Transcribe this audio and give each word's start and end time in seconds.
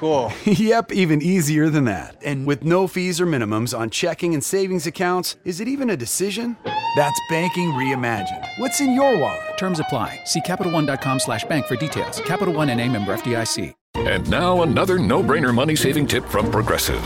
Cool. 0.00 0.32
yep, 0.46 0.92
even 0.92 1.20
easier 1.20 1.68
than 1.68 1.84
that. 1.84 2.16
And 2.24 2.46
with 2.46 2.64
no 2.64 2.86
fees 2.86 3.20
or 3.20 3.26
minimums 3.26 3.78
on 3.78 3.90
checking 3.90 4.32
and 4.32 4.42
savings 4.42 4.86
accounts, 4.86 5.36
is 5.44 5.60
it 5.60 5.68
even 5.68 5.90
a 5.90 5.96
decision? 5.96 6.56
That's 6.96 7.20
banking 7.28 7.72
reimagined. 7.72 8.48
What's 8.56 8.80
in 8.80 8.94
your 8.94 9.18
wallet? 9.18 9.58
Terms 9.58 9.78
apply. 9.78 10.20
See 10.24 10.40
CapitalOne.com 10.40 11.20
slash 11.20 11.44
bank 11.44 11.66
for 11.66 11.76
details. 11.76 12.18
Capital 12.22 12.54
One 12.54 12.70
and 12.70 12.80
a 12.80 12.88
member 12.88 13.14
FDIC. 13.14 13.74
And 13.96 14.30
now 14.30 14.62
another 14.62 14.98
no-brainer 14.98 15.54
money-saving 15.54 16.06
tip 16.06 16.24
from 16.24 16.50
Progressive. 16.50 17.02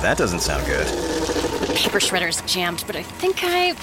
That 0.00 0.16
doesn't 0.16 0.40
sound 0.40 0.64
good. 0.64 0.86
Paper 1.76 2.00
shredder's 2.00 2.40
jammed, 2.50 2.82
but 2.86 2.96
I 2.96 3.02
think 3.02 3.40
I 3.42 3.74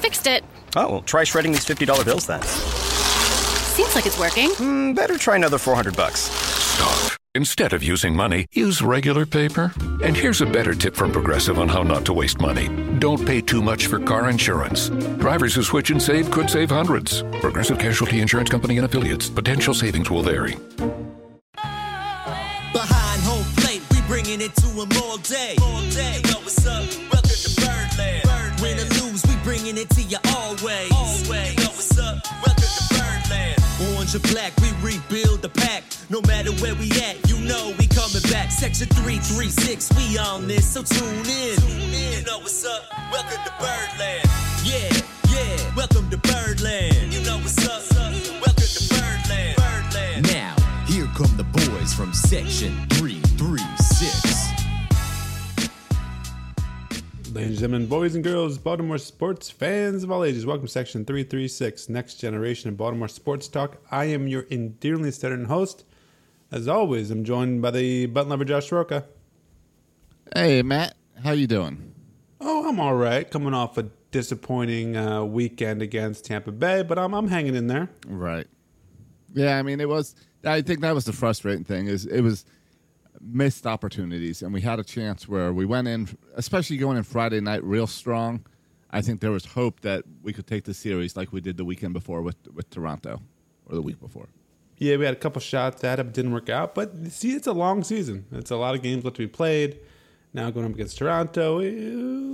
fixed 0.00 0.26
it. 0.26 0.44
Oh, 0.76 0.90
well, 0.90 1.02
try 1.02 1.24
shredding 1.24 1.52
these 1.52 1.64
$50 1.64 2.04
bills 2.04 2.26
then. 2.26 2.42
Seems 2.42 3.94
like 3.94 4.04
it's 4.04 4.18
working. 4.18 4.50
Mm, 4.50 4.94
better 4.94 5.16
try 5.16 5.36
another 5.36 5.56
400 5.56 5.96
bucks. 5.96 6.20
Stop. 6.20 7.17
Instead 7.38 7.72
of 7.72 7.84
using 7.84 8.16
money, 8.16 8.46
use 8.50 8.82
regular 8.82 9.24
paper. 9.24 9.72
And 10.02 10.16
here's 10.16 10.40
a 10.40 10.46
better 10.46 10.74
tip 10.74 10.96
from 10.96 11.12
Progressive 11.12 11.60
on 11.60 11.68
how 11.68 11.84
not 11.84 12.04
to 12.06 12.12
waste 12.12 12.40
money. 12.40 12.66
Don't 12.98 13.24
pay 13.24 13.40
too 13.40 13.62
much 13.62 13.86
for 13.86 14.00
car 14.00 14.28
insurance. 14.28 14.88
Drivers 15.20 15.54
who 15.54 15.62
switch 15.62 15.90
and 15.92 16.02
save 16.02 16.32
could 16.32 16.50
save 16.50 16.70
hundreds. 16.70 17.22
Progressive 17.40 17.78
Casualty 17.78 18.20
Insurance 18.20 18.50
Company 18.50 18.78
and 18.78 18.86
affiliates. 18.86 19.30
Potential 19.30 19.72
savings 19.72 20.10
will 20.10 20.24
vary. 20.24 20.56
Behind 22.72 23.22
home 23.22 23.46
plate, 23.58 23.82
we 23.92 24.00
bringing 24.08 24.40
it 24.40 24.56
to 24.56 24.66
them 24.66 24.88
all 25.00 25.18
day. 25.18 25.54
All 25.62 25.82
day. 25.90 26.20
Yo, 26.24 26.40
what's 26.40 26.66
up? 26.66 26.82
Welcome 27.12 27.30
to 27.30 27.50
Birdland. 27.60 28.24
Birdland. 28.24 28.60
Win 28.60 28.80
or 28.80 28.88
lose, 28.98 29.24
we 29.28 29.36
bringing 29.44 29.78
it 29.78 29.88
to 29.90 30.02
you 30.02 30.18
always. 30.34 30.90
Always. 30.90 31.54
Yo, 31.54 31.66
what's 31.66 31.98
up? 32.00 32.18
Welcome 32.44 32.64
to 32.64 32.94
Birdland. 32.98 33.94
Orange 33.94 34.16
or 34.16 34.22
black, 34.34 34.52
we 34.58 34.72
rebuild 34.82 35.42
the 35.42 35.48
pack. 35.48 35.84
No 36.10 36.22
matter 36.22 36.50
where 36.52 36.74
we 36.74 36.90
at, 36.92 37.27
Section 38.68 38.96
336, 39.02 39.96
we 39.96 40.18
on 40.18 40.46
this, 40.46 40.74
so 40.74 40.82
tune 40.82 41.00
in. 41.00 41.56
Tune 41.56 41.70
in. 41.70 42.18
You 42.18 42.24
know 42.26 42.38
what's 42.40 42.66
up? 42.66 42.82
Welcome 43.10 43.42
to 43.42 43.52
Birdland. 43.58 44.28
Yeah, 44.62 44.92
yeah. 45.32 45.74
Welcome 45.74 46.10
to 46.10 46.18
Birdland. 46.18 47.10
You 47.10 47.22
know 47.22 47.38
what's 47.38 47.66
up? 47.66 47.82
Welcome 47.96 48.62
to 48.62 48.88
Birdland. 48.90 49.56
Birdland. 49.56 50.26
Now, 50.26 50.54
here 50.86 51.06
come 51.16 51.34
the 51.38 51.44
boys 51.44 51.94
from 51.94 52.12
Section 52.12 52.76
336. 52.90 54.50
Ladies 57.32 57.48
and 57.48 57.58
gentlemen, 57.58 57.86
boys 57.86 58.16
and 58.16 58.22
girls, 58.22 58.58
Baltimore 58.58 58.98
sports 58.98 59.48
fans 59.48 60.04
of 60.04 60.10
all 60.10 60.24
ages, 60.24 60.44
welcome 60.44 60.66
to 60.66 60.70
Section 60.72 61.06
336, 61.06 61.88
Next 61.88 62.16
Generation 62.16 62.68
of 62.68 62.76
Baltimore 62.76 63.08
Sports 63.08 63.48
Talk. 63.48 63.78
I 63.90 64.04
am 64.04 64.28
your 64.28 64.44
endearingly 64.50 65.10
stuttering 65.10 65.46
host. 65.46 65.84
As 66.50 66.66
always, 66.66 67.10
I'm 67.10 67.24
joined 67.24 67.60
by 67.60 67.70
the 67.70 68.06
button 68.06 68.30
lover 68.30 68.44
Josh 68.44 68.72
Roca. 68.72 69.04
Hey, 70.34 70.62
Matt. 70.62 70.96
How 71.22 71.32
you 71.32 71.46
doing? 71.46 71.94
Oh, 72.40 72.68
I'm 72.68 72.80
all 72.80 72.94
right. 72.94 73.30
Coming 73.30 73.52
off 73.52 73.76
a 73.76 73.84
disappointing 74.10 74.96
uh, 74.96 75.24
weekend 75.24 75.82
against 75.82 76.24
Tampa 76.24 76.52
Bay, 76.52 76.82
but 76.82 76.98
I'm, 76.98 77.12
I'm 77.12 77.28
hanging 77.28 77.54
in 77.54 77.66
there. 77.66 77.90
Right. 78.06 78.46
Yeah, 79.34 79.58
I 79.58 79.62
mean, 79.62 79.80
it 79.80 79.88
was. 79.88 80.14
I 80.44 80.62
think 80.62 80.80
that 80.80 80.94
was 80.94 81.04
the 81.04 81.12
frustrating 81.12 81.64
thing 81.64 81.88
is 81.88 82.06
it 82.06 82.22
was 82.22 82.46
missed 83.20 83.66
opportunities, 83.66 84.40
and 84.40 84.54
we 84.54 84.60
had 84.62 84.78
a 84.78 84.84
chance 84.84 85.28
where 85.28 85.52
we 85.52 85.66
went 85.66 85.88
in, 85.88 86.08
especially 86.36 86.76
going 86.78 86.96
in 86.96 87.02
Friday 87.02 87.40
night, 87.40 87.62
real 87.64 87.86
strong. 87.86 88.46
I 88.90 89.02
think 89.02 89.20
there 89.20 89.32
was 89.32 89.44
hope 89.44 89.80
that 89.80 90.04
we 90.22 90.32
could 90.32 90.46
take 90.46 90.64
the 90.64 90.72
series 90.72 91.14
like 91.14 91.30
we 91.32 91.42
did 91.42 91.58
the 91.58 91.64
weekend 91.64 91.92
before 91.92 92.22
with 92.22 92.36
with 92.54 92.70
Toronto, 92.70 93.20
or 93.66 93.74
the 93.74 93.82
week 93.82 94.00
before. 94.00 94.28
Yeah, 94.78 94.96
we 94.96 95.04
had 95.04 95.14
a 95.14 95.18
couple 95.18 95.40
shots 95.40 95.82
at 95.84 95.98
it, 95.98 96.12
didn't 96.12 96.32
work 96.32 96.48
out. 96.48 96.74
But 96.74 97.10
see, 97.10 97.32
it's 97.32 97.46
a 97.46 97.52
long 97.52 97.82
season. 97.82 98.26
It's 98.32 98.50
a 98.50 98.56
lot 98.56 98.74
of 98.74 98.82
games 98.82 99.04
left 99.04 99.16
to 99.16 99.22
be 99.22 99.28
played. 99.28 99.80
Now 100.32 100.50
going 100.50 100.66
up 100.66 100.74
against 100.74 100.98
Toronto, 100.98 101.58
eh, 101.60 101.72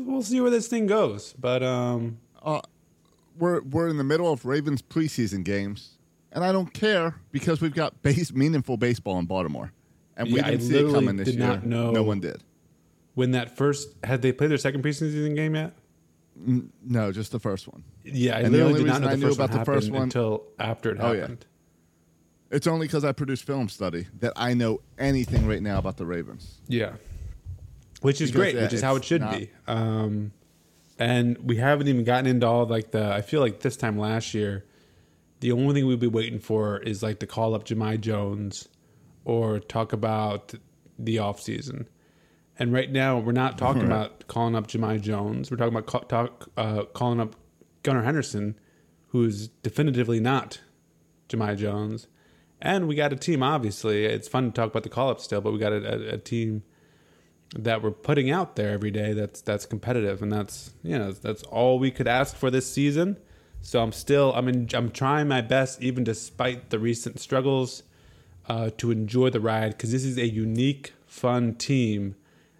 we'll 0.06 0.22
see 0.22 0.40
where 0.40 0.50
this 0.50 0.66
thing 0.68 0.86
goes. 0.86 1.32
But 1.38 1.62
um, 1.62 2.18
uh, 2.42 2.60
we're 3.38 3.62
we're 3.62 3.88
in 3.88 3.96
the 3.96 4.04
middle 4.04 4.30
of 4.30 4.44
Ravens 4.44 4.82
preseason 4.82 5.44
games, 5.44 5.96
and 6.32 6.44
I 6.44 6.52
don't 6.52 6.72
care 6.74 7.14
because 7.30 7.60
we've 7.60 7.74
got 7.74 8.02
base 8.02 8.32
meaningful 8.32 8.76
baseball 8.76 9.18
in 9.18 9.26
Baltimore, 9.26 9.72
and 10.16 10.28
we 10.28 10.36
yeah, 10.36 10.50
didn't 10.50 10.66
I 10.66 10.68
see 10.68 10.78
it 10.78 10.92
coming 10.92 11.16
this 11.16 11.26
did 11.26 11.38
year. 11.38 11.46
Not 11.46 11.66
know 11.66 11.92
no 11.92 12.02
one 12.02 12.20
did. 12.20 12.42
When 13.14 13.30
that 13.30 13.56
first 13.56 13.90
had 14.02 14.22
they 14.22 14.32
played 14.32 14.50
their 14.50 14.58
second 14.58 14.82
preseason 14.82 15.36
game 15.36 15.54
yet? 15.54 15.72
No, 16.36 17.12
just 17.12 17.30
the 17.30 17.38
first 17.38 17.68
one. 17.68 17.84
Yeah, 18.02 18.36
I 18.36 18.40
and 18.40 18.46
the 18.46 18.58
literally 18.58 18.72
only 18.72 18.80
did 18.80 18.86
not 18.88 18.92
reason 18.94 19.20
know 19.20 19.26
I 19.26 19.28
knew 19.28 19.34
about 19.34 19.52
the 19.52 19.64
first 19.64 19.90
one 19.92 20.02
until 20.02 20.44
after 20.58 20.90
it 20.90 20.98
Oh, 21.00 21.12
yeah. 21.12 21.28
It's 22.54 22.66
only 22.66 22.86
because 22.86 23.04
I 23.04 23.12
produce 23.12 23.40
film 23.42 23.68
study 23.68 24.06
that 24.20 24.32
I 24.36 24.54
know 24.54 24.80
anything 24.98 25.46
right 25.46 25.62
now 25.62 25.78
about 25.78 25.96
the 25.96 26.06
Ravens. 26.06 26.60
Yeah, 26.68 26.92
which 28.00 28.20
is 28.20 28.30
Because, 28.30 28.52
great, 28.52 28.56
which 28.62 28.72
is 28.72 28.80
how 28.80 28.96
it 28.96 29.04
should 29.04 29.22
not- 29.22 29.38
be. 29.38 29.50
Um, 29.66 30.32
and 30.98 31.36
we 31.38 31.56
haven't 31.56 31.88
even 31.88 32.04
gotten 32.04 32.26
into 32.26 32.46
all 32.46 32.66
like 32.66 32.92
the. 32.92 33.12
I 33.12 33.22
feel 33.22 33.40
like 33.40 33.60
this 33.60 33.76
time 33.76 33.98
last 33.98 34.34
year, 34.34 34.64
the 35.40 35.50
only 35.52 35.74
thing 35.74 35.86
we'd 35.86 35.98
be 35.98 36.06
waiting 36.06 36.38
for 36.38 36.78
is 36.78 37.02
like 37.02 37.18
to 37.20 37.26
call 37.26 37.54
up 37.54 37.64
Jahmai 37.64 37.96
Jones, 38.00 38.68
or 39.24 39.58
talk 39.58 39.92
about 39.92 40.54
the 40.98 41.18
off 41.18 41.40
season. 41.40 41.88
And 42.56 42.72
right 42.72 42.92
now, 42.92 43.18
we're 43.18 43.32
not 43.32 43.58
talking 43.58 43.82
Right. 43.82 43.90
about 44.06 44.28
calling 44.28 44.54
up 44.54 44.68
Jahmai 44.68 45.00
Jones. 45.00 45.50
We're 45.50 45.56
talking 45.56 45.74
about 45.76 45.86
ca- 45.86 46.06
talk, 46.06 46.48
uh, 46.56 46.84
calling 46.84 47.18
up 47.18 47.34
Gunnar 47.82 48.04
Henderson, 48.04 48.54
who's 49.08 49.48
definitively 49.48 50.20
not 50.20 50.60
Jahmai 51.28 51.56
Jones. 51.56 52.06
And 52.64 52.88
we 52.88 52.94
got 52.94 53.12
a 53.12 53.16
team, 53.16 53.42
obviously. 53.42 54.06
It's 54.06 54.26
fun 54.26 54.46
to 54.46 54.50
talk 54.52 54.70
about 54.70 54.82
the 54.84 54.88
call 54.88 55.10
up 55.10 55.20
still, 55.20 55.40
but 55.42 55.52
we 55.52 55.58
got 55.58 55.72
a, 55.72 56.10
a, 56.12 56.14
a 56.14 56.18
team 56.18 56.62
that 57.56 57.82
we're 57.82 57.90
putting 57.92 58.30
out 58.30 58.56
there 58.56 58.70
every 58.70 58.90
day 58.90 59.12
that's 59.12 59.40
that's 59.42 59.64
competitive 59.66 60.22
and 60.22 60.32
that's 60.32 60.72
you 60.82 60.98
know 60.98 61.12
that's 61.12 61.44
all 61.44 61.78
we 61.78 61.88
could 61.90 62.08
ask 62.08 62.34
for 62.34 62.50
this 62.50 62.68
season 62.72 63.16
so 63.60 63.80
i'm 63.80 63.92
still 63.92 64.32
i'm 64.34 64.48
in, 64.48 64.68
i'm 64.74 64.90
trying 64.90 65.28
my 65.28 65.40
best 65.40 65.80
even 65.80 66.02
despite 66.02 66.70
the 66.70 66.78
recent 66.80 67.20
struggles 67.20 67.84
uh, 68.48 68.70
to 68.76 68.90
enjoy 68.90 69.30
the 69.30 69.38
ride 69.38 69.70
because 69.70 69.92
this 69.92 70.04
is 70.04 70.18
a 70.18 70.26
unique 70.26 70.94
fun 71.06 71.54
team 71.54 72.16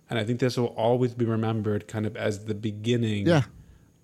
and 0.09 0.17
i 0.17 0.23
think 0.23 0.39
this 0.39 0.57
will 0.57 0.67
always 0.77 1.13
be 1.13 1.25
remembered 1.25 1.89
kind 1.89 2.07
of 2.07 2.17
as 2.17 2.45
the 2.45 2.55
beginning 2.55 3.27
Yeah. 3.27 3.45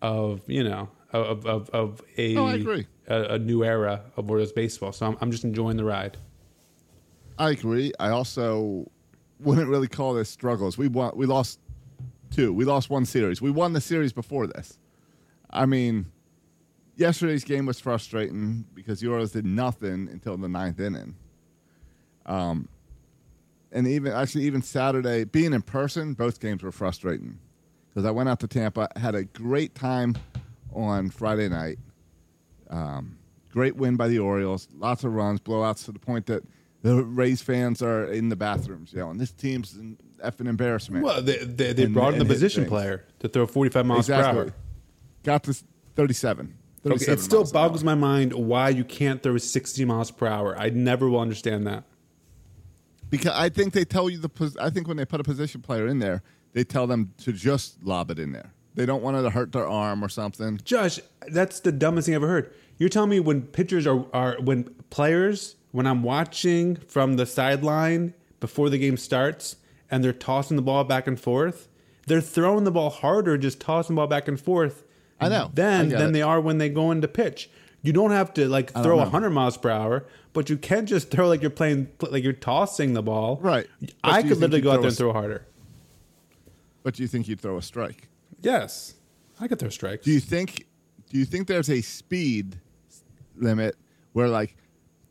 of 0.03 0.41
you 0.49 0.65
know 0.65 0.89
of 1.13 1.45
of, 1.47 1.69
of 1.71 2.03
a, 2.19 2.37
Oh, 2.37 2.47
I 2.47 2.55
agree. 2.55 2.87
a 3.09 3.35
a 3.35 3.39
new 3.39 3.65
era 3.65 4.03
of 4.17 4.31
Orioles 4.31 4.53
baseball 4.53 4.93
so 4.93 5.07
I'm, 5.07 5.17
I'm 5.21 5.31
just 5.31 5.45
enjoying 5.45 5.77
the 5.77 5.85
ride 5.85 6.17
I 7.39 7.53
agree. 7.53 7.91
I 7.99 8.11
also 8.11 8.91
wouldn't 9.39 9.69
really 9.69 9.89
call 9.89 10.13
this 10.13 10.29
struggles. 10.29 10.77
We 10.77 10.89
won. 10.89 11.13
We 11.17 11.25
lost 11.25 11.59
two. 12.31 12.53
We 12.53 12.67
lost 12.67 12.91
one 12.91 13.07
series. 13.07 13.41
We 13.41 13.51
won 13.51 13.73
the 13.73 13.81
series 13.81 14.13
before 14.13 14.47
this. 14.47 14.79
I 15.49 15.65
mean, 15.65 16.13
yesterday's 16.97 17.45
game 17.45 17.65
was 17.65 17.81
frustrating 17.81 18.67
because 18.75 19.03
yours 19.03 19.33
did 19.33 19.47
nothing 19.47 20.07
until 20.13 20.37
the 20.37 20.51
ninth 20.51 20.79
inning. 20.81 21.17
Um, 22.27 22.69
and 23.73 23.87
even 23.87 24.13
actually 24.13 24.45
even 24.45 24.61
Saturday, 24.61 25.25
being 25.25 25.55
in 25.55 25.63
person, 25.63 26.13
both 26.13 26.41
games 26.41 26.63
were 26.63 26.73
frustrating 26.73 27.39
because 27.89 28.05
I 28.05 28.11
went 28.11 28.29
out 28.29 28.41
to 28.41 28.49
Tampa, 28.49 28.89
had 28.97 29.15
a 29.15 29.25
great 29.25 29.75
time 29.75 30.15
on 30.73 31.11
Friday 31.11 31.49
night. 31.49 31.79
Um, 32.69 33.19
great 33.53 33.77
win 33.77 33.97
by 33.97 34.09
the 34.09 34.19
Orioles, 34.19 34.69
lots 34.77 35.05
of 35.05 35.13
runs, 35.15 35.41
blowouts 35.41 35.85
to 35.87 35.93
the 35.93 35.99
point 35.99 36.27
that 36.27 36.45
the 36.83 37.03
Rays 37.05 37.43
fans 37.43 37.83
are 37.83 38.05
in 38.07 38.29
the 38.29 38.37
bathrooms 38.37 38.93
yelling, 38.93 39.19
"This 39.19 39.33
team's 39.33 39.75
an 39.75 39.99
effing 40.25 40.47
embarrassment." 40.49 41.05
well 41.05 41.21
they, 41.21 41.39
they, 41.39 41.73
they 41.73 41.85
And- 41.85 41.95
brought 41.95 42.13
in 42.15 42.19
the 42.21 42.25
position 42.25 42.63
things. 42.63 42.71
player 42.71 43.05
to 43.19 43.29
throw 43.29 43.47
45 43.47 43.85
miles 43.87 44.09
exactly. 44.09 44.33
per 44.45 44.49
hour 44.51 44.55
Got 45.23 45.43
to 45.45 45.55
37. 45.97 46.55
Okay, 46.87 47.13
it 47.13 47.21
still 47.21 47.41
miles 47.41 47.51
an 47.51 47.57
hour. 47.59 47.63
boggles 47.65 47.85
my 47.85 47.95
mind 47.95 48.33
why 48.33 48.71
you 48.71 48.85
can't 48.85 49.23
throw 49.23 49.37
60 49.37 49.85
miles 49.85 50.11
per 50.11 50.27
hour. 50.27 50.57
I 50.59 50.71
never 50.71 51.11
will 51.11 51.21
understand 51.21 51.67
that. 51.67 51.85
Because 53.11 53.33
I 53.35 53.49
think 53.51 53.75
they 53.75 53.85
tell 53.85 54.09
you 54.09 54.17
the. 54.19 54.29
pos- 54.31 54.57
I 54.57 54.71
think 54.71 54.87
when 54.89 54.97
they 54.97 55.05
put 55.05 55.21
a 55.21 55.25
position 55.25 55.61
player 55.61 55.87
in 55.87 55.99
there, 55.99 56.23
they 56.55 56.65
tell 56.65 56.87
them 56.87 57.13
to 57.19 57.33
just 57.33 57.83
lob 57.85 58.11
it 58.11 58.19
in 58.19 58.33
there. 58.33 58.53
They 58.81 58.87
don't 58.87 59.03
want 59.03 59.19
it 59.19 59.23
to 59.25 59.29
hurt 59.29 59.53
their 59.53 59.69
arm 59.69 60.03
or 60.03 60.09
something. 60.09 60.59
Josh, 60.65 61.01
that's 61.29 61.61
the 61.61 61.71
dumbest 61.71 62.07
thing 62.07 62.15
I've 62.15 62.23
ever 62.23 62.33
heard. 62.33 62.55
You're 62.79 62.89
telling 62.89 63.11
me 63.11 63.21
when 63.21 63.43
pitchers 63.43 63.87
are, 63.87 64.07
are 64.15 64.39
when 64.41 64.75
players, 64.89 65.57
when 65.71 65.87
I'm 65.87 66.03
watching 66.03 66.77
from 66.77 67.17
the 67.17 67.27
sideline 67.27 68.15
before 68.41 68.71
the 68.71 68.79
game 68.79 68.97
starts 68.97 69.57
and 69.91 70.03
they're 70.03 70.15
tossing 70.15 70.57
the 70.57 70.63
ball 70.63 70.85
back 70.85 71.07
and 71.07 71.21
forth, 71.21 71.69
they're 72.07 72.23
throwing 72.23 72.65
the 72.65 72.71
ball 72.71 72.89
harder, 72.89 73.37
just 73.37 73.61
tossing 73.61 73.97
the 73.97 74.01
ball 74.01 74.07
back 74.07 74.29
and 74.29 74.41
forth. 74.41 74.83
I 75.21 75.29
know. 75.29 75.51
Then 75.53 75.95
I 75.95 75.99
than 75.99 76.13
they 76.13 76.23
are 76.23 76.41
when 76.41 76.57
they 76.57 76.71
go 76.71 76.91
into 76.91 77.07
pitch. 77.07 77.51
You 77.83 77.93
don't 77.93 78.13
have 78.13 78.33
to 78.33 78.49
like 78.49 78.73
throw 78.73 78.97
know. 78.97 79.03
100 79.03 79.29
miles 79.29 79.59
per 79.59 79.69
hour, 79.69 80.07
but 80.33 80.49
you 80.49 80.57
can 80.57 80.87
just 80.87 81.11
throw 81.11 81.29
like 81.29 81.43
you're 81.43 81.51
playing, 81.51 81.89
like 82.01 82.25
you're 82.25 82.33
tossing 82.33 82.95
the 82.95 83.03
ball. 83.03 83.37
Right. 83.43 83.67
I 84.03 84.23
But 84.23 84.25
you 84.25 84.31
could 84.31 84.39
literally 84.41 84.63
go 84.63 84.71
out 84.71 84.81
there 84.81 84.89
and 84.89 84.97
throw 84.97 85.13
harder. 85.13 85.47
But 86.83 86.95
do 86.95 87.03
you 87.03 87.09
think 87.09 87.29
you'd 87.29 87.43
throw 87.43 87.59
a 87.59 87.63
strike? 87.63 88.09
Yes, 88.43 88.95
I 89.41 89.49
could 89.49 89.59
throw 89.59 89.69
strikes. 89.69 90.05
Do 90.05 90.11
you 90.13 90.21
think? 90.21 90.67
Do 91.11 91.19
you 91.19 91.25
think 91.25 91.47
there's 91.49 91.69
a 91.71 91.81
speed 91.81 92.59
limit 93.37 93.77
where 94.13 94.29
like 94.29 94.57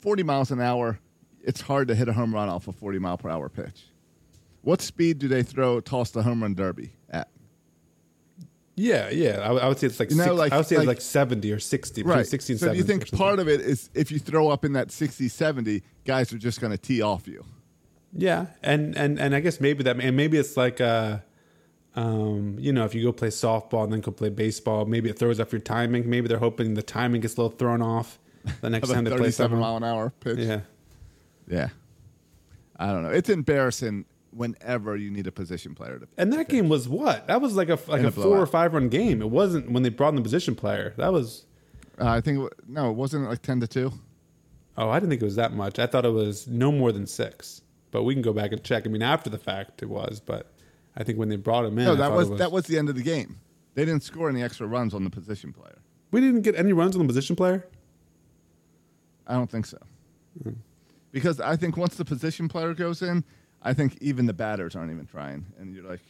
40 0.01 0.23
miles 0.23 0.51
an 0.51 0.61
hour? 0.61 0.99
It's 1.41 1.61
hard 1.61 1.87
to 1.89 1.95
hit 1.95 2.07
a 2.09 2.13
home 2.13 2.33
run 2.33 2.49
off 2.49 2.67
a 2.67 2.71
40 2.71 2.99
mile 2.99 3.17
per 3.17 3.29
hour 3.29 3.49
pitch. 3.49 3.85
What 4.61 4.81
speed 4.81 5.19
do 5.19 5.27
they 5.27 5.41
throw 5.43 5.79
toss 5.79 6.11
the 6.11 6.21
home 6.23 6.41
run 6.41 6.53
derby 6.53 6.91
at? 7.09 7.29
Yeah, 8.75 9.09
yeah. 9.09 9.39
I, 9.41 9.51
would- 9.51 9.61
I 9.61 9.67
would 9.67 9.77
say 9.77 9.87
it's 9.87 9.99
like, 9.99 10.09
You 10.09 10.17
know, 10.17 10.23
six, 10.23 10.35
like- 10.35 10.51
I 10.53 10.57
would 10.57 10.65
say 10.65 10.75
like- 10.77 10.83
it's 10.83 10.87
like 10.87 11.01
70 11.01 11.51
or 11.51 11.59
60, 11.59 12.01
between 12.01 12.17
Right. 12.17 12.27
60 12.27 12.53
and 12.53 12.59
so 12.59 12.65
do 12.67 12.77
70. 12.77 12.77
you 12.77 12.83
think 12.85 13.11
part 13.17 13.39
of 13.39 13.47
it 13.49 13.61
is 13.61 13.89
if 13.93 14.11
you 14.11 14.19
throw 14.19 14.49
up 14.49 14.63
in 14.63 14.73
that 14.73 14.91
60, 14.91 15.27
70, 15.27 15.83
guys 16.05 16.31
are 16.33 16.37
just 16.37 16.61
going 16.61 16.71
to 16.71 16.77
tee 16.77 17.01
off 17.01 17.27
you? 17.27 17.43
Yeah, 18.13 18.47
and 18.63 18.97
and 18.97 19.19
and 19.19 19.35
I 19.35 19.39
guess 19.39 19.61
maybe 19.61 19.83
that, 19.83 19.99
and 19.99 20.17
maybe 20.17 20.37
it's 20.39 20.57
like, 20.57 20.81
uh, 20.81 21.19
um, 21.99 22.55
you 22.59 22.71
know, 22.71 22.85
if 22.85 22.95
you 22.95 23.03
go 23.03 23.11
play 23.11 23.27
softball 23.27 23.83
and 23.83 23.91
then 23.91 23.99
go 24.01 24.11
play 24.11 24.29
baseball, 24.29 24.85
maybe 24.85 25.09
it 25.09 25.19
throws 25.19 25.39
off 25.39 25.51
your 25.51 25.61
timing. 25.61 26.09
Maybe 26.09 26.27
they're 26.27 26.37
hoping 26.37 26.73
the 26.73 26.81
timing 26.81 27.21
gets 27.21 27.35
a 27.35 27.41
little 27.41 27.57
thrown 27.57 27.81
off 27.81 28.19
the 28.61 28.69
next 28.75 28.89
time 28.89 29.03
they 29.03 29.15
play 29.15 29.31
seven 29.31 29.59
mile 29.59 29.75
an 29.77 29.83
hour 29.83 30.11
pitch. 30.21 30.39
Yeah, 30.39 30.61
Yeah. 31.47 31.69
I 32.77 32.87
don't 32.93 33.03
know. 33.03 33.09
It's 33.09 33.29
embarrassing 33.29 34.05
whenever 34.31 34.95
you 34.95 35.11
need 35.11 35.27
a 35.27 35.31
position 35.31 35.75
player 35.75 35.99
to. 35.99 36.07
and 36.17 36.31
that 36.31 36.47
game 36.47 36.69
was 36.69 36.87
what? 36.87 37.27
That 37.27 37.41
was 37.41 37.55
like 37.55 37.67
a 37.67 37.77
like 37.87 37.99
In 37.99 38.05
a, 38.05 38.09
a 38.09 38.11
four 38.11 38.37
or 38.37 38.45
five 38.45 38.73
run 38.73 38.87
game. 38.87 39.21
It 39.21 39.29
wasn't 39.29 39.69
when 39.71 39.83
they 39.83 39.89
brought 39.89 40.09
in 40.09 40.15
the 40.15 40.21
position 40.21 40.55
player. 40.55 40.93
That 40.97 41.11
was. 41.11 41.45
Uh, 41.99 42.07
I 42.07 42.21
think 42.21 42.45
it 42.45 42.53
no, 42.65 42.89
it 42.91 42.95
wasn't 42.95 43.27
like 43.27 43.41
ten 43.41 43.59
to 43.59 43.67
two. 43.67 43.91
Oh, 44.77 44.89
I 44.89 44.99
didn't 44.99 45.09
think 45.09 45.21
it 45.21 45.25
was 45.25 45.35
that 45.35 45.51
much. 45.51 45.77
I 45.79 45.87
thought 45.87 46.05
it 46.05 46.13
was 46.13 46.47
no 46.47 46.71
more 46.71 46.93
than 46.93 47.05
six. 47.05 47.61
But 47.91 48.03
we 48.03 48.13
can 48.13 48.21
go 48.21 48.31
back 48.31 48.53
and 48.53 48.63
check. 48.63 48.85
I 48.85 48.89
mean, 48.89 49.01
after 49.01 49.29
the 49.29 49.37
fact, 49.39 49.81
it 49.83 49.89
was. 49.89 50.21
But 50.25 50.53
I 50.99 51.03
think 51.03 51.17
when 51.17 51.29
they 51.29 51.37
brought 51.37 51.65
him 51.65 51.79
in, 51.79 51.85
No, 51.85 51.95
that 51.95 52.09
thought 52.09 52.17
was, 52.17 52.29
that 52.37 52.51
was 52.51 52.65
the 52.65 52.77
end 52.77 52.89
of 52.89 52.95
the 52.95 53.01
game. 53.01 53.39
They 53.73 53.85
didn't 53.85 54.03
score 54.03 54.29
any 54.29 54.43
extra 54.43 54.67
runs 54.67 54.93
on 54.93 55.03
the 55.05 55.09
position 55.09 55.53
player. 55.53 55.79
We 56.11 56.19
didn't 56.19 56.41
get 56.41 56.55
any 56.55 56.73
runs 56.73 56.95
on 56.95 57.01
the 57.01 57.07
position 57.07 57.35
player. 57.35 57.65
I 59.25 59.33
don't 59.35 59.49
think 59.49 59.65
so. 59.65 59.77
Hmm. 60.43 60.51
Because 61.11 61.39
I 61.39 61.55
think 61.55 61.77
once 61.77 61.95
the 61.95 62.05
position 62.05 62.49
player 62.49 62.73
goes 62.73 63.01
in, 63.01 63.23
I 63.63 63.73
think 63.73 63.97
even 64.01 64.25
the 64.25 64.33
batters 64.33 64.75
aren't 64.75 64.91
even 64.91 65.05
trying. 65.05 65.45
And 65.57 65.73
you're 65.73 65.87
like, 65.87 66.01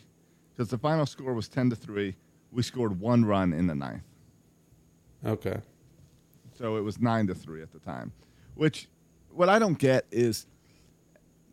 because 0.55 0.69
the 0.69 0.77
final 0.77 1.05
score 1.05 1.33
was 1.33 1.47
ten 1.47 1.69
to 1.69 1.75
three. 1.75 2.15
We 2.51 2.63
scored 2.63 2.99
one 2.99 3.23
run 3.25 3.53
in 3.53 3.67
the 3.67 3.75
ninth, 3.75 4.01
Okay. 5.23 5.57
so 6.57 6.77
it 6.77 6.81
was 6.81 6.99
nine 6.99 7.27
to 7.27 7.35
three 7.35 7.61
at 7.61 7.71
the 7.71 7.77
time. 7.79 8.11
Which, 8.55 8.87
what 9.31 9.49
I 9.49 9.59
don't 9.59 9.77
get 9.77 10.05
is, 10.11 10.47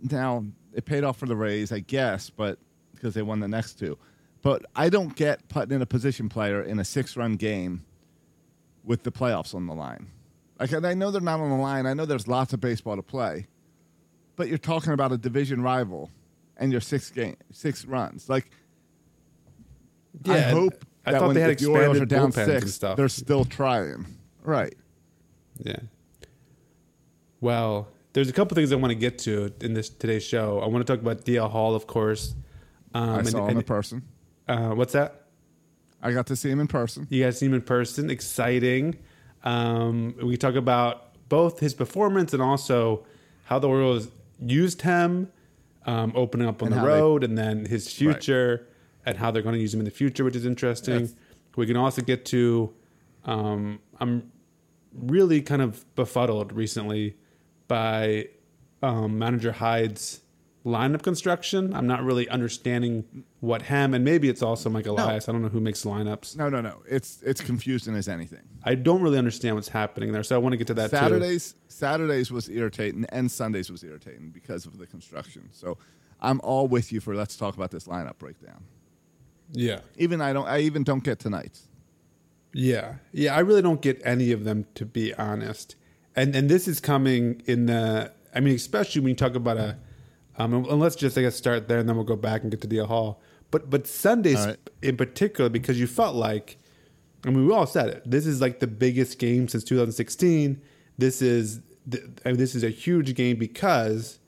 now 0.00 0.46
it 0.72 0.86
paid 0.86 1.04
off 1.04 1.18
for 1.18 1.26
the 1.26 1.36
Rays, 1.36 1.70
I 1.70 1.80
guess, 1.80 2.30
but 2.30 2.58
because 2.96 3.14
they 3.14 3.22
won 3.22 3.40
the 3.40 3.48
next 3.48 3.78
two. 3.78 3.96
But 4.42 4.64
I 4.74 4.88
don't 4.88 5.14
get 5.14 5.48
putting 5.48 5.74
in 5.74 5.82
a 5.82 5.86
position 5.86 6.28
player 6.28 6.62
in 6.62 6.78
a 6.78 6.84
six-run 6.84 7.36
game 7.36 7.84
with 8.84 9.02
the 9.02 9.12
playoffs 9.12 9.54
on 9.54 9.66
the 9.66 9.74
line. 9.74 10.08
Like, 10.58 10.72
and 10.72 10.86
I 10.86 10.94
know 10.94 11.10
they're 11.10 11.20
not 11.20 11.40
on 11.40 11.50
the 11.50 11.56
line. 11.56 11.86
I 11.86 11.94
know 11.94 12.06
there's 12.06 12.28
lots 12.28 12.52
of 12.52 12.60
baseball 12.60 12.96
to 12.96 13.02
play, 13.02 13.46
but 14.36 14.48
you're 14.48 14.58
talking 14.58 14.92
about 14.92 15.12
a 15.12 15.18
division 15.18 15.62
rival, 15.62 16.10
and 16.56 16.72
you're 16.72 16.80
six 16.80 17.10
game, 17.10 17.36
six 17.52 17.84
runs. 17.84 18.28
Like, 18.28 18.50
I 20.28 20.40
hope 20.40 20.84
I 21.04 21.12
that 21.12 21.18
thought 21.18 21.26
when 21.26 21.34
they 21.34 21.42
had 21.42 21.58
the 21.58 21.66
Orioles 21.66 22.00
are 22.00 22.06
down 22.06 22.32
six, 22.32 22.72
stuff. 22.72 22.96
they're 22.96 23.08
still 23.08 23.44
trying. 23.44 24.06
Right. 24.42 24.74
Yeah. 25.58 25.80
Well, 27.40 27.88
there's 28.12 28.28
a 28.30 28.32
couple 28.32 28.54
things 28.54 28.72
I 28.72 28.76
want 28.76 28.92
to 28.92 28.94
get 28.98 29.18
to 29.20 29.52
in 29.60 29.74
this 29.74 29.90
today's 29.90 30.22
show. 30.24 30.60
I 30.60 30.68
want 30.68 30.86
to 30.86 30.90
talk 30.90 31.02
about 31.02 31.24
DL 31.24 31.50
Hall, 31.50 31.74
of 31.74 31.86
course. 31.86 32.34
Um, 32.96 33.10
I 33.10 33.18
and- 33.18 33.28
saw 33.28 33.46
him 33.46 33.58
in 33.58 33.64
person. 33.64 34.02
Uh, 34.48 34.70
what's 34.70 34.92
that? 34.92 35.22
I 36.02 36.12
got 36.12 36.26
to 36.28 36.36
see 36.36 36.50
him 36.50 36.60
in 36.60 36.66
person. 36.68 37.06
You 37.10 37.24
guys 37.24 37.38
see 37.38 37.46
him 37.46 37.54
in 37.54 37.62
person. 37.62 38.10
Exciting. 38.10 38.96
Um, 39.44 40.14
we 40.22 40.36
talk 40.36 40.54
about 40.54 41.14
both 41.28 41.58
his 41.60 41.74
performance 41.74 42.32
and 42.32 42.42
also 42.42 43.04
how 43.44 43.58
the 43.58 43.68
Orioles 43.68 44.08
used 44.40 44.82
him, 44.82 45.30
um, 45.86 46.12
opening 46.14 46.46
up 46.48 46.62
on 46.62 46.68
And 46.68 46.76
the 46.76 46.80
how 46.80 46.86
they- 46.86 46.92
road, 47.00 47.24
and 47.24 47.36
then 47.36 47.64
his 47.64 47.90
future 47.92 48.66
and 49.04 49.16
how 49.18 49.30
they're 49.30 49.42
going 49.42 49.54
to 49.54 49.60
use 49.60 49.72
him 49.74 49.80
in 49.80 49.84
the 49.84 49.90
future, 49.90 50.24
which 50.24 50.36
is 50.36 50.46
interesting. 50.46 51.10
We 51.56 51.66
can 51.66 51.76
also 51.76 52.02
get 52.02 52.24
to. 52.26 52.72
Um, 53.24 53.80
I'm 53.98 54.30
really 54.92 55.42
kind 55.42 55.62
of 55.62 55.84
befuddled 55.96 56.52
recently 56.52 57.16
by 57.68 58.28
um, 58.82 59.18
manager 59.18 59.52
Hyde's 59.52 60.20
lineup 60.66 61.02
construction. 61.02 61.72
I'm 61.72 61.86
not 61.86 62.02
really 62.02 62.28
understanding 62.28 63.24
what 63.40 63.62
him, 63.62 63.94
and 63.94 64.04
maybe 64.04 64.28
it's 64.28 64.42
also 64.42 64.68
Mike 64.68 64.86
Elias. 64.86 65.28
I 65.28 65.32
don't 65.32 65.40
know 65.40 65.48
who 65.48 65.60
makes 65.60 65.84
lineups. 65.84 66.36
No, 66.36 66.48
no, 66.48 66.60
no. 66.60 66.82
It's 66.88 67.22
it's 67.22 67.40
confusing 67.40 67.94
as 67.94 68.08
anything. 68.08 68.42
I 68.64 68.74
don't 68.74 69.00
really 69.00 69.16
understand 69.18 69.54
what's 69.54 69.68
happening 69.68 70.12
there, 70.12 70.24
so 70.24 70.34
I 70.34 70.38
want 70.38 70.52
to 70.54 70.56
get 70.56 70.66
to 70.66 70.74
that 70.74 70.90
too. 70.90 70.96
Saturdays 70.96 71.54
Saturdays 71.68 72.30
was 72.32 72.48
irritating 72.48 73.06
and 73.10 73.30
Sundays 73.30 73.70
was 73.70 73.84
irritating 73.84 74.30
because 74.30 74.66
of 74.66 74.76
the 74.78 74.86
construction. 74.86 75.48
So 75.52 75.78
I'm 76.20 76.40
all 76.42 76.66
with 76.66 76.92
you 76.92 77.00
for 77.00 77.14
let's 77.14 77.36
talk 77.36 77.54
about 77.54 77.70
this 77.70 77.86
lineup 77.86 78.18
breakdown. 78.18 78.64
Yeah, 79.52 79.80
Even 79.96 80.20
I 80.20 80.32
don't 80.32 80.48
I 80.48 80.58
even 80.60 80.82
don't 80.82 81.04
get 81.04 81.20
tonight. 81.20 81.60
yeah, 82.52 82.94
yeah. 83.12 83.36
I 83.36 83.40
really 83.40 83.62
don't 83.62 83.80
get 83.80 84.00
any 84.04 84.32
of 84.32 84.42
them 84.42 84.66
to 84.74 84.84
be 84.84 85.14
honest, 85.14 85.76
and 86.16 86.34
and 86.34 86.48
this 86.48 86.66
is 86.66 86.80
coming 86.80 87.42
in 87.46 87.66
the. 87.66 88.12
I 88.34 88.40
mean, 88.40 88.56
especially 88.56 89.02
when 89.02 89.10
you 89.10 89.14
talk 89.14 89.36
about 89.36 89.56
a. 89.56 89.76
Um, 90.38 90.52
and 90.52 90.80
let's 90.80 90.96
just 90.96 91.16
I 91.16 91.22
guess 91.22 91.36
start 91.36 91.68
there, 91.68 91.78
and 91.78 91.88
then 91.88 91.96
we'll 91.96 92.04
go 92.04 92.16
back 92.16 92.42
and 92.42 92.50
get 92.50 92.60
to 92.62 92.68
DL 92.68 92.86
Hall. 92.86 93.20
But 93.50 93.70
but 93.70 93.86
Sundays 93.86 94.44
right. 94.44 94.56
in 94.82 94.96
particular, 94.96 95.48
because 95.48 95.80
you 95.80 95.86
felt 95.86 96.14
like, 96.14 96.58
I 97.24 97.30
mean, 97.30 97.46
we 97.46 97.54
all 97.54 97.66
said 97.66 97.88
it. 97.88 98.02
This 98.04 98.26
is 98.26 98.40
like 98.40 98.60
the 98.60 98.66
biggest 98.66 99.18
game 99.18 99.48
since 99.48 99.64
2016. 99.64 100.60
This 100.98 101.22
is 101.22 101.60
the, 101.86 102.10
I 102.24 102.30
mean, 102.30 102.38
this 102.38 102.54
is 102.54 102.64
a 102.64 102.70
huge 102.70 103.14
game 103.14 103.38
because 103.38 104.18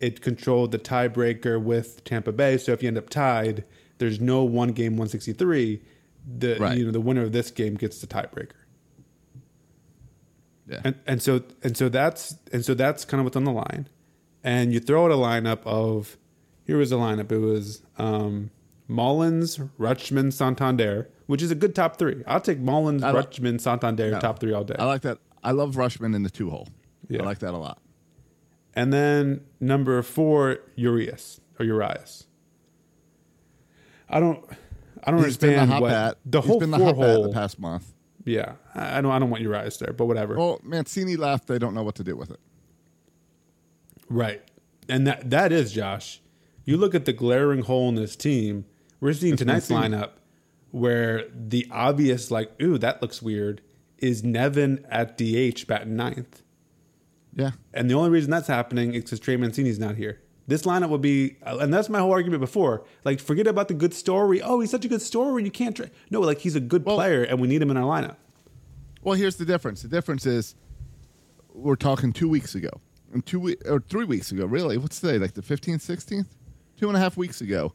it 0.00 0.20
controlled 0.20 0.72
the 0.72 0.78
tiebreaker 0.78 1.60
with 1.60 2.04
Tampa 2.04 2.32
Bay. 2.32 2.58
So 2.58 2.72
if 2.72 2.82
you 2.82 2.88
end 2.88 2.98
up 2.98 3.08
tied, 3.08 3.64
there's 3.98 4.20
no 4.20 4.44
one 4.44 4.72
game 4.72 4.92
163. 4.92 5.82
The 6.38 6.56
Right. 6.60 6.76
you 6.76 6.84
know 6.84 6.90
the 6.90 7.00
winner 7.00 7.22
of 7.22 7.32
this 7.32 7.50
game 7.50 7.74
gets 7.74 8.00
the 8.00 8.06
tiebreaker. 8.06 8.52
Yeah. 10.68 10.82
And 10.84 10.94
and 11.06 11.22
so 11.22 11.42
and 11.62 11.76
so 11.76 11.88
that's 11.88 12.36
and 12.52 12.64
so 12.64 12.74
that's 12.74 13.04
kind 13.04 13.20
of 13.20 13.24
what's 13.24 13.36
on 13.36 13.44
the 13.44 13.52
line. 13.52 13.88
And 14.44 14.72
you 14.72 14.80
throw 14.80 15.04
out 15.06 15.10
a 15.10 15.14
lineup 15.14 15.60
of 15.64 16.16
here 16.64 16.76
was 16.78 16.92
a 16.92 16.96
lineup. 16.96 17.32
It 17.32 17.38
was 17.38 17.82
um, 17.98 18.50
Mullins, 18.86 19.58
Rutschman, 19.78 20.32
Santander, 20.32 21.08
which 21.26 21.42
is 21.42 21.50
a 21.50 21.54
good 21.54 21.74
top 21.74 21.98
three. 21.98 22.22
I'll 22.26 22.40
take 22.40 22.58
Mullins, 22.58 23.02
I 23.02 23.10
like- 23.10 23.30
Rutschman, 23.30 23.60
Santander, 23.60 24.10
No. 24.12 24.20
top 24.20 24.38
three 24.38 24.52
all 24.52 24.64
day. 24.64 24.76
I 24.78 24.84
like 24.84 25.02
that. 25.02 25.18
I 25.42 25.52
love 25.52 25.74
Rutschman 25.76 26.14
in 26.14 26.22
the 26.22 26.30
two 26.30 26.50
hole. 26.50 26.68
Yeah. 27.08 27.22
I 27.22 27.24
like 27.24 27.38
that 27.40 27.54
a 27.54 27.56
lot. 27.58 27.80
And 28.74 28.92
then 28.92 29.40
number 29.60 30.00
four, 30.02 30.58
Urias 30.76 31.40
or 31.58 31.64
Urias. 31.64 32.26
I 34.08 34.20
don't, 34.20 34.44
I 35.04 35.10
don't 35.10 35.22
He's 35.24 35.36
been 35.36 35.50
the 35.54 35.60
understand 35.60 35.70
hot 35.70 35.82
what 35.82 35.88
bat. 35.90 36.18
the 36.24 36.40
He's 36.40 36.50
whole 36.50 36.60
been 36.60 36.70
the 36.70 36.78
four 36.78 36.94
bat 36.94 36.96
hole. 36.96 37.22
the 37.24 37.32
past 37.32 37.58
month. 37.58 37.92
yeah, 38.24 38.52
I 38.74 38.98
I 38.98 39.00
don't, 39.00 39.10
I 39.12 39.18
don't 39.18 39.30
want 39.30 39.42
Urias 39.42 39.78
there, 39.78 39.92
but 39.92 40.06
whatever. 40.06 40.36
Well, 40.36 40.60
Mancini 40.62 41.16
left. 41.16 41.46
They 41.46 41.58
don't 41.58 41.74
know 41.74 41.82
what 41.82 41.94
to 41.96 42.04
do 42.04 42.16
with 42.16 42.30
it. 42.30 42.40
Right. 44.08 44.42
And 44.88 45.06
that 45.06 45.30
that 45.30 45.52
is 45.52 45.72
Josh. 45.72 46.20
You 46.64 46.76
look 46.76 46.94
at 46.94 47.04
the 47.04 47.12
glaring 47.12 47.62
hole 47.62 47.88
in 47.88 47.94
this 47.94 48.16
team. 48.16 48.64
We're 49.00 49.12
seeing 49.12 49.36
tonight's 49.36 49.70
lineup 49.70 50.10
where 50.70 51.24
the 51.34 51.66
obvious 51.70 52.30
like, 52.30 52.50
ooh, 52.60 52.78
that 52.78 53.00
looks 53.00 53.22
weird, 53.22 53.62
is 53.98 54.22
Nevin 54.22 54.84
at 54.90 55.16
DH 55.16 55.66
batting 55.66 55.96
ninth. 55.96 56.42
Yeah. 57.34 57.52
And 57.72 57.88
the 57.88 57.94
only 57.94 58.10
reason 58.10 58.30
that's 58.30 58.48
happening 58.48 58.94
is 58.94 59.04
because 59.04 59.20
Trey 59.20 59.36
Mancini's 59.36 59.78
not 59.78 59.94
here. 59.94 60.20
This 60.46 60.62
lineup 60.62 60.88
would 60.88 61.02
be, 61.02 61.36
and 61.42 61.72
that's 61.72 61.90
my 61.90 61.98
whole 61.98 62.10
argument 62.10 62.40
before. 62.40 62.84
Like, 63.04 63.20
forget 63.20 63.46
about 63.46 63.68
the 63.68 63.74
good 63.74 63.92
story. 63.92 64.40
Oh, 64.40 64.60
he's 64.60 64.70
such 64.70 64.84
a 64.84 64.88
good 64.88 65.02
story. 65.02 65.44
You 65.44 65.50
can't. 65.50 65.76
Tra-. 65.76 65.90
No, 66.10 66.20
like 66.20 66.38
he's 66.38 66.56
a 66.56 66.60
good 66.60 66.84
player, 66.84 67.22
and 67.22 67.38
we 67.38 67.48
need 67.48 67.60
him 67.60 67.70
in 67.70 67.76
our 67.76 67.84
lineup. 67.84 68.16
Well, 69.02 69.14
here's 69.14 69.36
the 69.36 69.44
difference. 69.44 69.82
The 69.82 69.88
difference 69.88 70.24
is 70.24 70.54
we're 71.52 71.76
talking 71.76 72.12
two 72.14 72.28
weeks 72.28 72.54
ago. 72.54 72.70
And 73.12 73.24
two 73.24 73.40
we- 73.40 73.56
or 73.66 73.80
three 73.80 74.04
weeks 74.04 74.32
ago, 74.32 74.46
really. 74.46 74.76
What's 74.78 75.00
today? 75.00 75.18
Like 75.18 75.34
the 75.34 75.42
fifteenth, 75.42 75.82
sixteenth, 75.82 76.34
two 76.78 76.88
and 76.88 76.96
a 76.96 77.00
half 77.00 77.16
weeks 77.16 77.40
ago, 77.40 77.72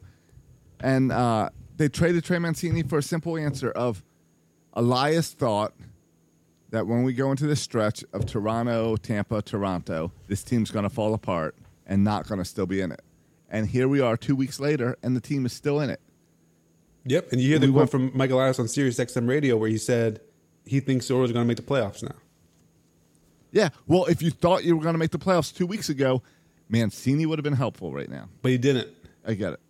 and 0.80 1.10
uh, 1.12 1.50
they 1.76 1.88
traded 1.88 2.24
Trey 2.24 2.38
Mancini 2.38 2.82
for 2.82 2.98
a 2.98 3.02
simple 3.02 3.36
answer 3.36 3.70
of 3.70 4.02
Elias 4.74 5.32
thought 5.32 5.74
that 6.70 6.86
when 6.86 7.02
we 7.04 7.12
go 7.12 7.30
into 7.30 7.46
this 7.46 7.60
stretch 7.60 8.04
of 8.12 8.26
Toronto, 8.26 8.96
Tampa, 8.96 9.40
Toronto, 9.42 10.10
this 10.26 10.42
team's 10.42 10.70
going 10.70 10.82
to 10.82 10.90
fall 10.90 11.14
apart 11.14 11.54
and 11.86 12.02
not 12.02 12.26
going 12.26 12.38
to 12.38 12.44
still 12.44 12.66
be 12.66 12.80
in 12.80 12.90
it. 12.90 13.02
And 13.48 13.68
here 13.68 13.86
we 13.86 14.00
are, 14.00 14.16
two 14.16 14.34
weeks 14.34 14.58
later, 14.58 14.96
and 15.02 15.14
the 15.14 15.20
team 15.20 15.46
is 15.46 15.52
still 15.52 15.78
in 15.80 15.90
it. 15.90 16.00
Yep, 17.06 17.30
and 17.32 17.40
you 17.40 17.48
hear 17.50 17.58
the 17.60 17.66
We 17.66 17.72
quote 17.72 17.80
went- 17.82 17.90
from 17.90 18.10
Michael 18.14 18.38
Elias 18.40 18.58
on 18.58 18.66
Sirius 18.66 18.98
XM 18.98 19.28
radio 19.28 19.56
where 19.56 19.68
he 19.68 19.78
said 19.78 20.20
he 20.64 20.80
thinks 20.80 21.06
the 21.06 21.14
Orioles 21.14 21.30
are 21.30 21.34
going 21.34 21.44
to 21.44 21.48
make 21.48 21.58
the 21.58 21.62
playoffs 21.62 22.02
now. 22.02 22.14
Yeah, 23.54 23.68
well, 23.86 24.06
if 24.06 24.20
you 24.20 24.30
thought 24.30 24.64
you 24.64 24.76
were 24.76 24.82
going 24.82 24.94
to 24.94 24.98
make 24.98 25.12
the 25.12 25.18
playoffs 25.18 25.54
two 25.54 25.64
weeks 25.64 25.88
ago, 25.88 26.22
Mancini 26.68 27.24
would 27.24 27.38
have 27.38 27.44
been 27.44 27.52
helpful 27.52 27.92
right 27.92 28.10
now. 28.10 28.28
But 28.42 28.50
he 28.50 28.58
didn't. 28.58 28.88
I 29.24 29.34
get 29.34 29.52
it. 29.52 29.60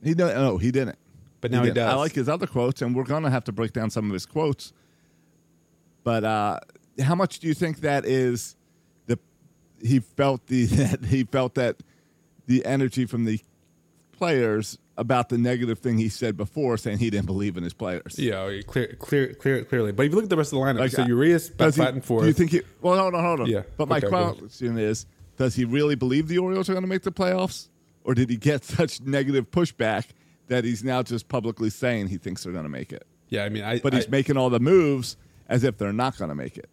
He 0.00 0.14
didn't. 0.14 0.36
No, 0.36 0.58
he 0.58 0.70
didn't. 0.70 0.96
But 1.40 1.50
now 1.50 1.64
he 1.64 1.70
didn't. 1.70 1.88
I 1.88 1.94
like 1.94 2.12
his 2.12 2.28
other 2.28 2.46
quotes, 2.46 2.82
and 2.82 2.94
we're 2.94 3.02
going 3.02 3.24
to 3.24 3.30
have 3.30 3.42
to 3.44 3.52
break 3.52 3.72
down 3.72 3.90
some 3.90 4.06
of 4.06 4.12
his 4.12 4.26
quotes. 4.26 4.72
But 6.04 6.22
uh, 6.22 6.60
how 7.00 7.16
much 7.16 7.40
do 7.40 7.48
you 7.48 7.54
think 7.54 7.80
that 7.80 8.04
is? 8.04 8.54
The 9.06 9.18
he 9.82 9.98
felt 9.98 10.46
the 10.46 10.66
that 10.66 11.04
he 11.06 11.24
felt 11.24 11.56
that 11.56 11.82
the 12.46 12.64
energy 12.64 13.06
from 13.06 13.24
the 13.24 13.40
players 14.22 14.78
about 14.96 15.30
the 15.30 15.36
negative 15.38 15.80
thing 15.80 15.98
he 15.98 16.08
said 16.08 16.36
before, 16.36 16.76
saying 16.76 16.98
he 16.98 17.10
didn't 17.10 17.26
believe 17.26 17.56
in 17.56 17.64
his 17.64 17.72
players. 17.74 18.16
Yeah, 18.16 18.60
clear, 18.66 18.94
clear, 19.00 19.34
clear, 19.34 19.64
clearly. 19.64 19.90
But 19.90 20.06
if 20.06 20.10
you 20.12 20.16
look 20.16 20.24
at 20.24 20.30
the 20.30 20.36
rest 20.36 20.52
of 20.52 20.60
the 20.60 20.64
lineup, 20.64 20.78
Like, 20.78 20.92
so 20.92 21.04
Urias 21.04 21.48
does 21.48 21.56
bat, 21.56 21.74
he- 21.74 21.80
batting 21.80 22.00
fourth. 22.02 22.22
Do 22.22 22.28
you 22.28 22.32
think 22.32 22.52
he? 22.52 22.60
Well, 22.80 22.96
hold 22.96 23.14
on, 23.14 23.24
hold 23.24 23.40
on. 23.40 23.46
Yeah, 23.46 23.62
But 23.76 23.88
my 23.88 23.96
okay, 23.98 24.06
question 24.08 24.78
is: 24.78 25.06
Does 25.38 25.56
he 25.56 25.64
really 25.64 25.96
believe 25.96 26.28
the 26.28 26.38
Orioles 26.38 26.68
are 26.68 26.72
going 26.72 26.84
to 26.84 26.88
make 26.88 27.02
the 27.02 27.10
playoffs, 27.10 27.68
or 28.04 28.14
did 28.14 28.30
he 28.30 28.36
get 28.36 28.62
such 28.78 29.00
negative 29.00 29.50
pushback 29.50 30.06
that 30.46 30.62
he's 30.62 30.84
now 30.84 31.02
just 31.02 31.26
publicly 31.28 31.68
saying 31.70 32.06
he 32.08 32.16
thinks 32.18 32.44
they're 32.44 32.52
going 32.52 32.64
to 32.64 32.68
make 32.70 32.92
it? 32.92 33.04
Yeah, 33.28 33.42
I 33.44 33.48
mean, 33.48 33.64
I. 33.64 33.80
But 33.80 33.94
he's 33.94 34.06
I- 34.06 34.10
making 34.10 34.36
all 34.36 34.50
the 34.50 34.60
moves 34.60 35.16
as 35.48 35.64
if 35.64 35.78
they're 35.78 35.92
not 35.92 36.16
going 36.16 36.28
to 36.28 36.36
make 36.36 36.56
it. 36.56 36.68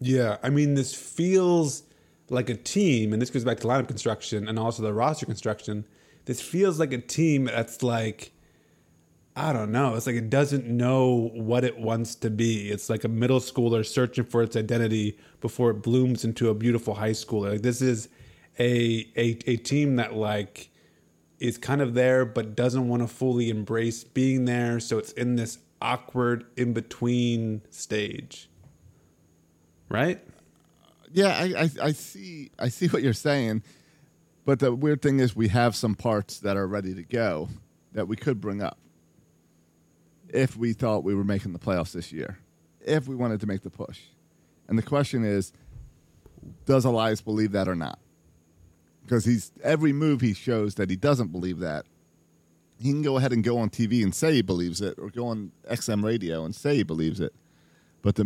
Yeah, 0.00 0.36
I 0.42 0.50
mean, 0.50 0.74
this 0.74 0.94
feels 0.94 1.82
like 2.28 2.50
a 2.50 2.56
team, 2.56 3.12
and 3.14 3.22
this 3.22 3.30
goes 3.30 3.44
back 3.44 3.58
to 3.60 3.66
lineup 3.66 3.88
construction 3.88 4.48
and 4.48 4.58
also 4.58 4.82
the 4.82 4.92
roster 4.92 5.24
construction. 5.26 5.84
This 6.24 6.40
feels 6.40 6.78
like 6.78 6.92
a 6.92 6.98
team 6.98 7.46
that's 7.46 7.82
like, 7.82 8.32
I 9.36 9.52
don't 9.52 9.72
know. 9.72 9.94
It's 9.94 10.06
like 10.06 10.16
it 10.16 10.30
doesn't 10.30 10.66
know 10.66 11.30
what 11.34 11.64
it 11.64 11.78
wants 11.78 12.14
to 12.16 12.30
be. 12.30 12.70
It's 12.70 12.90
like 12.90 13.04
a 13.04 13.08
middle 13.08 13.40
schooler 13.40 13.84
searching 13.86 14.24
for 14.24 14.42
its 14.42 14.56
identity 14.56 15.18
before 15.40 15.70
it 15.70 15.82
blooms 15.82 16.24
into 16.24 16.48
a 16.48 16.54
beautiful 16.54 16.94
high 16.94 17.10
schooler. 17.10 17.52
Like 17.52 17.62
this 17.62 17.80
is 17.80 18.08
a 18.58 19.08
a, 19.16 19.38
a 19.46 19.56
team 19.56 19.96
that 19.96 20.14
like 20.14 20.70
is 21.38 21.56
kind 21.56 21.80
of 21.80 21.94
there 21.94 22.24
but 22.24 22.54
doesn't 22.54 22.88
want 22.88 23.02
to 23.02 23.08
fully 23.08 23.48
embrace 23.48 24.04
being 24.04 24.44
there. 24.44 24.78
So 24.78 24.98
it's 24.98 25.12
in 25.12 25.36
this 25.36 25.58
awkward 25.80 26.44
in 26.56 26.72
between 26.72 27.62
stage. 27.70 28.48
Right? 29.88 30.22
Yeah, 31.12 31.28
I, 31.28 31.62
I, 31.62 31.70
I 31.82 31.92
see. 31.92 32.50
I 32.58 32.68
see 32.68 32.86
what 32.86 33.02
you're 33.02 33.12
saying, 33.12 33.62
but 34.50 34.58
the 34.58 34.74
weird 34.74 35.00
thing 35.00 35.20
is 35.20 35.36
we 35.36 35.46
have 35.46 35.76
some 35.76 35.94
parts 35.94 36.40
that 36.40 36.56
are 36.56 36.66
ready 36.66 36.92
to 36.92 37.04
go 37.04 37.48
that 37.92 38.08
we 38.08 38.16
could 38.16 38.40
bring 38.40 38.60
up 38.60 38.78
if 40.28 40.56
we 40.56 40.72
thought 40.72 41.04
we 41.04 41.14
were 41.14 41.22
making 41.22 41.52
the 41.52 41.58
playoffs 41.60 41.92
this 41.92 42.10
year, 42.10 42.36
if 42.80 43.06
we 43.06 43.14
wanted 43.14 43.38
to 43.38 43.46
make 43.46 43.62
the 43.62 43.70
push. 43.70 44.00
And 44.66 44.76
the 44.76 44.82
question 44.82 45.24
is, 45.24 45.52
does 46.64 46.84
Elias 46.84 47.20
believe 47.20 47.52
that 47.52 47.68
or 47.68 47.76
not? 47.76 48.00
Because 49.04 49.24
he's 49.24 49.52
every 49.62 49.92
move 49.92 50.20
he 50.20 50.34
shows 50.34 50.74
that 50.74 50.90
he 50.90 50.96
doesn't 50.96 51.28
believe 51.28 51.60
that. 51.60 51.86
He 52.76 52.90
can 52.90 53.02
go 53.02 53.18
ahead 53.18 53.32
and 53.32 53.44
go 53.44 53.56
on 53.56 53.70
TV 53.70 54.02
and 54.02 54.12
say 54.12 54.32
he 54.32 54.42
believes 54.42 54.80
it, 54.80 54.98
or 54.98 55.10
go 55.10 55.28
on 55.28 55.52
XM 55.70 56.02
radio 56.02 56.44
and 56.44 56.56
say 56.56 56.74
he 56.74 56.82
believes 56.82 57.20
it. 57.20 57.32
But 58.02 58.16
the 58.16 58.22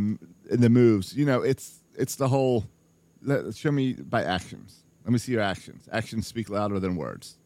in 0.49 0.63
the 0.63 0.71
moves, 0.71 1.15
you 1.15 1.27
know, 1.27 1.43
it's 1.43 1.83
it's 1.95 2.17
the 2.17 2.29
whole. 2.29 2.65
Let, 3.21 3.55
show 3.55 3.73
me 3.73 3.93
by 3.93 4.25
actions. 4.25 4.84
Let 5.05 5.13
me 5.13 5.19
see 5.19 5.33
your 5.33 5.43
actions. 5.43 5.89
Actions 5.93 6.27
speak 6.27 6.49
louder 6.51 6.81
than 6.81 6.97
words. 6.97 7.37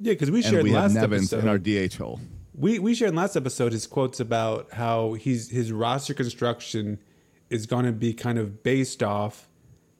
Yeah, 0.00 0.12
because 0.12 0.30
we 0.30 0.38
and 0.42 0.46
shared 0.50 0.64
we 0.64 0.70
have 0.72 0.84
last 0.92 0.94
Nevins 0.94 1.32
episode. 1.32 1.42
in 1.44 1.48
our 1.48 1.58
DH 1.88 1.94
hole. 1.96 2.20
We 2.54 2.78
we 2.78 2.94
shared 2.94 3.10
in 3.10 3.16
last 3.16 3.36
episode 3.36 3.72
his 3.72 3.86
quotes 3.86 4.18
about 4.20 4.72
how 4.72 5.12
he's 5.14 5.50
his 5.50 5.70
roster 5.72 6.14
construction 6.14 6.98
is 7.50 7.66
going 7.66 7.84
to 7.84 7.92
be 7.92 8.12
kind 8.12 8.38
of 8.38 8.62
based 8.62 9.02
off, 9.02 9.48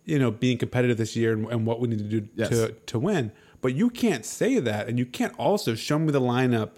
you 0.04 0.18
know, 0.18 0.30
being 0.30 0.58
competitive 0.58 0.96
this 0.98 1.16
year 1.16 1.32
and, 1.32 1.46
and 1.50 1.66
what 1.66 1.80
we 1.80 1.88
need 1.88 1.98
to 1.98 2.04
do 2.20 2.28
Yes. 2.34 2.48
to 2.50 2.72
to 2.86 2.98
win. 2.98 3.32
But 3.60 3.74
you 3.74 3.90
can't 3.90 4.24
say 4.24 4.58
that, 4.60 4.88
and 4.88 4.98
you 4.98 5.06
can't 5.06 5.34
also 5.38 5.74
show 5.74 5.98
me 5.98 6.12
the 6.12 6.20
lineup, 6.20 6.70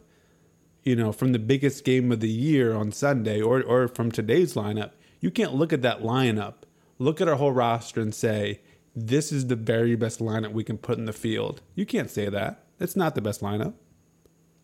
you 0.83 0.97
know, 0.97 1.13
from 1.13 1.33
the 1.33 1.39
biggest 1.39 1.85
game 1.85 2.11
of 2.13 2.21
the 2.21 2.29
year 2.31 2.75
on 2.75 2.93
Sunday 2.93 3.41
or 3.41 3.63
or 3.63 3.89
from 3.89 4.11
today's 4.11 4.55
lineup. 4.55 4.93
You 5.21 5.31
can't 5.31 5.55
look 5.55 5.73
at 5.75 5.83
that 5.83 6.01
lineup, 6.03 6.55
look 6.99 7.21
at 7.21 7.29
our 7.29 7.37
whole 7.37 7.53
roster, 7.53 8.01
and 8.01 8.15
say 8.15 8.61
this 8.97 9.31
is 9.33 9.47
the 9.47 9.57
very 9.57 9.95
best 9.97 10.21
lineup 10.21 10.53
we 10.53 10.65
can 10.65 10.77
put 10.79 10.99
in 10.99 11.05
the 11.05 11.13
field. 11.13 11.63
You 11.75 11.87
can't 11.87 12.11
say 12.11 12.29
that. 12.29 12.65
It's 12.81 12.97
not 12.97 13.15
the 13.15 13.21
best 13.23 13.41
lineup. 13.41 13.75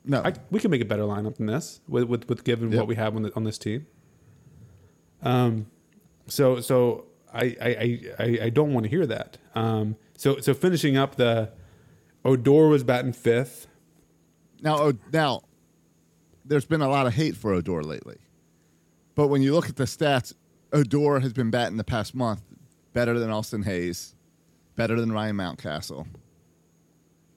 No, 0.05 0.23
I, 0.25 0.35
we 0.51 0.61
can 0.61 0.71
make 0.71 0.81
a 0.81 0.85
better 0.87 1.03
lineup 1.03 1.37
than 1.37 1.47
this 1.47 1.81
with 1.89 2.05
with, 2.05 2.29
with 2.29 2.45
given 2.45 2.71
Yep. 2.71 2.79
what 2.79 2.87
we 2.89 2.95
have 2.97 3.17
on 3.17 3.23
the, 3.23 3.35
on 3.35 3.45
this 3.45 3.59
team. 3.59 3.87
Um, 5.23 5.67
so 6.27 6.61
so 6.61 7.07
I 7.33 7.57
I, 7.61 7.69
I, 7.69 8.01
I- 8.19 8.39
I 8.45 8.51
don't 8.51 8.73
want 8.73 8.85
to 8.85 8.91
hear 8.91 9.07
that. 9.07 9.39
Um, 9.55 9.97
so 10.17 10.39
so 10.41 10.55
finishing 10.55 10.97
up 10.97 11.17
the 11.17 11.51
Odor 12.25 12.69
was 12.69 12.83
batting 12.85 13.13
fifth. 13.13 13.67
Now, 14.63 14.79
oh, 14.81 14.93
now, 15.13 15.43
there's 16.45 16.65
been 16.65 16.81
a 16.81 16.89
lot 16.89 17.07
of 17.07 17.13
hate 17.15 17.37
for 17.37 17.53
Odor 17.53 17.83
lately, 17.83 18.17
but 19.15 19.29
when 19.29 19.43
you 19.43 19.55
look 19.55 19.69
at 19.69 19.77
the 19.77 19.85
stats, 19.85 20.33
Odor 20.73 21.21
has 21.21 21.33
been 21.33 21.51
batting 21.51 21.77
the 21.77 21.85
past 21.85 22.15
month 22.15 22.43
better 22.95 23.19
than 23.19 23.31
Austin 23.31 23.63
Hays, 23.65 24.15
better 24.77 24.99
than 25.01 25.13
Ryan 25.13 25.37
Mountcastle. 25.37 26.07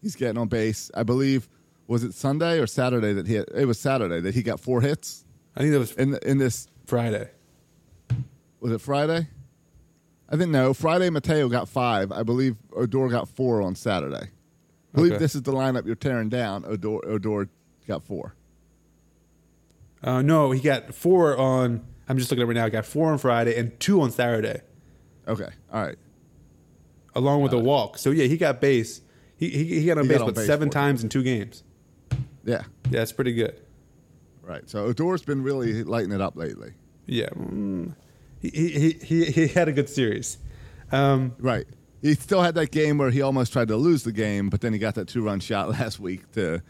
He's 0.01 0.15
getting 0.15 0.37
on 0.37 0.47
base. 0.47 0.91
I 0.95 1.03
believe 1.03 1.49
was 1.87 2.03
it 2.03 2.13
Sunday 2.13 2.59
or 2.59 2.67
Saturday 2.67 3.13
that 3.13 3.27
he 3.27 3.33
had, 3.35 3.45
it 3.55 3.65
was 3.65 3.79
Saturday 3.79 4.19
that 4.21 4.35
he 4.35 4.43
got 4.43 4.59
four 4.59 4.81
hits 4.81 5.25
I 5.55 5.61
think 5.61 5.71
that 5.73 5.79
was 5.79 5.91
in 5.93 6.17
in 6.23 6.37
this 6.37 6.67
Friday. 6.85 7.29
was 8.59 8.71
it 8.71 8.79
Friday? 8.81 9.27
I 10.29 10.37
think 10.37 10.51
no. 10.51 10.73
Friday 10.75 11.09
Mateo 11.09 11.49
got 11.49 11.67
five. 11.67 12.11
I 12.11 12.21
believe 12.23 12.55
Odor 12.73 13.07
got 13.09 13.27
four 13.27 13.61
on 13.63 13.73
Saturday. 13.75 14.27
I 14.93 14.95
believe 14.95 15.13
Okay. 15.13 15.19
this 15.19 15.33
is 15.35 15.41
the 15.41 15.51
lineup 15.51 15.85
you're 15.87 15.95
tearing 15.95 16.29
down. 16.29 16.63
Odor 16.65 16.99
Odor 17.05 17.49
got 17.87 18.03
four. 18.03 18.35
Uh, 20.03 20.21
no, 20.21 20.51
he 20.51 20.61
got 20.61 20.93
four 20.93 21.35
on. 21.37 21.81
I'm 22.07 22.17
just 22.17 22.31
looking 22.31 22.41
at 22.41 22.45
it 22.45 22.47
right 22.47 22.55
now. 22.55 22.65
He 22.65 22.71
got 22.71 22.85
four 22.85 23.11
on 23.11 23.17
Friday 23.17 23.57
and 23.59 23.77
two 23.79 24.01
on 24.01 24.11
Saturday, 24.11 24.61
Okay, 25.27 25.49
all 25.71 25.81
right. 25.83 25.97
Along 27.19 27.41
with 27.41 27.53
a 27.53 27.59
walk. 27.59 27.97
So 27.97 28.11
yeah, 28.11 28.25
he 28.25 28.37
got 28.37 28.59
base. 28.61 29.01
He 29.37 29.49
he, 29.49 29.63
he 29.81 29.85
got 29.85 29.97
on 29.97 30.05
He 30.05 30.09
base, 30.09 30.17
got 30.17 30.23
on 30.23 30.29
but 30.29 30.35
base 30.35 30.47
seven 30.47 30.69
for 30.69 30.71
it. 30.77 30.79
times 30.81 31.03
in 31.03 31.09
two 31.09 31.23
games. 31.23 31.63
Yeah, 32.43 32.63
Yeah, 32.89 33.01
it's 33.01 33.11
pretty 33.11 33.33
good. 33.33 33.59
right. 34.41 34.67
So 34.69 34.85
Odor's 34.85 35.21
been 35.23 35.43
really 35.43 35.83
lighting 35.83 36.11
it 36.11 36.21
up 36.21 36.35
lately. 36.35 36.73
Yeah, 37.05 37.29
mm, 37.29 37.93
he, 38.39 38.49
he 38.49 38.91
he 39.03 39.25
he 39.25 39.47
had 39.47 39.67
a 39.67 39.71
good 39.71 39.89
series. 39.89 40.37
Um, 40.91 41.33
Right. 41.39 41.65
He 42.01 42.13
still 42.13 42.41
had 42.41 42.55
that 42.55 42.71
game 42.71 42.97
where 42.97 43.09
he 43.11 43.21
almost 43.21 43.51
tried 43.51 43.67
to 43.67 43.75
lose 43.75 44.03
the 44.03 44.13
game, 44.13 44.49
but 44.49 44.61
then 44.61 44.71
he 44.71 44.79
got 44.79 44.95
that 44.95 45.07
two 45.09 45.21
run 45.21 45.39
shot 45.41 45.69
last 45.77 45.99
week 45.99 46.31
to 46.33 46.61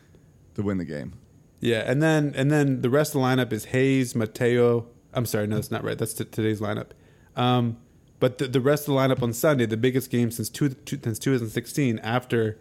to 0.55 0.61
win 0.63 0.77
the 0.79 0.85
game. 0.85 1.13
yeah, 1.61 1.83
and 1.85 2.01
then 2.01 2.33
and 2.35 2.49
then 2.51 2.81
the 2.81 2.89
rest 2.89 3.13
of 3.15 3.21
the 3.21 3.27
lineup 3.27 3.53
is 3.53 3.65
Hays, 3.65 4.15
Mateo. 4.15 4.87
I'm 5.13 5.25
sorry, 5.25 5.45
no, 5.47 5.55
that's 5.55 5.71
not 5.71 5.83
right. 5.83 5.97
That's 5.97 6.13
t- 6.13 6.25
today's 6.25 6.59
lineup. 6.61 6.91
Um, 7.35 7.77
but 8.19 8.37
the, 8.37 8.47
the 8.47 8.61
rest 8.61 8.87
of 8.87 8.93
the 8.93 8.99
lineup 8.99 9.21
on 9.21 9.33
Sunday, 9.33 9.65
the 9.65 9.77
biggest 9.77 10.09
game 10.09 10.31
since 10.31 10.49
two, 10.49 10.69
two, 10.69 10.99
since 11.03 11.19
2016, 11.19 11.99
after 11.99 12.57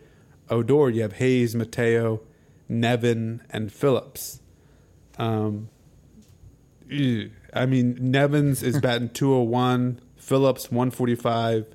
Odor, 0.49 0.91
you 0.91 1.03
have 1.03 1.15
Hays, 1.15 1.55
Mateo, 1.55 2.21
Nevin, 2.69 3.43
and 3.51 3.73
Phillips. 3.73 4.41
Um. 5.19 5.69
I 6.91 7.67
mean, 7.67 7.99
Nevins 8.01 8.63
is 8.63 8.81
batting 8.81 9.11
201, 9.11 10.01
Phillips 10.17 10.71
145. 10.71 11.67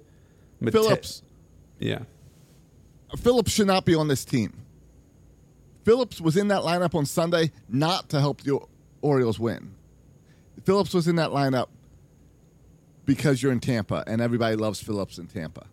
Mate- 0.60 0.72
Phillips 0.72 1.22
yeah. 1.84 2.00
Phillips 3.18 3.52
should 3.52 3.68
not 3.68 3.86
be 3.86 3.94
on 3.94 4.08
this 4.08 4.24
team. 4.24 4.54
Phillips 5.84 6.22
was 6.22 6.38
in 6.38 6.48
that 6.48 6.62
lineup 6.62 6.96
on 6.96 7.06
Sunday 7.06 7.52
not 7.68 8.10
to 8.10 8.22
help 8.22 8.42
the 8.42 8.60
Orioles 9.02 9.38
win. 9.38 9.76
Phillips 10.64 10.94
was 10.94 11.10
in 11.10 11.18
that 11.18 11.32
lineup 11.32 11.68
because 13.06 13.42
you're 13.44 13.52
in 13.52 13.60
Tampa 13.60 14.04
and 14.08 14.22
everybody 14.22 14.56
loves 14.56 14.82
Phillips 14.82 15.18
in 15.18 15.28
Tampa. 15.28 15.66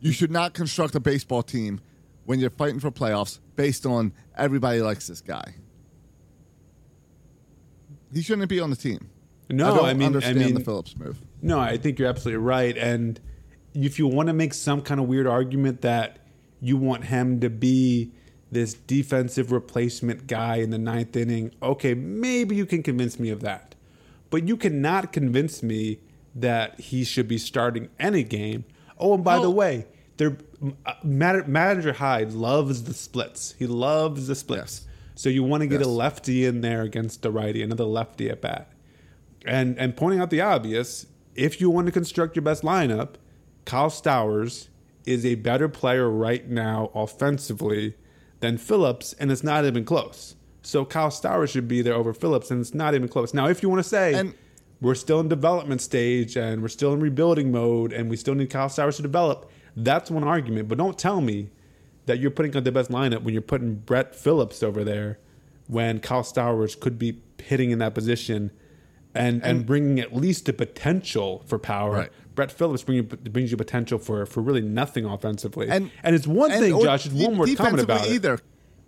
You 0.00 0.12
should 0.12 0.30
not 0.30 0.52
construct 0.52 0.94
a 0.94 1.00
baseball 1.00 1.42
team 1.42 1.80
when 2.24 2.40
you're 2.40 2.50
fighting 2.50 2.80
for 2.80 2.90
playoffs 2.90 3.38
based 3.56 3.86
on 3.86 4.12
everybody 4.36 4.80
likes 4.80 5.06
this 5.06 5.20
guy. 5.20 5.54
He 8.12 8.22
shouldn't 8.22 8.48
be 8.48 8.60
on 8.60 8.70
the 8.70 8.76
team. 8.76 9.08
No, 9.50 9.72
I 9.72 9.76
don't 9.76 9.84
I 9.86 9.94
mean- 9.94 10.02
I 10.02 10.06
understand 10.06 10.38
mean- 10.38 10.54
the 10.54 10.60
Phillips 10.60 10.96
move. 10.96 11.18
No, 11.40 11.58
I 11.58 11.76
think 11.76 11.98
you're 11.98 12.08
absolutely 12.08 12.42
right. 12.44 12.76
And 12.76 13.18
if 13.74 13.98
you 13.98 14.06
want 14.06 14.28
to 14.28 14.32
make 14.32 14.54
some 14.54 14.80
kind 14.82 15.00
of 15.00 15.08
weird 15.08 15.26
argument 15.26 15.80
that 15.82 16.18
you 16.60 16.76
want 16.76 17.04
him 17.06 17.40
to 17.40 17.50
be 17.50 18.12
this 18.50 18.74
defensive 18.74 19.50
replacement 19.50 20.26
guy 20.26 20.56
in 20.56 20.70
the 20.70 20.78
ninth 20.78 21.16
inning, 21.16 21.50
okay, 21.62 21.94
maybe 21.94 22.54
you 22.54 22.66
can 22.66 22.82
convince 22.82 23.18
me 23.18 23.30
of 23.30 23.40
that. 23.40 23.74
But 24.30 24.46
you 24.46 24.56
cannot 24.56 25.12
convince 25.12 25.62
me 25.62 25.98
that 26.34 26.80
he 26.80 27.04
should 27.04 27.28
be 27.28 27.38
starting 27.38 27.88
any 27.98 28.24
game. 28.24 28.64
Oh, 28.98 29.14
and 29.14 29.24
by 29.24 29.38
the 29.38 29.50
way, 29.50 29.86
there 30.16 30.36
uh, 30.86 30.94
manager 31.02 31.92
Hyde 31.92 32.32
loves 32.32 32.84
the 32.84 32.94
splits. 32.94 33.54
He 33.58 33.66
loves 33.66 34.28
the 34.28 34.34
splits. 34.34 34.86
So 35.14 35.28
you 35.28 35.42
want 35.42 35.62
to 35.62 35.66
get 35.66 35.82
a 35.82 35.88
lefty 35.88 36.46
in 36.46 36.62
there 36.62 36.82
against 36.82 37.24
a 37.24 37.30
righty, 37.30 37.62
another 37.62 37.84
lefty 37.84 38.30
at 38.30 38.40
bat. 38.40 38.72
And 39.44 39.78
and 39.78 39.96
pointing 39.96 40.20
out 40.20 40.30
the 40.30 40.40
obvious, 40.40 41.06
if 41.34 41.60
you 41.60 41.68
want 41.70 41.86
to 41.86 41.92
construct 41.92 42.36
your 42.36 42.42
best 42.42 42.62
lineup, 42.62 43.14
Kyle 43.64 43.90
Stowers 43.90 44.68
is 45.04 45.26
a 45.26 45.34
better 45.34 45.68
player 45.68 46.08
right 46.08 46.48
now 46.48 46.90
offensively 46.94 47.94
than 48.40 48.56
Phillips, 48.56 49.12
and 49.14 49.30
it's 49.32 49.42
not 49.42 49.64
even 49.64 49.84
close. 49.84 50.36
So 50.62 50.84
Kyle 50.84 51.10
Stowers 51.10 51.50
should 51.50 51.66
be 51.66 51.82
there 51.82 51.94
over 51.94 52.12
Phillips, 52.14 52.50
and 52.50 52.60
it's 52.60 52.74
not 52.74 52.94
even 52.94 53.08
close. 53.08 53.34
Now, 53.34 53.48
if 53.48 53.62
you 53.62 53.68
want 53.68 53.82
to 53.82 53.88
say 53.88 54.14
we're 54.82 54.96
still 54.96 55.20
in 55.20 55.28
development 55.28 55.80
stage 55.80 56.36
and 56.36 56.60
we're 56.60 56.68
still 56.68 56.92
in 56.92 57.00
rebuilding 57.00 57.52
mode 57.52 57.92
and 57.92 58.10
we 58.10 58.16
still 58.16 58.34
need 58.34 58.50
Kyle 58.50 58.68
Stowers 58.68 58.96
to 58.96 59.02
develop, 59.02 59.50
that's 59.76 60.10
one 60.10 60.24
argument. 60.24 60.68
But 60.68 60.76
don't 60.76 60.98
tell 60.98 61.20
me 61.20 61.50
that 62.06 62.18
you're 62.18 62.32
putting 62.32 62.54
out 62.56 62.64
the 62.64 62.72
best 62.72 62.90
lineup 62.90 63.22
when 63.22 63.32
you're 63.32 63.42
putting 63.42 63.76
Brett 63.76 64.14
Phillips 64.14 64.60
over 64.62 64.82
there 64.82 65.18
when 65.68 66.00
Kyle 66.00 66.24
Stowers 66.24 66.78
could 66.78 66.98
be 66.98 67.22
hitting 67.40 67.70
in 67.70 67.78
that 67.78 67.94
position 67.94 68.50
and, 69.14 69.36
and, 69.44 69.58
And- 69.58 69.66
bringing 69.66 70.00
at 70.00 70.14
least 70.14 70.48
a 70.48 70.52
potential 70.52 71.44
for 71.46 71.58
power. 71.60 71.92
Right. 71.92 72.12
Brett 72.34 72.50
Phillips 72.50 72.82
bring 72.82 72.96
you, 72.96 73.02
brings 73.04 73.50
you 73.52 73.56
potential 73.56 73.98
for, 73.98 74.26
for 74.26 74.40
really 74.40 74.62
nothing 74.62 75.04
offensively. 75.04 75.68
And 75.68 75.90
and 76.02 76.16
it's 76.16 76.26
one 76.26 76.50
and- 76.50 76.60
thing, 76.60 76.82
Josh, 76.82 77.06
it's 77.06 77.14
one 77.14 77.36
more 77.36 77.46
comment 77.54 77.82
about 77.82 78.06
it. 78.06 78.12
either, 78.14 78.40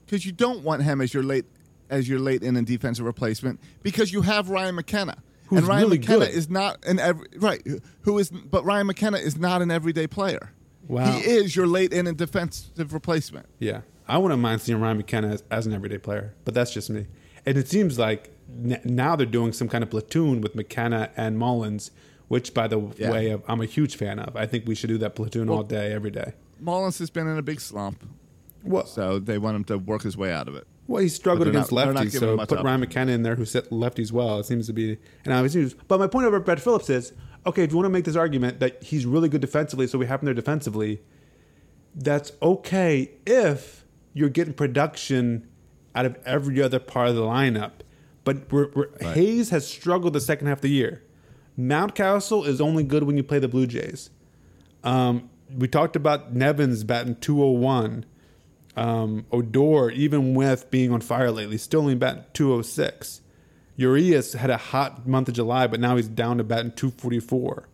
because 0.07 0.27
you 0.27 0.33
don't 0.33 0.65
want 0.65 0.83
him 0.83 1.01
as 1.01 1.15
your 1.15 1.23
late 1.23 1.45
as 1.91 2.09
your 2.09 2.19
late 2.19 2.43
inning 2.43 2.65
defensive 2.65 3.05
replacement 3.05 3.61
because 3.83 4.13
you 4.13 4.23
have 4.23 4.49
Ryan 4.49 4.75
McKenna. 4.77 5.17
Who's 5.55 5.61
and 5.63 5.69
Ryan 5.69 5.85
really 5.85 5.99
McKenna 5.99 6.27
good. 6.27 6.35
is 6.35 6.49
not 6.51 6.85
an 6.87 6.99
every 6.99 7.27
right 7.37 7.63
who 8.03 8.19
is 8.19 8.31
but 8.31 8.65
Ryan 8.65 8.87
McKenna 8.87 9.19
is 9.19 9.37
not 9.37 9.63
an 9.63 9.71
everyday 9.71 10.07
player. 10.07 10.53
Wow. 10.87 11.13
He 11.13 11.21
is 11.31 11.57
your 11.57 11.67
late 11.67 11.93
in 11.93 12.07
and 12.07 12.17
defensive 12.17 12.93
replacement. 12.93 13.47
Yeah, 13.59 13.81
I 14.07 14.19
wouldn't 14.19 14.41
mind 14.41 14.61
seeing 14.61 14.81
Ryan 14.81 14.99
McKenna 14.99 15.29
as, 15.29 15.43
as 15.51 15.67
an 15.67 15.73
everyday 15.73 15.99
player, 15.99 16.35
but 16.45 16.53
that's 16.55 16.73
just 16.75 16.91
me. 16.91 17.07
And 17.47 17.57
it 17.57 17.69
seems 17.69 17.99
like 17.99 18.31
n- 18.65 18.81
now 18.85 19.17
they're 19.17 19.25
doing 19.27 19.53
some 19.53 19.69
kind 19.69 19.83
of 19.83 19.91
platoon 19.91 20.41
with 20.43 20.55
McKenna 20.55 21.11
and 21.17 21.39
Mullins, 21.39 21.91
which, 22.29 22.53
by 22.55 22.67
the 22.69 22.81
Yeah. 22.99 23.11
way, 23.11 23.37
I'm 23.49 23.61
a 23.61 23.67
huge 23.67 23.97
fan 23.97 24.19
of. 24.19 24.37
I 24.37 24.45
think 24.47 24.67
we 24.67 24.75
should 24.75 24.89
do 24.89 24.99
that 24.99 25.15
platoon 25.15 25.49
all 25.49 25.63
day, 25.63 25.93
every 25.93 26.11
day. 26.11 26.33
Mullins 26.61 26.99
has 26.99 27.09
been 27.11 27.27
in 27.27 27.37
a 27.39 27.43
big 27.43 27.61
slump. 27.61 28.03
Well, 28.63 28.87
So 28.87 29.19
they 29.19 29.37
want 29.39 29.57
him 29.57 29.65
to 29.65 29.79
work 29.79 30.03
his 30.03 30.17
way 30.17 30.33
out 30.33 30.49
of 30.49 30.55
it. 30.55 30.67
Well, 30.87 31.03
he 31.03 31.09
struggled 31.09 31.49
against 31.49 31.73
not- 31.73 31.89
lefties, 31.89 32.19
so 32.19 32.37
put 32.37 32.59
up. 32.59 32.65
Ryan 32.65 32.81
McKenna 32.81 33.13
in 33.13 33.23
there 33.23 33.37
who 33.37 33.45
set 33.45 33.71
lefties 33.71 34.13
well. 34.13 34.39
It 34.39 34.47
seems 34.47 34.67
to 34.67 34.73
be, 34.73 34.99
and 35.25 35.33
I 35.33 35.41
was, 35.41 35.75
but 35.89 35.99
my 35.99 36.07
point 36.07 36.27
over 36.27 36.39
Brett 36.41 36.61
Phillips 36.61 36.91
is, 36.91 37.13
okay, 37.47 37.63
if 37.65 37.71
you 37.71 37.77
want 37.77 37.87
to 37.87 37.91
make 37.91 38.05
this 38.05 38.17
argument 38.17 38.61
that 38.61 38.83
he's 38.83 39.07
really 39.07 39.29
good 39.29 39.41
defensively, 39.41 39.87
so 39.87 39.99
we 39.99 40.07
have 40.07 40.21
him 40.21 40.27
there 40.27 40.35
defensively, 40.35 41.01
that's 41.95 42.33
okay 42.43 43.13
if 43.27 43.85
you're 44.13 44.29
getting 44.29 44.53
production 44.53 45.49
out 45.95 46.05
of 46.05 46.19
every 46.27 46.61
other 46.61 46.79
part 46.79 47.09
of 47.09 47.15
the 47.15 47.23
lineup. 47.23 47.73
But 48.25 48.51
we're, 48.53 48.71
we're, 48.75 49.13
Hays 49.13 49.51
has 49.51 49.67
struggled 49.67 50.13
the 50.13 50.21
second 50.21 50.47
half 50.49 50.59
of 50.59 50.63
the 50.63 50.71
year. 50.71 51.03
Mountcastle 51.59 52.47
is 52.47 52.61
only 52.61 52.83
good 52.83 53.05
when 53.05 53.17
you 53.17 53.23
play 53.23 53.39
the 53.39 53.49
Blue 53.49 53.67
Jays. 53.67 54.11
Um, 54.83 55.31
we 55.55 55.69
talked 55.69 55.95
about 55.95 56.35
Nevins 56.35 56.85
batting 56.85 57.17
201. 57.17 58.05
Um, 58.77 59.27
Odor, 59.31 59.91
even 59.91 60.35
with 60.35 60.71
being 60.71 60.93
on 60.93 61.01
fire 61.01 61.31
lately, 61.31 61.59
still 61.59 61.81
only 61.81 61.95
batting 61.95 62.25
206. 62.33 63.21
Urias 63.77 64.35
had 64.35 64.51
a 64.51 64.57
hot 64.57 65.07
month 65.07 65.29
of 65.29 65.35
July, 65.35 65.67
but 65.67 65.81
now 65.81 65.97
he's 65.97 66.09
down 66.09 66.39
to 66.39 66.45
batting 66.45 66.73
244. 66.73 67.69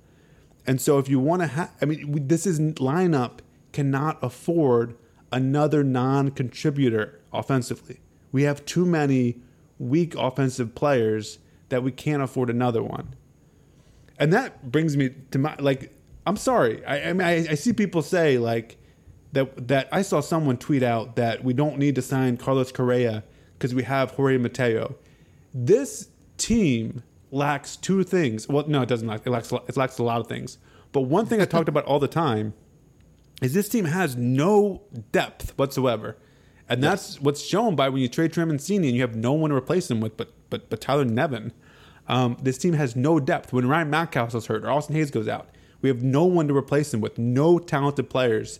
And 0.66 0.80
so, 0.80 0.98
if 0.98 1.08
you 1.08 1.18
want 1.18 1.42
to 1.42 1.48
have, 1.48 1.70
I 1.80 1.84
mean, 1.86 2.28
this 2.28 2.46
is 2.46 2.60
lineup 2.60 3.40
cannot 3.72 4.18
afford 4.22 4.96
another 5.32 5.82
non-contributor 5.84 7.20
offensively. 7.32 8.00
We 8.32 8.42
have 8.42 8.64
too 8.64 8.84
many 8.84 9.36
weak 9.78 10.14
offensive 10.16 10.74
players 10.74 11.38
that 11.68 11.82
we 11.82 11.92
can't 11.92 12.22
afford 12.22 12.50
another 12.50 12.82
one. 12.82 13.14
And 14.18 14.32
that 14.32 14.70
brings 14.70 14.96
me 14.96 15.10
to 15.30 15.38
my 15.38 15.56
like. 15.58 15.92
I'm 16.26 16.36
sorry. 16.36 16.84
I, 16.84 17.08
I 17.08 17.12
mean, 17.14 17.26
I, 17.26 17.52
I 17.52 17.54
see 17.54 17.72
people 17.72 18.02
say 18.02 18.36
like 18.36 18.76
that. 19.32 19.68
That 19.68 19.88
I 19.92 20.02
saw 20.02 20.20
someone 20.20 20.56
tweet 20.56 20.82
out 20.82 21.16
that 21.16 21.44
we 21.44 21.52
don't 21.52 21.78
need 21.78 21.94
to 21.96 22.02
sign 22.02 22.36
Carlos 22.36 22.72
Correa 22.72 23.24
because 23.54 23.74
we 23.74 23.82
have 23.84 24.12
Jorge 24.12 24.38
Mateo. 24.38 24.96
This 25.52 26.08
team 26.38 27.02
lacks 27.30 27.76
two 27.76 28.02
things. 28.04 28.48
Well, 28.48 28.66
no, 28.66 28.82
it 28.82 28.88
doesn't 28.88 29.06
lack. 29.06 29.26
It 29.26 29.30
lacks. 29.30 29.52
It 29.52 29.76
lacks 29.76 29.98
a 29.98 30.02
lot 30.02 30.20
of 30.20 30.26
things. 30.26 30.58
But 30.92 31.02
one 31.02 31.26
thing 31.26 31.40
I 31.40 31.44
talked 31.44 31.68
about 31.68 31.84
all 31.84 31.98
the 31.98 32.08
time 32.08 32.54
is 33.42 33.54
this 33.54 33.68
team 33.68 33.84
has 33.86 34.16
no 34.16 34.82
depth 35.12 35.56
whatsoever, 35.56 36.16
and 36.68 36.82
that's 36.82 37.20
what's 37.20 37.40
shown 37.40 37.76
by 37.76 37.88
when 37.88 38.02
you 38.02 38.08
trade 38.08 38.32
Trey 38.32 38.44
Mancini 38.44 38.88
and 38.88 38.96
you 38.96 39.02
have 39.02 39.16
no 39.16 39.32
one 39.32 39.50
to 39.50 39.56
replace 39.56 39.90
him 39.90 40.00
with, 40.00 40.16
but 40.16 40.32
but 40.50 40.68
but 40.70 40.80
Tyler 40.80 41.04
Nevin. 41.04 41.52
Um, 42.08 42.36
this 42.42 42.58
team 42.58 42.74
has 42.74 42.96
no 42.96 43.20
depth. 43.20 43.52
When 43.52 43.68
Ryan 43.68 43.90
Mountcastle's 43.90 44.46
hurt 44.46 44.64
or 44.64 44.70
Austin 44.70 44.96
Hays 44.96 45.12
goes 45.12 45.28
out, 45.28 45.50
we 45.80 45.88
have 45.88 46.02
no 46.02 46.24
one 46.24 46.48
to 46.48 46.56
replace 46.56 46.92
him 46.92 47.00
with. 47.00 47.18
No 47.18 47.58
talented 47.60 48.10
players 48.10 48.58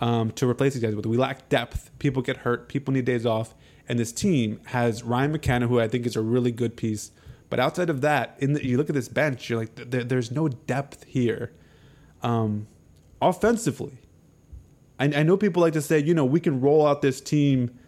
um, 0.00 0.30
to 0.32 0.48
replace 0.48 0.74
these 0.74 0.82
guys 0.82 0.94
with. 0.94 1.06
We 1.06 1.16
lack 1.16 1.48
depth. 1.48 1.90
People 1.98 2.22
get 2.22 2.38
hurt. 2.38 2.68
People 2.68 2.92
need 2.92 3.04
days 3.04 3.26
off. 3.26 3.54
And 3.88 3.98
this 3.98 4.12
team 4.12 4.60
has 4.66 5.02
Ryan 5.02 5.32
McKenna, 5.32 5.68
who 5.68 5.80
I 5.80 5.88
think 5.88 6.06
is 6.06 6.16
a 6.16 6.22
really 6.22 6.50
good 6.50 6.76
piece. 6.76 7.10
But 7.50 7.60
outside 7.60 7.90
of 7.90 8.00
that, 8.00 8.36
in 8.38 8.54
the, 8.54 8.66
you 8.66 8.76
look 8.76 8.88
at 8.88 8.94
this 8.94 9.08
bench, 9.08 9.48
you're 9.48 9.58
like, 9.58 9.74
there, 9.76 10.04
there's 10.04 10.30
no 10.30 10.48
depth 10.48 11.04
here. 11.04 11.52
Um, 12.22 12.66
offensively, 13.20 13.98
I, 14.98 15.04
I 15.04 15.22
know 15.22 15.36
people 15.36 15.62
like 15.62 15.74
to 15.74 15.82
say, 15.82 15.98
you 15.98 16.14
know, 16.14 16.24
we 16.24 16.40
can 16.40 16.60
roll 16.60 16.86
out 16.86 17.02
this 17.02 17.20
team 17.20 17.78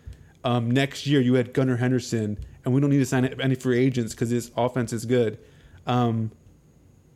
um, 0.44 0.70
next 0.70 1.06
year. 1.06 1.20
You 1.20 1.34
had 1.34 1.52
Gunnar 1.52 1.76
Henderson, 1.76 2.38
and 2.64 2.74
we 2.74 2.80
don't 2.80 2.90
need 2.90 2.98
to 2.98 3.06
sign 3.06 3.24
any 3.24 3.54
free 3.54 3.78
agents 3.78 4.14
because 4.14 4.30
this 4.30 4.50
offense 4.56 4.92
is 4.92 5.04
good. 5.06 5.38
Um, 5.86 6.32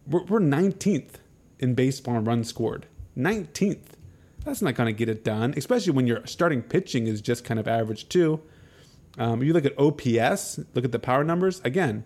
we're, 0.07 0.24
we're 0.24 0.40
19th 0.40 1.14
in 1.59 1.74
baseball 1.74 2.16
in 2.16 2.24
runs 2.24 2.48
scored. 2.48 2.87
19th. 3.16 3.94
That's 4.50 4.62
not 4.62 4.74
going 4.74 4.88
to 4.88 4.92
get 4.92 5.08
it 5.08 5.22
done, 5.22 5.54
especially 5.56 5.92
when 5.92 6.08
your 6.08 6.26
starting 6.26 6.60
pitching 6.60 7.06
is 7.06 7.20
just 7.20 7.44
kind 7.44 7.60
of 7.60 7.68
average 7.68 8.08
too. 8.08 8.40
Um, 9.16 9.44
you 9.44 9.52
look 9.52 9.64
at 9.64 9.78
OPS, 9.78 10.58
look 10.74 10.84
at 10.84 10.90
the 10.90 10.98
power 10.98 11.22
numbers. 11.22 11.60
Again, 11.62 12.04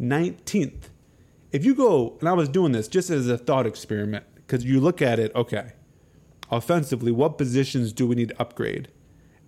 19th. 0.00 0.88
If 1.52 1.64
you 1.64 1.72
go, 1.72 2.16
and 2.18 2.28
I 2.28 2.32
was 2.32 2.48
doing 2.48 2.72
this 2.72 2.88
just 2.88 3.10
as 3.10 3.28
a 3.28 3.38
thought 3.38 3.64
experiment, 3.64 4.24
because 4.34 4.64
you 4.64 4.80
look 4.80 5.00
at 5.00 5.20
it, 5.20 5.32
okay, 5.36 5.70
offensively, 6.50 7.12
what 7.12 7.38
positions 7.38 7.92
do 7.92 8.08
we 8.08 8.16
need 8.16 8.30
to 8.30 8.40
upgrade? 8.40 8.88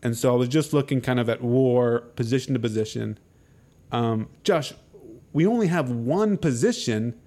And 0.00 0.16
so 0.16 0.32
I 0.32 0.36
was 0.36 0.48
just 0.48 0.72
looking 0.72 1.00
kind 1.00 1.18
of 1.18 1.28
at 1.28 1.42
war, 1.42 2.02
position 2.14 2.54
to 2.54 2.60
position. 2.60 3.18
Um, 3.90 4.28
Josh, 4.44 4.72
we 5.32 5.44
only 5.44 5.66
have 5.66 5.90
one 5.90 6.38
position 6.38 7.18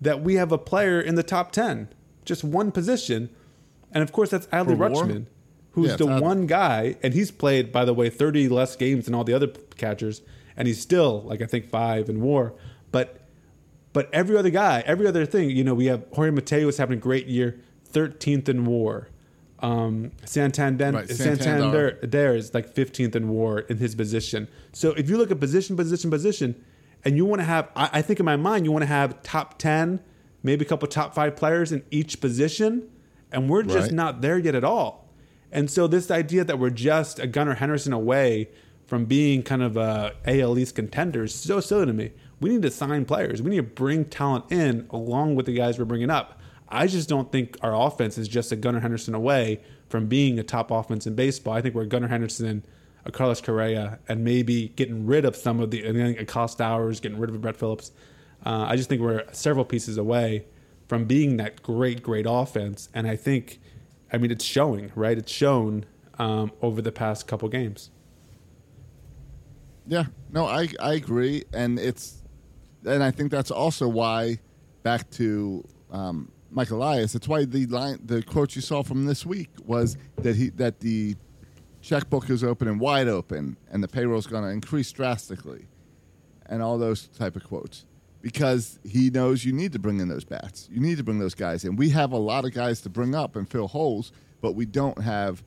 that 0.00 0.22
we 0.22 0.34
have 0.34 0.50
a 0.50 0.58
player 0.58 1.00
in 1.00 1.14
the 1.14 1.22
top 1.22 1.52
10, 1.52 1.88
just 2.24 2.42
one 2.42 2.72
position. 2.72 3.30
And 3.96 4.02
of 4.02 4.12
course, 4.12 4.28
that's 4.28 4.46
Adley 4.48 4.76
Rutschman, 4.76 5.24
who's 5.70 5.88
Yeah, 5.92 5.96
the 5.96 6.04
Adley. 6.06 6.20
one 6.20 6.46
guy, 6.46 6.96
and 7.02 7.14
he's 7.14 7.30
played, 7.30 7.72
by 7.72 7.86
the 7.86 7.94
way, 7.94 8.10
30 8.10 8.46
less 8.50 8.76
games 8.76 9.06
than 9.06 9.14
all 9.14 9.24
the 9.24 9.32
other 9.32 9.46
catchers, 9.76 10.20
and 10.54 10.68
he's 10.68 10.78
still, 10.82 11.22
like, 11.22 11.40
I 11.40 11.46
think 11.46 11.66
five 11.70 12.10
in 12.10 12.20
war. 12.20 12.52
But 12.92 13.22
but 13.94 14.10
every 14.12 14.36
other 14.36 14.50
guy, 14.50 14.82
every 14.84 15.06
other 15.06 15.24
thing, 15.24 15.48
you 15.48 15.64
know, 15.64 15.72
we 15.72 15.86
have 15.86 16.04
Jorge 16.12 16.30
Mateo 16.30 16.68
is 16.68 16.76
having 16.76 16.98
a 16.98 17.00
great 17.00 17.26
year, 17.26 17.58
13th 17.94 18.50
in 18.50 18.66
war. 18.66 19.08
Um, 19.60 20.12
Santander, 20.26 20.92
Right, 20.92 21.08
Santander, 21.08 21.42
Santander. 21.42 21.98
there 22.02 22.34
is 22.36 22.52
like 22.52 22.74
15th 22.74 23.16
in 23.16 23.30
war 23.30 23.60
in 23.60 23.78
his 23.78 23.94
position. 23.94 24.48
So 24.74 24.90
if 24.92 25.08
you 25.08 25.16
look 25.16 25.30
at 25.30 25.40
position, 25.40 25.74
position, 25.76 26.10
position, 26.10 26.62
and 27.06 27.16
you 27.16 27.24
want 27.24 27.40
to 27.40 27.44
have, 27.46 27.70
I, 27.74 27.88
I 27.94 28.02
think 28.02 28.20
in 28.20 28.26
my 28.26 28.36
mind, 28.36 28.66
you 28.66 28.72
want 28.72 28.82
to 28.82 28.86
have 28.88 29.22
top 29.22 29.58
10, 29.58 30.00
maybe 30.42 30.66
a 30.66 30.68
couple 30.68 30.86
top 30.88 31.14
five 31.14 31.34
players 31.36 31.72
in 31.72 31.82
each 31.90 32.20
position, 32.20 32.86
and 33.32 33.48
we're 33.48 33.62
just 33.62 33.76
Right. 33.88 33.92
not 33.92 34.20
there 34.20 34.38
yet 34.38 34.54
at 34.54 34.64
all. 34.64 35.08
And 35.52 35.70
so 35.70 35.86
this 35.86 36.10
idea 36.10 36.44
that 36.44 36.58
we're 36.58 36.70
just 36.70 37.18
a 37.18 37.26
Gunnar 37.26 37.54
Henderson 37.54 37.92
away 37.92 38.48
from 38.86 39.04
being 39.04 39.42
kind 39.42 39.62
of 39.62 39.76
a 39.76 40.12
AL 40.26 40.58
East 40.58 40.74
contender 40.74 41.24
is 41.24 41.34
so 41.34 41.60
silly 41.60 41.86
to 41.86 41.92
me. 41.92 42.12
We 42.40 42.50
need 42.50 42.62
to 42.62 42.70
sign 42.70 43.04
players. 43.04 43.40
We 43.42 43.50
need 43.50 43.56
to 43.56 43.62
bring 43.62 44.04
talent 44.04 44.44
in 44.50 44.86
along 44.90 45.34
with 45.36 45.46
the 45.46 45.54
guys 45.54 45.78
we're 45.78 45.84
bringing 45.86 46.10
up. 46.10 46.40
I 46.68 46.86
just 46.86 47.08
don't 47.08 47.30
think 47.32 47.56
our 47.62 47.74
offense 47.74 48.18
is 48.18 48.28
just 48.28 48.52
a 48.52 48.56
Gunnar 48.56 48.80
Henderson 48.80 49.14
away 49.14 49.60
from 49.88 50.06
being 50.06 50.38
a 50.38 50.42
top 50.42 50.70
offense 50.70 51.06
in 51.06 51.14
baseball. 51.14 51.54
I 51.54 51.62
think 51.62 51.74
we're 51.74 51.84
Gunnar 51.86 52.08
Henderson, 52.08 52.64
a 53.04 53.12
Carlos 53.12 53.40
Correa, 53.40 54.00
and 54.08 54.24
maybe 54.24 54.72
getting 54.76 55.06
rid 55.06 55.24
of 55.24 55.36
some 55.36 55.60
of 55.60 55.70
the, 55.70 55.84
and 55.84 55.96
then 55.96 56.16
a 56.18 56.24
Cost 56.24 56.60
Hours, 56.60 56.98
getting 57.00 57.18
rid 57.18 57.30
of 57.30 57.40
Brett 57.40 57.56
Phillips. 57.56 57.92
Uh, 58.44 58.66
I 58.68 58.76
just 58.76 58.88
think 58.88 59.00
we're 59.00 59.24
several 59.32 59.64
pieces 59.64 59.96
away 59.96 60.44
from 60.88 61.04
being 61.04 61.36
that 61.38 61.62
great, 61.62 62.02
great 62.02 62.26
offense. 62.28 62.88
And 62.94 63.06
I 63.06 63.16
think, 63.16 63.60
I 64.12 64.18
mean, 64.18 64.30
it's 64.30 64.44
showing, 64.44 64.92
right? 64.94 65.18
It's 65.18 65.32
shown 65.32 65.84
um, 66.18 66.52
over 66.62 66.80
the 66.80 66.92
past 66.92 67.26
couple 67.26 67.48
games. 67.48 67.90
Yeah, 69.88 70.06
no, 70.32 70.46
I 70.46 70.68
I 70.80 70.94
agree, 70.94 71.44
and 71.52 71.78
it's, 71.78 72.24
and 72.84 73.04
I 73.04 73.12
think 73.12 73.30
that's 73.30 73.52
also 73.52 73.86
why, 73.86 74.40
back 74.82 75.08
to 75.10 75.64
um, 75.92 76.32
Mike 76.50 76.70
Elias, 76.70 77.14
it's 77.14 77.28
why 77.28 77.44
the 77.44 77.66
line, 77.66 78.00
the 78.04 78.20
quote 78.22 78.56
you 78.56 78.62
saw 78.62 78.82
from 78.82 79.06
this 79.06 79.24
week 79.24 79.50
was 79.64 79.96
that 80.16 80.34
he 80.34 80.50
that 80.50 80.80
the 80.80 81.14
checkbook 81.82 82.28
is 82.30 82.42
open 82.42 82.66
and 82.66 82.80
wide 82.80 83.06
open, 83.06 83.56
and 83.70 83.80
the 83.80 83.86
payroll 83.86 84.18
is 84.18 84.26
going 84.26 84.42
to 84.42 84.50
increase 84.50 84.90
drastically, 84.90 85.66
and 86.46 86.62
all 86.62 86.78
those 86.78 87.06
type 87.06 87.36
of 87.36 87.44
quotes, 87.44 87.86
because 88.22 88.78
he 88.84 89.10
knows 89.10 89.44
you 89.44 89.52
need 89.52 89.72
to 89.72 89.78
bring 89.78 90.00
in 90.00 90.08
those 90.08 90.24
bats, 90.24 90.68
you 90.70 90.80
need 90.80 90.98
to 90.98 91.04
bring 91.04 91.18
those 91.18 91.34
guys 91.34 91.64
in. 91.64 91.76
We 91.76 91.90
have 91.90 92.12
a 92.12 92.16
lot 92.18 92.44
of 92.44 92.52
guys 92.52 92.80
to 92.82 92.88
bring 92.88 93.14
up 93.14 93.36
and 93.36 93.48
fill 93.48 93.68
holes, 93.68 94.12
but 94.40 94.52
we 94.54 94.66
don't 94.66 95.00
have 95.02 95.42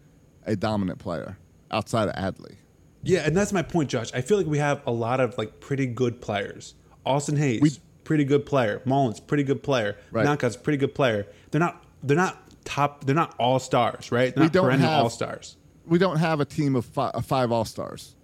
a 0.46 0.56
dominant 0.56 1.00
player 1.00 1.38
outside 1.72 2.10
of 2.10 2.16
Adley. 2.16 2.56
Yeah, 3.04 3.22
and 3.26 3.36
that's 3.36 3.54
my 3.54 3.62
point, 3.62 3.90
Josh. 3.90 4.12
I 4.14 4.22
feel 4.22 4.38
like 4.38 4.48
we 4.48 4.58
have 4.58 4.82
a 4.86 4.92
lot 4.92 5.20
of 5.20 5.38
like 5.38 5.60
pretty 5.60 5.86
good 5.88 6.22
players. 6.22 6.76
Austin 7.06 7.38
Hays, 7.38 7.62
We- 7.62 7.72
pretty 8.04 8.24
good 8.26 8.46
player. 8.46 8.82
Mullins, 8.86 9.20
pretty 9.20 9.44
good 9.44 9.64
player. 9.64 9.96
Right. 10.12 10.26
Naka's 10.26 10.58
pretty 10.58 10.78
good 10.78 10.94
player. 10.96 11.28
They're 11.52 11.60
not. 11.60 11.84
They're 12.04 12.18
not 12.18 12.42
top. 12.66 13.04
They're 13.06 13.16
not 13.16 13.36
all 13.40 13.60
stars, 13.60 14.12
right? 14.12 14.34
They're 14.34 14.42
We 14.42 14.46
not 14.46 14.54
don't 14.54 14.66
perennial 14.66 14.90
have- 14.90 15.04
all 15.04 15.10
stars. 15.10 15.58
we 15.86 15.98
don't 16.00 16.18
have 16.18 16.40
a 16.40 16.46
team 16.46 16.76
of 16.76 16.86
fi- 16.86 17.10
of 17.12 17.26
five 17.26 17.52
all 17.52 17.66
stars. 17.66 18.16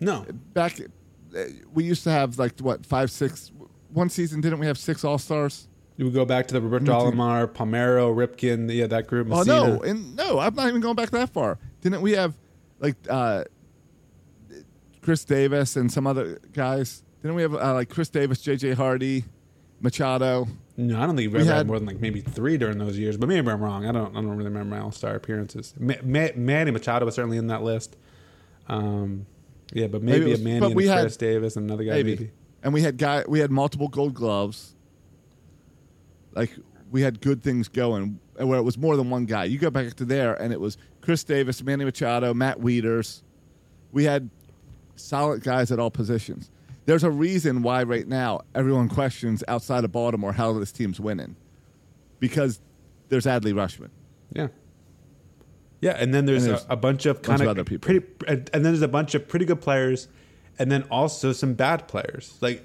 No, 0.00 0.24
Back, 0.54 0.78
uh, 0.80 1.44
we 1.72 1.84
used 1.84 2.04
to 2.04 2.10
have 2.10 2.38
like 2.38 2.58
what 2.60 2.84
five, 2.86 3.10
six. 3.10 3.50
One 3.92 4.08
season, 4.10 4.40
didn't 4.40 4.58
we 4.58 4.66
have 4.66 4.78
six 4.78 5.04
all 5.04 5.18
stars? 5.18 5.66
you 5.96 6.04
would 6.04 6.14
go 6.14 6.24
back 6.24 6.46
to 6.46 6.54
the 6.54 6.60
Roberto 6.60 6.92
Alomar, 6.92 7.48
Palmeiro, 7.48 8.14
Ripken, 8.14 8.72
yeah, 8.72 8.86
that 8.86 9.08
group. 9.08 9.26
Oh 9.32 9.42
no, 9.42 9.82
and 9.82 10.14
no, 10.14 10.38
I'm 10.38 10.54
not 10.54 10.68
even 10.68 10.80
going 10.80 10.94
back 10.94 11.10
that 11.10 11.30
far. 11.30 11.58
Didn't 11.80 12.02
we 12.02 12.12
have 12.12 12.34
like 12.78 12.94
uh, 13.10 13.42
Chris 15.02 15.24
Davis 15.24 15.76
and 15.76 15.90
some 15.92 16.06
other 16.06 16.38
guys? 16.52 17.02
Didn't 17.22 17.34
we 17.34 17.42
have 17.42 17.54
uh, 17.54 17.74
like 17.74 17.88
Chris 17.88 18.08
Davis, 18.08 18.40
J.J. 18.42 18.74
Hardy, 18.74 19.24
Machado? 19.80 20.46
No, 20.76 20.96
I 21.00 21.06
don't 21.06 21.16
think 21.16 21.32
we've 21.32 21.32
We 21.32 21.38
ever 21.40 21.48
had, 21.50 21.56
had- 21.58 21.66
more 21.66 21.78
than 21.78 21.86
like 21.88 22.00
maybe 22.00 22.20
three 22.20 22.56
during 22.58 22.78
those 22.78 22.96
years. 22.98 23.16
But 23.16 23.28
maybe 23.28 23.48
I'm 23.50 23.60
wrong. 23.60 23.84
I 23.86 23.90
don't. 23.92 24.10
I 24.16 24.20
don't 24.20 24.28
really 24.30 24.44
remember 24.50 24.76
my 24.76 24.80
All 24.80 24.92
Star 24.92 25.14
appearances. 25.16 25.74
Ma- 25.78 25.94
Ma- 26.04 26.28
Manny 26.36 26.70
Machado 26.70 27.06
was 27.06 27.14
certainly 27.16 27.38
in 27.38 27.48
that 27.48 27.62
list. 27.62 27.96
Um, 28.68 29.26
yeah, 29.72 29.86
but 29.88 30.02
maybe, 30.02 30.20
Maybe 30.20 30.30
was- 30.32 30.40
a 30.40 30.44
Manny 30.44 30.66
and 30.66 30.74
we 30.76 30.86
had- 30.86 31.00
Chris 31.00 31.16
Davis 31.16 31.56
and 31.56 31.68
another 31.68 31.84
guy. 31.84 31.90
Maybe. 31.94 32.10
Maybe. 32.16 32.30
And 32.62 32.72
we 32.74 32.82
had 32.82 32.96
guy, 32.96 33.24
we 33.28 33.38
had 33.40 33.50
multiple 33.50 33.88
Gold 33.88 34.14
Gloves. 34.14 34.74
Like 36.34 36.52
we 36.90 37.02
had 37.02 37.20
good 37.20 37.42
things 37.42 37.68
going, 37.68 38.18
where 38.36 38.58
it 38.58 38.62
was 38.62 38.78
more 38.78 38.96
than 38.96 39.10
one 39.10 39.24
guy. 39.24 39.44
You 39.44 39.58
go 39.58 39.70
back 39.70 39.94
to 39.94 40.04
there, 40.04 40.34
and 40.34 40.52
it 40.52 40.60
was 40.60 40.76
Chris 41.00 41.24
Davis, 41.24 41.62
Manny 41.62 41.84
Machado, 41.84 42.34
Matt 42.34 42.58
Wieters. 42.60 43.22
We 43.92 44.04
had 44.04 44.30
solid 44.96 45.42
guys 45.42 45.70
at 45.72 45.78
all 45.78 45.90
positions. 45.90 46.50
There's 46.86 47.04
a 47.04 47.10
reason 47.10 47.62
why 47.62 47.82
right 47.82 48.06
now 48.08 48.40
everyone 48.54 48.88
questions 48.88 49.44
outside 49.46 49.84
of 49.84 49.92
Baltimore 49.92 50.32
how 50.32 50.52
this 50.54 50.72
team's 50.72 50.98
winning, 50.98 51.36
because 52.18 52.60
there's 53.08 53.26
Adley 53.26 53.52
Rutschman. 53.52 53.90
Yeah. 54.32 54.48
Yeah, 55.80 55.92
and 55.92 56.12
then 56.12 56.26
there's, 56.26 56.44
And 56.44 56.54
there's 56.54 56.64
a, 56.64 56.72
a 56.72 56.76
bunch 56.76 57.06
of 57.06 57.22
kind 57.22 57.40
of 57.40 57.46
of 57.46 57.50
other 57.50 57.64
people. 57.64 57.86
pretty, 57.86 58.06
and 58.26 58.46
then 58.52 58.62
there's 58.62 58.82
a 58.82 58.88
bunch 58.88 59.14
of 59.14 59.28
pretty 59.28 59.44
good 59.44 59.60
players, 59.60 60.08
and 60.58 60.70
then 60.70 60.82
also 60.90 61.32
some 61.32 61.54
bad 61.54 61.86
players. 61.88 62.36
Like, 62.40 62.64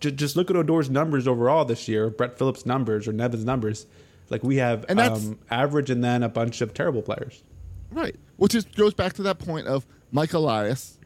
j- 0.00 0.10
just 0.12 0.36
look 0.36 0.50
at 0.50 0.56
Odor's 0.56 0.90
numbers 0.90 1.26
overall 1.28 1.64
this 1.64 1.88
year, 1.88 2.10
Brett 2.10 2.38
Phillips' 2.38 2.64
numbers 2.66 3.06
or 3.08 3.12
Nevin's 3.12 3.44
numbers. 3.44 3.86
Like 4.30 4.42
we 4.42 4.56
have 4.56 4.84
And 4.88 4.98
that's- 4.98 5.26
um, 5.26 5.38
average, 5.50 5.90
and 5.90 6.02
then 6.02 6.22
a 6.22 6.28
bunch 6.28 6.60
of 6.60 6.72
terrible 6.74 7.02
players. 7.02 7.42
Right. 7.90 8.16
Which 8.36 8.54
is 8.54 8.64
goes 8.64 8.94
back 8.94 9.12
to 9.14 9.22
that 9.24 9.38
point 9.38 9.66
of 9.66 9.86
Mike 10.10 10.32
Elias, 10.32 10.98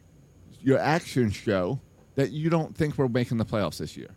your 0.63 0.79
actions 0.79 1.35
show 1.35 1.81
that 2.15 2.31
you 2.31 2.49
don't 2.51 2.75
think 2.77 2.97
we're 2.97 3.09
making 3.09 3.39
the 3.39 3.45
playoffs 3.45 3.79
this 3.79 3.97
year. 3.97 4.11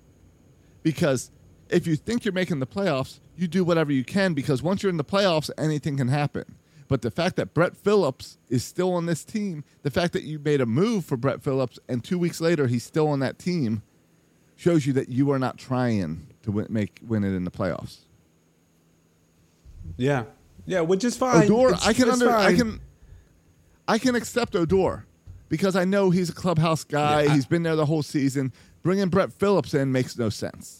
Because 0.83 1.31
if 1.69 1.85
you 1.87 1.95
think 1.95 2.25
you're 2.25 2.33
making 2.33 2.59
the 2.59 2.67
playoffs, 2.67 3.19
you 3.35 3.47
do 3.47 3.63
whatever 3.63 3.91
you 3.91 4.03
can 4.03 4.33
because 4.33 4.61
once 4.63 4.83
you're 4.83 4.89
in 4.89 4.97
the 4.97 5.03
playoffs, 5.03 5.49
anything 5.57 5.97
can 5.97 6.07
happen. 6.07 6.55
But 6.91 7.03
the 7.03 7.09
fact 7.09 7.37
that 7.37 7.53
Brett 7.53 7.77
Phillips 7.77 8.37
is 8.49 8.65
still 8.65 8.93
on 8.95 9.05
this 9.05 9.23
team, 9.23 9.63
the 9.81 9.89
fact 9.89 10.11
that 10.11 10.23
you 10.23 10.39
made 10.39 10.59
a 10.59 10.65
move 10.65 11.05
for 11.05 11.15
Brett 11.15 11.41
Phillips 11.41 11.79
and 11.87 12.03
two 12.03 12.19
weeks 12.19 12.41
later 12.41 12.67
he's 12.67 12.83
still 12.83 13.07
on 13.07 13.21
that 13.21 13.39
team, 13.39 13.81
shows 14.57 14.85
you 14.85 14.91
that 14.91 15.07
you 15.07 15.31
are 15.31 15.39
not 15.39 15.57
trying 15.57 16.27
to 16.43 16.51
win, 16.51 16.67
make 16.69 16.99
win 17.07 17.23
it 17.23 17.33
in 17.33 17.45
the 17.45 17.49
playoffs. 17.49 17.99
Yeah, 19.95 20.25
yeah, 20.65 20.81
which 20.81 21.05
is 21.05 21.15
fine. 21.15 21.49
Odor, 21.49 21.69
It's- 21.69 21.87
I 21.87 21.93
can 21.93 22.09
under, 22.09 22.29
I 22.29 22.53
can, 22.55 22.81
I 23.87 23.97
can 23.97 24.15
accept 24.15 24.53
Odor 24.53 25.05
because 25.47 25.77
I 25.77 25.85
know 25.85 26.09
he's 26.09 26.29
a 26.29 26.33
clubhouse 26.33 26.83
guy. 26.83 27.23
Yeah, 27.23 27.31
I- 27.31 27.35
he's 27.35 27.45
been 27.45 27.63
there 27.63 27.77
the 27.77 27.85
whole 27.85 28.03
season. 28.03 28.51
Bringing 28.83 29.07
Brett 29.07 29.31
Phillips 29.31 29.73
in 29.73 29.93
makes 29.93 30.17
no 30.17 30.27
sense. 30.27 30.79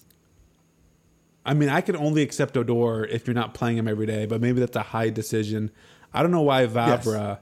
I 1.46 1.54
mean, 1.54 1.70
I 1.70 1.82
can 1.82 1.96
only 1.96 2.22
accept 2.22 2.56
Odor 2.56 3.06
if 3.06 3.26
you're 3.26 3.34
not 3.34 3.54
playing 3.54 3.78
him 3.78 3.88
every 3.88 4.06
day, 4.06 4.26
but 4.26 4.42
maybe 4.42 4.60
that's 4.60 4.76
a 4.76 4.84
Hyde 4.84 5.14
decision. 5.14 5.72
I 6.14 6.22
don't 6.22 6.32
know 6.32 6.42
why 6.42 6.66
Vavra, 6.68 7.40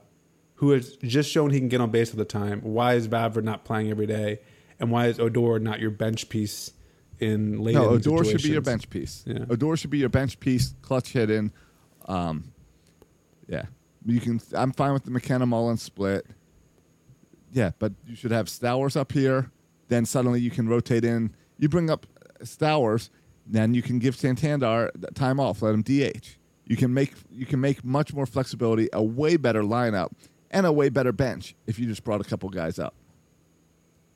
who 0.56 0.72
has 0.72 0.96
just 0.98 1.30
shown 1.32 1.50
he 1.52 1.60
can 1.60 1.70
get 1.70 1.82
on 1.82 1.92
base 1.92 2.12
all 2.12 2.18
the 2.18 2.26
time, 2.26 2.62
why 2.62 2.94
is 2.96 3.08
Vavra 3.08 3.44
not 3.44 3.66
playing 3.66 3.90
every 3.90 4.06
day, 4.08 4.40
and 4.80 4.92
why 4.92 5.08
is 5.08 5.20
Odor 5.20 5.60
not 5.60 5.80
your 5.80 5.92
bench 5.92 6.30
piece 6.30 6.72
in 7.20 7.60
late? 7.62 7.76
no, 7.76 7.90
Odor 7.90 8.24
should 8.24 8.44
be 8.44 8.50
your 8.50 8.62
bench 8.62 8.90
piece. 8.90 9.24
Yeah. 9.26 9.46
Odor 9.50 9.76
should 9.78 9.90
be 9.90 9.98
your 9.98 10.10
bench 10.10 10.40
piece, 10.40 10.74
clutch 10.82 11.14
hitting. 11.14 11.52
Um, 12.08 12.52
yeah, 13.48 13.66
you 14.06 14.20
can. 14.20 14.40
I'm 14.54 14.72
fine 14.72 14.94
with 14.94 15.04
the 15.04 15.12
McKenna 15.12 15.46
Mullins 15.46 15.82
split. 15.82 16.26
Yeah, 17.52 17.72
but 17.80 17.94
you 18.08 18.16
should 18.16 18.32
have 18.32 18.48
Stowers 18.48 18.96
up 18.96 19.12
here. 19.12 19.52
Then 19.88 20.06
suddenly 20.06 20.40
you 20.40 20.52
can 20.52 20.70
rotate 20.70 21.04
in. 21.04 21.34
You 21.58 21.68
bring 21.68 21.90
up 21.90 22.06
Stowers, 22.44 23.10
then 23.46 23.74
you 23.74 23.82
can 23.82 24.00
give 24.00 24.16
Santander 24.16 24.92
time 25.16 25.40
off. 25.40 25.62
Let 25.62 25.74
him 25.74 25.82
DH. 25.82 26.38
You 26.70 26.78
can 26.78 26.94
make 26.94 27.14
you 27.32 27.46
can 27.48 27.60
make 27.60 27.84
much 27.84 28.14
more 28.14 28.26
flexibility, 28.28 28.88
a 28.94 29.04
way 29.04 29.36
better 29.38 29.64
lineup, 29.64 30.12
and 30.52 30.66
a 30.66 30.72
way 30.72 30.88
better 30.90 31.12
bench 31.12 31.56
if 31.68 31.80
you 31.80 31.88
just 31.88 32.04
brought 32.04 32.22
a 32.22 32.24
couple 32.24 32.48
guys 32.50 32.78
up. 32.80 32.94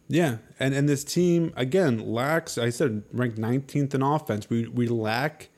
Yeah, 0.07 0.37
and 0.59 0.73
and 0.75 0.87
this 0.87 1.03
team 1.03 1.51
again 1.55 1.97
lacks. 2.13 2.57
I 2.59 2.69
said 2.69 3.03
ranked 3.11 3.37
19th 3.37 3.93
in 3.95 4.01
offense. 4.03 4.49
We 4.49 4.67
we 4.67 4.87
lack. 4.87 5.49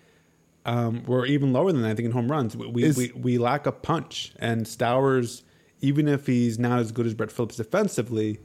Um, 0.66 1.04
we're 1.06 1.26
even 1.28 1.54
lower 1.54 1.72
than 1.72 1.82
that, 1.84 1.90
I 1.90 1.94
think 1.96 2.08
in 2.08 2.12
home 2.12 2.32
runs. 2.32 2.56
We 2.56 2.66
we, 2.68 2.84
Is- 2.84 2.98
we 2.98 3.12
we 3.14 3.38
lack 3.38 3.68
a 3.68 3.72
punch. 3.74 4.34
And 4.40 4.66
Stowers, 4.66 5.44
even 5.82 6.08
if 6.08 6.28
he's 6.28 6.58
not 6.58 6.80
as 6.80 6.94
good 6.94 7.06
as 7.06 7.14
Brett 7.14 7.32
Phillips 7.32 7.58
defensively, 7.58 8.40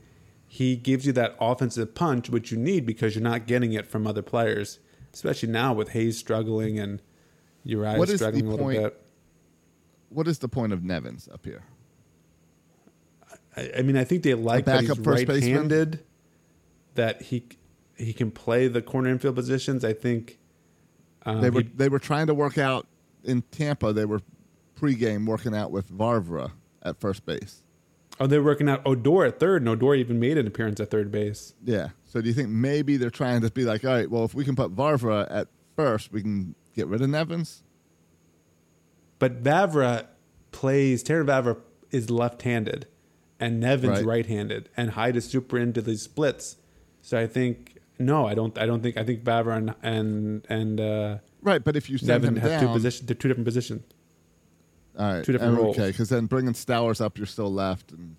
he 0.47 0.75
gives 0.75 1.07
you 1.07 1.13
that 1.13 1.37
offensive 1.41 1.95
punch 1.95 2.29
which 2.29 2.51
you 2.51 2.59
need 2.59 2.85
because 2.85 3.15
you're 3.15 3.23
not 3.23 3.47
getting 3.47 3.73
it 3.75 3.87
from 3.87 4.09
other 4.09 4.23
players, 4.23 4.81
especially 5.15 5.51
now 5.51 5.73
with 5.73 5.91
Hays 5.91 6.19
struggling 6.19 6.81
and 6.81 7.01
Urias 7.65 7.99
What 7.99 8.09
is 8.09 8.13
the 8.15 8.19
struggling 8.19 8.47
a 8.47 8.51
little 8.51 8.67
point- 8.67 8.83
bit. 8.83 9.03
What 10.11 10.27
is 10.27 10.39
the 10.41 10.49
point 10.49 10.73
of 10.73 10.83
Nevins 10.83 11.29
up 11.33 11.45
here? 11.45 11.63
I, 13.57 13.71
I 13.79 13.83
mean, 13.83 13.97
I 13.97 14.05
think 14.05 14.23
they 14.23 14.35
like 14.35 14.65
that 14.65 14.81
he's 14.81 14.89
first 14.97 15.27
baseman? 15.27 15.53
right-handed, 15.53 16.05
that 16.95 17.23
he 17.23 17.45
he 17.97 18.13
can 18.13 18.31
play 18.31 18.67
the 18.69 18.83
corner 18.83 19.11
infield 19.11 19.35
positions. 19.37 19.85
I 19.85 19.93
think 19.93 20.39
um, 21.25 21.41
they 21.41 21.51
were 21.51 21.63
he- 21.63 21.71
they 21.75 21.89
were 21.89 21.99
trying 21.99 22.27
to 22.29 22.35
work 22.35 22.59
out 22.59 22.87
in 23.25 23.43
Tampa. 23.51 23.93
They 23.93 24.05
were 24.05 24.21
pregame 24.77 25.27
working 25.27 25.55
out 25.55 25.71
with 25.71 25.91
Vavra 25.93 26.53
at 26.83 26.99
first 26.99 27.25
base. 27.27 27.63
oh, 28.19 28.27
they're 28.27 28.43
working 28.43 28.69
out 28.69 28.83
Odor 28.87 29.25
at 29.27 29.39
third, 29.39 29.63
and 29.63 29.69
Odor 29.69 29.95
even 29.95 30.19
made 30.19 30.39
an 30.39 30.47
appearance 30.47 30.81
at 30.81 30.91
third 30.91 31.11
base. 31.13 31.55
Yeah. 31.65 31.91
So 32.05 32.21
do 32.21 32.29
you 32.29 32.35
think 32.35 32.49
maybe 32.49 32.97
they're 32.97 33.11
trying 33.11 33.43
to 33.43 33.51
be 33.51 33.65
like, 33.65 33.85
all 33.85 33.93
right, 33.93 34.11
well, 34.11 34.25
if 34.25 34.35
we 34.35 34.45
can 34.45 34.57
put 34.57 34.75
Vavra 34.75 35.27
at 35.31 35.49
first, 35.77 36.11
we 36.13 36.23
can 36.23 36.55
get 36.75 36.87
rid 36.87 37.01
of 37.03 37.09
Nevins? 37.11 37.63
But 39.19 39.43
Vavra 39.43 40.07
plays. 40.53 41.03
Terrin 41.05 41.27
Vavra 41.27 41.59
is 41.91 42.11
left-handed, 42.11 42.87
and 43.39 43.61
Nevin's 43.61 43.99
Right. 43.99 44.07
right-handed, 44.07 44.69
and 44.77 44.91
Hyde 44.93 45.17
is 45.17 45.27
super 45.27 45.59
into 45.59 45.83
these 45.83 46.03
splits. 46.03 46.57
So 47.03 47.19
I 47.19 47.27
think 47.27 47.77
no, 47.99 48.27
I 48.27 48.35
don't. 48.35 48.57
I 48.59 48.65
don't 48.67 48.83
think. 48.83 48.97
I 48.97 49.05
think 49.05 49.23
Vavra 49.25 49.57
and 49.57 49.75
and 49.83 50.47
and 50.49 50.81
uh, 50.81 51.19
Right, 51.43 51.63
but 51.63 51.77
if 51.77 51.89
you 51.91 51.99
send 51.99 52.09
Nevin 52.09 52.37
him 52.37 52.43
have 52.43 52.61
two 52.61 52.67
down, 52.67 52.75
positions. 52.75 53.07
They're 53.07 53.15
two 53.15 53.29
different 53.29 53.47
positions. 53.47 53.83
all 54.99 55.15
right, 55.15 55.25
two 55.25 55.33
different 55.33 55.55
okay, 55.55 55.63
roles. 55.63 55.77
because 55.77 56.09
then 56.09 56.27
bringing 56.27 56.55
Stowers 56.55 57.01
up, 57.01 57.19
you're 57.19 57.27
still 57.27 57.53
left, 57.53 57.93
and 57.93 58.17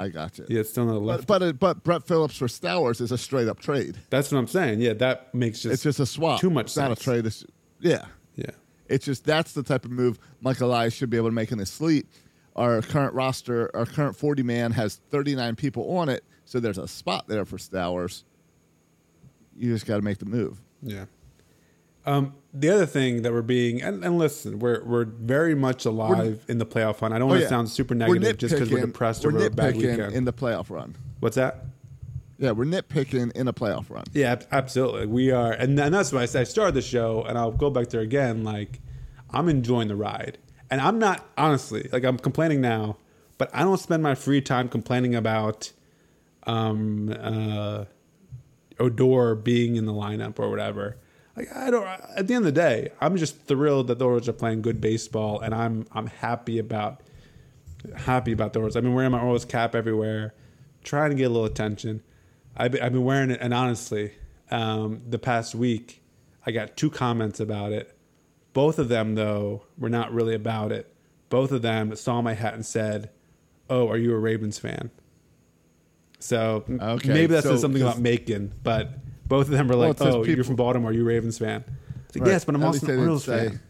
I 0.00 0.08
got 0.08 0.38
you. 0.38 0.46
Yeah, 0.48 0.60
it's 0.60 0.70
still 0.70 0.86
not 0.86 0.96
a 0.96 0.98
left. 0.98 1.26
But 1.26 1.38
but, 1.40 1.58
but 1.58 1.84
Brett 1.84 2.06
Phillips 2.06 2.36
for 2.36 2.46
Stowers 2.48 3.00
is 3.00 3.12
a 3.12 3.18
straight 3.18 3.48
up 3.48 3.60
trade. 3.60 3.96
That's 4.10 4.30
what 4.32 4.38
I'm 4.38 4.46
saying. 4.48 4.80
Yeah, 4.80 4.94
that 4.94 5.34
makes 5.34 5.60
just 5.62 5.72
it's 5.74 5.82
just 5.82 6.00
a 6.00 6.06
swap. 6.06 6.40
Too 6.40 6.50
much 6.50 6.66
It's 6.66 6.74
sense. 6.74 6.88
not 6.88 6.98
a 7.00 7.02
trade. 7.02 7.26
It's, 7.26 7.44
yeah. 7.80 8.06
Yeah. 8.36 8.50
It's 8.88 9.04
just 9.04 9.24
that's 9.24 9.52
the 9.52 9.62
type 9.62 9.84
of 9.84 9.90
move 9.90 10.18
Michael 10.40 10.68
Elias 10.70 10.94
should 10.94 11.10
be 11.10 11.16
able 11.16 11.28
to 11.28 11.34
make 11.34 11.52
in 11.52 11.58
his 11.58 11.70
sleep. 11.70 12.06
Our 12.56 12.82
current 12.82 13.14
roster, 13.14 13.70
our 13.74 13.86
current 13.86 14.16
40 14.16 14.42
man 14.44 14.70
has 14.72 15.00
39 15.10 15.56
people 15.56 15.96
on 15.98 16.08
it, 16.08 16.22
so 16.44 16.60
there's 16.60 16.78
a 16.78 16.86
spot 16.86 17.26
there 17.26 17.44
for 17.44 17.58
Stowers. 17.58 18.24
You 19.56 19.72
just 19.72 19.86
got 19.86 19.96
to 19.96 20.02
make 20.02 20.18
the 20.18 20.26
move. 20.26 20.60
Yeah. 20.82 21.06
Um, 22.06 22.34
the 22.52 22.68
other 22.70 22.86
thing 22.86 23.22
that 23.22 23.32
we're 23.32 23.42
being 23.42 23.82
and, 23.82 24.04
and 24.04 24.18
listen, 24.18 24.58
we're 24.58 24.84
we're 24.84 25.04
very 25.06 25.54
much 25.54 25.84
alive 25.86 26.44
in 26.48 26.58
the 26.58 26.66
playoff 26.66 27.00
run. 27.00 27.12
I 27.12 27.18
don't 27.18 27.26
Oh, 27.28 27.30
want 27.30 27.38
to 27.40 27.44
yeah. 27.44 27.48
sound 27.48 27.68
super 27.70 27.94
negative 27.94 28.38
just 28.38 28.54
because 28.54 28.70
we're 28.70 28.80
depressed 28.84 29.24
we're 29.24 29.30
over 29.34 29.46
a 29.46 29.50
bad 29.50 29.76
weekend. 29.76 30.12
in 30.12 30.24
the 30.24 30.32
playoff 30.32 30.70
run. 30.70 30.94
What's 31.20 31.36
that? 31.36 31.64
Yeah, 32.38 32.50
we're 32.50 32.64
nitpicking 32.66 33.32
in 33.32 33.48
a 33.48 33.52
playoff 33.52 33.88
run. 33.90 34.04
Yeah, 34.12 34.36
absolutely. 34.52 35.06
We 35.06 35.30
are, 35.30 35.52
and, 35.52 35.78
and 35.78 35.94
that's 35.94 36.12
why 36.12 36.20
I 36.20 36.22
I 36.24 36.44
started 36.44 36.74
the 36.74 36.82
show, 36.82 37.22
and 37.22 37.38
I'll 37.38 37.52
go 37.52 37.70
back 37.70 37.88
there 37.90 38.00
again. 38.02 38.42
Like, 38.44 38.80
I'm 39.30 39.48
enjoying 39.48 39.88
the 39.88 39.96
ride, 39.96 40.38
and 40.70 40.80
I'm 40.80 40.98
not 40.98 41.24
honestly 41.38 41.88
like 41.92 42.04
I'm 42.04 42.18
complaining 42.18 42.60
now, 42.60 42.98
but 43.38 43.50
I 43.54 43.60
don't 43.62 43.78
spend 43.78 44.02
my 44.02 44.14
free 44.14 44.40
time 44.42 44.68
complaining 44.68 45.14
about 45.14 45.72
um 46.46 47.08
uh 47.18 47.84
Odor 48.78 49.34
being 49.36 49.76
in 49.76 49.86
the 49.86 49.92
lineup 49.92 50.38
or 50.38 50.50
whatever. 50.50 50.96
Like 51.36 51.54
I 51.54 51.70
don't. 51.70 51.84
At 51.84 52.26
the 52.28 52.34
end 52.34 52.46
of 52.46 52.54
the 52.54 52.60
day, 52.60 52.90
I'm 53.00 53.16
just 53.16 53.46
thrilled 53.46 53.88
that 53.88 53.98
the 53.98 54.04
Orioles 54.06 54.28
are 54.28 54.32
playing 54.32 54.62
good 54.62 54.80
baseball, 54.80 55.40
and 55.40 55.54
I'm 55.54 55.86
I'm 55.92 56.06
happy 56.06 56.58
about 56.58 57.00
happy 57.96 58.32
about 58.32 58.52
the 58.52 58.60
Orioles. 58.60 58.76
I've 58.76 58.82
been 58.84 58.94
wearing 58.94 59.10
my 59.10 59.18
Orioles 59.20 59.44
cap 59.44 59.74
everywhere, 59.74 60.34
trying 60.84 61.10
to 61.10 61.16
get 61.16 61.24
a 61.24 61.28
little 61.30 61.44
attention. 61.44 62.02
I've 62.56 62.72
been, 62.72 62.82
I've 62.82 62.92
been 62.92 63.04
wearing 63.04 63.30
it, 63.30 63.40
and 63.40 63.52
honestly, 63.52 64.12
um, 64.50 65.02
the 65.08 65.18
past 65.18 65.54
week, 65.56 66.02
I 66.46 66.52
got 66.52 66.76
two 66.76 66.88
comments 66.88 67.40
about 67.40 67.72
it. 67.72 67.96
Both 68.52 68.78
of 68.78 68.88
them, 68.88 69.16
though, 69.16 69.64
were 69.76 69.90
not 69.90 70.12
really 70.14 70.34
about 70.36 70.70
it. 70.70 70.94
Both 71.30 71.50
of 71.50 71.62
them 71.62 71.96
saw 71.96 72.22
my 72.22 72.34
hat 72.34 72.54
and 72.54 72.64
said, 72.64 73.10
"Oh, 73.68 73.88
are 73.88 73.96
you 73.96 74.14
a 74.14 74.18
Ravens 74.18 74.60
fan?" 74.60 74.92
So 76.20 76.64
Okay, 76.80 77.08
maybe 77.08 77.34
that 77.34 77.42
so- 77.42 77.50
says 77.52 77.60
something 77.60 77.82
about 77.82 77.98
Macon, 77.98 78.52
but 78.62 78.98
both 79.26 79.46
of 79.46 79.52
them 79.52 79.68
were 79.68 79.76
like, 79.76 79.90
it 79.92 79.98
says 79.98 80.14
"Oh, 80.14 80.24
you're 80.24 80.44
from 80.44 80.56
Baltimore. 80.56 80.90
Are 80.90 80.94
you 80.94 81.02
a 81.02 81.04
Ravens 81.04 81.38
fan?" 81.38 81.64
It's 82.06 82.16
like, 82.16 82.22
Right. 82.22 82.30
Yes, 82.32 82.44
but 82.44 82.54
I'm 82.54 82.62
At 82.62 82.66
also 82.66 82.78
least 82.80 82.88
an 82.90 82.98
Orioles 82.98 83.24
say, 83.24 83.48
fan. 83.48 83.60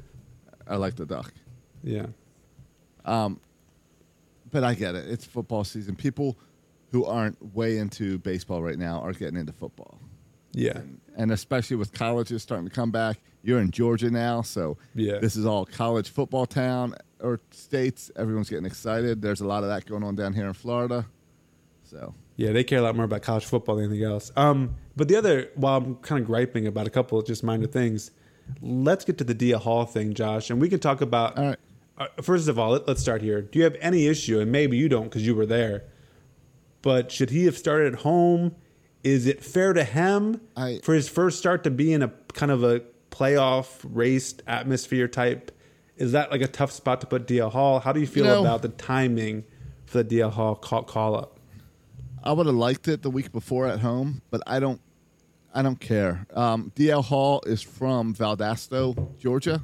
I 0.66 0.76
like 0.76 0.96
the 0.96 1.06
duck. 1.06 1.32
Yeah. 1.82 2.06
Um, 3.04 3.40
but 4.50 4.64
I 4.64 4.74
get 4.74 4.94
it. 4.94 5.08
It's 5.08 5.24
football 5.24 5.64
season. 5.64 5.96
People 5.96 6.38
who 6.90 7.04
aren't 7.04 7.54
way 7.54 7.78
into 7.78 8.18
baseball 8.18 8.62
right 8.62 8.78
now 8.78 9.00
are 9.00 9.12
getting 9.12 9.36
into 9.38 9.52
football. 9.52 9.98
Yeah. 10.52 10.80
And 11.16 11.32
especially 11.32 11.76
with 11.76 11.92
colleges 11.92 12.42
starting 12.42 12.66
to 12.68 12.74
come 12.74 12.90
back. 12.90 13.18
You're 13.42 13.60
in 13.60 13.70
Georgia 13.72 14.10
now, 14.10 14.40
so 14.42 14.78
Yeah. 14.94 15.18
this 15.18 15.36
is 15.36 15.44
all 15.44 15.66
college 15.66 16.08
football 16.08 16.46
town 16.46 16.94
or 17.20 17.40
states. 17.50 18.10
Everyone's 18.16 18.48
getting 18.48 18.64
excited. 18.64 19.20
There's 19.20 19.40
a 19.42 19.46
lot 19.46 19.64
of 19.64 19.68
that 19.68 19.84
going 19.86 20.02
on 20.04 20.14
down 20.14 20.32
here 20.32 20.46
in 20.46 20.52
Florida. 20.54 21.04
So 21.82 22.14
Yeah, 22.36 22.52
they 22.52 22.64
care 22.64 22.78
a 22.80 22.82
lot 22.82 22.96
more 22.96 23.04
about 23.04 23.22
college 23.22 23.44
football 23.44 23.76
than 23.76 23.86
anything 23.86 24.04
else. 24.04 24.32
Um, 24.36 24.74
but 24.96 25.08
the 25.08 25.16
other, 25.16 25.50
while 25.54 25.76
I'm 25.78 25.94
kind 25.96 26.20
of 26.20 26.26
griping 26.26 26.66
about 26.66 26.86
a 26.86 26.90
couple 26.90 27.18
of 27.18 27.26
just 27.26 27.44
minor 27.44 27.66
things, 27.66 28.10
let's 28.60 29.04
get 29.04 29.18
to 29.18 29.24
the 29.24 29.34
DL 29.34 29.60
Hall 29.60 29.84
thing, 29.84 30.14
Josh, 30.14 30.50
and 30.50 30.60
we 30.60 30.68
can 30.68 30.80
talk 30.80 31.00
about. 31.00 31.38
All 31.38 31.44
right. 31.50 31.58
Uh, 31.96 32.06
first 32.22 32.48
of 32.48 32.58
all, 32.58 32.72
let, 32.72 32.88
let's 32.88 33.00
start 33.00 33.22
here. 33.22 33.40
Do 33.40 33.58
you 33.60 33.64
have 33.64 33.76
any 33.80 34.08
issue, 34.08 34.40
and 34.40 34.50
maybe 34.50 34.76
you 34.76 34.88
don't 34.88 35.04
because 35.04 35.24
you 35.24 35.34
were 35.36 35.46
there, 35.46 35.84
but 36.82 37.12
should 37.12 37.30
he 37.30 37.44
have 37.44 37.56
started 37.56 37.94
at 37.94 38.00
home? 38.00 38.54
Is 39.04 39.26
it 39.26 39.44
fair 39.44 39.72
to 39.72 39.84
him 39.84 40.40
I- 40.56 40.80
for 40.82 40.94
his 40.94 41.08
first 41.08 41.38
start 41.38 41.62
to 41.64 41.70
be 41.70 41.92
in 41.92 42.02
a 42.02 42.08
kind 42.32 42.50
of 42.50 42.64
a 42.64 42.80
playoff 43.10 43.84
raced 43.84 44.42
atmosphere 44.48 45.06
type? 45.06 45.52
Is 45.96 46.10
that 46.12 46.32
like 46.32 46.40
a 46.40 46.48
tough 46.48 46.72
spot 46.72 47.00
to 47.02 47.06
put 47.06 47.26
DL 47.28 47.52
Hall? 47.52 47.78
How 47.78 47.92
do 47.92 48.00
you 48.00 48.06
feel 48.08 48.24
You 48.24 48.30
know- 48.30 48.40
about 48.40 48.62
the 48.62 48.70
timing 48.70 49.44
for 49.86 50.02
the 50.02 50.16
DL 50.18 50.30
Hall 50.32 50.56
call, 50.56 50.82
call 50.82 51.14
up? 51.16 51.33
I 52.24 52.32
would 52.32 52.46
have 52.46 52.54
liked 52.54 52.88
it 52.88 53.02
the 53.02 53.10
week 53.10 53.30
before 53.30 53.66
at 53.68 53.80
home, 53.80 54.22
but 54.30 54.42
I 54.46 54.58
don't. 54.58 54.80
I 55.56 55.62
don't 55.62 55.78
care. 55.78 56.26
Um, 56.34 56.72
DL 56.74 57.04
Hall 57.04 57.40
is 57.46 57.62
from 57.62 58.12
Valdosta, 58.12 59.16
Georgia, 59.20 59.62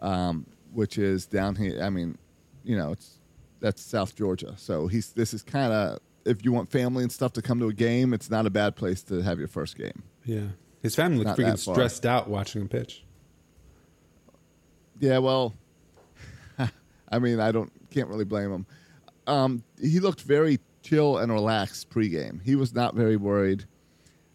um, 0.00 0.44
which 0.72 0.98
is 0.98 1.24
down 1.24 1.54
here. 1.54 1.80
I 1.80 1.88
mean, 1.88 2.18
you 2.64 2.76
know, 2.76 2.90
it's 2.90 3.20
that's 3.60 3.80
South 3.80 4.16
Georgia. 4.16 4.54
So 4.56 4.88
he's 4.88 5.12
this 5.12 5.32
is 5.34 5.42
kind 5.42 5.72
of 5.72 6.00
if 6.24 6.44
you 6.44 6.52
want 6.52 6.70
family 6.70 7.02
and 7.04 7.12
stuff 7.12 7.32
to 7.34 7.42
come 7.42 7.60
to 7.60 7.68
a 7.68 7.72
game, 7.72 8.12
it's 8.12 8.30
not 8.30 8.46
a 8.46 8.50
bad 8.50 8.74
place 8.74 9.02
to 9.04 9.22
have 9.22 9.38
your 9.38 9.46
first 9.46 9.76
game. 9.76 10.02
Yeah. 10.24 10.48
His 10.82 10.96
family 10.96 11.18
looks 11.18 11.38
Not 11.38 11.38
freaking 11.38 11.58
stressed 11.58 12.04
out 12.04 12.28
watching 12.28 12.62
him 12.62 12.68
pitch. 12.68 13.04
Yeah, 14.98 15.18
well, 15.18 15.54
I 17.08 17.18
mean, 17.18 17.40
I 17.40 17.52
don't 17.52 17.70
can't 17.90 18.08
really 18.08 18.24
blame 18.24 18.52
him. 18.52 18.66
Um, 19.26 19.64
he 19.80 20.00
looked 20.00 20.22
very 20.22 20.58
chill 20.82 21.18
and 21.18 21.32
relaxed 21.32 21.90
pregame. 21.90 22.42
He 22.42 22.54
was 22.56 22.74
not 22.74 22.94
very 22.94 23.16
worried. 23.16 23.64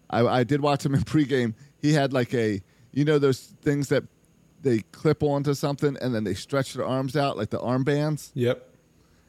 I, 0.09 0.25
I 0.25 0.43
did 0.43 0.61
watch 0.61 0.85
him 0.85 0.93
in 0.95 1.01
pregame. 1.03 1.53
He 1.81 1.93
had 1.93 2.13
like 2.13 2.33
a, 2.33 2.61
you 2.91 3.05
know, 3.05 3.19
those 3.19 3.39
things 3.61 3.89
that 3.89 4.03
they 4.61 4.79
clip 4.91 5.21
onto 5.21 5.53
something 5.53 5.97
and 6.01 6.15
then 6.15 6.23
they 6.23 6.33
stretch 6.33 6.73
their 6.73 6.85
arms 6.85 7.15
out 7.15 7.37
like 7.37 7.49
the 7.51 7.59
armbands, 7.59 8.31
Yep. 8.33 8.67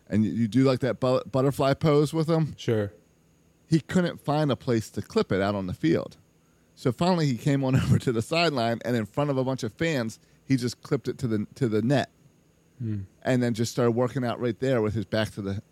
and 0.09 0.25
you, 0.25 0.31
you 0.33 0.49
do 0.49 0.65
like 0.65 0.81
that 0.81 1.01
bu- 1.01 1.23
butterfly 1.31 1.75
pose 1.75 2.15
with 2.15 2.27
them. 2.27 2.55
Sure. 2.57 2.93
He 3.69 3.81
couldn't 3.81 4.25
find 4.25 4.51
a 4.51 4.57
place 4.57 4.89
to 4.91 5.03
clip 5.03 5.31
it 5.31 5.43
out 5.43 5.55
on 5.55 5.67
the 5.67 5.75
field. 5.75 6.17
So 6.75 6.93
finally, 6.93 7.27
he 7.27 7.37
came 7.37 7.63
on 7.65 7.77
over 7.83 7.99
to 7.99 8.13
the 8.13 8.23
sideline, 8.23 8.79
and 8.85 8.97
in 8.97 9.05
front 9.05 9.29
of 9.31 9.37
a 9.37 9.45
bunch 9.45 9.63
of 9.63 9.73
fans, 9.75 10.19
he 10.47 10.57
just 10.57 10.81
clipped 10.83 11.09
it 11.09 11.19
to 11.19 11.27
the 11.27 11.47
to 11.57 11.69
the 11.69 11.83
net, 11.83 12.09
hmm. 12.79 13.01
and 13.23 13.43
then 13.43 13.53
just 13.53 13.71
started 13.71 13.91
working 13.91 14.25
out 14.25 14.41
right 14.41 14.59
there 14.61 14.81
with 14.81 14.95
his 14.95 15.05
back 15.05 15.31
to 15.33 15.43
the 15.43 15.63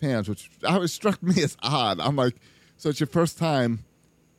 fans, 0.00 0.28
which 0.28 0.50
always 0.66 0.92
struck 0.92 1.22
me 1.22 1.42
as 1.42 1.56
odd. 1.62 2.00
I'm 2.00 2.16
like, 2.16 2.36
so 2.76 2.88
it's 2.88 3.00
your 3.00 3.06
first 3.06 3.38
time, 3.38 3.84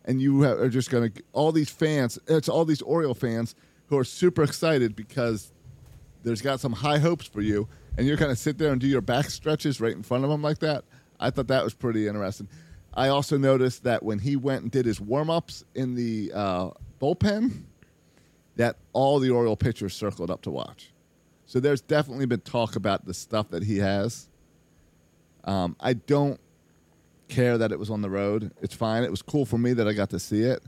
and 0.04 0.22
you 0.22 0.44
are 0.44 0.70
just 0.70 0.90
gonna 0.90 1.12
all 1.32 1.52
these 1.52 1.70
fans. 1.70 2.20
It's 2.28 2.50
all 2.50 2.66
these 2.66 2.82
Oriole 2.82 3.14
fans 3.14 3.56
who 3.88 3.98
are 3.98 4.04
super 4.04 4.44
excited 4.44 4.96
because 4.96 5.52
there's 6.24 6.42
got 6.42 6.60
some 6.60 6.74
high 6.74 6.98
hopes 6.98 7.28
for 7.28 7.42
you, 7.42 7.68
and 7.98 8.08
you're 8.08 8.18
gonna 8.18 8.36
sit 8.36 8.58
there 8.58 8.72
and 8.72 8.82
do 8.82 8.88
your 8.88 9.02
back 9.02 9.30
stretches 9.30 9.80
right 9.80 9.96
in 9.96 10.04
front 10.04 10.24
of 10.24 10.30
them 10.30 10.42
like 10.42 10.60
that. 10.60 10.84
I 11.20 11.30
thought 11.30 11.48
that 11.48 11.64
was 11.64 11.74
pretty 11.74 12.08
interesting. 12.08 12.50
I 12.94 13.08
also 13.08 13.38
noticed 13.38 13.84
that 13.84 14.04
when 14.04 14.20
he 14.20 14.36
went 14.36 14.64
and 14.64 14.72
did 14.72 14.86
his 14.86 15.00
warm 15.00 15.30
ups 15.30 15.64
in 15.76 15.96
the 15.96 16.32
uh, 16.34 16.70
bullpen, 17.00 17.64
that 18.58 18.78
all 18.92 19.20
the 19.20 19.30
Oriole 19.30 19.56
pitchers 19.56 19.96
circled 19.96 20.30
up 20.30 20.42
to 20.42 20.52
watch. 20.52 20.92
So 21.46 21.60
there's 21.60 21.82
definitely 21.82 22.26
been 22.26 22.42
talk 22.42 22.76
about 22.76 23.06
the 23.06 23.14
stuff 23.14 23.50
that 23.50 23.64
he 23.64 23.78
has. 23.78 24.28
Um, 25.44 25.76
I 25.80 25.94
don't 25.94 26.40
care 27.28 27.58
that 27.58 27.72
it 27.72 27.80
was 27.80 27.90
on 27.90 28.02
the 28.02 28.10
road. 28.10 28.52
It's 28.62 28.76
fine. 28.76 29.04
It 29.04 29.12
was 29.12 29.22
cool 29.22 29.46
for 29.46 29.58
me 29.58 29.74
that 29.74 29.88
I 29.88 29.94
got 29.94 30.10
to 30.12 30.20
see 30.20 30.42
it. 30.42 30.64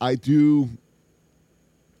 I 0.00 0.14
do. 0.16 0.70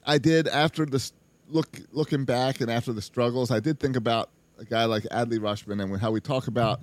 I 0.04 0.18
did 0.18 0.48
after 0.48 0.84
the 0.84 1.10
look 1.48 1.80
looking 1.92 2.24
back 2.24 2.60
and 2.60 2.70
after 2.70 2.92
the 2.92 3.02
struggles. 3.02 3.50
I 3.50 3.60
did 3.60 3.78
think 3.78 3.96
about 3.96 4.30
a 4.58 4.64
guy 4.64 4.84
like 4.86 5.04
Adley 5.04 5.38
Rutschman 5.38 5.82
and 5.82 6.00
how 6.00 6.10
we 6.10 6.20
talk 6.20 6.46
about 6.46 6.82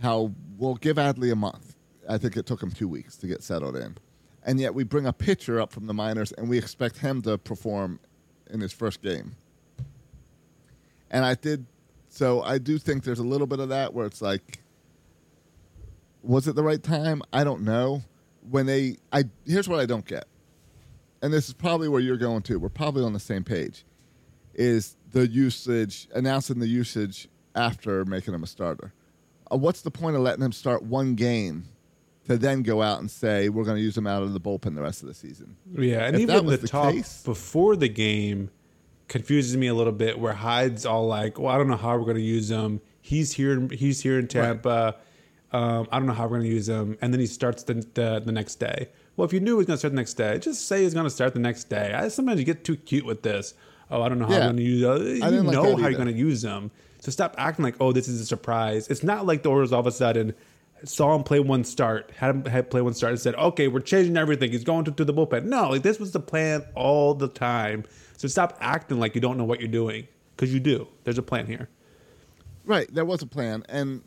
how 0.00 0.32
we'll 0.58 0.76
give 0.76 0.96
Adley 0.96 1.32
a 1.32 1.36
month. 1.36 1.76
I 2.08 2.18
think 2.18 2.36
it 2.36 2.46
took 2.46 2.62
him 2.62 2.70
two 2.70 2.88
weeks 2.88 3.16
to 3.18 3.26
get 3.26 3.42
settled 3.42 3.76
in. 3.76 3.96
And 4.44 4.58
yet 4.58 4.74
we 4.74 4.84
bring 4.84 5.06
a 5.06 5.12
pitcher 5.12 5.60
up 5.60 5.72
from 5.72 5.86
the 5.86 5.94
minors 5.94 6.32
and 6.32 6.48
we 6.48 6.58
expect 6.58 6.98
him 6.98 7.22
to 7.22 7.38
perform 7.38 8.00
in 8.50 8.60
his 8.60 8.72
first 8.72 9.02
game. 9.02 9.36
And 11.10 11.24
I 11.24 11.34
did, 11.34 11.66
so 12.14 12.42
I 12.42 12.58
do 12.58 12.76
think 12.76 13.04
there's 13.04 13.18
a 13.20 13.24
little 13.24 13.46
bit 13.46 13.58
of 13.58 13.70
that 13.70 13.94
where 13.94 14.04
it's 14.04 14.20
like, 14.20 14.60
was 16.22 16.46
it 16.46 16.54
the 16.54 16.62
right 16.62 16.82
time? 16.82 17.22
I 17.32 17.42
don't 17.42 17.62
know. 17.62 18.02
When 18.50 18.66
they, 18.66 18.96
I 19.12 19.24
here's 19.46 19.66
what 19.68 19.80
I 19.80 19.86
don't 19.86 20.04
get, 20.04 20.26
and 21.22 21.32
this 21.32 21.48
is 21.48 21.54
probably 21.54 21.88
where 21.88 22.00
you're 22.00 22.16
going 22.18 22.42
to. 22.42 22.58
We're 22.58 22.68
probably 22.68 23.02
on 23.02 23.12
the 23.14 23.20
same 23.20 23.44
page. 23.44 23.84
Is 24.54 24.96
the 25.12 25.26
usage 25.26 26.08
announcing 26.14 26.58
the 26.58 26.66
usage 26.66 27.28
after 27.54 28.04
making 28.04 28.34
him 28.34 28.42
a 28.42 28.46
starter? 28.46 28.92
Uh, 29.50 29.56
what's 29.56 29.80
the 29.80 29.90
point 29.90 30.16
of 30.16 30.22
letting 30.22 30.44
him 30.44 30.52
start 30.52 30.82
one 30.82 31.14
game 31.14 31.64
to 32.26 32.36
then 32.36 32.62
go 32.62 32.82
out 32.82 32.98
and 33.00 33.10
say 33.10 33.48
we're 33.48 33.64
going 33.64 33.76
to 33.78 33.82
use 33.82 33.96
him 33.96 34.06
out 34.06 34.22
of 34.22 34.32
the 34.34 34.40
bullpen 34.40 34.74
the 34.74 34.82
rest 34.82 35.00
of 35.02 35.08
the 35.08 35.14
season? 35.14 35.56
Yeah, 35.74 36.04
and 36.04 36.16
If 36.16 36.22
even 36.22 36.44
the, 36.46 36.56
the 36.58 36.68
talk 36.68 36.92
case- 36.92 37.22
before 37.24 37.74
the 37.76 37.88
game 37.88 38.50
confuses 39.08 39.56
me 39.56 39.66
a 39.66 39.74
little 39.74 39.92
bit. 39.92 40.18
Where 40.18 40.32
Hyde's 40.32 40.86
all 40.86 41.06
like, 41.06 41.38
"Well, 41.38 41.52
I 41.54 41.58
don't 41.58 41.68
know 41.68 41.76
how 41.76 41.96
we're 41.96 42.04
going 42.04 42.16
to 42.16 42.22
use 42.22 42.50
him. 42.50 42.80
He's 43.00 43.32
here. 43.32 43.68
He's 43.72 44.00
here 44.02 44.18
in 44.18 44.28
Tampa. 44.28 44.96
Um, 45.52 45.86
I 45.92 45.98
don't 45.98 46.06
know 46.06 46.14
how 46.14 46.24
we're 46.24 46.38
going 46.38 46.48
to 46.48 46.54
use 46.54 46.68
him." 46.68 46.96
And 47.02 47.12
then 47.12 47.20
he 47.20 47.26
starts 47.26 47.62
the, 47.64 47.74
the 47.94 48.22
the 48.24 48.32
next 48.32 48.56
day. 48.56 48.88
Well, 49.16 49.26
if 49.26 49.32
you 49.32 49.40
knew 49.40 49.52
he 49.52 49.56
was 49.58 49.66
going 49.66 49.74
to 49.74 49.78
start 49.78 49.92
the 49.92 49.96
next 49.96 50.14
day, 50.14 50.38
just 50.38 50.66
say 50.66 50.82
he's 50.82 50.94
going 50.94 51.04
to 51.04 51.10
start 51.10 51.34
the 51.34 51.40
next 51.40 51.64
day. 51.64 51.92
I, 51.92 52.08
sometimes 52.08 52.40
you 52.40 52.46
get 52.46 52.64
too 52.64 52.76
cute 52.76 53.04
with 53.04 53.22
this. 53.22 53.54
Oh, 53.90 54.00
I 54.00 54.08
don't 54.08 54.18
know 54.18 54.24
how 54.26 54.32
Yeah. 54.32 54.38
I'm 54.38 54.44
going 54.46 54.56
to 54.56 54.62
use. 54.62 54.84
Uh, 54.84 54.94
you 54.94 55.22
I 55.22 55.30
didn't 55.30 55.46
like 55.48 55.54
know 55.54 55.64
that 55.64 55.80
how 55.80 55.88
you're 55.88 55.98
going 55.98 56.06
to 56.08 56.14
use 56.14 56.42
him. 56.42 56.70
So 57.00 57.10
stop 57.10 57.34
acting 57.36 57.62
like, 57.64 57.76
"Oh, 57.80 57.92
this 57.92 58.08
is 58.08 58.20
a 58.20 58.26
surprise." 58.26 58.88
It's 58.88 59.02
not 59.02 59.26
like 59.26 59.42
the 59.42 59.50
Orioles 59.50 59.72
all 59.72 59.80
of 59.80 59.86
a 59.86 59.92
sudden 59.92 60.34
saw 60.84 61.14
him 61.14 61.22
play 61.22 61.38
one 61.38 61.62
start, 61.62 62.10
had 62.16 62.30
him 62.34 62.44
had 62.46 62.70
play 62.70 62.80
one 62.80 62.94
start, 62.94 63.12
and 63.12 63.20
said, 63.20 63.34
"Okay, 63.34 63.68
we're 63.68 63.80
changing 63.80 64.16
everything. 64.16 64.50
He's 64.52 64.64
going 64.64 64.84
to, 64.84 64.92
to 64.92 65.04
the 65.04 65.12
bullpen." 65.12 65.44
No, 65.44 65.68
like 65.70 65.82
this 65.82 66.00
was 66.00 66.12
the 66.12 66.20
plan 66.20 66.64
all 66.74 67.14
the 67.14 67.28
time. 67.28 67.84
So 68.22 68.28
stop 68.28 68.56
acting 68.60 69.00
like 69.00 69.16
you 69.16 69.20
don't 69.20 69.36
know 69.36 69.42
what 69.42 69.58
you're 69.58 69.66
doing 69.66 70.06
because 70.36 70.54
you 70.54 70.60
do. 70.60 70.86
There's 71.02 71.18
a 71.18 71.24
plan 71.24 71.44
here. 71.44 71.68
Right, 72.64 72.86
there 72.94 73.04
was 73.04 73.20
a 73.20 73.26
plan, 73.26 73.64
and 73.68 74.00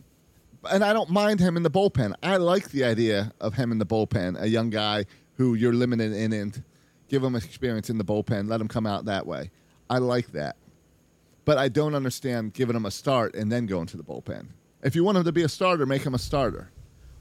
and 0.71 0.85
I 0.85 0.93
don't 0.93 1.09
mind 1.09 1.41
him 1.41 1.57
in 1.57 1.63
the 1.63 1.69
bullpen. 1.69 2.13
I 2.23 2.37
like 2.37 2.69
the 2.69 2.85
idea 2.85 3.33
of 3.41 3.55
him 3.55 3.73
in 3.73 3.77
the 3.77 3.85
bullpen, 3.85 4.39
a 4.39 4.47
young 4.47 4.69
guy 4.69 5.03
who 5.33 5.55
you're 5.55 5.73
limited 5.73 6.13
in, 6.13 6.31
and 6.31 6.63
give 7.09 7.25
him 7.25 7.35
experience 7.35 7.89
in 7.89 7.97
the 7.97 8.05
bullpen, 8.05 8.47
let 8.47 8.61
him 8.61 8.69
come 8.69 8.87
out 8.87 9.03
that 9.03 9.27
way. 9.27 9.51
I 9.89 9.97
like 9.97 10.31
that. 10.31 10.55
But 11.43 11.57
I 11.57 11.67
don't 11.67 11.93
understand 11.93 12.53
giving 12.53 12.77
him 12.77 12.85
a 12.85 12.91
start 12.91 13.35
and 13.35 13.51
then 13.51 13.65
going 13.65 13.87
to 13.87 13.97
the 13.97 14.03
bullpen. 14.03 14.47
If 14.81 14.95
you 14.95 15.03
want 15.03 15.17
him 15.17 15.25
to 15.25 15.33
be 15.33 15.43
a 15.43 15.49
starter, 15.49 15.85
make 15.85 16.03
him 16.03 16.13
a 16.13 16.19
starter. 16.19 16.71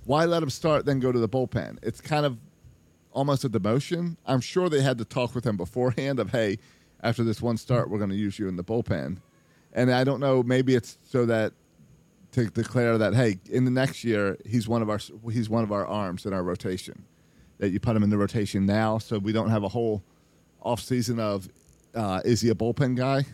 Why 0.05 0.27
let 0.27 0.45
him 0.45 0.51
start, 0.51 0.87
then 0.87 1.01
go 1.01 1.11
to 1.11 1.19
the 1.19 1.29
bullpen? 1.29 1.79
It's 1.83 2.01
kind 2.01 2.25
of 2.25 2.39
almost 3.11 3.43
a 3.43 3.51
demotion. 3.51 4.17
I'm 4.25 4.41
sure 4.41 4.69
they 4.69 4.81
had 4.81 4.99
to 4.99 5.05
talk 5.05 5.35
with 5.35 5.45
him 5.45 5.57
beforehand 5.57 6.21
of, 6.21 6.31
hey, 6.31 6.59
after 7.05 7.23
this 7.23 7.41
one 7.41 7.57
start, 7.57 7.89
we're 7.91 7.99
going 7.99 8.11
to 8.11 8.17
use 8.17 8.39
you 8.39 8.49
in 8.49 8.57
the 8.57 8.65
bullpen. 8.65 9.19
And 9.73 9.93
I 9.93 10.03
don't 10.03 10.19
know, 10.21 10.43
maybe 10.43 10.75
it's 10.75 10.99
so 11.05 11.27
that 11.27 11.53
to 12.33 12.47
declare 12.47 12.99
that, 12.99 13.15
hey, 13.15 13.39
in 13.51 13.65
the 13.65 13.71
next 13.71 14.03
year, 14.03 14.37
he's 14.45 14.67
one 14.67 14.83
of 14.83 14.91
our 14.91 14.99
he's 15.31 15.49
one 15.49 15.63
of 15.63 15.71
our 15.71 15.87
arms 15.87 16.27
in 16.27 16.33
our 16.33 16.43
rotation. 16.43 17.05
That 17.59 17.71
you 17.71 17.79
put 17.79 17.95
him 17.95 18.03
in 18.03 18.11
the 18.11 18.19
rotation 18.19 18.67
now, 18.67 18.99
so 18.99 19.19
we 19.19 19.33
don't 19.33 19.51
have 19.51 19.63
a 19.63 19.69
whole 19.69 20.03
off 20.61 20.81
season 20.81 21.21
of 21.21 21.49
uh, 21.95 22.21
is 22.25 22.41
he 22.41 22.49
a 22.49 22.55
bullpen 22.55 22.97
guy? 22.97 23.27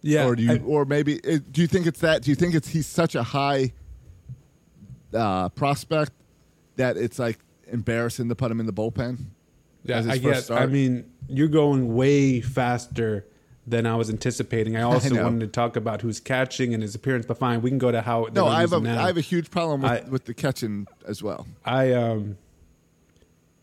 Yeah, 0.00 0.26
or 0.26 0.36
do 0.36 0.42
you, 0.44 0.52
I- 0.52 0.58
or 0.60 0.84
maybe 0.86 1.20
uh, 1.24 1.38
do 1.50 1.60
you 1.60 1.66
think 1.66 1.86
it's 1.86 2.00
that? 2.00 2.22
Do 2.22 2.30
you 2.30 2.34
think 2.36 2.54
it's 2.54 2.68
he's 2.68 2.86
such 2.86 3.14
a 3.14 3.22
high 3.22 3.72
uh, 5.12 5.48
prospect 5.50 6.12
that 6.76 6.96
it's 6.96 7.18
like 7.18 7.38
embarrassing 7.66 8.28
to 8.28 8.34
put 8.34 8.50
him 8.50 8.60
in 8.60 8.66
the 8.66 8.72
bullpen? 8.72 9.18
Yeah, 9.88 9.98
as 9.98 10.04
his 10.06 10.14
I 10.14 10.18
first 10.18 10.22
guess. 10.24 10.44
start? 10.46 10.62
I 10.62 10.66
mean, 10.66 11.10
you're 11.28 11.48
going 11.48 11.94
way 11.94 12.40
faster 12.40 13.26
than 13.66 13.86
I 13.86 13.96
was 13.96 14.10
anticipating. 14.10 14.76
I 14.80 14.82
also 14.82 15.14
know. 15.14 15.24
wanted 15.24 15.40
to 15.40 15.46
talk 15.48 15.76
about 15.76 16.00
who's 16.02 16.20
catching 16.20 16.72
and 16.74 16.82
his 16.82 16.94
appearance, 16.94 17.26
but 17.26 17.38
fine, 17.38 17.62
we 17.62 17.70
can 17.70 17.78
go 17.78 17.90
to 17.90 18.00
how. 18.02 18.28
no, 18.32 18.46
I 18.46 18.60
have 18.60 18.70
use 18.70 18.80
a 18.80 18.80
now. 18.80 19.02
I 19.02 19.06
have 19.08 19.16
a 19.16 19.22
huge 19.22 19.50
problem 19.50 19.82
with, 19.82 19.90
I- 19.90 20.08
with 20.08 20.24
the 20.24 20.34
catching 20.34 20.86
as 21.06 21.22
well. 21.22 21.46
I 21.64 21.92
um, 21.92 22.38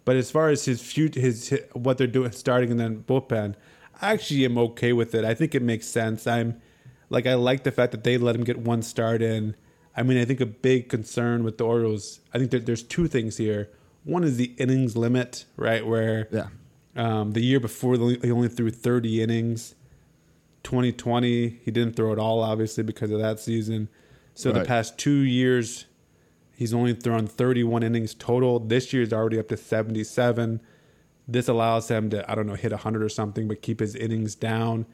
but 0.06 0.16
as 0.18 0.30
far 0.32 0.50
as 0.50 0.66
his 0.66 0.82
future, 0.82 1.20
his, 1.20 1.50
his 1.50 1.62
what 1.74 1.98
they're 1.98 2.08
doing, 2.08 2.32
starting 2.32 2.72
and 2.72 2.80
then 2.80 3.04
bullpen, 3.04 3.56
I 4.02 4.12
actually 4.14 4.44
am 4.46 4.58
okay 4.58 4.92
with 4.94 5.16
it. 5.16 5.24
I 5.24 5.34
think 5.34 5.56
it 5.56 5.62
makes 5.62 5.88
sense. 5.88 6.28
I'm 6.28 6.62
like 7.10 7.26
I 7.26 7.36
like 7.36 7.64
the 7.64 7.72
fact 7.72 7.92
that 7.94 8.04
they 8.04 8.18
let 8.18 8.36
him 8.36 8.44
get 8.44 8.58
one 8.58 8.82
start 8.82 9.22
in. 9.22 9.56
I 9.96 10.04
mean, 10.04 10.18
I 10.18 10.26
think 10.26 10.42
a 10.42 10.46
big 10.48 10.90
concern 10.90 11.44
with 11.44 11.58
the 11.60 11.66
Orioles. 11.66 12.20
I 12.34 12.40
think 12.40 12.52
that 12.52 12.66
there's 12.66 12.84
two 12.84 13.08
things 13.08 13.38
here. 13.38 13.70
One 14.04 14.24
is 14.24 14.38
the 14.38 14.54
innings 14.58 14.98
limit, 14.98 15.46
right? 15.56 15.86
Where 15.86 16.28
Yeah. 16.32 16.48
um, 16.96 17.32
the 17.32 17.42
year 17.42 17.60
before 17.60 17.96
he 17.96 18.32
only 18.32 18.50
threw 18.50 18.70
30 18.70 19.22
innings. 19.22 19.76
2020 20.64 21.60
he 21.64 21.72
didn't 21.72 21.96
throw 21.96 22.14
it 22.14 22.20
all, 22.20 22.40
obviously 22.42 22.84
because 22.84 23.12
of 23.12 23.20
that 23.20 23.40
season. 23.40 23.90
So 24.34 24.52
the 24.52 24.64
past 24.66 24.98
two 24.98 25.20
years 25.20 25.86
He's 26.56 26.74
only 26.74 26.94
thrown 26.94 27.28
31 27.28 27.84
innings 27.84 28.14
total. 28.14 28.60
This 28.60 28.94
year 28.94 29.02
is 29.02 29.12
already 29.12 29.40
up 29.40 29.48
to 29.50 29.58
77. 29.58 30.62
This 31.28 31.48
allows 31.48 31.90
him 31.90 32.10
to, 32.12 32.30
I 32.30 32.36
don't 32.36 32.48
know, 32.48 32.56
hit 32.56 32.72
100 32.72 33.02
or 33.02 33.10
something, 33.10 33.48
but 33.48 33.62
keep 33.62 33.80
his 33.80 33.96
innings 33.96 34.36
down. 34.36 34.86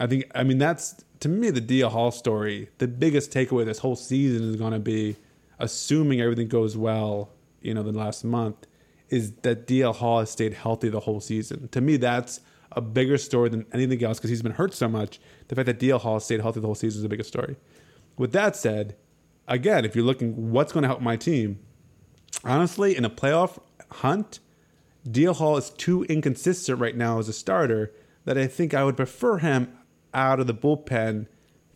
I 0.00 0.06
think, 0.06 0.24
I 0.34 0.42
mean, 0.42 0.58
that's 0.58 1.04
to 1.20 1.28
me 1.28 1.50
the 1.50 1.60
DL 1.60 1.90
Hall 1.90 2.10
story. 2.10 2.68
The 2.78 2.88
biggest 2.88 3.30
takeaway 3.30 3.64
this 3.64 3.78
whole 3.78 3.96
season 3.96 4.50
is 4.50 4.56
going 4.56 4.72
to 4.72 4.80
be, 4.80 5.16
assuming 5.58 6.20
everything 6.20 6.48
goes 6.48 6.76
well, 6.76 7.30
you 7.64 7.74
know, 7.74 7.82
the 7.82 7.92
last 7.92 8.24
month, 8.24 8.66
is 9.08 9.32
that 9.42 9.66
DL 9.66 9.94
Hall 9.94 10.20
has 10.20 10.30
stayed 10.30 10.54
healthy 10.54 10.88
the 10.88 11.00
whole 11.00 11.20
season. 11.20 11.68
To 11.68 11.80
me, 11.80 11.96
that's 11.96 12.40
a 12.72 12.80
bigger 12.80 13.18
story 13.18 13.48
than 13.48 13.66
anything 13.72 14.02
else 14.02 14.18
because 14.18 14.30
he's 14.30 14.42
been 14.42 14.52
hurt 14.52 14.74
so 14.74 14.88
much. 14.88 15.20
The 15.48 15.54
fact 15.54 15.66
that 15.66 15.78
DL 15.78 16.00
Hall 16.00 16.18
stayed 16.20 16.40
healthy 16.40 16.60
the 16.60 16.66
whole 16.66 16.74
season 16.74 16.98
is 16.98 17.02
the 17.02 17.08
biggest 17.08 17.28
story. 17.28 17.56
With 18.16 18.32
that 18.32 18.56
said, 18.56 18.96
again, 19.46 19.84
if 19.84 19.94
you're 19.94 20.04
looking 20.04 20.50
what's 20.52 20.72
going 20.72 20.82
to 20.82 20.88
help 20.88 21.00
my 21.00 21.16
team, 21.16 21.60
honestly, 22.44 22.96
in 22.96 23.04
a 23.04 23.10
playoff 23.10 23.58
hunt, 23.90 24.40
DL 25.08 25.36
Hall 25.36 25.56
is 25.56 25.70
too 25.70 26.04
inconsistent 26.04 26.78
right 26.80 26.96
now 26.96 27.18
as 27.18 27.28
a 27.28 27.32
starter 27.32 27.92
that 28.24 28.38
I 28.38 28.46
think 28.46 28.74
I 28.74 28.84
would 28.84 28.96
prefer 28.96 29.38
him 29.38 29.76
out 30.14 30.40
of 30.40 30.46
the 30.46 30.54
bullpen 30.54 31.26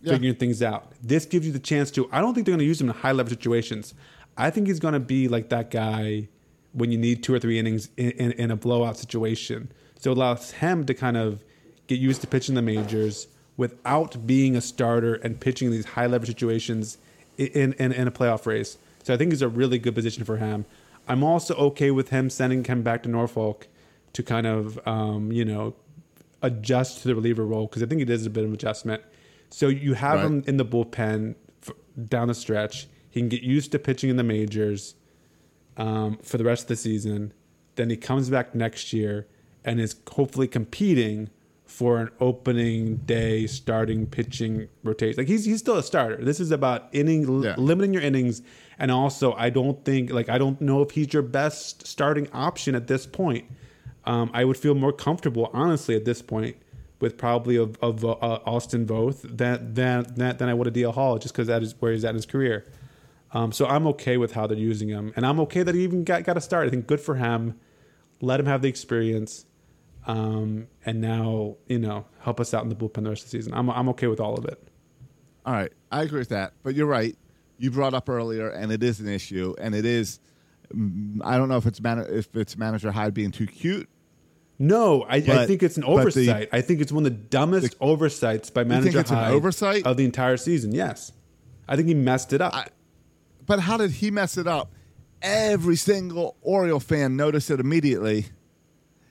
Yeah. 0.01 0.13
figuring 0.15 0.37
things 0.37 0.63
out. 0.63 0.93
This 1.03 1.27
gives 1.27 1.47
you 1.47 1.53
the 1.53 1.59
chance 1.59 1.91
to. 1.93 2.09
I 2.11 2.21
don't 2.21 2.33
think 2.35 2.47
they're 2.47 2.53
going 2.53 2.61
to 2.61 2.65
use 2.65 2.81
him 2.81 2.89
in 2.89 2.95
high 2.97 3.13
level 3.13 3.31
situations. 3.31 3.95
I 4.39 4.51
think 4.51 4.69
he's 4.69 4.79
going 4.79 4.95
to 4.95 5.01
be 5.01 5.29
like 5.29 5.49
that 5.51 5.71
guy 5.71 6.29
when 6.73 6.93
you 6.93 6.99
need 6.99 7.23
two 7.23 7.35
or 7.35 7.41
three 7.41 7.59
innings 7.59 7.91
in, 7.97 8.13
in, 8.13 8.33
in 8.33 8.51
a 8.51 8.57
blowout 8.57 8.97
situation. 8.97 9.73
So 9.99 10.13
it 10.13 10.17
allows 10.17 10.53
him 10.53 10.87
to 10.87 10.95
kind 10.95 11.17
of 11.17 11.45
get 11.89 11.99
used 11.99 12.21
to 12.21 12.27
pitching 12.27 12.55
the 12.55 12.63
majors 12.63 13.27
without 13.57 14.27
being 14.27 14.55
a 14.55 14.61
starter 14.61 15.15
and 15.17 15.41
pitching 15.41 15.67
in 15.67 15.73
these 15.73 15.87
high 15.87 16.07
leverage 16.07 16.29
situations 16.29 16.99
in, 17.37 17.73
in, 17.75 17.93
in 17.93 18.07
a 18.07 18.11
playoff 18.13 18.47
race. 18.47 18.79
So 19.03 19.13
I 19.13 19.17
think 19.17 19.33
it's 19.33 19.43
a 19.43 19.49
really 19.49 19.79
good 19.79 19.95
position 19.95 20.25
for 20.25 20.37
him. 20.37 20.65
I'm 21.09 21.25
also 21.25 21.55
okay 21.57 21.91
with 21.91 22.11
him 22.11 22.31
sending 22.31 22.63
him 22.63 22.83
back 22.83 23.03
to 23.05 23.09
Norfolk 23.09 23.67
to 24.13 24.23
kind 24.23 24.47
of, 24.47 24.79
um, 24.87 25.33
you 25.33 25.45
know, 25.45 25.75
adjust 26.43 27.03
to 27.03 27.09
the 27.09 27.15
reliever 27.15 27.45
role 27.45 27.67
because 27.67 27.83
I 27.83 27.87
think 27.87 28.01
it 28.03 28.11
is 28.11 28.27
a 28.27 28.31
bit 28.31 28.45
of 28.45 28.53
adjustment. 28.53 29.03
So 29.51 29.69
you 29.69 29.95
have 29.95 30.17
Right. 30.17 30.27
him 30.27 30.45
in 30.47 30.57
the 30.59 30.65
bullpen 30.65 31.35
down 32.09 32.29
the 32.29 32.35
stretch. 32.35 32.87
He 33.11 33.21
can 33.21 33.29
get 33.29 33.43
used 33.43 33.73
to 33.73 33.79
pitching 33.79 34.11
in 34.11 34.17
the 34.17 34.23
majors 34.25 34.95
um, 35.77 36.19
for 36.23 36.39
the 36.39 36.45
rest 36.45 36.63
of 36.65 36.69
the 36.69 36.77
season. 36.77 37.33
Then 37.77 37.91
he 37.91 37.97
comes 37.97 38.29
back 38.31 38.55
next 38.55 38.93
year 38.93 39.27
and 39.65 39.81
is 39.81 39.97
hopefully 40.11 40.49
competing 40.49 41.31
for 41.65 41.99
an 41.99 42.09
opening 42.19 42.97
day 42.99 43.47
starting 43.47 44.07
pitching 44.07 44.69
rotation. 44.83 45.17
Like 45.19 45.29
he's 45.29 45.45
he's 45.45 45.59
still 45.59 45.77
a 45.77 45.83
starter. 45.83 46.17
This 46.25 46.41
is 46.41 46.51
about 46.51 46.89
inning 46.93 47.43
Yeah. 47.43 47.55
limiting 47.59 47.93
your 47.93 48.03
innings, 48.03 48.43
and 48.79 48.91
also 48.91 49.35
I 49.35 49.51
don't 49.51 49.85
think 49.85 50.11
like 50.11 50.29
I 50.31 50.39
don't 50.39 50.61
know 50.61 50.81
if 50.83 50.93
he's 50.93 51.13
your 51.13 51.23
best 51.23 51.87
starting 51.87 52.29
option 52.33 52.75
at 52.75 52.87
this 52.87 53.07
point. 53.07 53.45
Um, 54.07 54.31
I 54.33 54.45
would 54.45 54.57
feel 54.57 54.75
more 54.75 54.93
comfortable, 54.93 55.51
honestly, 55.53 55.95
at 55.95 56.07
this 56.07 56.23
point 56.23 56.57
with 57.01 57.19
probably 57.19 57.57
of, 57.57 57.77
of 57.83 58.03
uh, 58.05 58.13
Austin 58.47 58.87
Voth 58.87 59.21
than 59.23 59.75
than 59.75 60.07
than, 60.17 60.37
than 60.39 60.49
I 60.49 60.55
would 60.55 60.67
a 60.67 60.71
DL 60.71 60.95
Hall, 60.95 61.19
just 61.19 61.35
because 61.35 61.49
that 61.49 61.63
is 61.63 61.75
where 61.81 61.93
he's 61.93 62.05
at 62.05 62.11
in 62.11 62.15
his 62.17 62.27
career. 62.27 62.65
Um, 63.33 63.53
so 63.53 63.67
I'm 63.67 63.87
okay 63.89 64.17
with 64.17 64.33
how 64.33 64.47
they're 64.47 64.57
using 64.57 64.89
him, 64.89 65.13
and 65.17 65.27
I'm 65.27 65.39
okay 65.41 65.63
that 65.63 65.75
he 65.75 65.83
even 65.85 66.05
got 66.05 66.25
got 66.25 66.37
a 66.37 66.41
start. 66.41 66.67
I 66.67 66.71
think 66.71 66.87
good 66.87 67.01
for 67.01 67.15
him. 67.17 67.59
Let 68.21 68.41
him 68.41 68.47
have 68.47 68.63
the 68.63 68.69
experience, 68.69 69.45
um, 70.07 70.67
and 70.87 71.01
now 71.01 71.57
you 71.69 71.79
know 71.79 72.07
help 72.21 72.41
us 72.41 72.55
out 72.55 72.63
in 72.63 72.69
the 72.71 72.75
bullpen 72.75 73.05
the 73.05 73.11
rest 73.11 73.25
of 73.25 73.31
the 73.31 73.39
season. 73.39 73.53
I'm 73.55 73.69
I'm 73.71 73.89
okay 73.91 74.07
with 74.07 74.21
all 74.21 74.35
of 74.39 74.45
it. 74.47 74.67
All 75.45 75.53
right, 75.53 75.73
I 75.93 76.03
agree 76.03 76.21
with 76.21 76.31
that. 76.31 76.55
But 76.63 76.75
you're 76.75 76.87
right. 76.87 77.17
You 77.59 77.71
brought 77.71 77.93
up 77.95 78.09
earlier, 78.09 78.49
and 78.49 78.73
it 78.73 78.83
is 78.83 79.01
an 79.01 79.09
issue, 79.09 79.55
and 79.59 79.75
it 79.75 79.85
is. 79.85 80.21
I 81.23 81.37
don't 81.39 81.49
know 81.49 81.57
if 81.57 81.67
it's 81.67 81.81
man- 81.81 82.07
if 82.09 82.35
it's 82.35 82.57
manager 82.57 82.91
Hyde 82.91 83.15
being 83.15 83.31
too 83.31 83.47
cute. 83.47 83.89
No, 84.59 85.03
I, 85.03 85.17
I 85.17 85.47
think 85.47 85.63
it's 85.63 85.77
an 85.77 85.83
but 85.83 85.95
the- 85.95 86.01
oversight. 86.01 86.49
I 86.53 86.61
think 86.63 86.81
it's 86.81 86.91
one 86.91 87.07
of 87.07 87.13
the 87.13 87.19
dumbest 87.19 87.77
oversights 87.81 88.51
by 88.51 88.63
think 88.63 88.71
manager 88.71 89.01
it's 89.01 89.11
an 89.11 89.17
Hyde 89.17 89.33
oversight? 89.35 89.87
of 89.87 89.97
the 89.97 90.05
entire 90.05 90.37
season. 90.37 90.73
Yes, 90.73 91.13
I 91.69 91.77
think 91.77 91.89
he 91.89 91.95
messed 91.95 92.33
it 92.33 92.41
up. 92.41 92.53
But 93.49 93.59
how 93.61 93.77
did 93.79 93.91
he 93.91 94.13
mess 94.13 94.37
it 94.37 94.47
up? 94.47 94.71
Every 95.21 95.75
single 95.75 96.37
Oriole 96.43 96.79
fan 96.79 97.17
noticed 97.17 97.51
it 97.51 97.59
immediately, 97.59 98.27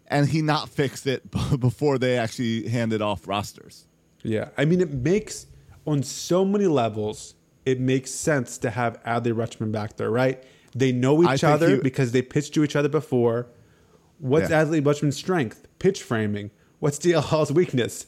and 0.07 0.29
he 0.29 0.41
not 0.41 0.69
fixed 0.69 1.05
it 1.05 1.29
before 1.59 1.97
they 1.97 2.17
actually 2.17 2.69
handed 2.69 3.01
off 3.01 3.27
rosters. 3.27 3.87
Yeah, 4.23 4.49
I 4.57 4.63
mean, 4.63 4.79
it 4.79 4.91
makes 4.93 5.47
on 5.85 6.03
so 6.03 6.45
many 6.45 6.67
levels. 6.67 7.33
It 7.65 7.81
makes 7.81 8.11
sense 8.11 8.57
to 8.59 8.69
have 8.69 9.03
Adley 9.03 9.33
Rutschman 9.33 9.73
back 9.73 9.97
there, 9.97 10.09
right? 10.09 10.41
They 10.73 10.93
know 10.93 11.21
each 11.33 11.43
other 11.43 11.75
he- 11.75 11.81
because 11.81 12.13
they 12.13 12.21
pitched 12.21 12.53
to 12.53 12.63
each 12.63 12.77
other 12.77 12.87
before. 12.87 13.47
What's 14.19 14.49
Yeah. 14.49 14.63
Adley 14.63 14.81
Rutschman's 14.81 15.17
strength? 15.17 15.67
Pitch 15.79 16.01
framing. 16.01 16.51
What's 16.79 16.97
DL 16.99 17.21
Hall's 17.21 17.51
weakness? 17.51 18.05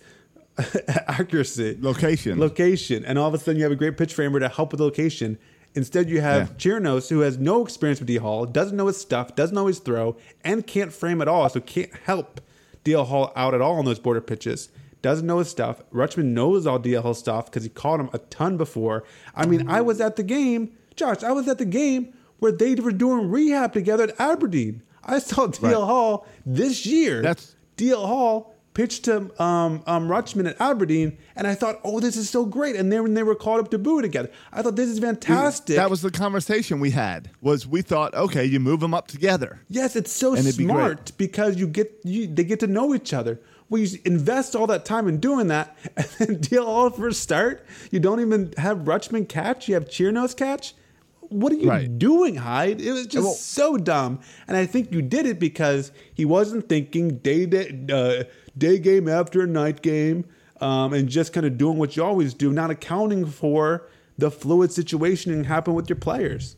Accuracy, 0.87 1.77
Location. 1.79 2.39
location, 2.39 3.03
and 3.05 3.17
all 3.17 3.27
of 3.27 3.33
a 3.33 3.37
sudden 3.39 3.57
you 3.57 3.63
have 3.63 3.71
a 3.71 3.75
great 3.77 3.97
pitch 3.97 4.13
framer 4.13 4.39
to 4.39 4.49
help 4.49 4.71
with 4.71 4.79
the 4.79 4.83
location. 4.83 5.37
Instead, 5.75 6.09
you 6.09 6.19
have 6.21 6.57
Chirinos, 6.57 7.09
who 7.09 7.19
has 7.19 7.37
no 7.37 7.63
experience 7.63 7.99
with 7.99 8.07
D 8.07 8.17
Hall, 8.17 8.45
doesn't 8.45 8.75
know 8.75 8.87
his 8.87 8.97
stuff, 8.99 9.35
doesn't 9.35 9.55
know 9.55 9.67
his 9.67 9.79
throw, 9.79 10.15
and 10.43 10.65
can't 10.65 10.91
frame 10.91 11.21
at 11.21 11.27
all, 11.27 11.47
so 11.49 11.59
can't 11.59 11.93
help 12.05 12.41
DL 12.83 13.05
Hall 13.05 13.31
out 13.35 13.53
at 13.53 13.61
all 13.61 13.75
on 13.77 13.85
those 13.85 13.99
border 13.99 14.21
pitches. 14.21 14.69
Doesn't 15.01 15.25
know 15.27 15.37
his 15.39 15.49
stuff. 15.49 15.81
Rutschman 15.93 16.25
knows 16.33 16.65
all 16.67 16.79
DL 16.79 17.01
Hall 17.03 17.13
stuff 17.13 17.45
because 17.45 17.63
he 17.63 17.69
caught 17.69 17.99
him 17.99 18.09
a 18.13 18.17
ton 18.17 18.57
before. 18.57 19.03
I 19.35 19.45
mean, 19.45 19.69
I 19.69 19.81
was 19.81 20.01
at 20.01 20.15
the 20.15 20.23
game, 20.23 20.71
Josh. 20.95 21.23
I 21.23 21.31
was 21.31 21.47
at 21.47 21.57
the 21.57 21.65
game 21.65 22.13
where 22.39 22.51
they 22.51 22.75
were 22.75 22.91
doing 22.91 23.29
rehab 23.29 23.71
together 23.73 24.05
at 24.05 24.19
Aberdeen. 24.19 24.81
I 25.03 25.19
saw 25.19 25.47
DL 25.47 25.61
Right. 25.61 25.73
Hall 25.75 26.25
this 26.45 26.85
year. 26.85 27.21
That's- 27.21 27.55
DL 27.77 28.05
Hall 28.05 28.53
pitched 28.79 29.03
to 29.03 29.17
um, 29.43 29.83
um, 29.87 30.07
Rutschman 30.07 30.47
at 30.49 30.61
Aberdeen, 30.61 31.17
and 31.35 31.45
I 31.45 31.53
thought, 31.53 31.81
oh, 31.83 31.99
this 31.99 32.15
is 32.15 32.29
so 32.29 32.45
great. 32.45 32.77
And 32.77 32.89
then 32.89 33.03
when 33.03 33.13
they 33.13 33.23
were 33.23 33.35
called 33.35 33.59
up 33.59 33.69
to 33.71 33.77
Bowie 33.77 34.03
together, 34.03 34.31
I 34.53 34.61
thought 34.61 34.77
this 34.77 34.87
is 34.87 34.99
fantastic. 34.99 35.75
That 35.75 35.89
was 35.89 36.01
the 36.01 36.09
conversation 36.11 36.79
we 36.79 36.91
had. 36.91 37.29
Was 37.41 37.67
we 37.67 37.81
thought, 37.81 38.13
okay, 38.13 38.45
you 38.45 38.57
move 38.61 38.79
them 38.79 38.93
up 38.93 39.07
together. 39.07 39.59
Yes, 39.67 39.97
it's 39.97 40.13
so 40.13 40.33
And 40.33 40.47
it'd 40.47 40.57
be 40.57 40.63
smart 40.63 41.11
because 41.17 41.57
you 41.57 41.67
get 41.67 41.91
you 42.05 42.25
they 42.27 42.45
get 42.45 42.61
to 42.61 42.67
know 42.67 42.95
each 42.95 43.13
other. 43.13 43.41
Well, 43.67 43.81
you 43.81 43.99
invest 44.05 44.55
all 44.55 44.65
that 44.67 44.85
time 44.85 45.09
in 45.09 45.19
doing 45.19 45.47
that, 45.49 45.75
and 45.97 46.07
then 46.17 46.37
DL 46.37 46.63
Hall 46.63 46.89
first 46.89 47.19
start. 47.21 47.65
You 47.91 47.99
don't 47.99 48.21
even 48.21 48.53
have 48.57 48.77
Rutschman 48.79 49.27
catch. 49.27 49.67
You 49.67 49.73
have 49.73 49.89
Chirinos 49.89 50.37
catch. 50.37 50.73
what 51.19 51.51
are 51.51 51.57
you 51.57 51.69
Right. 51.69 51.99
doing, 51.99 52.35
Hyde? 52.37 52.81
It 52.81 52.91
was 52.91 53.05
just 53.05 53.23
Well- 53.25 53.33
so 53.35 53.77
dumb. 53.77 54.19
And 54.47 54.57
I 54.57 54.65
think 54.65 54.91
you 54.91 55.01
did 55.03 55.25
it 55.27 55.37
because 55.39 55.91
he 56.13 56.25
wasn't 56.25 56.67
thinking 56.67 57.17
day 57.17 57.45
day 57.45 57.67
uh, 57.93 58.23
day 58.59 58.77
game 58.77 59.07
after 59.07 59.47
night 59.47 59.81
game, 59.81 60.25
um, 60.61 60.93
and 60.93 61.09
just 61.09 61.33
kind 61.33 61.45
of 61.45 61.57
doing 61.57 61.77
what 61.77 61.95
you 61.95 62.03
always 62.03 62.33
do, 62.33 62.51
not 62.51 62.69
accounting 62.69 63.25
for 63.25 63.87
the 64.17 64.29
fluid 64.29 64.71
situation 64.71 65.31
and 65.31 65.45
happen 65.45 65.73
with 65.73 65.89
your 65.89 65.95
players. 65.95 66.57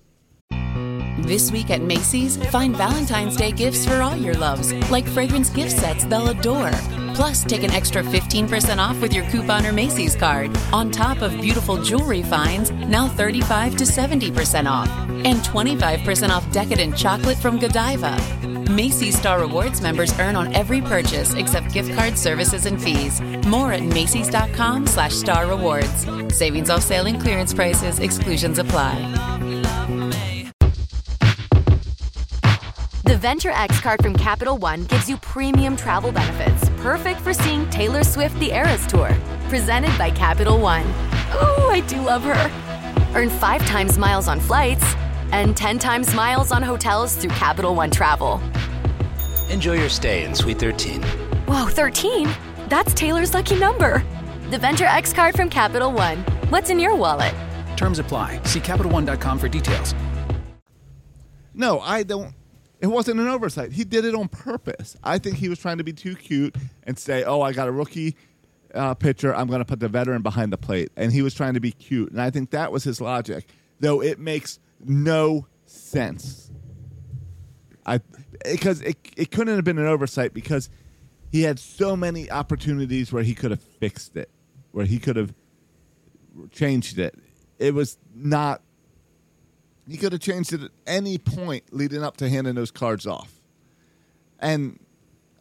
This 1.20 1.52
week 1.52 1.70
at 1.70 1.82
Macy's, 1.82 2.38
find 2.48 2.76
Valentine's 2.76 3.38
Day 3.38 3.52
gifts 3.52 3.86
for 3.86 4.02
all 4.02 4.16
your 4.16 4.34
loves, 4.34 4.74
like 4.90 5.08
fragrance 5.08 5.50
gift 5.50 5.72
sets 5.72 6.04
they'll 6.06 6.30
adore. 6.30 6.72
Plus, 7.14 7.44
take 7.44 7.64
an 7.64 7.72
extra 7.72 8.02
15% 8.02 8.78
off 8.78 9.00
with 9.02 9.14
your 9.14 9.26
coupon 9.30 9.66
or 9.66 9.72
Macy's 9.72 10.16
card, 10.16 10.50
on 10.74 10.90
top 10.90 11.22
of 11.22 11.32
beautiful 11.40 11.82
jewelry 11.82 12.24
finds, 12.24 12.72
now 12.72 13.08
35 13.08 13.76
to 13.78 13.84
70% 13.84 14.70
off, 14.70 14.90
and 15.26 15.40
25% 15.42 16.30
off 16.30 16.50
decadent 16.52 16.98
chocolate 16.98 17.38
from 17.38 17.60
Godiva. 17.60 18.61
Macy's 18.76 19.18
Star 19.18 19.40
Rewards 19.40 19.82
members 19.82 20.18
earn 20.20 20.36
on 20.36 20.54
every 20.56 20.82
purchase 20.82 21.34
except 21.34 21.74
gift 21.74 21.94
card 21.94 22.18
services 22.18 22.66
and 22.66 22.82
fees. 22.82 23.20
More 23.46 23.74
at 23.74 23.84
Macy's.com 23.84 24.88
slash 24.88 25.14
star 25.14 25.48
rewards. 25.48 26.08
Savings 26.36 26.70
off 26.70 26.82
sale 26.82 27.06
and 27.06 27.20
clearance 27.20 27.54
prices, 27.54 28.00
exclusions 28.00 28.60
apply. 28.60 28.96
The 33.04 33.18
Venture 33.18 33.52
X 33.52 33.80
card 33.82 34.02
from 34.02 34.16
Capital 34.16 34.58
One 34.58 34.86
gives 34.86 35.10
you 35.10 35.18
premium 35.18 35.76
travel 35.76 36.12
benefits, 36.12 36.70
perfect 36.78 37.20
for 37.20 37.34
seeing 37.34 37.70
Taylor 37.70 38.04
Swift 38.04 38.40
the 38.40 38.52
Eras 38.52 38.88
Tour. 38.88 39.16
Presented 39.50 39.96
by 39.98 40.12
Capital 40.12 40.60
One. 40.60 40.86
Ooh, 41.36 41.70
I 41.70 41.84
do 41.88 42.02
love 42.02 42.24
her. 42.24 42.52
Earn 43.14 43.30
five 43.30 43.66
times 43.66 43.98
miles 43.98 44.28
on 44.28 44.40
flights 44.40 44.96
and 45.32 45.56
10 45.56 45.80
times 45.80 46.14
miles 46.14 46.52
on 46.52 46.64
hotels 46.64 47.16
through 47.16 47.32
Capital 47.32 47.76
One 47.76 47.92
Travel. 47.92 48.42
Enjoy 49.50 49.74
your 49.74 49.90
stay 49.90 50.24
in 50.24 50.34
Suite 50.34 50.60
13. 50.60 51.02
Whoa, 51.48 51.68
13? 51.68 52.30
That's 52.68 52.94
Taylor's 52.94 53.34
lucky 53.34 53.60
number. 53.60 54.04
The 54.50 54.58
Venture 54.58 54.86
X 54.86 55.14
card 55.14 55.36
from 55.36 55.50
Capital 55.50 55.92
One. 55.92 56.20
What's 56.50 56.70
in 56.70 56.80
your 56.80 56.96
wallet? 56.96 57.34
Terms 57.76 58.00
apply. 58.00 58.42
See 58.44 58.60
CapitalOne.com 58.60 59.40
for 59.40 59.50
details. 59.50 59.96
No, 61.54 61.80
I 61.80 62.04
don't. 62.04 62.34
It 62.80 62.88
wasn't 62.88 63.20
an 63.20 63.28
oversight. 63.28 63.72
He 63.72 63.84
did 63.84 64.06
it 64.06 64.16
on 64.16 64.28
purpose. 64.28 64.96
I 65.04 65.20
think 65.20 65.38
he 65.38 65.50
was 65.50 65.60
trying 65.60 65.78
to 65.78 65.84
be 65.84 65.94
too 65.94 66.16
cute 66.16 66.56
and 66.84 66.98
say, 66.98 67.24
"Oh, 67.24 67.42
I 67.42 67.54
got 67.54 67.68
a 67.68 67.72
rookie 67.72 68.16
uh, 68.74 68.94
pitcher. 68.96 69.36
I'm 69.36 69.48
going 69.48 69.60
to 69.60 69.66
put 69.66 69.80
the 69.80 69.88
veteran 69.88 70.22
behind 70.22 70.52
the 70.52 70.58
plate," 70.58 70.92
and 70.96 71.12
he 71.12 71.22
was 71.22 71.34
trying 71.34 71.54
to 71.54 71.60
be 71.60 71.72
cute. 71.72 72.12
And 72.12 72.22
I 72.22 72.30
think 72.30 72.52
that 72.52 72.72
was 72.72 72.84
his 72.84 73.02
logic, 73.02 73.48
though 73.80 74.02
it 74.02 74.20
makes 74.20 74.60
no 74.86 75.48
sense. 75.66 76.52
I 77.86 78.00
because 78.44 78.82
it 78.82 78.98
it 79.16 79.32
couldn't 79.32 79.56
have 79.56 79.64
been 79.64 79.78
an 79.78 79.88
oversight 79.88 80.34
because 80.34 80.70
he 81.32 81.44
had 81.44 81.60
so 81.60 81.96
many 81.96 82.30
opportunities 82.30 83.12
where 83.12 83.24
he 83.24 83.34
could 83.34 83.52
have 83.52 83.62
fixed 83.62 84.16
it, 84.18 84.30
where 84.72 84.86
he 84.86 85.00
could 85.00 85.16
have 85.16 85.34
changed 86.52 87.00
it. 87.00 87.16
It 87.60 87.74
was 87.74 87.98
not 88.14 88.62
he 89.88 89.98
could 89.98 90.12
have 90.12 90.22
changed 90.22 90.54
it 90.54 90.62
at 90.62 90.72
any 90.86 91.18
point 91.18 91.64
leading 91.72 92.04
up 92.04 92.18
to 92.18 92.30
handing 92.30 92.56
those 92.56 92.72
cards 92.72 93.06
off. 93.08 93.40
And 94.40 94.80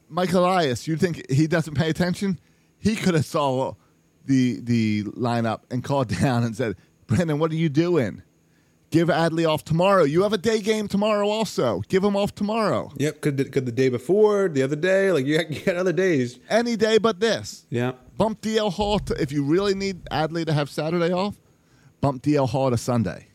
Mike 0.08 0.32
Elias, 0.32 0.86
you 0.88 0.96
think 0.96 1.30
he 1.30 1.46
doesn't 1.46 1.74
pay 1.74 1.88
attention? 1.88 2.38
He 2.78 2.96
could 2.96 3.14
have 3.14 3.24
saw 3.24 3.74
the 4.24 4.60
the 4.60 5.04
lineup 5.04 5.60
and 5.70 5.82
called 5.84 6.08
down 6.20 6.44
and 6.44 6.56
said, 6.56 6.76
"Brandon, 7.06 7.38
what 7.38 7.50
are 7.50 7.56
you 7.56 7.68
doing? 7.68 8.22
Give 8.90 9.06
Adley 9.08 9.48
off 9.48 9.64
tomorrow. 9.64 10.02
You 10.02 10.24
have 10.24 10.32
a 10.32 10.38
day 10.38 10.60
game 10.60 10.88
tomorrow, 10.88 11.28
also. 11.28 11.80
Give 11.88 12.02
him 12.02 12.16
off 12.16 12.34
tomorrow. 12.34 12.90
Yep, 12.96 13.20
could 13.20 13.36
the, 13.36 13.44
could 13.44 13.64
the 13.64 13.72
day 13.72 13.88
before, 13.88 14.48
the 14.48 14.64
other 14.64 14.74
day, 14.74 15.12
like 15.12 15.26
you 15.26 15.38
had, 15.38 15.76
other 15.76 15.92
days. 15.92 16.40
Any 16.48 16.74
day 16.74 16.98
but 16.98 17.20
this. 17.20 17.66
Yeah. 17.70 17.92
Bump 18.16 18.40
DL 18.40 18.72
Hall 18.72 18.98
to, 18.98 19.14
if 19.14 19.30
you 19.30 19.44
really 19.44 19.74
need 19.74 20.04
Adley 20.06 20.44
to 20.44 20.52
have 20.52 20.68
Saturday 20.68 21.12
off. 21.12 21.36
Bump 22.00 22.22
DL 22.22 22.48
Hall 22.48 22.70
to 22.70 22.76
Sunday. 22.76 23.28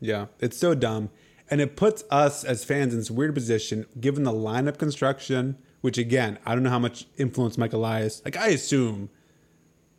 Yeah, 0.00 0.26
it's 0.40 0.56
so 0.56 0.74
dumb. 0.74 1.10
And 1.50 1.60
it 1.60 1.76
puts 1.76 2.02
us 2.10 2.42
as 2.42 2.64
fans 2.64 2.94
in 2.94 2.98
this 2.98 3.10
weird 3.10 3.34
position, 3.34 3.84
given 4.00 4.24
the 4.24 4.32
lineup 4.32 4.78
construction, 4.78 5.58
which 5.82 5.98
again, 5.98 6.38
I 6.46 6.54
don't 6.54 6.62
know 6.62 6.70
how 6.70 6.78
much 6.78 7.06
influence 7.18 7.58
Mike 7.58 7.74
Elias. 7.74 8.22
Like 8.24 8.38
I 8.38 8.48
assume, 8.48 9.10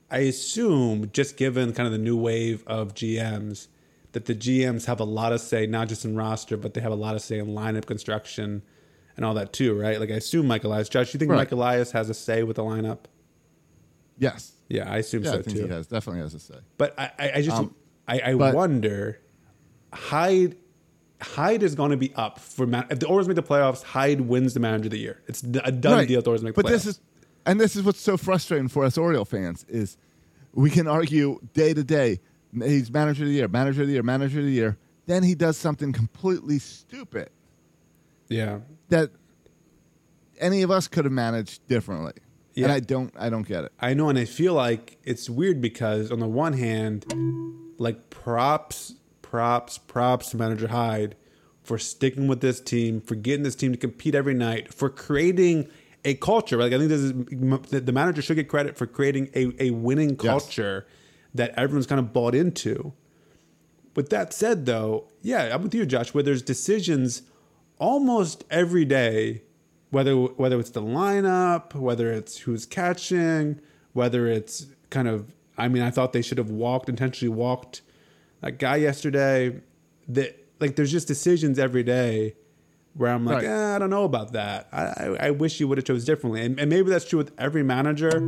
I 0.10 0.20
assume 0.20 1.12
just 1.14 1.38
given 1.38 1.74
kind 1.74 1.86
of 1.86 1.94
the 1.94 2.00
new 2.00 2.18
wave 2.18 2.64
of 2.66 2.96
GMs, 2.96 3.68
that 4.14 4.26
the 4.26 4.34
GMs 4.36 4.86
have 4.86 5.00
a 5.00 5.04
lot 5.04 5.34
of 5.34 5.42
say, 5.42 5.66
not 5.68 5.90
just 5.90 6.06
in 6.06 6.16
roster, 6.16 6.56
but 6.58 6.74
they 6.74 6.82
have 6.82 6.92
a 6.92 6.96
lot 6.96 7.16
of 7.16 7.22
say 7.22 7.38
in 7.40 7.48
lineup 7.48 7.86
construction 7.86 8.62
and 9.18 9.26
all 9.26 9.34
that 9.36 9.54
too, 9.54 9.80
right? 9.80 10.00
Like 10.00 10.10
I 10.10 10.16
assume 10.16 10.48
Mike 10.48 10.64
Elias. 10.64 10.90
Josh, 10.90 11.14
you 11.14 11.20
think 11.20 11.30
Right. 11.32 11.38
Mike 11.38 11.52
Elias 11.52 11.92
has 11.92 12.10
a 12.10 12.14
say 12.14 12.42
with 12.44 12.56
the 12.56 12.64
lineup? 12.64 13.00
Yes. 14.18 14.54
Yeah, 14.70 14.92
I 14.92 14.98
assume 14.98 15.24
Yeah, 15.24 15.32
so 15.32 15.40
I 15.40 15.42
think 15.42 15.58
too. 15.58 15.64
he 15.66 15.70
has 15.70 15.88
definitely 15.88 16.22
has 16.22 16.34
a 16.34 16.40
say. 16.40 16.56
But 16.78 16.98
I, 17.00 17.12
I, 17.20 17.32
I 17.36 17.42
just 17.42 17.58
Um, 17.58 17.76
I, 18.08 18.22
I 18.32 18.34
but- 18.36 18.56
wonder 18.56 19.20
Hyde 19.92 20.56
Hyde 21.22 21.64
is 21.64 21.74
going 21.76 21.92
to 21.92 21.98
be 21.98 22.14
up 22.16 22.38
for 22.40 22.68
man, 22.68 22.86
if 22.90 23.00
the 23.00 23.08
Orioles 23.08 23.28
make 23.30 23.36
the 23.36 23.44
playoffs. 23.44 23.82
Hyde 23.82 24.22
wins 24.22 24.54
the 24.54 24.60
manager 24.60 24.88
of 24.88 24.92
the 24.92 25.00
year. 25.00 25.22
It's 25.28 25.42
a 25.42 25.72
done 25.72 25.94
Right. 26.00 26.08
deal. 26.08 26.18
If 26.20 26.26
the 26.26 26.30
Orioles 26.32 26.44
make 26.44 26.56
the 26.56 26.64
but 26.64 26.70
playoffs. 26.70 26.74
this 26.74 26.86
is 26.88 27.00
and 27.46 27.60
this 27.62 27.76
is 27.76 27.84
what's 27.84 28.02
so 28.02 28.18
frustrating 28.18 28.68
for 28.68 28.84
us 28.86 28.98
Oriole 28.98 29.26
fans 29.26 29.66
is 29.70 29.98
we 30.54 30.70
can 30.70 30.88
argue 30.88 31.40
day 31.54 31.74
to 31.74 31.84
day 31.84 32.20
he's 32.62 32.92
manager 32.92 33.24
of 33.24 33.30
the 33.30 33.36
year 33.36 33.48
manager 33.48 33.82
of 33.82 33.88
the 33.88 33.94
year 33.94 34.04
manager 34.04 34.40
of 34.40 34.46
the 34.46 34.52
year 34.52 34.78
then 35.06 35.24
he 35.24 35.36
does 35.36 35.58
something 35.58 35.92
completely 35.92 36.60
stupid 36.60 37.30
yeah. 38.30 38.60
that 38.90 39.12
any 40.40 40.62
of 40.62 40.72
us 40.72 40.88
could 40.88 41.06
have 41.06 41.12
managed 41.12 41.66
differently 41.68 42.14
Yeah. 42.54 42.66
and 42.66 42.74
I 42.74 42.80
don't 42.80 43.14
I 43.18 43.30
don't 43.30 43.48
get 43.48 43.64
it 43.66 43.72
I 43.80 43.94
know, 43.94 44.10
and 44.10 44.18
I 44.18 44.26
feel 44.26 44.54
like 44.54 44.98
it's 45.04 45.30
weird 45.30 45.62
because 45.62 46.12
on 46.12 46.20
the 46.20 46.28
one 46.28 46.54
hand, 46.54 47.06
like 47.78 48.10
props, 48.10 48.96
props, 49.22 49.78
props 49.78 50.30
to 50.32 50.38
manager 50.38 50.68
Hyde 50.68 51.16
for 51.64 51.78
sticking 51.78 52.28
with 52.28 52.42
this 52.42 52.60
team, 52.60 53.00
for 53.02 53.16
getting 53.16 53.44
this 53.44 53.56
team 53.56 53.72
to 53.72 53.78
compete 53.78 54.16
every 54.16 54.34
night, 54.34 54.74
for 54.74 54.90
creating 54.90 55.70
a 56.06 56.14
culture. 56.16 56.58
Like 56.58 56.74
I 56.74 56.78
think 56.78 56.90
this 56.90 57.02
is 57.02 57.14
the 57.70 57.82
the 57.82 57.92
manager 57.92 58.22
should 58.22 58.36
get 58.36 58.48
credit 58.50 58.78
for 58.78 58.86
creating 58.86 59.30
a, 59.36 59.52
a 59.64 59.72
winning 59.72 60.16
culture 60.18 60.86
that 61.34 61.52
everyone's 61.58 61.88
kind 61.88 62.00
of 62.00 62.14
bought 62.14 62.36
into. 62.36 62.94
With 63.96 64.10
that 64.10 64.34
said, 64.34 64.66
though, 64.66 65.08
yeah, 65.22 65.54
I'm 65.54 65.64
with 65.64 65.74
you, 65.76 65.86
Josh. 65.86 66.14
Where 66.14 66.24
there's 66.24 66.42
decisions 66.42 67.22
almost 67.78 68.44
every 68.50 68.86
day, 68.86 69.44
whether 69.92 70.16
whether 70.16 70.60
it's 70.60 70.72
the 70.72 70.82
lineup, 70.82 71.76
whether 71.76 72.12
it's 72.12 72.40
who's 72.40 72.66
catching, 72.66 73.60
whether 73.94 74.28
it's 74.28 74.68
kind 74.90 75.08
of. 75.08 75.32
I 75.56 75.68
mean, 75.68 75.84
I 75.84 75.92
thought 75.92 76.14
they 76.14 76.24
should 76.24 76.40
have 76.40 76.50
walked 76.50 76.90
intentionally 76.90 77.34
walked 77.34 77.82
that 78.42 78.58
guy 78.58 78.78
yesterday. 78.78 79.60
That 80.08 80.36
like, 80.60 80.76
there's 80.76 80.92
just 80.92 81.08
decisions 81.08 81.60
every 81.60 81.84
day 81.84 82.34
where 82.96 83.12
I'm 83.12 83.26
like, 83.26 83.44
Right. 83.44 83.46
eh, 83.46 83.76
I 83.76 83.80
don't 83.80 83.90
know 83.92 84.04
about 84.04 84.34
that. 84.34 84.68
I, 84.72 84.84
I, 84.84 85.18
I 85.28 85.32
wish 85.32 85.60
you 85.60 85.68
would 85.68 85.78
have 85.78 85.86
chose 85.86 86.06
differently, 86.06 86.44
and, 86.44 86.60
and 86.60 86.70
maybe 86.70 86.90
that's 86.90 87.06
true 87.06 87.18
with 87.18 87.32
every 87.38 87.62
manager. 87.64 88.20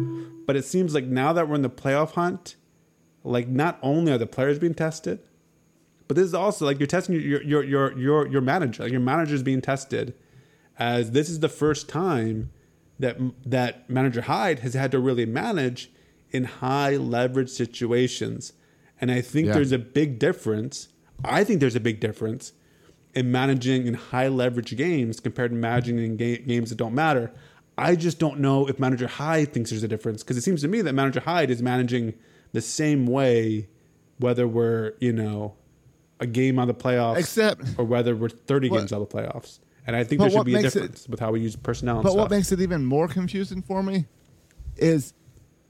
But 0.45 0.55
it 0.55 0.65
seems 0.65 0.93
like 0.93 1.05
now 1.05 1.33
that 1.33 1.49
we're 1.49 1.55
in 1.55 1.61
the 1.63 1.69
playoff 1.69 2.11
hunt, 2.11 2.55
like 3.25 3.47
not 3.47 3.77
only 3.81 4.11
are 4.11 4.17
the 4.17 4.27
players 4.27 4.59
being 4.59 4.73
tested, 4.73 5.19
but 6.07 6.15
this 6.15 6.25
is 6.25 6.33
also 6.33 6.65
like 6.65 6.79
you're 6.79 6.87
testing 6.87 7.15
your 7.19 7.41
your 7.43 7.63
your 7.63 7.97
your 7.97 8.27
your 8.27 8.41
manager. 8.41 8.83
Like 8.83 8.91
your 8.91 9.01
manager 9.01 9.35
is 9.35 9.43
being 9.43 9.61
tested, 9.61 10.13
as 10.77 11.11
this 11.11 11.29
is 11.29 11.39
the 11.39 11.49
first 11.49 11.89
time 11.89 12.51
that 12.99 13.17
that 13.45 13.89
manager 13.89 14.21
Hyde 14.21 14.59
has 14.59 14.73
had 14.73 14.91
to 14.91 14.99
really 14.99 15.25
manage 15.25 15.91
in 16.31 16.43
high 16.45 16.95
leverage 16.95 17.49
situations, 17.49 18.53
and 19.01 19.11
I 19.11 19.21
think 19.21 19.47
Yeah. 19.47 19.53
there's 19.55 19.71
a 19.71 19.79
big 19.79 20.19
difference. 20.19 20.89
I 21.23 21.43
think 21.43 21.59
there's 21.59 21.75
a 21.75 21.79
big 21.79 21.99
difference 21.99 22.53
in 23.13 23.31
managing 23.31 23.87
in 23.87 23.93
high 23.93 24.27
leverage 24.27 24.75
games 24.75 25.19
compared 25.19 25.51
to 25.51 25.57
managing 25.57 25.97
in 25.99 26.17
ga- 26.17 26.39
games 26.39 26.69
that 26.69 26.75
don't 26.77 26.93
matter. 26.93 27.31
I 27.77 27.95
just 27.95 28.19
don't 28.19 28.39
know 28.39 28.67
if 28.67 28.79
manager 28.79 29.07
Hyde 29.07 29.53
thinks 29.53 29.69
there's 29.69 29.83
a 29.83 29.87
difference 29.87 30.21
because 30.23 30.37
it 30.37 30.41
seems 30.41 30.61
to 30.61 30.67
me 30.67 30.81
that 30.81 30.93
manager 30.93 31.21
Hyde 31.21 31.49
is 31.49 31.61
managing 31.61 32.13
the 32.55 32.61
same 32.61 33.05
way, 33.05 33.67
whether 34.19 34.47
we're 34.47 34.93
you 34.99 35.11
know 35.13 35.53
a 36.19 36.25
game 36.25 36.57
on 36.57 36.67
the 36.67 36.73
playoffs, 36.73 37.17
Except- 37.17 37.61
or 37.77 37.85
whether 37.85 38.15
we're 38.15 38.29
30 38.29 38.69
What- 38.69 38.79
games 38.79 38.91
on 38.93 38.99
the 39.01 39.05
playoffs. 39.05 39.59
And 39.87 39.95
I 39.95 40.03
think 40.03 40.19
there 40.21 40.31
should 40.31 40.45
be 40.45 40.53
a 40.55 40.61
makes 40.61 40.75
it- 40.75 40.79
difference 40.79 41.07
with 41.07 41.19
how 41.19 41.31
we 41.31 41.41
use 41.41 41.55
personnel. 41.55 42.01
But 42.01 42.15
what 42.15 42.31
makes 42.31 42.51
it 42.51 42.59
even 42.59 42.85
more 42.85 43.07
confusing 43.07 43.61
for 43.61 43.83
me 43.83 44.05
is 44.77 45.13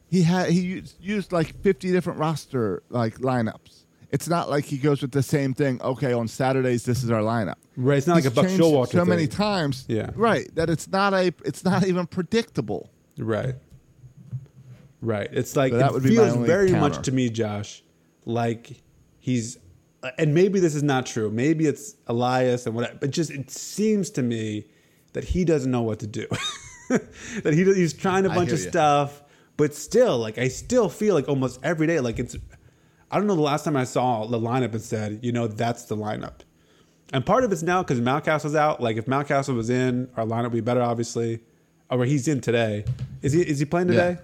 he 0.08 0.22
had 0.22 0.50
he 0.52 0.62
used, 0.62 0.96
used 1.02 1.32
like 1.34 1.60
fifty 1.62 1.92
different 1.92 2.20
roster 2.20 2.82
like 2.90 3.18
lineups. 3.20 3.82
It's 4.12 4.30
not 4.30 4.50
like 4.50 4.64
he 4.66 4.78
goes 4.78 5.02
with 5.02 5.12
the 5.12 5.24
same 5.24 5.54
thing. 5.54 5.82
Okay, 5.82 6.14
on 6.14 6.28
Saturdays 6.30 6.86
this 6.86 7.04
is 7.04 7.12
our 7.12 7.22
lineup. 7.22 7.56
Right, 7.76 7.98
it's 7.98 8.08
not 8.08 8.16
like 8.16 8.26
a 8.26 8.32
Buck 8.32 8.46
Showalter 8.46 8.92
so 8.94 9.04
many 9.04 9.28
times. 9.28 9.84
Yeah. 9.90 10.12
right. 10.16 10.48
That 10.56 10.70
it's 10.70 10.88
not 10.88 11.14
a 11.14 11.34
it's 11.44 11.66
not 11.66 11.86
even 11.86 12.06
predictable. 12.08 12.90
Right. 13.18 13.56
Right. 15.02 15.30
It's 15.32 15.56
like 15.56 15.72
So 15.72 15.78
that 15.78 15.90
it 15.90 15.94
would 15.94 16.04
be 16.04 16.10
feels 16.10 16.36
very 16.36 16.70
counter. 16.72 16.82
much 16.82 17.06
to 17.06 17.12
me, 17.12 17.30
Josh, 17.30 17.84
like 18.26 18.82
he's 19.20 19.58
and 20.18 20.34
maybe 20.34 20.60
this 20.60 20.76
is 20.76 20.84
not 20.84 21.06
true. 21.06 21.30
Maybe 21.32 21.66
it's 21.66 21.96
Elias 22.08 22.66
and 22.66 22.76
whatever. 22.76 22.98
But 23.00 23.12
just 23.12 23.32
it 23.32 23.50
seems 23.50 24.10
to 24.12 24.24
me 24.24 24.68
that 25.14 25.24
he 25.24 25.46
doesn't 25.46 25.72
know 25.72 25.82
what 25.82 26.00
to 26.00 26.08
do. 26.08 26.28
that 26.90 27.54
he 27.54 27.64
he's 27.64 27.94
trying 27.94 28.26
a 28.26 28.30
bunch 28.30 28.52
of 28.52 28.60
ya. 28.64 28.70
stuff, 28.70 29.24
but 29.58 29.74
still, 29.74 30.18
like 30.18 30.38
I 30.38 30.48
still 30.48 30.90
feel 30.90 31.16
like 31.16 31.28
almost 31.28 31.60
every 31.64 31.88
day, 31.88 32.00
like 32.00 32.20
it's. 32.20 32.36
I 33.12 33.18
don't 33.18 33.28
know 33.28 33.36
the 33.36 33.42
last 33.42 33.64
time 33.64 33.78
I 33.78 33.84
saw 33.84 34.26
the 34.26 34.40
lineup 34.40 34.74
and 34.74 34.82
said, 34.82 35.20
you 35.22 35.32
know, 35.32 35.48
that's 35.48 35.86
the 35.86 35.96
lineup. 35.96 36.42
And 37.14 37.26
part 37.26 37.44
of 37.44 37.52
it's 37.52 37.62
now 37.62 37.84
because 37.84 38.02
Mountcastle's 38.02 38.56
out. 38.56 38.82
Like 38.82 38.98
if 38.98 39.06
Mountcastle 39.06 39.56
was 39.56 39.70
in, 39.70 40.10
our 40.18 40.26
lineup 40.26 40.46
would 40.46 40.54
be 40.54 40.62
better, 40.62 40.82
obviously. 40.82 41.40
Or 41.90 42.04
he's 42.04 42.28
in 42.28 42.42
today. 42.42 42.84
Is 43.22 43.32
he? 43.32 43.42
Is 43.42 43.60
he 43.60 43.66
playing 43.66 43.88
today? 43.88 44.18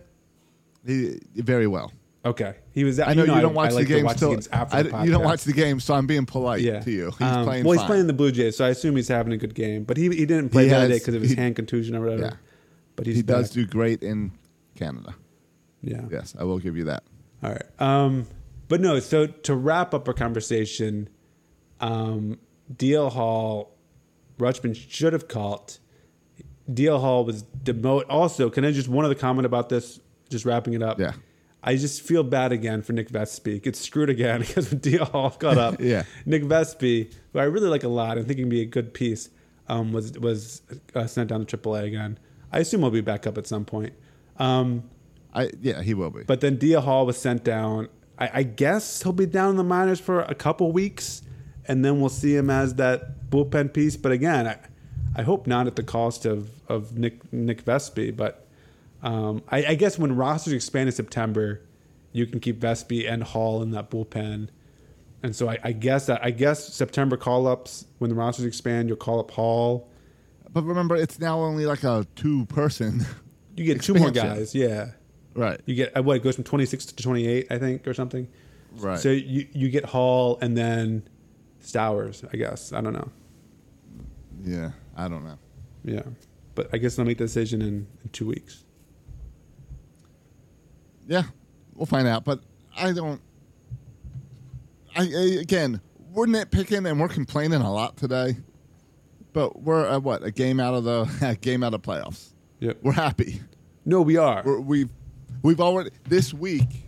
He, 0.85 1.19
very 1.35 1.67
well. 1.67 1.91
Okay, 2.23 2.55
he 2.71 2.83
was. 2.83 2.99
I 2.99 3.13
know 3.15 3.21
you, 3.23 3.27
don't 3.27 3.39
I 3.39 3.45
watch 3.47 3.71
like 3.73 3.87
the 3.87 3.93
to 3.93 3.95
games 3.95 4.05
watch 4.05 4.17
till 4.17 4.29
games 4.31 4.47
after 4.51 4.75
I- 4.77 4.83
the 4.83 5.03
you 5.05 5.11
don't 5.11 5.23
watch 5.23 5.43
the 5.43 5.53
games, 5.53 5.83
so 5.83 5.95
I'm 5.95 6.05
being 6.05 6.25
polite 6.27 6.61
yeah. 6.61 6.79
to 6.79 6.91
you. 6.91 7.05
He's 7.17 7.21
Um, 7.21 7.45
playing. 7.45 7.63
Well, 7.63 7.71
he's 7.73 7.81
fine. 7.81 7.87
playing 7.87 8.07
the 8.07 8.13
Blue 8.13 8.31
Jays, 8.31 8.57
so 8.57 8.65
I 8.65 8.69
assume 8.69 8.95
he's 8.95 9.07
having 9.07 9.33
a 9.33 9.37
good 9.37 9.55
game. 9.55 9.83
But 9.85 9.97
he 9.97 10.03
he 10.09 10.25
didn't 10.27 10.49
play 10.49 10.63
He 10.63 10.69
the 10.69 10.75
other 10.75 10.87
has- 10.87 10.97
day 10.97 10.99
because 10.99 11.15
of 11.15 11.21
his 11.23 11.31
he- 11.31 11.37
hand 11.37 11.55
contusion 11.55 11.95
or 11.95 12.01
whatever. 12.01 12.21
Yeah. 12.23 12.33
But 12.95 13.07
he's 13.07 13.15
he 13.15 13.21
does 13.23 13.49
do 13.49 13.65
great 13.65 14.03
in 14.03 14.31
Canada. 14.75 15.15
Yeah. 15.81 16.01
Yes, 16.11 16.35
I 16.37 16.43
will 16.43 16.59
give 16.59 16.77
you 16.77 16.83
that. 16.85 17.03
All 17.43 17.49
right. 17.51 17.65
Um, 17.81 18.27
but 18.67 18.81
no, 18.81 18.99
so 18.99 19.25
to 19.25 19.55
wrap 19.55 19.95
up 19.95 20.07
our 20.07 20.13
conversation, 20.13 21.09
um, 21.79 22.37
DL 22.71 23.09
Hall, 23.11 23.75
Rutschman 24.37 24.75
should 24.75 25.13
have 25.13 25.27
called. 25.27 25.79
DL 26.71 26.99
Hall 27.01 27.25
was 27.25 27.41
demoted. 27.41 28.09
Also, 28.09 28.49
can 28.51 28.63
I 28.63 28.71
just 28.71 28.87
one 28.87 29.05
other 29.05 29.15
comment 29.15 29.45
about 29.47 29.69
this? 29.69 29.99
Just 30.31 30.45
wrapping 30.45 30.73
it 30.73 30.81
up. 30.81 30.99
Yeah. 30.99 31.13
I 31.63 31.75
just 31.75 32.01
feel 32.01 32.23
bad 32.23 32.51
again 32.51 32.81
for 32.81 32.93
Nick 32.93 33.09
Vespi. 33.09 33.61
Gets 33.61 33.79
screwed 33.79 34.09
again 34.09 34.39
because 34.47 34.71
when 34.71 34.79
DL 34.79 35.07
Hall 35.09 35.35
got 35.37 35.57
up. 35.57 35.75
Yeah. 35.79 36.03
Nick 36.25 36.43
Vespi, 36.43 37.13
who 37.33 37.39
I 37.39 37.43
really 37.43 37.67
like 37.67 37.83
a 37.83 37.87
lot 37.87 38.17
and 38.17 38.25
think 38.25 38.39
can 38.39 38.49
be 38.49 38.61
a 38.61 38.65
good 38.65 38.93
piece, 38.93 39.29
um, 39.67 39.91
was 39.93 40.13
was 40.13 40.61
uh, 40.95 41.05
sent 41.05 41.29
down 41.29 41.45
to 41.45 41.57
AAA 41.57 41.83
again. 41.85 42.17
I 42.51 42.59
assume 42.59 42.81
he'll 42.81 42.89
be 42.91 43.01
back 43.01 43.27
up 43.27 43.37
at 43.37 43.47
some 43.47 43.63
point. 43.65 43.93
Um, 44.37 44.89
I 45.33 45.51
yeah, 45.61 45.81
he 45.81 45.93
will 45.93 46.09
be. 46.09 46.23
but 46.23 46.41
then 46.41 46.57
DL 46.57 46.83
Hall 46.83 47.05
was 47.05 47.17
sent 47.17 47.43
down. 47.43 47.89
I, 48.17 48.29
I 48.33 48.43
guess 48.43 49.03
he'll 49.03 49.13
be 49.13 49.25
down 49.25 49.51
in 49.51 49.55
the 49.55 49.63
minors 49.63 49.99
for 49.99 50.21
a 50.21 50.35
couple 50.35 50.71
weeks, 50.71 51.21
and 51.67 51.85
then 51.85 51.99
we'll 51.99 52.09
see 52.09 52.35
him 52.35 52.49
as 52.49 52.75
that 52.75 53.29
bullpen 53.29 53.73
piece. 53.73 53.95
But 53.97 54.11
again, 54.11 54.47
I, 54.47 54.57
I 55.15 55.23
hope 55.23 55.47
not 55.47 55.67
at 55.67 55.75
the 55.75 55.83
cost 55.83 56.25
of, 56.25 56.49
of 56.67 56.97
Nick 56.97 57.31
Nick 57.31 57.63
Vespi. 57.65 58.15
But 58.15 58.47
um, 59.03 59.43
I, 59.49 59.65
I 59.65 59.75
guess 59.75 59.97
when 59.97 60.15
rosters 60.15 60.53
expand 60.53 60.87
in 60.87 60.93
September, 60.93 61.61
you 62.11 62.25
can 62.25 62.39
keep 62.39 62.59
Vespi 62.59 63.11
and 63.11 63.23
Hall 63.23 63.61
in 63.61 63.71
that 63.71 63.89
bullpen. 63.89 64.49
And 65.23 65.35
so 65.35 65.49
I, 65.49 65.57
I 65.63 65.71
guess 65.71 66.07
that 66.07 66.23
I 66.23 66.31
guess 66.31 66.73
September 66.73 67.15
call 67.17 67.47
ups 67.47 67.85
when 67.99 68.09
the 68.09 68.15
rosters 68.15 68.45
expand, 68.45 68.89
you'll 68.89 68.97
call 68.97 69.19
up 69.19 69.31
Hall. 69.31 69.89
But 70.51 70.63
remember, 70.63 70.95
it's 70.95 71.19
now 71.19 71.39
only 71.39 71.65
like 71.65 71.83
a 71.83 72.05
two 72.15 72.45
person. 72.47 73.05
You 73.53 73.65
get 73.65 73.81
two 73.81 73.93
more 73.93 74.11
guys, 74.11 74.55
yeah. 74.55 74.91
Right. 75.35 75.59
You 75.65 75.75
get 75.75 75.95
uh, 75.95 76.01
what 76.01 76.15
it 76.15 76.23
goes 76.23 76.35
from 76.35 76.45
twenty 76.45 76.65
six 76.65 76.85
to 76.85 76.95
twenty 76.95 77.27
eight, 77.27 77.47
I 77.51 77.59
think, 77.59 77.85
or 77.85 77.93
something. 77.93 78.29
Right. 78.77 78.97
So 78.97 79.09
you 79.09 79.45
you 79.51 79.69
get 79.69 79.83
Hall 79.83 80.39
and 80.41 80.57
then 80.57 81.07
Stowers, 81.61 82.23
I 82.33 82.37
guess. 82.37 82.71
I 82.71 82.79
don't 82.79 82.93
know. 82.93 83.09
Yeah, 84.43 84.71
I 84.95 85.09
don't 85.09 85.25
know. 85.25 85.37
Yeah, 85.83 86.03
but 86.55 86.69
I 86.73 86.77
guess 86.77 86.95
they'll 86.95 87.05
make 87.05 87.17
the 87.17 87.25
decision 87.25 87.61
in, 87.61 87.87
in 88.03 88.09
two 88.13 88.25
weeks. 88.27 88.63
Yeah, 91.07 91.23
we'll 91.75 91.85
find 91.85 92.07
out. 92.07 92.23
But 92.23 92.41
I 92.75 92.91
don't. 92.93 93.21
I, 94.95 95.03
I 95.03 95.39
again, 95.39 95.81
we're 96.11 96.27
nitpicking 96.27 96.89
and 96.89 96.99
we're 96.99 97.07
complaining 97.07 97.61
a 97.61 97.71
lot 97.71 97.97
today. 97.97 98.37
But 99.33 99.61
we're 99.61 99.85
at 99.85 100.03
what 100.03 100.23
a 100.23 100.31
game 100.31 100.59
out 100.59 100.73
of 100.73 100.83
the 100.83 101.09
a 101.21 101.35
game 101.35 101.63
out 101.63 101.73
of 101.73 101.81
playoffs. 101.81 102.33
Yep. 102.59 102.79
We're 102.81 102.91
happy. 102.91 103.41
No, 103.85 104.01
we 104.01 104.17
are. 104.17 104.43
We're, 104.45 104.59
we've 104.59 104.89
we've 105.41 105.59
already 105.59 105.91
this 106.07 106.33
week. 106.33 106.87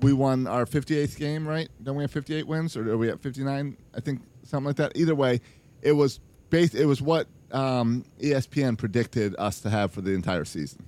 We 0.00 0.12
won 0.12 0.48
our 0.48 0.66
58th 0.66 1.16
game, 1.16 1.46
right? 1.46 1.68
Don't 1.80 1.94
we 1.94 2.02
have 2.02 2.10
58 2.10 2.48
wins, 2.48 2.76
or 2.76 2.90
are 2.90 2.98
we 2.98 3.08
at 3.08 3.20
59? 3.20 3.76
I 3.94 4.00
think 4.00 4.20
something 4.42 4.66
like 4.66 4.76
that. 4.76 4.96
Either 4.96 5.14
way, 5.14 5.40
it 5.80 5.92
was 5.92 6.18
based. 6.50 6.74
It 6.74 6.86
was 6.86 7.00
what 7.00 7.28
um, 7.52 8.04
ESPN 8.20 8.76
predicted 8.76 9.36
us 9.38 9.60
to 9.60 9.70
have 9.70 9.92
for 9.92 10.00
the 10.00 10.10
entire 10.10 10.44
season. 10.44 10.84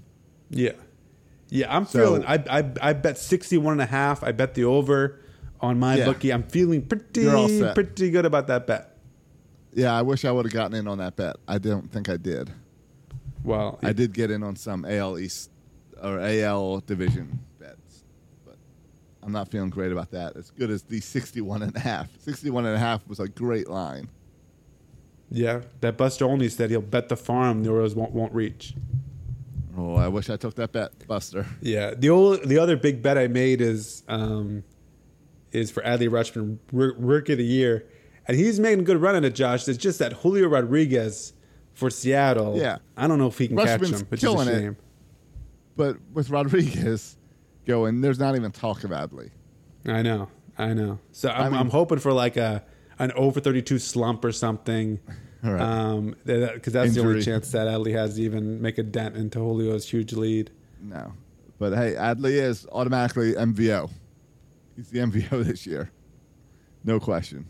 Yeah, 0.51 0.73
yeah. 1.55 1.75
I'm 1.75 1.87
So- 1.87 1.99
feeling. 1.99 2.25
I, 2.27 2.35
I 2.59 2.73
I 2.83 2.93
bet 2.93 3.17
sixty 3.19 3.57
one 3.59 3.73
and 3.73 3.83
a 3.83 3.87
half. 3.87 4.23
I 4.23 4.33
bet 4.33 4.55
the 4.55 4.65
over 4.65 5.21
on 5.61 5.79
my 5.79 5.97
Yeah. 5.97 6.05
bookie. 6.07 6.33
I'm 6.33 6.43
feeling 6.43 6.83
pretty 6.83 7.23
You're 7.23 7.37
all 7.37 7.49
set. 7.49 7.75
pretty 7.75 8.11
good 8.11 8.27
about 8.27 8.47
that 8.49 8.67
bet. 8.67 8.97
Yeah, 9.73 9.93
I 9.97 10.03
wish 10.03 10.25
I 10.25 10.31
would 10.31 10.45
have 10.45 10.53
gotten 10.53 10.77
in 10.77 10.87
on 10.87 10.99
that 10.99 11.17
bet. 11.17 11.37
I 11.49 11.59
don't 11.59 11.91
think 11.91 12.09
I 12.09 12.17
did. 12.17 12.51
Well, 13.43 13.79
I 13.83 13.93
did 13.93 14.13
get 14.13 14.31
in 14.31 14.43
on 14.43 14.57
some 14.57 14.85
AL 14.85 15.19
East 15.19 15.51
or 16.03 16.19
AL 16.21 16.81
division 16.87 17.41
bets, 17.59 18.05
but 18.47 18.57
I'm 19.23 19.33
not 19.33 19.51
feeling 19.51 19.71
great 19.71 19.91
about 19.93 20.11
that. 20.13 20.37
As 20.37 20.51
good 20.51 20.71
as 20.71 20.83
the 20.83 21.01
61 21.01 21.63
and 21.63 21.75
a 21.77 21.81
half. 21.81 22.09
61 22.21 22.67
and 22.67 22.75
a 22.75 22.79
half 22.79 23.07
was 23.09 23.21
a 23.21 23.29
great 23.29 23.69
line. 23.69 24.09
Yeah, 25.31 25.63
that 25.81 25.97
Buster 25.97 26.25
Olney 26.27 26.49
said 26.49 26.71
he'll 26.71 26.81
bet 26.81 27.09
the 27.09 27.17
farm 27.17 27.65
the 27.65 27.71
Orioles 27.71 27.95
won't 27.95 28.13
won't 28.13 28.33
reach. 28.33 28.75
Oh, 29.77 29.95
I 29.97 30.09
wish 30.09 30.31
I 30.31 30.37
took 30.37 30.55
that 30.57 30.73
bet, 30.73 31.07
Buster. 31.07 31.47
Yeah, 31.61 31.95
the 31.97 32.11
old 32.11 32.45
the 32.49 32.59
other 32.59 32.77
big 32.77 33.03
bet 33.03 33.19
I 33.19 33.27
made 33.29 33.61
is 33.61 34.03
um, 34.09 34.63
is 35.53 35.71
for 35.71 35.83
Adley 35.83 36.09
Rutschman 36.09 36.59
r- 36.73 36.95
rookie 36.97 37.33
of 37.33 37.39
the 37.39 37.45
year, 37.45 37.87
and 38.29 38.37
he's 38.37 38.61
making 38.61 38.81
a 38.81 38.85
good 38.85 38.99
run 39.01 39.17
at 39.17 39.25
it. 39.25 39.35
Josh, 39.35 39.67
it's 39.69 39.79
just 39.79 39.99
that 39.99 40.13
Julio 40.13 40.49
Rodriguez 40.49 41.33
for 41.73 41.91
Seattle. 41.91 42.57
Yeah. 42.57 42.79
I 42.97 43.09
don't 43.09 43.19
know 43.19 43.27
if 43.27 43.37
he 43.39 43.49
can 43.49 43.57
catch 43.57 43.81
him, 43.83 44.01
which 44.09 44.23
is 44.23 44.31
a 44.31 44.33
killing 44.33 44.49
it. 44.49 44.61
shame. 44.61 44.77
But 45.77 45.97
with 46.13 46.31
Rodriguez 46.31 47.17
going, 47.67 48.01
there's 48.01 48.19
not 48.21 48.37
even 48.37 48.53
talk 48.53 48.85
of 48.85 48.91
Adley. 48.91 49.31
I 49.87 50.03
know, 50.03 50.29
I 50.57 50.73
know. 50.73 51.01
So 51.11 51.31
I'm, 51.31 51.41
I 51.47 51.49
mean- 51.51 51.59
I'm 51.61 51.71
hoping 51.71 51.99
for 51.99 52.13
like 52.13 52.37
a 52.37 52.63
an 53.01 53.11
over 53.17 53.41
32 53.41 53.81
slump 53.81 54.25
or 54.25 54.31
something. 54.33 55.01
Right. 55.45 55.61
Um, 55.61 56.17
because 56.25 56.73
that's 56.73 56.95
the 56.95 57.03
only 57.03 57.23
chance 57.23 57.53
that 57.53 57.67
Adley 57.67 57.93
has 57.93 58.15
to 58.15 58.23
even 58.23 58.63
make 58.63 58.79
a 58.79 58.83
dent 58.83 59.17
into 59.17 59.39
Julio's 59.39 59.89
huge 59.89 60.15
lead. 60.15 60.51
No. 60.81 61.13
But 61.59 61.75
hey, 61.75 61.95
Adley 61.95 62.33
is 62.33 62.67
automatically 62.73 63.35
MVO. 63.35 63.91
He's 64.75 64.89
the 64.89 65.01
MVO 65.01 65.45
this 65.45 65.67
year. 65.67 65.91
No 66.83 66.99
question. 66.99 67.47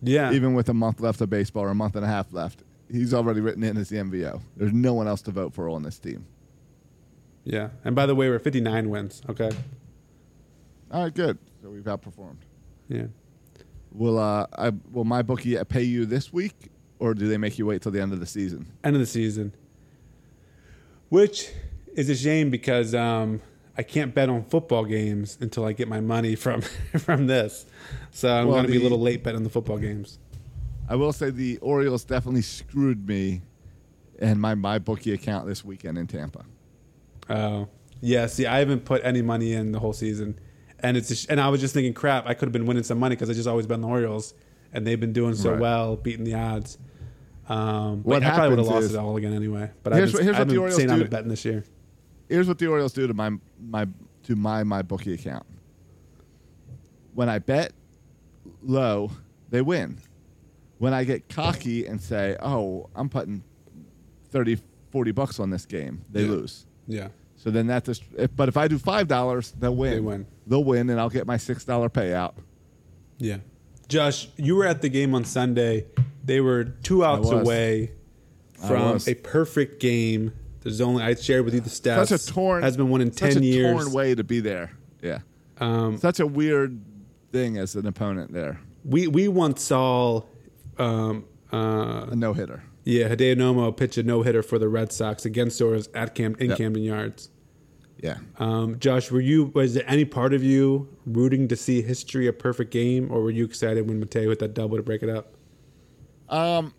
Yeah. 0.00 0.32
Even 0.32 0.54
with 0.54 0.68
a 0.68 0.74
month 0.74 1.00
left 1.00 1.20
of 1.20 1.28
baseball 1.28 1.64
or 1.64 1.70
a 1.70 1.74
month 1.74 1.96
and 1.96 2.04
a 2.04 2.08
half 2.08 2.32
left, 2.32 2.62
he's 2.90 3.12
already 3.12 3.40
written 3.40 3.64
in 3.64 3.76
as 3.76 3.88
the 3.88 3.96
MVO. 3.96 4.40
There's 4.56 4.72
no 4.72 4.94
one 4.94 5.08
else 5.08 5.22
to 5.22 5.32
vote 5.32 5.54
for 5.54 5.68
on 5.68 5.82
this 5.82 5.98
team. 5.98 6.24
Yeah. 7.44 7.70
And 7.84 7.96
by 7.96 8.06
the 8.06 8.14
way, 8.14 8.28
we're 8.28 8.38
59 8.38 8.90
wins. 8.90 9.22
Okay. 9.28 9.50
All 10.92 11.04
right, 11.04 11.14
good. 11.14 11.38
So 11.62 11.70
we've 11.70 11.82
outperformed. 11.82 12.38
Yeah. 12.88 13.06
Will 13.92 14.18
uh, 14.18 14.46
I, 14.56 14.72
will 14.92 15.04
my 15.04 15.22
bookie 15.22 15.56
pay 15.64 15.82
you 15.82 16.06
this 16.06 16.32
week, 16.32 16.70
or 16.98 17.14
do 17.14 17.28
they 17.28 17.36
make 17.38 17.58
you 17.58 17.66
wait 17.66 17.82
till 17.82 17.92
the 17.92 18.00
end 18.00 18.12
of 18.12 18.20
the 18.20 18.26
season? 18.26 18.66
end 18.84 18.96
of 18.96 19.00
the 19.00 19.06
season, 19.06 19.52
which 21.08 21.50
is 21.94 22.08
a 22.08 22.16
shame 22.16 22.50
because 22.50 22.94
um, 22.94 23.40
I 23.76 23.82
can't 23.82 24.14
bet 24.14 24.28
on 24.28 24.44
football 24.44 24.84
games 24.84 25.38
until 25.40 25.64
I 25.64 25.72
get 25.72 25.88
my 25.88 26.00
money 26.00 26.34
from 26.34 26.60
from 26.98 27.26
this. 27.26 27.66
So 28.10 28.28
I'm 28.34 28.46
Well, 28.46 28.56
going 28.56 28.66
to 28.66 28.72
be 28.72 28.78
a 28.78 28.82
little 28.82 29.00
late 29.00 29.22
betting 29.22 29.36
on 29.38 29.44
the 29.44 29.50
football 29.50 29.78
games. 29.78 30.18
I 30.88 30.94
will 30.96 31.12
say 31.12 31.30
the 31.30 31.58
Orioles 31.58 32.04
definitely 32.04 32.42
screwed 32.42 33.06
me 33.08 33.42
and 34.18 34.40
my 34.40 34.54
my 34.54 34.78
bookie 34.78 35.12
account 35.12 35.46
this 35.46 35.64
weekend 35.64 35.98
in 35.98 36.06
Tampa. 36.06 36.44
Oh, 37.28 37.68
yeah. 38.00 38.26
See, 38.26 38.46
I 38.46 38.58
haven't 38.60 38.84
put 38.84 39.04
any 39.04 39.20
money 39.22 39.52
in 39.52 39.72
the 39.72 39.80
whole 39.80 39.92
season, 39.92 40.38
and 40.80 40.96
it's 40.96 41.08
just, 41.08 41.28
and 41.28 41.40
I 41.40 41.48
was 41.48 41.60
just 41.60 41.74
thinking, 41.74 41.92
crap, 41.92 42.26
I 42.26 42.34
could 42.34 42.46
have 42.46 42.52
been 42.52 42.66
winning 42.66 42.84
some 42.84 42.98
money 42.98 43.16
because 43.16 43.28
I 43.28 43.32
just 43.32 43.48
always 43.48 43.66
bet 43.66 43.74
on 43.76 43.80
the 43.80 43.88
Orioles, 43.88 44.32
and 44.72 44.86
they've 44.86 44.98
been 45.00 45.12
doing 45.12 45.34
so 45.34 45.50
Right. 45.52 45.60
well, 45.60 45.96
beating 45.96 46.24
the 46.24 46.34
odds. 46.34 46.78
Um, 47.48 48.02
What 48.02 48.22
I 48.24 48.30
probably 48.30 48.50
would 48.50 48.58
have 48.58 48.66
lost 48.74 48.90
it 48.92 48.96
all 48.96 49.16
again 49.16 49.32
anyway. 49.32 49.70
But 49.82 49.92
Here's 49.94 50.10
I've 50.10 50.16
been, 50.18 50.24
here's 50.24 50.34
I've 50.36 50.40
what 50.40 50.48
the 50.48 50.52
been 50.54 50.58
Orioles 50.60 50.76
saying 50.76 50.90
I'm 50.90 50.98
do- 50.98 51.08
betting 51.08 51.28
this 51.28 51.44
year. 51.44 51.64
Here's 52.28 52.48
what 52.48 52.58
the 52.58 52.66
Orioles 52.66 52.92
do 52.92 53.06
to 53.06 53.14
my 53.14 53.30
my 53.60 53.86
to 54.24 54.34
my 54.36 54.64
my 54.64 54.82
bookie 54.82 55.14
account. 55.14 55.46
When 57.14 57.28
I 57.28 57.38
bet 57.38 57.72
low, 58.62 59.10
they 59.50 59.62
win. 59.62 59.98
When 60.78 60.92
I 60.92 61.04
get 61.04 61.28
cocky 61.28 61.86
and 61.86 62.00
say, 62.00 62.36
"Oh, 62.40 62.90
I'm 62.94 63.08
putting 63.08 63.42
30 64.30 64.58
40 64.90 65.12
bucks 65.12 65.38
on 65.40 65.50
this 65.50 65.64
game," 65.66 66.04
they 66.10 66.24
Yeah. 66.24 66.30
lose. 66.30 66.66
Yeah. 66.86 67.08
So 67.36 67.50
then 67.50 67.68
that 67.68 67.84
just 67.84 68.02
if, 68.18 68.34
but 68.34 68.48
if 68.48 68.56
I 68.56 68.66
do 68.68 68.78
$5, 68.78 69.54
they'll 69.58 69.76
win. 69.76 69.92
They 69.92 70.00
win. 70.00 70.26
They'll 70.46 70.64
win 70.64 70.90
and 70.90 70.98
I'll 70.98 71.10
get 71.10 71.26
my 71.26 71.36
$6 71.36 71.88
payout. 71.90 72.34
Yeah. 73.18 73.38
Josh, 73.88 74.28
you 74.36 74.56
were 74.56 74.66
at 74.66 74.82
the 74.82 74.88
game 74.88 75.14
on 75.14 75.24
Sunday. 75.24 75.86
They 76.24 76.40
were 76.40 76.64
two 76.64 77.04
outs 77.04 77.30
away 77.30 77.92
from 78.66 78.98
a 79.06 79.14
perfect 79.14 79.80
game. 79.80 80.32
There's 80.62 80.80
only 80.80 81.02
I 81.04 81.14
shared 81.14 81.44
with 81.44 81.54
you 81.54 81.60
the 81.60 81.70
stats. 81.70 82.08
Such 82.08 82.28
a 82.28 82.32
torn 82.32 82.62
has 82.62 82.76
been 82.76 82.88
won 82.88 83.00
in 83.00 83.10
ten 83.12 83.42
years. 83.42 83.72
torn 83.72 83.92
way 83.92 84.14
to 84.14 84.24
be 84.24 84.40
there. 84.40 84.72
Yeah. 85.02 85.20
Um, 85.58 85.98
Such 85.98 86.18
a 86.20 86.26
weird 86.26 86.80
thing 87.32 87.56
as 87.58 87.76
an 87.76 87.86
opponent 87.86 88.32
there. 88.32 88.60
We 88.84 89.06
we 89.06 89.28
once 89.28 89.62
saw 89.62 90.22
um, 90.78 91.24
uh, 91.52 92.06
A 92.10 92.16
no 92.16 92.32
hitter. 92.32 92.62
yeah 92.84 93.08
Hideo 93.08 93.36
Nomo 93.36 93.76
pitch 93.76 93.96
a 93.98 94.02
no 94.02 94.22
hitter 94.22 94.42
for 94.42 94.58
the 94.58 94.68
Red 94.68 94.92
Sox 94.92 95.24
against 95.24 95.60
Orioles 95.62 95.88
at 95.94 96.14
Camp 96.14 96.40
in 96.40 96.50
Yep. 96.50 96.58
Camden 96.58 96.82
Yards. 96.82 97.30
Yeah. 97.98 98.18
Um, 98.38 98.78
Josh, 98.78 99.10
were 99.10 99.20
you 99.20 99.46
was 99.54 99.74
there 99.74 99.84
any 99.86 100.04
part 100.04 100.34
of 100.34 100.42
you 100.42 100.88
rooting 101.06 101.48
to 101.48 101.56
see 101.56 101.82
history 101.82 102.26
a 102.26 102.32
perfect 102.32 102.70
game, 102.70 103.10
or 103.10 103.22
were 103.22 103.30
you 103.30 103.44
excited 103.44 103.88
when 103.88 103.98
Mateo 103.98 104.28
hit 104.28 104.38
that 104.40 104.54
double 104.54 104.76
to 104.76 104.82
break 104.82 105.02
it 105.02 105.08
up? 105.08 105.34
Um, 106.28 106.74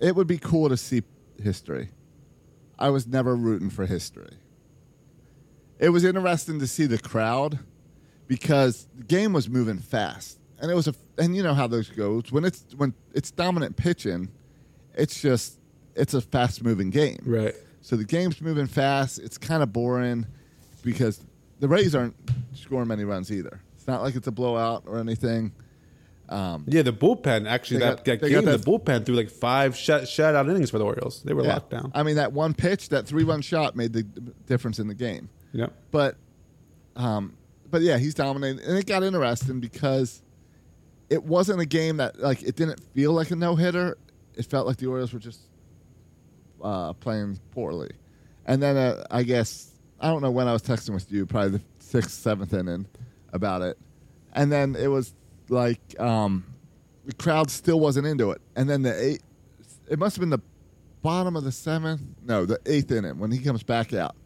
it 0.00 0.14
would 0.14 0.26
be 0.26 0.38
cool 0.38 0.68
to 0.68 0.76
see 0.76 1.02
history. 1.42 1.88
I 2.78 2.90
was 2.90 3.06
never 3.06 3.34
rooting 3.34 3.70
for 3.70 3.86
history. 3.86 4.36
It 5.78 5.88
was 5.88 6.04
interesting 6.04 6.60
to 6.60 6.66
see 6.66 6.86
the 6.86 6.98
crowd 6.98 7.58
because 8.28 8.86
the 8.96 9.04
game 9.04 9.32
was 9.32 9.48
moving 9.48 9.78
fast, 9.78 10.38
and 10.60 10.70
it 10.70 10.74
was 10.74 10.86
a 10.88 10.94
and 11.18 11.36
you 11.36 11.42
know 11.42 11.54
how 11.54 11.66
those 11.66 11.88
goes 11.88 12.30
when 12.30 12.44
it's 12.44 12.64
when 12.76 12.94
it's 13.12 13.30
dominant 13.32 13.76
pitching, 13.76 14.28
it's 14.94 15.20
just 15.20 15.58
it's 15.96 16.14
a 16.14 16.20
fast 16.20 16.62
moving 16.62 16.90
game. 16.90 17.18
Right. 17.24 17.54
So 17.84 17.96
the 17.96 18.04
game's 18.04 18.40
moving 18.40 18.66
fast. 18.66 19.18
It's 19.18 19.36
kind 19.36 19.62
of 19.62 19.70
boring 19.70 20.24
because 20.82 21.20
the 21.60 21.68
Rays 21.68 21.94
aren't 21.94 22.16
scoring 22.54 22.88
many 22.88 23.04
runs 23.04 23.30
either. 23.30 23.60
It's 23.76 23.86
not 23.86 24.00
like 24.00 24.14
it's 24.16 24.26
a 24.26 24.32
blowout 24.32 24.84
or 24.86 24.98
anything. 24.98 25.52
Um, 26.30 26.64
Yeah, 26.66 26.80
the 26.80 26.94
bullpen 26.94 27.46
actually 27.46 27.80
that, 27.80 27.96
got- 28.02 28.04
that 28.06 28.20
game 28.30 28.42
got 28.42 28.58
the 28.58 28.70
bullpen 28.70 29.04
threw 29.04 29.14
like 29.14 29.28
five 29.28 29.76
shut 29.76 30.04
shutout 30.04 30.48
innings 30.48 30.70
for 30.70 30.78
the 30.78 30.84
Orioles. 30.86 31.22
They 31.24 31.34
were 31.34 31.42
Yeah. 31.44 31.52
locked 31.56 31.72
down. 31.72 31.92
I 31.94 32.02
mean, 32.04 32.16
that 32.16 32.32
one 32.32 32.54
pitch, 32.54 32.88
that 32.88 33.06
three 33.06 33.22
run 33.22 33.42
shot 33.42 33.76
made 33.76 33.92
the 33.92 34.04
difference 34.46 34.78
in 34.78 34.88
the 34.88 34.94
game. 34.94 35.28
Yeah. 35.52 35.66
But, 35.90 36.16
um, 36.96 37.34
but 37.70 37.82
yeah, 37.82 37.98
he's 37.98 38.14
dominating, 38.14 38.64
and 38.64 38.78
it 38.78 38.86
got 38.86 39.02
interesting 39.02 39.60
because 39.60 40.22
it 41.10 41.22
wasn't 41.22 41.60
a 41.60 41.66
game 41.66 41.98
that 41.98 42.18
like 42.18 42.42
it 42.42 42.56
didn't 42.56 42.80
feel 42.94 43.12
like 43.12 43.30
a 43.30 43.36
no 43.36 43.56
hitter. 43.56 43.98
It 44.36 44.46
felt 44.46 44.66
like 44.66 44.78
the 44.78 44.86
Orioles 44.86 45.12
were 45.12 45.18
just 45.18 45.40
uh, 46.62 46.92
playing 46.94 47.38
poorly, 47.50 47.90
and 48.46 48.62
then 48.62 48.76
uh, 48.76 49.04
I 49.10 49.22
guess 49.22 49.72
I 50.00 50.08
don't 50.08 50.22
know 50.22 50.30
when 50.30 50.48
I 50.48 50.52
was 50.52 50.62
texting 50.62 50.94
with 50.94 51.10
you, 51.10 51.26
probably 51.26 51.58
the 51.58 51.64
sixth, 51.78 52.12
seventh 52.12 52.52
inning 52.52 52.86
about 53.32 53.62
it, 53.62 53.78
and 54.32 54.50
then 54.50 54.76
it 54.76 54.88
was 54.88 55.14
like 55.48 55.98
um, 56.00 56.44
the 57.04 57.14
crowd 57.14 57.50
still 57.50 57.80
wasn't 57.80 58.06
into 58.06 58.30
it, 58.30 58.40
and 58.56 58.68
then 58.68 58.82
the 58.82 58.98
eight, 59.02 59.22
it 59.88 59.98
must 59.98 60.16
have 60.16 60.20
been 60.20 60.30
the 60.30 60.42
bottom 61.02 61.36
of 61.36 61.44
the 61.44 61.52
seventh, 61.52 62.00
no, 62.24 62.46
the 62.46 62.58
eighth 62.66 62.90
inning 62.90 63.18
when 63.18 63.30
he 63.30 63.38
comes 63.38 63.62
back 63.62 63.92
out. 63.92 64.16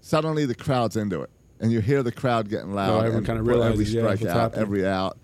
Suddenly 0.00 0.46
the 0.46 0.54
crowd's 0.54 0.96
into 0.96 1.22
it, 1.22 1.30
and 1.60 1.72
you 1.72 1.80
hear 1.80 2.02
the 2.02 2.12
crowd 2.12 2.48
getting 2.48 2.72
loud. 2.72 2.90
Oh, 2.90 2.98
everyone 3.00 3.24
kinda 3.24 3.42
for 3.42 3.48
realizes, 3.48 3.96
every 3.96 4.00
yeah, 4.00 4.14
strikeout, 4.14 4.32
happening. 4.34 4.62
every 4.62 4.86
out. 4.86 5.18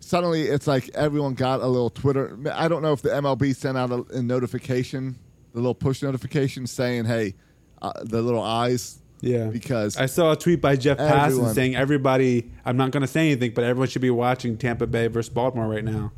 Suddenly, 0.00 0.42
it's 0.42 0.66
like 0.66 0.90
everyone 0.94 1.34
got 1.34 1.60
a 1.60 1.66
little 1.66 1.88
Twitter. 1.90 2.38
I 2.52 2.68
don't 2.68 2.82
know 2.82 2.92
if 2.92 3.00
the 3.00 3.08
MLB 3.08 3.56
sent 3.56 3.78
out 3.78 3.90
a, 3.90 4.04
a 4.16 4.22
notification, 4.22 5.18
the 5.56 5.62
little 5.62 5.74
push 5.74 6.02
notification 6.02 6.66
saying, 6.66 7.06
"Hey, 7.06 7.34
uh, 7.80 7.90
the 8.04 8.20
little 8.20 8.42
eyes." 8.42 9.00
Yeah. 9.22 9.46
Because 9.46 9.96
I 9.96 10.04
saw 10.04 10.32
a 10.32 10.36
tweet 10.36 10.60
by 10.60 10.76
Jeff 10.76 10.98
Passan 10.98 11.26
Everyone- 11.28 11.54
saying 11.54 11.74
everybody. 11.76 12.50
I'm 12.66 12.76
not 12.76 12.90
going 12.90 13.00
to 13.00 13.06
say 13.06 13.30
anything, 13.30 13.52
but 13.54 13.64
everyone 13.64 13.88
should 13.88 14.02
be 14.02 14.10
watching 14.10 14.58
Tampa 14.58 14.86
Bay 14.86 15.06
versus 15.06 15.30
Baltimore 15.32 15.66
right 15.66 15.82
now. 15.82 16.12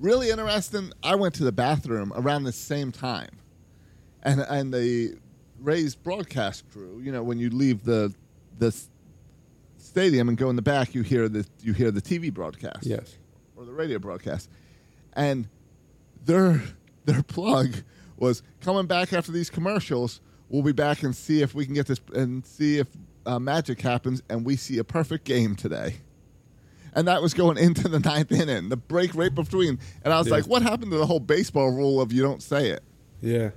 really 0.00 0.30
interesting. 0.30 0.92
I 1.04 1.14
went 1.14 1.34
to 1.34 1.44
the 1.44 1.52
bathroom 1.52 2.12
around 2.16 2.42
the 2.42 2.50
same 2.52 2.90
time, 2.90 3.30
and 4.24 4.40
and 4.40 4.74
the 4.74 5.14
Rays 5.60 5.94
broadcast 5.94 6.68
crew. 6.72 7.00
You 7.02 7.12
know, 7.12 7.22
when 7.22 7.38
you 7.38 7.48
leave 7.50 7.84
the 7.84 8.12
the 8.58 8.74
stadium 9.78 10.28
and 10.28 10.36
go 10.36 10.50
in 10.50 10.56
the 10.56 10.62
back, 10.62 10.92
you 10.94 11.02
hear 11.02 11.28
the 11.28 11.46
you 11.62 11.72
hear 11.72 11.92
the 11.92 12.02
TV 12.02 12.34
broadcast. 12.34 12.84
Yes. 12.84 13.16
or 13.54 13.64
the 13.64 13.72
radio 13.72 14.00
broadcast, 14.00 14.50
and 15.12 15.46
their 16.24 16.60
their 17.04 17.22
plug 17.22 17.76
was 18.18 18.42
coming 18.60 18.86
back 18.86 19.12
after 19.12 19.32
these 19.32 19.50
commercials. 19.50 20.20
We'll 20.48 20.62
be 20.62 20.72
back 20.72 21.02
and 21.02 21.14
see 21.14 21.42
if 21.42 21.54
we 21.54 21.64
can 21.66 21.74
get 21.74 21.86
this 21.86 22.00
and 22.14 22.44
see 22.46 22.78
if 22.78 22.86
uh, 23.26 23.38
magic 23.38 23.80
happens 23.80 24.22
and 24.28 24.44
we 24.46 24.56
see 24.56 24.78
a 24.78 24.84
perfect 24.84 25.24
game 25.24 25.56
today. 25.56 25.96
And 26.94 27.08
that 27.08 27.20
was 27.20 27.34
going 27.34 27.58
into 27.58 27.88
the 27.88 27.98
ninth 28.00 28.32
inning, 28.32 28.68
the 28.70 28.76
break 28.76 29.14
right 29.14 29.34
between. 29.34 29.78
And 30.02 30.14
I 30.14 30.18
was 30.18 30.28
Yeah. 30.28 30.34
like, 30.34 30.46
what 30.46 30.62
happened 30.62 30.92
to 30.92 30.98
the 30.98 31.06
whole 31.06 31.20
baseball 31.20 31.70
rule 31.70 32.00
of 32.00 32.12
you 32.12 32.22
don't 32.22 32.42
say 32.42 32.70
it? 32.70 32.82
Yeah. 33.20 33.50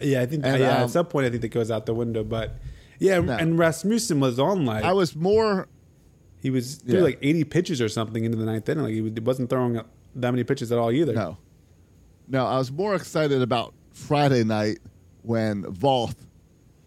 Yeah, 0.00 0.20
I 0.22 0.26
think 0.26 0.44
And, 0.46 0.60
yeah, 0.60 0.76
um, 0.76 0.82
at 0.84 0.90
some 0.90 1.06
point 1.06 1.26
I 1.26 1.30
think 1.30 1.42
that 1.42 1.48
goes 1.48 1.70
out 1.70 1.86
the 1.86 1.94
window, 1.94 2.22
but 2.24 2.56
yeah, 2.98 3.16
and 3.18 3.58
Rasmussen 3.58 4.20
was 4.20 4.38
on 4.38 4.64
like 4.66 4.84
I 4.84 4.92
was 4.92 5.16
more 5.16 5.68
he 6.40 6.48
was 6.50 6.76
threw 6.76 6.98
Yeah. 6.98 7.04
like 7.04 7.18
80 7.22 7.44
pitches 7.44 7.80
or 7.82 7.88
something 7.88 8.24
into 8.24 8.36
the 8.38 8.44
ninth 8.46 8.68
inning. 8.68 8.84
Like 8.84 8.94
he 8.94 9.00
was- 9.02 9.12
wasn't 9.22 9.50
throwing 9.50 9.74
that 9.74 10.30
many 10.32 10.44
pitches 10.44 10.70
at 10.72 10.78
all 10.78 10.90
either. 10.90 11.12
No. 11.14 11.38
No, 12.28 12.46
I 12.46 12.56
was 12.58 12.70
more 12.70 12.94
excited 12.94 13.42
about 13.42 13.74
Friday 14.00 14.44
night 14.44 14.78
when 15.22 15.64
Voth 15.64 16.16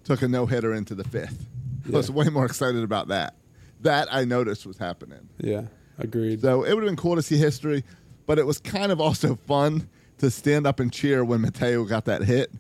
took 0.04 0.22
a 0.22 0.28
no 0.28 0.46
hitter 0.46 0.74
into 0.74 0.96
the 0.96 1.04
fifth. 1.04 1.46
I 1.88 1.98
was 1.98 2.10
way 2.12 2.28
more 2.30 2.46
excited 2.46 2.84
about 2.84 3.10
that. 3.10 3.36
That 3.82 4.08
I 4.12 4.26
noticed 4.26 4.66
was 4.66 4.78
happening. 4.78 5.30
Yeah, 5.38 5.64
agreed. 5.98 6.42
So 6.42 6.64
it 6.64 6.74
would 6.74 6.84
have 6.84 6.90
been 6.90 6.96
cool 6.96 7.16
to 7.16 7.22
see 7.22 7.38
history, 7.38 7.84
but 8.26 8.40
it 8.40 8.46
was 8.46 8.60
kind 8.60 8.92
of 8.92 9.02
also 9.02 9.36
fun 9.36 9.90
to 10.20 10.32
stand 10.32 10.66
up 10.66 10.80
and 10.80 10.92
cheer 10.92 11.24
when 11.26 11.42
Mateo 11.42 11.84
got 11.84 12.06
that 12.06 12.24
hit, 12.24 12.52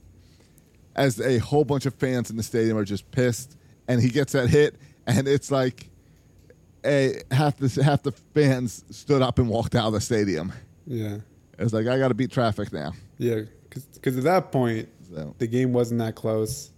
as 0.95 1.19
a 1.21 1.37
whole 1.39 1.63
bunch 1.63 1.85
of 1.85 1.93
fans 1.95 2.29
in 2.29 2.37
the 2.37 2.43
stadium 2.43 2.77
are 2.77 2.85
just 2.85 3.09
pissed, 3.11 3.57
and 3.87 4.01
he 4.01 4.09
gets 4.09 4.33
that 4.33 4.49
hit, 4.49 4.75
and 5.07 5.27
it's 5.27 5.49
like 5.49 5.89
a 6.85 7.21
half 7.31 7.57
the 7.57 7.83
half 7.83 8.03
the 8.03 8.11
fans 8.33 8.83
stood 8.91 9.21
up 9.21 9.39
and 9.39 9.47
walked 9.47 9.75
out 9.75 9.87
of 9.87 9.93
the 9.93 10.01
stadium. 10.01 10.51
Yeah. 10.85 11.19
It's 11.57 11.71
like 11.71 11.87
I 11.87 11.97
got 11.97 12.09
to 12.09 12.13
beat 12.13 12.31
traffic 12.31 12.73
now. 12.73 12.93
Yeah, 13.17 13.41
because 13.93 14.17
at 14.17 14.23
that 14.23 14.51
point 14.51 14.89
So. 15.13 15.35
the 15.37 15.47
game 15.47 15.73
wasn't 15.73 15.99
that 15.99 16.15
close. 16.15 16.71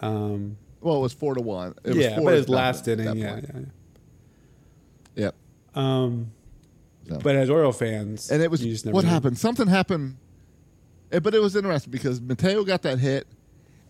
Um, 0.00 0.56
Well, 0.80 0.96
it 0.96 1.00
was 1.00 1.12
four 1.12 1.34
to 1.34 1.40
one. 1.42 1.74
It 1.84 1.88
was 1.90 1.96
yeah, 1.96 2.16
four 2.16 2.24
but 2.24 2.34
his 2.34 2.48
last 2.48 2.88
inning, 2.88 3.16
yeah, 3.16 3.36
yeah, 3.36 3.40
yeah. 3.54 3.60
Yep. 5.14 5.34
Um, 5.74 6.32
So. 7.08 7.18
but 7.22 7.36
as 7.36 7.50
Oriole 7.50 7.72
fans, 7.72 8.30
And 8.30 8.42
it 8.42 8.50
was 8.50 8.64
you 8.64 8.72
just 8.72 8.84
never 8.86 8.94
what 8.94 9.04
know. 9.04 9.10
happened. 9.10 9.38
Something 9.38 9.66
happened, 9.68 10.16
Eh, 11.10 11.18
but 11.18 11.34
it 11.34 11.40
was 11.42 11.54
interesting 11.56 11.90
because 11.90 12.20
Mateo 12.20 12.64
got 12.64 12.82
that 12.82 12.98
hit, 12.98 13.26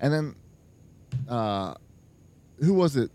and 0.01 0.12
then 0.12 0.34
uh, 1.28 1.74
who 2.59 2.74
was 2.74 2.97
it? 2.97 3.11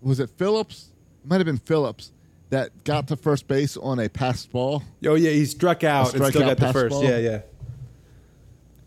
Was 0.00 0.20
it 0.20 0.30
Phillips? 0.30 0.88
It 1.22 1.28
might 1.28 1.36
have 1.36 1.44
been 1.44 1.58
Phillips 1.58 2.12
that 2.48 2.82
got 2.84 3.08
to 3.08 3.16
first 3.16 3.46
base 3.46 3.76
on 3.76 3.98
a 3.98 4.08
passed 4.08 4.50
ball. 4.50 4.82
Oh 5.06 5.14
yeah, 5.16 5.30
he 5.32 5.44
struck 5.44 5.84
out 5.84 6.14
and 6.14 6.22
strikeout 6.22 6.28
still 6.30 6.42
got 6.42 6.56
the 6.56 6.72
first. 6.72 6.90
ball? 6.94 7.04
Yeah, 7.04 7.18
yeah. 7.18 7.40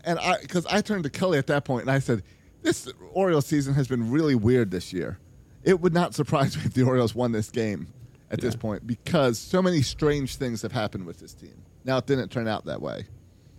And 0.06 0.18
I, 0.18 0.38
because 0.40 0.66
I 0.66 0.80
turned 0.80 1.04
to 1.04 1.10
Kelly 1.10 1.38
at 1.38 1.46
that 1.48 1.64
point 1.64 1.82
and 1.82 1.90
I 1.90 1.98
said, 1.98 2.22
"This 2.62 2.88
Orioles 3.12 3.46
season 3.46 3.74
has 3.74 3.88
been 3.88 4.10
really 4.10 4.34
weird 4.34 4.70
this 4.70 4.92
year. 4.92 5.18
It 5.62 5.80
would 5.80 5.94
not 5.94 6.14
surprise 6.14 6.56
me 6.58 6.62
if 6.66 6.74
the 6.74 6.82
Orioles 6.82 7.14
won 7.14 7.32
this 7.32 7.48
game 7.50 7.88
at 8.30 8.40
this 8.40 8.56
point 8.56 8.86
because 8.86 9.38
so 9.38 9.62
many 9.62 9.80
strange 9.82 10.36
things 10.36 10.62
have 10.62 10.72
happened 10.72 11.06
with 11.06 11.20
this 11.20 11.34
team. 11.34 11.54
Now 11.84 11.98
it 11.98 12.06
didn't 12.06 12.30
turn 12.30 12.48
out 12.48 12.64
that 12.64 12.80
way, 12.82 13.06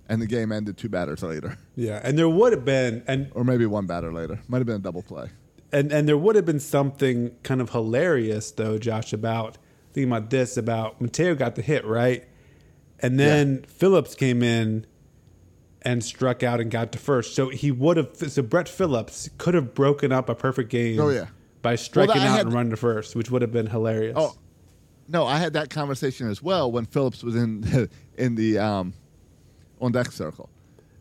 and 0.10 0.22
the 0.22 0.28
game 0.28 0.52
ended 0.52 0.78
two 0.78 0.90
batters 0.90 1.24
later, 1.24 1.58
Yeah, 1.76 2.02
and 2.04 2.18
there 2.18 2.28
would 2.30 2.52
have 2.54 2.66
been, 2.66 3.04
and 3.08 3.32
or 3.34 3.44
maybe 3.44 3.66
one 3.66 3.86
batter 3.86 4.12
later. 4.12 4.40
Might 4.48 4.58
have 4.60 4.68
been 4.68 4.76
a 4.78 4.80
double 4.80 5.04
play. 5.04 5.30
and 5.72 5.92
and 5.92 6.08
there 6.08 6.18
would 6.18 6.36
have 6.36 6.46
been 6.46 6.60
something 6.60 7.36
kind 7.44 7.62
of 7.62 7.70
hilarious 7.72 8.52
though, 8.52 8.78
Josh, 8.78 9.14
about 9.14 9.58
thinking 9.94 10.12
about 10.12 10.30
this 10.30 10.58
about 10.58 11.00
Mateo 11.00 11.36
got 11.36 11.56
the 11.56 11.62
hit 11.62 11.86
right, 11.86 12.26
and 13.00 13.20
then 13.20 13.64
Phillips 13.64 14.14
came 14.16 14.44
in 14.44 14.86
and 15.86 16.04
struck 16.04 16.44
out 16.44 16.60
and 16.60 16.70
got 16.72 16.92
to 16.94 16.98
first. 16.98 17.36
So 17.36 17.50
he 17.50 17.72
would 17.72 17.98
have. 17.98 18.10
So 18.18 18.42
Brett 18.42 18.68
Phillips 18.68 19.30
could 19.38 19.54
have 19.54 19.74
broken 19.74 20.12
up 20.12 20.28
a 20.30 20.36
perfect 20.36 20.70
game. 20.70 21.00
Oh, 21.00 21.10
yeah. 21.10 21.28
by 21.62 21.76
striking 21.76 22.22
I 22.22 22.28
out 22.28 22.38
had- 22.38 22.46
and 22.48 22.54
running 22.54 22.72
to 22.72 22.78
first, 22.78 23.16
which 23.16 23.32
would 23.32 23.42
have 23.42 23.52
been 23.52 23.68
hilarious. 23.68 24.16
Oh, 24.18 24.36
no, 25.08 25.26
I 25.26 25.38
had 25.38 25.54
that 25.54 25.70
conversation 25.70 26.30
as 26.30 26.42
well 26.42 26.72
when 26.72 26.86
Phillips 26.86 27.24
was 27.24 27.36
in 27.36 27.62
the, 27.62 27.90
in 28.18 28.34
the 28.36 28.58
um, 28.58 28.94
on 29.80 29.92
deck 29.92 30.12
circle 30.12 30.50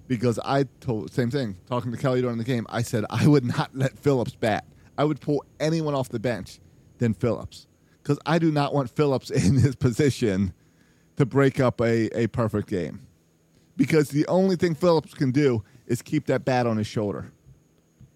because 0.06 0.38
I 0.44 0.64
told 0.80 1.10
same 1.10 1.30
thing 1.30 1.56
talking 1.66 1.90
to 1.90 1.96
Kelly 1.96 2.20
during 2.20 2.36
the 2.36 2.44
game. 2.44 2.66
I 2.68 2.82
said 2.82 3.06
I 3.08 3.26
would 3.26 3.44
not 3.44 3.74
let 3.74 3.98
Phillips 3.98 4.34
bat. 4.34 4.66
I 4.98 5.04
would 5.04 5.20
pull 5.20 5.44
anyone 5.58 5.94
off 5.94 6.10
the 6.10 6.20
bench 6.20 6.60
than 6.98 7.14
Phillips 7.14 7.66
because 8.02 8.18
I 8.26 8.38
do 8.38 8.52
not 8.52 8.74
want 8.74 8.90
Phillips 8.90 9.30
in 9.30 9.54
his 9.54 9.74
position 9.74 10.52
to 11.16 11.24
break 11.24 11.58
up 11.58 11.80
a, 11.80 12.08
a 12.16 12.26
perfect 12.26 12.68
game 12.68 13.00
because 13.76 14.08
the 14.10 14.26
only 14.26 14.56
thing 14.56 14.74
Phillips 14.74 15.14
can 15.14 15.30
do 15.30 15.62
is 15.86 16.02
keep 16.02 16.26
that 16.26 16.44
bat 16.44 16.66
on 16.66 16.76
his 16.76 16.86
shoulder 16.86 17.32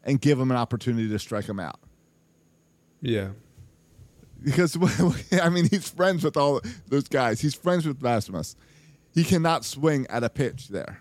and 0.05 0.21
give 0.21 0.39
him 0.41 0.51
an 0.51 0.57
opportunity 0.57 1.09
to 1.09 1.19
strike 1.19 1.47
him 1.49 1.61
out 1.61 1.79
yeah, 3.01 3.29
because 4.43 4.77
I 5.33 5.49
mean 5.51 5.69
he's 5.69 5.89
friends 5.89 6.25
with 6.25 6.37
all 6.37 6.61
those 6.89 7.09
guys. 7.09 7.41
He's 7.41 7.55
friends 7.55 7.87
with 7.87 8.03
Rasmus. 8.03 8.57
He 9.15 9.25
cannot 9.25 9.65
swing 9.65 10.07
at 10.11 10.23
a 10.25 10.29
pitch 10.29 10.69
there. 10.69 11.01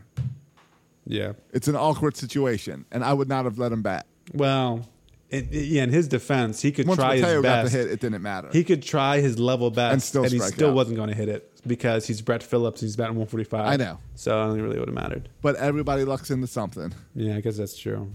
yeah. 1.06 1.34
It's 1.54 1.68
an 1.68 1.76
awkward 1.76 2.16
situation, 2.16 2.86
and 2.92 3.04
I 3.04 3.14
would 3.14 3.28
not 3.28 3.46
have 3.46 3.58
let 3.58 3.72
him 3.72 3.82
bat. 3.82 4.06
Well, 4.34 4.88
in, 5.30 5.48
yeah, 5.52 5.84
in 5.84 5.90
his 5.90 6.08
defense, 6.08 6.62
he 6.62 6.72
could 6.72 6.88
Once 6.88 7.00
try 7.00 7.16
Mateo 7.16 7.36
his 7.36 7.42
got 7.44 7.64
the 7.66 7.70
hit, 7.72 7.88
it 7.92 8.00
didn't 8.00 8.22
matter. 8.22 8.50
He 8.52 8.64
could 8.64 8.82
try 8.84 9.20
his 9.20 9.40
level 9.40 9.72
best, 9.72 9.94
And 9.94 10.04
still 10.04 10.24
he 10.24 10.40
still 10.40 10.70
out. 10.70 10.76
wasn't 10.76 10.98
going 10.98 11.10
to 11.10 11.16
hit 11.16 11.30
it 11.30 11.52
because 11.68 12.08
he's 12.08 12.22
Brett 12.22 12.42
Phillips. 12.44 12.82
He's 12.82 12.96
batting 12.96 13.16
145. 13.16 13.68
I 13.68 13.76
know. 13.78 14.00
So 14.16 14.36
I 14.38 14.44
don't 14.46 14.52
think 14.54 14.60
it 14.62 14.64
really 14.68 14.80
would 14.80 14.88
have 14.90 14.96
mattered. 14.96 15.30
but 15.42 15.56
everybody 15.58 16.04
lucks 16.04 16.32
into 16.32 16.48
something. 16.48 16.94
Yeah, 17.16 17.36
I 17.36 17.42
guess 17.42 17.58
that's 17.58 17.78
true. 17.78 18.12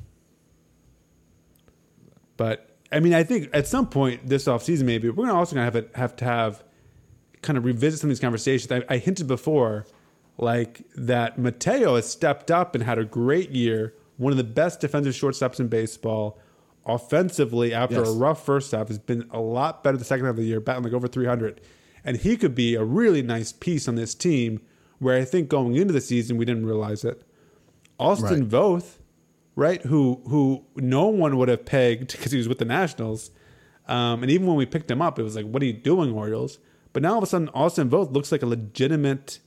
But 2.37 2.69
I 2.91 3.01
mean, 3.01 3.15
I 3.15 3.23
think 3.25 3.51
at 3.53 3.67
some 3.67 3.87
point 3.89 4.29
this 4.29 4.45
offseason, 4.47 4.85
maybe 4.85 5.09
we're 5.11 5.27
gonna 5.27 5.39
also 5.39 5.55
gonna 5.55 5.65
have 5.65 5.77
it, 5.77 5.91
have 5.95 6.17
to 6.17 6.25
have 6.25 6.63
kind 7.43 7.57
of 7.59 7.65
revisit 7.65 8.01
some 8.01 8.09
of 8.09 8.13
these 8.17 8.21
conversations. 8.21 8.71
I, 8.71 8.95
I 8.95 8.99
hinted 8.99 9.27
before, 9.27 9.87
like 10.39 10.83
that 10.97 11.39
Mateo 11.39 11.97
has 11.97 12.09
stepped 12.09 12.51
up 12.51 12.75
and 12.75 12.85
had 12.85 12.99
a 12.99 13.05
great 13.05 13.51
year, 13.51 13.95
one 14.17 14.33
of 14.33 14.37
the 14.37 14.45
best 14.45 14.81
defensive 14.81 15.15
shortstops 15.15 15.61
in 15.61 15.69
baseball. 15.69 16.39
Offensively, 16.85 17.73
after 17.73 18.01
Yes. 18.01 18.09
a 18.09 18.13
rough 18.13 18.45
first 18.45 18.73
half, 18.73 18.89
has 18.89 18.99
been 18.99 19.29
a 19.31 19.39
lot 19.41 19.85
better 19.85 19.97
the 19.97 20.05
second 20.05 20.25
half 20.27 20.33
of 20.33 20.37
the 20.39 20.43
year, 20.45 20.59
batting 20.59 20.83
like 20.83 20.93
over 20.93 21.07
300. 21.07 21.61
And 22.05 22.17
he 22.17 22.37
could 22.37 22.55
be 22.55 22.75
a 22.75 22.85
really 22.85 23.23
nice 23.23 23.53
piece 23.53 23.87
on 23.87 23.95
this 23.95 24.15
team 24.15 24.61
where 24.99 25.17
I 25.17 25.25
think 25.25 25.49
going 25.49 25.77
into 25.77 25.93
the 25.93 26.01
season, 26.01 26.37
we 26.37 26.45
didn't 26.45 26.67
realize 26.67 27.05
it. 27.05 27.23
Austin 27.99 28.41
Right. 28.41 28.49
Voth, 28.49 28.99
right? 29.55 29.83
Who 29.83 30.23
who 30.27 30.65
no 30.77 31.07
one 31.07 31.37
would 31.37 31.49
have 31.49 31.65
pegged 31.65 32.13
because 32.13 32.33
he 32.33 32.39
was 32.39 32.49
with 32.49 32.59
the 32.59 32.65
Nationals, 32.65 33.31
um, 33.87 34.23
and 34.23 34.31
even 34.31 34.47
when 34.47 34.57
we 34.57 34.67
picked 34.67 34.91
him 34.91 35.03
up, 35.03 35.19
it 35.19 35.23
was 35.23 35.37
like, 35.37 35.47
"What 35.47 35.63
are 35.63 35.67
you 35.67 35.73
doing, 35.73 36.13
Orioles?" 36.13 36.59
But 36.93 37.03
now 37.03 37.13
all 37.13 37.19
of 37.19 37.25
a 37.25 37.27
sudden, 37.27 37.49
Austin 37.51 37.89
Voth 37.89 38.13
looks 38.13 38.33
like 38.33 38.43
a 38.43 38.47
legitimate 38.47 39.39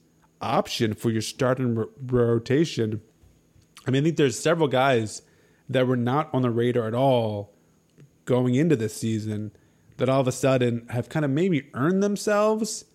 option 0.41 0.93
for 0.93 1.09
your 1.09 1.21
starting 1.21 1.75
ro- 1.75 1.89
rotation. 2.05 3.01
I 3.87 3.91
mean, 3.91 4.01
I 4.01 4.05
think 4.05 4.17
there's 4.17 4.39
several 4.39 4.67
guys 4.67 5.21
that 5.69 5.87
were 5.87 5.97
not 5.97 6.33
on 6.33 6.41
the 6.41 6.49
radar 6.49 6.87
at 6.87 6.93
all 6.93 7.53
going 8.25 8.55
into 8.55 8.75
this 8.75 8.95
season 8.95 9.51
that 9.97 10.09
all 10.09 10.21
of 10.21 10.27
a 10.27 10.31
sudden 10.31 10.85
have 10.89 11.09
kind 11.09 11.23
of 11.25 11.31
maybe 11.31 11.69
earned 11.73 12.03
themselves 12.03 12.85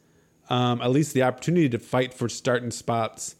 um, 0.51 0.83
at 0.83 0.91
least 0.91 1.15
the 1.15 1.23
opportunity 1.23 1.69
to 1.69 1.79
fight 1.79 2.13
for 2.13 2.29
starting 2.29 2.71
spots 2.73 3.37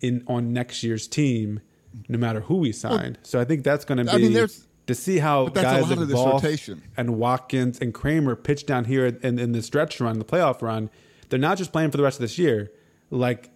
in 0.00 0.22
on 0.26 0.52
next 0.52 0.82
year's 0.82 1.08
team, 1.08 1.60
no 2.08 2.18
matter 2.18 2.40
who 2.40 2.56
we 2.56 2.72
sign. 2.72 3.16
so 3.22 3.40
I 3.40 3.44
think 3.44 3.64
that's 3.64 3.84
going 3.84 3.98
to 3.98 4.04
be 4.04 4.10
I 4.10 4.18
mean, 4.18 4.48
to 4.86 4.94
see 4.94 5.18
how 5.18 5.44
but 5.44 5.54
that's 5.54 5.64
a 5.64 5.68
guys 5.80 5.90
like 5.90 6.08
and 6.96 7.16
Watkins 7.16 7.78
and 7.80 7.94
Kremer 7.94 8.36
pitch 8.36 8.66
down 8.66 8.84
here 8.84 9.06
in, 9.06 9.38
in 9.38 9.52
the 9.52 9.62
stretch 9.62 10.00
run, 10.00 10.18
the 10.18 10.24
playoff 10.24 10.62
run. 10.62 10.90
They're 11.28 11.38
not 11.38 11.58
just 11.58 11.72
playing 11.72 11.90
for 11.90 11.96
the 11.96 12.02
rest 12.02 12.18
of 12.18 12.22
this 12.22 12.38
year. 12.38 12.72
Like 13.10 13.50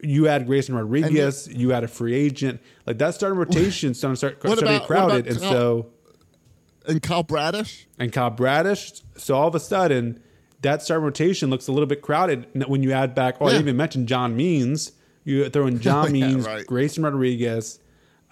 you 0.00 0.28
add 0.28 0.46
Grayson 0.46 0.74
Rodriguez, 0.74 1.48
you 1.48 1.72
add 1.72 1.84
a 1.84 1.88
free 1.88 2.14
agent. 2.14 2.60
Like 2.86 2.98
that 2.98 3.14
starting 3.14 3.38
rotation 3.44 3.94
starting 3.94 4.14
to 4.14 4.16
start 4.16 4.40
to 4.40 4.48
about- 4.52 4.64
get 4.64 4.86
crowded, 4.86 5.26
and 5.26 5.38
so 5.38 5.86
And 6.86 7.02
Kyle 7.02 7.22
Bradish? 7.22 7.86
and 7.98 8.12
Kyle 8.12 8.30
Bradish. 8.30 9.02
So 9.16 9.34
all 9.34 9.48
of 9.48 9.54
a 9.54 9.60
sudden, 9.60 10.20
that 10.62 10.82
starting 10.82 11.04
rotation 11.04 11.50
looks 11.50 11.66
a 11.68 11.72
little 11.72 11.86
bit 11.86 12.02
crowded 12.02 12.46
when 12.68 12.82
you 12.82 12.92
add 12.92 13.14
back. 13.14 13.36
Oh, 13.40 13.44
I 13.46 13.48
Yeah. 13.48 13.52
didn't 13.54 13.68
even 13.68 13.76
mention 13.76 14.06
John 14.06 14.36
Means. 14.36 14.92
You 15.24 15.48
throw 15.48 15.66
in 15.66 15.78
John 15.80 16.06
Oh, 16.06 16.14
yeah, 16.14 16.26
Means, 16.28 16.46
right. 16.46 16.66
Grayson 16.66 17.02
Rodriguez. 17.02 17.78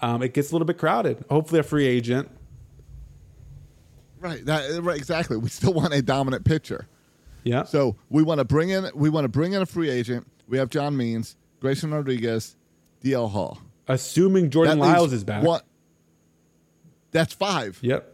Um, 0.00 0.22
it 0.22 0.34
gets 0.34 0.50
a 0.50 0.54
little 0.54 0.66
bit 0.66 0.78
crowded. 0.78 1.24
Hopefully, 1.30 1.60
a 1.60 1.62
free 1.62 1.86
agent. 1.86 2.28
Right, 4.20 4.44
that, 4.46 4.82
right, 4.82 4.96
exactly. 4.96 5.36
We 5.36 5.48
still 5.48 5.72
want 5.72 5.92
a 5.94 6.02
dominant 6.02 6.44
pitcher. 6.44 6.86
Yeah. 7.44 7.64
So 7.64 7.96
we 8.08 8.22
want 8.22 8.38
to 8.38 8.44
bring 8.44 8.68
in 8.70 8.88
we 8.94 9.10
want 9.10 9.24
to 9.24 9.28
bring 9.28 9.52
in 9.52 9.62
a 9.62 9.66
free 9.66 9.90
agent. 9.90 10.26
We 10.48 10.58
have 10.58 10.68
John 10.70 10.96
Means, 10.96 11.36
Grayson 11.60 11.92
Rodriguez, 11.92 12.54
DL 13.02 13.30
Hall. 13.30 13.58
Assuming 13.88 14.50
Jordan 14.50 14.78
Lyles 14.78 15.12
is 15.12 15.24
back. 15.24 15.42
one- 15.42 15.62
that's 17.10 17.34
five. 17.34 17.78
Yep. 17.82 18.11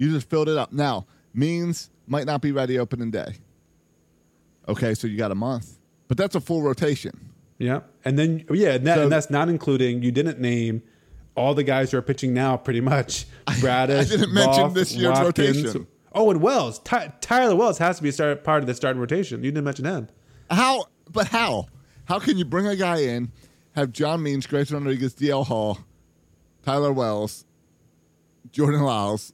You 0.00 0.10
just 0.10 0.30
filled 0.30 0.48
it 0.48 0.56
up. 0.56 0.72
Now, 0.72 1.06
Means 1.34 1.90
might 2.06 2.24
not 2.26 2.40
be 2.40 2.52
ready 2.52 2.78
opening 2.78 3.10
day. 3.10 3.34
Okay, 4.66 4.94
so 4.94 5.06
you 5.06 5.16
got 5.18 5.30
a 5.30 5.34
month. 5.34 5.78
But 6.08 6.16
that's 6.16 6.34
a 6.34 6.40
full 6.40 6.62
rotation. 6.62 7.30
Yeah, 7.58 7.80
and 8.04 8.18
then 8.18 8.46
yeah, 8.50 8.70
and, 8.76 8.86
that, 8.86 8.96
So- 8.96 9.02
and 9.04 9.12
that's 9.12 9.28
not 9.30 9.48
including 9.50 10.02
you 10.02 10.10
didn't 10.10 10.40
name 10.40 10.82
all 11.36 11.54
the 11.54 11.62
guys 11.62 11.90
who 11.92 11.98
are 11.98 12.02
pitching 12.02 12.32
now, 12.32 12.56
pretty 12.56 12.80
much. 12.80 13.26
Bradish, 13.60 14.06
I 14.12 14.16
didn't 14.16 14.32
mention 14.32 14.72
this 14.72 14.92
year's 14.94 15.18
Watkins. 15.18 15.62
rotation. 15.64 15.86
Oh, 16.12 16.30
and 16.30 16.40
Wells, 16.40 16.78
Ty- 16.80 17.12
Tyler 17.20 17.54
Wells 17.54 17.76
has 17.78 17.98
to 17.98 18.02
be 18.02 18.08
a 18.08 18.12
start, 18.12 18.42
part 18.42 18.62
of 18.62 18.66
the 18.66 18.74
starting 18.74 19.00
rotation. 19.00 19.44
You 19.44 19.52
didn't 19.52 19.64
mention 19.64 19.84
him. 19.84 20.08
How? 20.50 20.86
But 21.12 21.28
how? 21.28 21.66
How 22.06 22.18
can 22.18 22.38
you 22.38 22.44
bring 22.44 22.66
a 22.66 22.74
guy 22.74 22.98
in, 23.02 23.30
have 23.76 23.92
John 23.92 24.22
Means, 24.22 24.46
Grayson 24.46 24.76
Rodriguez, 24.78 25.14
DL 25.14 25.46
Hall, 25.46 25.78
Tyler 26.64 26.92
Wells, 26.92 27.44
Jordan 28.50 28.80
Lyles? 28.82 29.32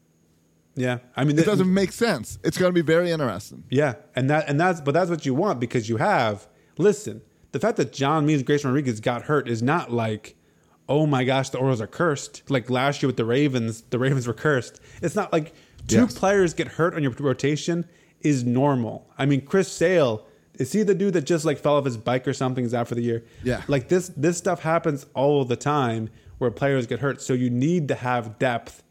Yeah, 0.77 0.99
I 1.16 1.24
mean, 1.24 1.33
It 1.33 1.37
th- 1.45 1.47
doesn't 1.47 1.72
make 1.72 1.91
sense. 1.91 2.39
It's 2.45 2.59
going 2.59 2.68
to 2.70 2.74
be 2.74 2.83
very 2.87 3.11
interesting. 3.11 3.64
Yeah, 3.70 3.95
and 4.14 4.29
that 4.31 4.49
and 4.49 4.61
that's 4.61 4.81
but 4.81 4.93
that's 4.93 5.11
what 5.11 5.24
you 5.27 5.35
want 5.35 5.59
because 5.59 5.89
you 5.89 5.97
have 5.97 6.47
listen. 6.79 7.22
The 7.53 7.59
fact 7.61 7.79
that 7.79 7.93
John 7.93 8.27
Means 8.27 8.43
Grayson 8.43 8.68
Rodriguez 8.70 9.01
got 9.01 9.22
hurt 9.22 9.49
is 9.49 9.62
not 9.62 9.91
like, 9.91 10.37
oh 10.89 11.07
my 11.07 11.24
gosh, 11.24 11.49
the 11.49 11.59
Orioles 11.59 11.81
are 11.81 11.87
cursed. 11.87 12.43
Like 12.51 12.68
last 12.68 13.03
year 13.03 13.09
with 13.09 13.16
the 13.16 13.24
Ravens, 13.24 13.83
the 13.89 13.99
Ravens 13.99 14.27
were 14.27 14.35
cursed. 14.35 14.81
It's 15.01 15.14
not 15.16 15.33
like 15.33 15.55
two 15.89 16.01
Yes. 16.01 16.18
players 16.18 16.53
get 16.53 16.68
hurt 16.68 16.95
on 16.95 17.03
your 17.03 17.12
rotation 17.12 17.87
is 18.20 18.45
normal. 18.45 19.09
I 19.16 19.24
mean, 19.24 19.41
Chris 19.41 19.72
Sale 19.72 20.27
is 20.55 20.72
he 20.72 20.83
the 20.83 20.95
dude 20.95 21.14
that 21.14 21.24
just 21.24 21.45
like 21.47 21.59
fell 21.59 21.77
off 21.77 21.85
his 21.87 21.97
bike 21.97 22.27
or 22.29 22.33
something 22.35 22.64
is 22.64 22.74
out 22.74 22.89
for 22.89 22.95
the 22.95 23.03
year? 23.03 23.24
Yeah. 23.43 23.62
like 23.68 23.89
this 23.89 24.09
this 24.16 24.37
stuff 24.37 24.61
happens 24.62 25.07
all 25.14 25.45
the 25.47 25.57
time 25.57 26.11
where 26.39 26.51
players 26.51 26.87
get 26.87 26.99
hurt. 27.01 27.22
So 27.22 27.33
you 27.33 27.49
need 27.49 27.89
to 27.89 27.95
have 27.95 28.39
depth 28.39 28.83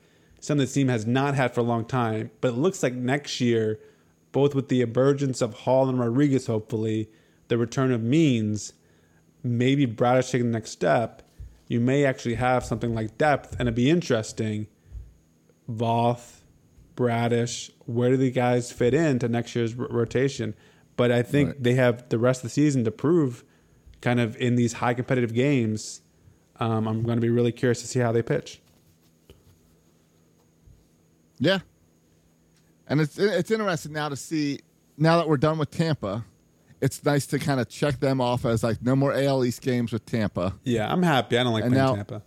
something 0.45 0.65
the 0.65 0.71
team 0.71 0.87
has 0.87 1.05
not 1.05 1.35
had 1.35 1.53
for 1.53 1.61
a 1.61 1.63
long 1.63 1.85
time. 1.85 2.31
But 2.41 2.49
it 2.49 2.57
looks 2.57 2.81
like 2.83 2.93
next 2.93 3.39
year, 3.41 3.79
both 4.31 4.53
with 4.55 4.69
the 4.69 4.81
emergence 4.81 5.41
of 5.41 5.53
Hall 5.53 5.87
and 5.89 5.99
Rodriguez, 5.99 6.47
hopefully, 6.47 7.09
the 7.47 7.57
return 7.57 7.91
of 7.91 8.01
Means, 8.03 8.73
maybe 9.43 9.85
Bradish 9.85 10.31
taking 10.31 10.47
the 10.47 10.53
next 10.57 10.71
step, 10.71 11.21
you 11.67 11.79
may 11.79 12.05
actually 12.05 12.35
have 12.35 12.63
something 12.65 12.93
like 12.93 13.17
depth, 13.17 13.51
and 13.53 13.61
it'd 13.61 13.75
be 13.75 13.89
interesting. 13.89 14.67
Voth, 15.69 16.41
Bradish, 16.95 17.71
where 17.85 18.11
do 18.11 18.17
the 18.17 18.31
guys 18.31 18.71
fit 18.71 18.93
into 18.93 19.27
next 19.27 19.55
year's 19.55 19.77
r- 19.77 19.87
rotation? 19.89 20.53
But 20.97 21.11
I 21.11 21.23
think 21.23 21.49
Right. 21.49 21.63
they 21.63 21.73
have 21.73 22.07
the 22.09 22.17
rest 22.19 22.39
of 22.39 22.43
the 22.43 22.49
season 22.53 22.83
to 22.85 22.91
prove, 22.91 23.43
kind 24.01 24.19
of 24.19 24.35
in 24.37 24.55
these 24.55 24.73
high 24.73 24.93
competitive 24.93 25.33
games. 25.33 26.01
Um, 26.59 26.87
I'm 26.87 27.03
going 27.03 27.17
to 27.17 27.21
be 27.21 27.29
really 27.29 27.51
curious 27.51 27.81
to 27.81 27.87
see 27.87 27.99
how 27.99 28.11
they 28.11 28.21
pitch. 28.21 28.61
Yeah. 31.39 31.59
And 32.87 33.01
it's 33.01 33.17
it's 33.17 33.49
interesting 33.51 33.93
now 33.93 34.09
to 34.09 34.15
see 34.15 34.59
now 34.97 35.17
that 35.17 35.27
we're 35.27 35.37
done 35.37 35.57
with 35.57 35.71
Tampa, 35.71 36.23
it's 36.81 37.03
nice 37.03 37.25
to 37.27 37.39
kind 37.39 37.59
of 37.59 37.67
check 37.67 37.99
them 37.99 38.21
off 38.21 38.45
as 38.45 38.63
like 38.63 38.81
no 38.81 38.95
more 38.95 39.13
AL 39.13 39.43
East 39.43 39.61
games 39.61 39.91
with 39.91 40.05
Tampa. 40.05 40.55
Yeah, 40.63 40.91
I'm 40.91 41.01
happy. 41.03 41.37
I 41.37 41.43
don't 41.43 41.53
like 41.53 41.63
And 41.63 41.73
playing 41.73 41.87
now- 41.87 41.95
Tampa. 41.95 42.21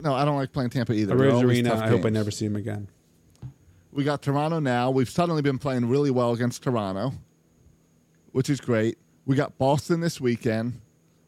No, 0.00 0.12
I 0.12 0.24
don't 0.24 0.36
like 0.36 0.52
playing 0.52 0.70
Tampa 0.70 0.92
either. 0.92 1.14
They're 1.16 1.26
Arrays 1.28 1.34
always 1.34 1.58
Arena. 1.60 1.74
I 1.76 1.88
hope 1.88 2.04
I 2.04 2.10
never 2.10 2.30
see 2.32 2.44
him 2.44 2.56
again. 2.56 2.88
We 3.92 4.02
got 4.02 4.22
Toronto 4.22 4.58
now. 4.58 4.90
We've 4.90 5.08
suddenly 5.08 5.40
been 5.40 5.58
playing 5.58 5.88
really 5.88 6.10
well 6.10 6.32
against 6.32 6.64
Toronto, 6.64 7.12
which 8.32 8.50
is 8.50 8.60
great. 8.60 8.98
We 9.24 9.36
got 9.36 9.56
Boston 9.56 10.00
this 10.00 10.20
weekend, 10.20 10.80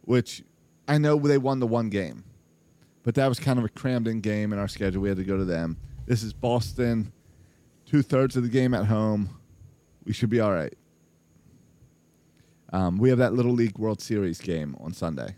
which 0.02 0.42
I 0.88 0.98
know 0.98 1.16
they 1.20 1.38
won 1.38 1.60
the 1.60 1.66
one 1.66 1.88
game, 1.90 2.24
but 3.04 3.14
that 3.14 3.28
was 3.28 3.38
kind 3.38 3.58
of 3.60 3.64
a 3.64 3.68
crammed 3.68 4.08
in 4.08 4.20
game 4.20 4.52
in 4.52 4.58
our 4.58 4.68
schedule. 4.68 5.00
We 5.00 5.08
had 5.08 5.18
to 5.18 5.24
go 5.24 5.36
to 5.36 5.44
them. 5.44 5.76
This 6.06 6.22
is 6.22 6.32
Boston, 6.32 7.12
two 7.84 8.02
thirds 8.02 8.36
of 8.36 8.42
the 8.42 8.48
game 8.48 8.74
at 8.74 8.86
home. 8.86 9.28
We 10.04 10.12
should 10.12 10.30
be 10.30 10.40
all 10.40 10.52
right. 10.52 10.72
Um, 12.72 12.98
we 12.98 13.08
have 13.10 13.18
that 13.18 13.32
Little 13.34 13.52
League 13.52 13.78
World 13.78 14.00
Series 14.00 14.40
game 14.40 14.76
on 14.80 14.92
Sunday 14.92 15.34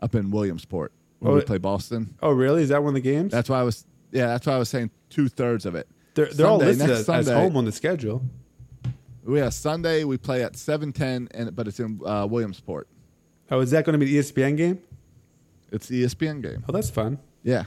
up 0.00 0.14
in 0.14 0.30
Williamsport 0.30 0.92
when 1.18 1.32
Oh, 1.32 1.36
we 1.36 1.42
play 1.42 1.58
Boston. 1.58 2.14
Oh, 2.22 2.30
really? 2.32 2.62
Is 2.62 2.68
that 2.70 2.82
one 2.82 2.90
of 2.90 2.94
the 2.94 3.00
games? 3.08 3.32
That's 3.32 3.48
why 3.48 3.60
I 3.60 3.62
was 3.62 3.84
yeah. 4.12 4.28
That's 4.28 4.46
why 4.46 4.54
I 4.54 4.58
was 4.58 4.68
saying 4.68 4.90
two 5.10 5.28
thirds 5.28 5.66
of 5.66 5.74
it. 5.74 5.88
they're 6.14 6.26
they're 6.26 6.46
all 6.46 6.58
listed 6.58 6.88
next 6.88 7.08
as, 7.08 7.08
as 7.08 7.28
home 7.28 7.56
on 7.56 7.64
the 7.64 7.72
schedule. 7.72 8.22
We 9.24 9.38
have 9.38 9.54
Sunday. 9.54 10.04
We 10.04 10.18
play 10.18 10.42
at 10.44 10.56
seven 10.56 10.92
ten, 10.92 11.28
and 11.32 11.54
but 11.54 11.66
it's 11.68 11.80
in 11.80 12.00
uh, 12.04 12.26
Williamsport. 12.28 12.88
Oh, 13.50 13.60
is 13.60 13.70
that 13.72 13.84
going 13.84 13.98
to 13.98 14.04
be 14.04 14.12
the 14.12 14.18
ESPN 14.18 14.56
game? 14.56 14.80
It's 15.72 15.86
the 15.88 16.04
ESPN 16.04 16.42
game. 16.42 16.64
Oh, 16.68 16.72
that's 16.72 16.90
fun. 16.90 17.18
Yeah, 17.42 17.64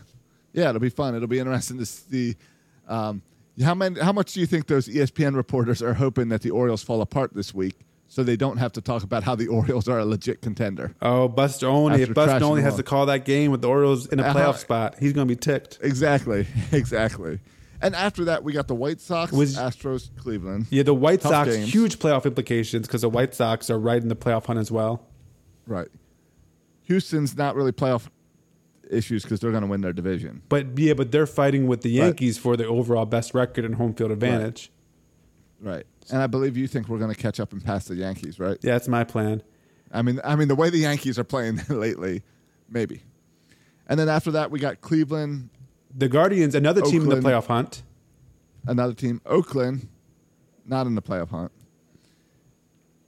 yeah. 0.57 0.69
It'll 0.69 0.81
be 0.81 0.89
fun. 0.89 1.15
It'll 1.15 1.27
be 1.27 1.39
interesting 1.39 1.77
to 1.77 1.85
see. 1.85 2.35
Um, 2.87 3.21
how 3.63 3.73
many? 3.75 3.99
How 3.99 4.11
much 4.11 4.33
do 4.33 4.39
you 4.39 4.45
think 4.45 4.67
those 4.67 4.87
ESPN 4.87 5.35
reporters 5.35 5.81
are 5.81 5.93
hoping 5.93 6.29
that 6.29 6.41
the 6.41 6.49
Orioles 6.51 6.83
fall 6.83 7.01
apart 7.01 7.33
this 7.33 7.53
week, 7.53 7.75
so 8.07 8.23
they 8.23 8.35
don't 8.35 8.57
have 8.57 8.71
to 8.73 8.81
talk 8.81 9.03
about 9.03 9.23
how 9.23 9.35
the 9.35 9.47
Orioles 9.59 9.87
are 9.87 9.99
a 9.99 10.05
legit 10.05 10.41
contender? 10.41 10.93
Oh, 11.01 11.27
Buster 11.27 11.67
Olney. 11.67 12.01
If 12.01 12.13
Buster 12.13 12.43
Olney 12.45 12.61
has 12.61 12.75
to 12.75 12.83
call 12.83 13.05
that 13.07 13.25
game 13.25 13.51
with 13.51 13.61
the 13.61 13.67
Orioles 13.69 14.05
in 14.07 14.19
a 14.19 14.23
Uh-huh. 14.23 14.37
playoff 14.39 14.57
spot, 14.57 14.95
he's 14.99 15.13
going 15.13 15.27
to 15.27 15.31
be 15.33 15.39
ticked. 15.39 15.79
Exactly, 15.81 16.45
exactly. 16.71 17.39
And 17.81 17.95
after 17.95 18.25
that, 18.25 18.43
we 18.43 18.53
got 18.53 18.67
the 18.67 18.73
White 18.75 18.99
Sox, 19.01 19.31
Was- 19.31 19.55
Astros, 19.55 20.09
Cleveland. 20.17 20.65
Yeah, 20.71 20.81
the 20.83 20.95
White 20.95 21.21
Tough 21.21 21.31
Sox, 21.31 21.55
games. 21.55 21.71
huge 21.71 21.99
playoff 21.99 22.25
implications 22.25 22.87
because 22.87 23.01
the 23.01 23.09
White 23.09 23.35
Sox 23.35 23.69
are 23.69 23.77
right 23.79 24.01
in 24.01 24.07
the 24.07 24.15
playoff 24.15 24.45
hunt 24.47 24.57
as 24.59 24.71
well. 24.71 25.05
Right. 25.67 25.87
Houston's 26.83 27.35
not 27.37 27.55
really 27.55 27.71
playoff 27.71 28.07
issues 28.91 29.23
because 29.23 29.39
they're 29.39 29.51
going 29.51 29.63
to 29.63 29.67
win 29.69 29.81
their 29.81 29.93
division. 29.93 30.41
But 30.49 30.77
yeah, 30.79 30.93
but 30.93 31.11
they're 31.11 31.25
fighting 31.27 31.67
with 31.67 31.81
the 31.81 31.89
Right. 31.99 32.05
Yankees 32.05 32.37
for 32.37 32.55
the 32.57 32.65
overall 32.65 33.05
best 33.05 33.33
record 33.33 33.65
and 33.65 33.75
home 33.75 33.93
field 33.93 34.11
advantage. 34.11 34.71
Right. 35.61 35.85
And 36.11 36.21
I 36.21 36.27
believe 36.27 36.55
you 36.55 36.67
think 36.67 36.87
we're 36.87 36.99
going 36.99 37.13
to 37.13 37.19
catch 37.19 37.39
up 37.39 37.51
and 37.53 37.63
pass 37.63 37.85
the 37.85 37.95
Yankees, 37.95 38.39
right? 38.39 38.57
Yeah, 38.61 38.73
that's 38.73 38.87
my 38.87 39.03
plan. 39.03 39.43
I 39.91 40.01
mean, 40.01 40.19
I 40.23 40.35
mean 40.35 40.47
the 40.47 40.55
way 40.55 40.69
the 40.69 40.77
Yankees 40.79 41.17
are 41.19 41.23
playing 41.23 41.59
lately, 41.69 42.23
maybe. 42.69 43.03
And 43.87 43.99
then 43.99 44.09
after 44.09 44.31
that, 44.31 44.51
we 44.51 44.59
got 44.59 44.81
Cleveland, 44.81 45.49
The 45.95 46.07
Guardians, 46.09 46.55
another 46.55 46.81
team 46.81 47.03
in 47.03 47.09
the 47.09 47.15
playoff 47.17 47.47
hunt. 47.47 47.83
another 48.67 48.93
team, 48.93 49.21
Oakland, 49.25 49.87
not 50.65 50.87
in 50.87 50.95
the 50.95 51.01
playoff 51.01 51.29
hunt. 51.29 51.51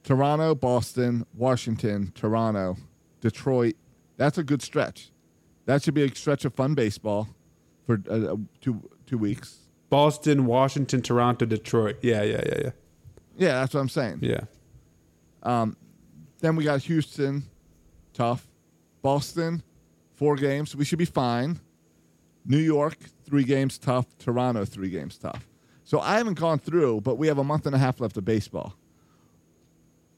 Toronto, 0.02 0.54
Boston, 0.54 1.26
Washington, 1.34 2.12
Toronto, 2.14 2.76
Detroit. 3.20 3.76
That's 4.16 4.38
a 4.38 4.42
good 4.42 4.62
stretch. 4.62 5.09
That 5.70 5.84
should 5.84 5.94
be 5.94 6.02
a 6.02 6.12
stretch 6.12 6.44
of 6.44 6.52
fun 6.52 6.74
baseball 6.74 7.28
for 7.86 8.02
uh, 8.10 8.34
two 8.60 8.82
two 9.06 9.18
weeks. 9.18 9.58
Boston, 9.88 10.46
Washington, 10.46 11.00
Toronto, 11.00 11.46
Detroit. 11.46 11.98
Yeah, 12.02 12.24
yeah, 12.24 12.42
yeah, 12.44 12.58
yeah. 12.64 12.70
Yeah, 13.36 13.60
that's 13.60 13.74
what 13.74 13.80
I'm 13.80 13.88
saying. 13.88 14.18
Yeah. 14.20 14.40
Um, 15.44 15.76
then 16.40 16.56
we 16.56 16.64
got 16.64 16.80
Houston, 16.82 17.44
tough. 18.12 18.48
Boston, 19.00 19.62
four 20.16 20.34
games. 20.34 20.74
We 20.74 20.84
should 20.84 20.98
be 20.98 21.04
fine. 21.04 21.60
New 22.44 22.58
York, 22.58 22.96
three 23.24 23.44
games 23.44 23.78
tough. 23.78 24.06
Toronto, 24.18 24.64
three 24.64 24.90
games 24.90 25.18
tough. 25.18 25.46
So 25.84 26.00
I 26.00 26.16
haven't 26.16 26.34
gone 26.34 26.58
through, 26.58 27.02
but 27.02 27.16
we 27.16 27.28
have 27.28 27.38
a 27.38 27.44
month 27.44 27.66
and 27.66 27.76
a 27.76 27.78
half 27.78 28.00
left 28.00 28.16
of 28.16 28.24
baseball. 28.24 28.74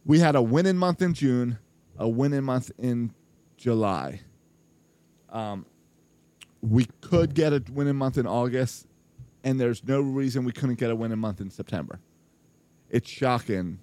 We 0.07 0.19
had 0.19 0.35
a 0.35 0.41
winning 0.41 0.79
month 0.79 1.03
in 1.03 1.13
June, 1.13 1.59
a 1.99 2.09
winning 2.09 2.45
month 2.45 2.73
in 2.79 3.13
July. 3.59 4.23
Um, 5.33 5.67
we 6.61 6.87
could 7.01 7.35
get 7.35 7.53
a 7.53 7.63
winning 7.73 7.97
month 7.97 8.19
in 8.19 8.27
August, 8.27 8.87
and 9.43 9.61
there's 9.61 9.83
no 9.83 10.01
reason 10.01 10.45
we 10.45 10.53
couldn't 10.53 10.77
get 10.77 10.91
a 10.91 10.95
winning 10.97 11.19
month 11.19 11.41
in 11.41 11.51
September. 11.51 11.99
It's 12.91 13.11
shocking 13.11 13.79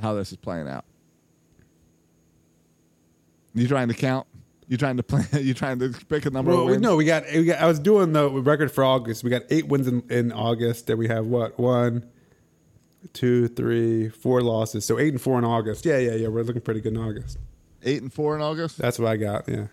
how 0.00 0.14
this 0.14 0.30
is 0.30 0.36
playing 0.36 0.68
out. 0.68 0.84
You 3.54 3.66
trying 3.66 3.88
to 3.88 3.94
count? 3.94 4.26
You 4.68 4.76
trying 4.76 4.96
to 4.96 5.02
plan? 5.02 5.26
You 5.32 5.54
trying 5.54 5.78
to 5.80 5.90
pick 6.08 6.26
a 6.26 6.30
number 6.30 6.52
Well, 6.52 6.78
no, 6.78 6.96
we 6.96 7.04
got, 7.04 7.24
we 7.32 7.44
got. 7.44 7.60
I 7.60 7.66
was 7.66 7.78
doing 7.78 8.12
the 8.12 8.30
record 8.30 8.70
for 8.70 8.84
August. 8.84 9.24
We 9.24 9.30
got 9.30 9.42
eight 9.50 9.66
wins 9.68 9.86
in, 9.86 10.02
in 10.10 10.32
August. 10.32 10.86
Then 10.86 10.98
we 10.98 11.08
have 11.08 11.26
what? 11.26 11.58
One, 11.58 12.08
two, 13.12 13.48
three, 13.48 14.08
four 14.08 14.42
losses. 14.42 14.84
So 14.84 14.98
eight 14.98 15.12
and 15.12 15.20
four 15.20 15.38
in 15.38 15.44
August. 15.44 15.84
Yeah, 15.84 15.98
yeah, 15.98 16.12
yeah. 16.12 16.28
We're 16.28 16.42
looking 16.42 16.62
pretty 16.62 16.80
good 16.80 16.94
in 16.94 16.98
August. 16.98 17.38
Eight 17.82 18.00
and 18.00 18.12
four 18.12 18.34
in 18.34 18.40
August 18.42 18.78
That's 18.78 18.98
what 18.98 19.08
I 19.08 19.16
got. 19.16 19.48
Yeah. 19.48 19.66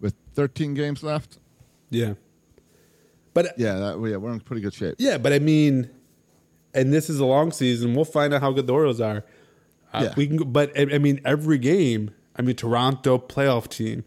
with 0.00 0.14
13 0.40 0.72
games 0.72 1.02
left. 1.02 1.38
Yeah. 1.90 2.14
But 3.34 3.58
Yeah, 3.58 3.74
that, 3.74 4.00
yeah, 4.08 4.16
we're 4.16 4.32
in 4.32 4.40
pretty 4.40 4.62
good 4.62 4.72
shape. 4.72 4.94
yeah, 4.98 5.18
but 5.18 5.34
I 5.34 5.38
mean, 5.38 5.90
and 6.72 6.94
this 6.94 7.10
is 7.10 7.20
a 7.20 7.26
long 7.26 7.52
season. 7.52 7.94
We'll 7.94 8.06
find 8.06 8.32
out 8.32 8.40
how 8.40 8.52
good 8.52 8.66
the 8.66 8.72
Orioles 8.72 9.02
are. 9.02 9.22
Uh, 9.92 10.04
Yeah. 10.04 10.14
We 10.16 10.26
can, 10.28 10.50
but 10.50 10.72
I 10.78 10.94
I 10.94 10.98
mean, 10.98 11.20
every 11.26 11.58
game. 11.58 12.12
I 12.36 12.42
mean, 12.42 12.56
Toronto 12.56 13.18
playoff 13.18 13.68
team, 13.68 14.04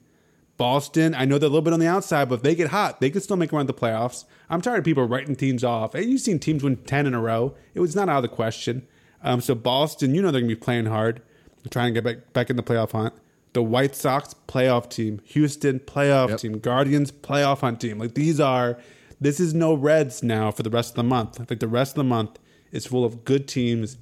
Boston. 0.58 1.14
I 1.14 1.26
know 1.26 1.38
they're 1.38 1.46
a 1.46 1.52
little 1.52 1.62
bit 1.62 1.74
on 1.74 1.80
the 1.80 1.88
outside, 1.88 2.30
but 2.30 2.36
if 2.36 2.42
they 2.42 2.56
get 2.56 2.70
hot, 2.70 3.00
they 3.00 3.12
could 3.12 3.22
still 3.22 3.38
make 3.38 3.52
a 3.52 3.56
run 3.56 3.68
at 3.70 3.76
the 3.76 3.80
playoffs. 3.80 4.26
I'm 4.50 4.60
tired 4.60 4.80
of 4.80 4.86
people 4.86 5.06
writing 5.06 5.36
teams 5.36 5.64
off. 5.64 5.94
And 5.94 6.06
you've 6.10 6.22
seen 6.22 6.40
teams 6.40 6.64
win 6.64 6.78
ten 6.78 7.06
in 7.06 7.14
a 7.14 7.22
row. 7.22 7.54
It 7.76 7.80
was 7.80 7.96
not 7.96 8.10
out 8.10 8.18
of 8.18 8.24
the 8.24 8.36
question. 8.36 8.88
Um, 9.22 9.40
so 9.40 9.54
Boston, 9.54 10.16
you 10.16 10.22
know 10.24 10.32
they're 10.32 10.42
gonna 10.42 10.48
be 10.48 10.56
playing 10.56 10.88
hard, 10.88 11.22
trying 11.70 11.94
to 11.94 12.02
get 12.02 12.04
back 12.04 12.34
back 12.34 12.50
in 12.50 12.56
the 12.56 12.64
playoff 12.64 12.92
hunt. 12.94 13.14
The 13.54 13.64
White 13.64 13.96
Sox 13.96 14.36
playoff 14.48 14.90
team, 14.90 15.22
Houston 15.26 15.80
playoff 15.80 16.30
Yep. 16.30 16.40
team, 16.40 16.60
Guardians 16.60 17.12
playoff 17.12 17.60
hunt 17.60 17.80
team. 17.82 18.00
Like 18.00 18.16
these 18.16 18.40
are, 18.40 18.78
this 19.22 19.40
is 19.40 19.54
no 19.54 19.74
Reds 19.74 20.24
now 20.24 20.52
for 20.52 20.64
the 20.64 20.70
rest 20.70 20.92
of 20.92 20.96
the 20.96 21.04
month. 21.04 21.40
Like 21.50 21.60
the 21.60 21.68
rest 21.68 21.92
of 21.92 21.98
the 21.98 22.04
month 22.04 22.40
is 22.72 22.86
full 22.88 23.06
of 23.06 23.24
good 23.26 23.48
teams 23.48 23.98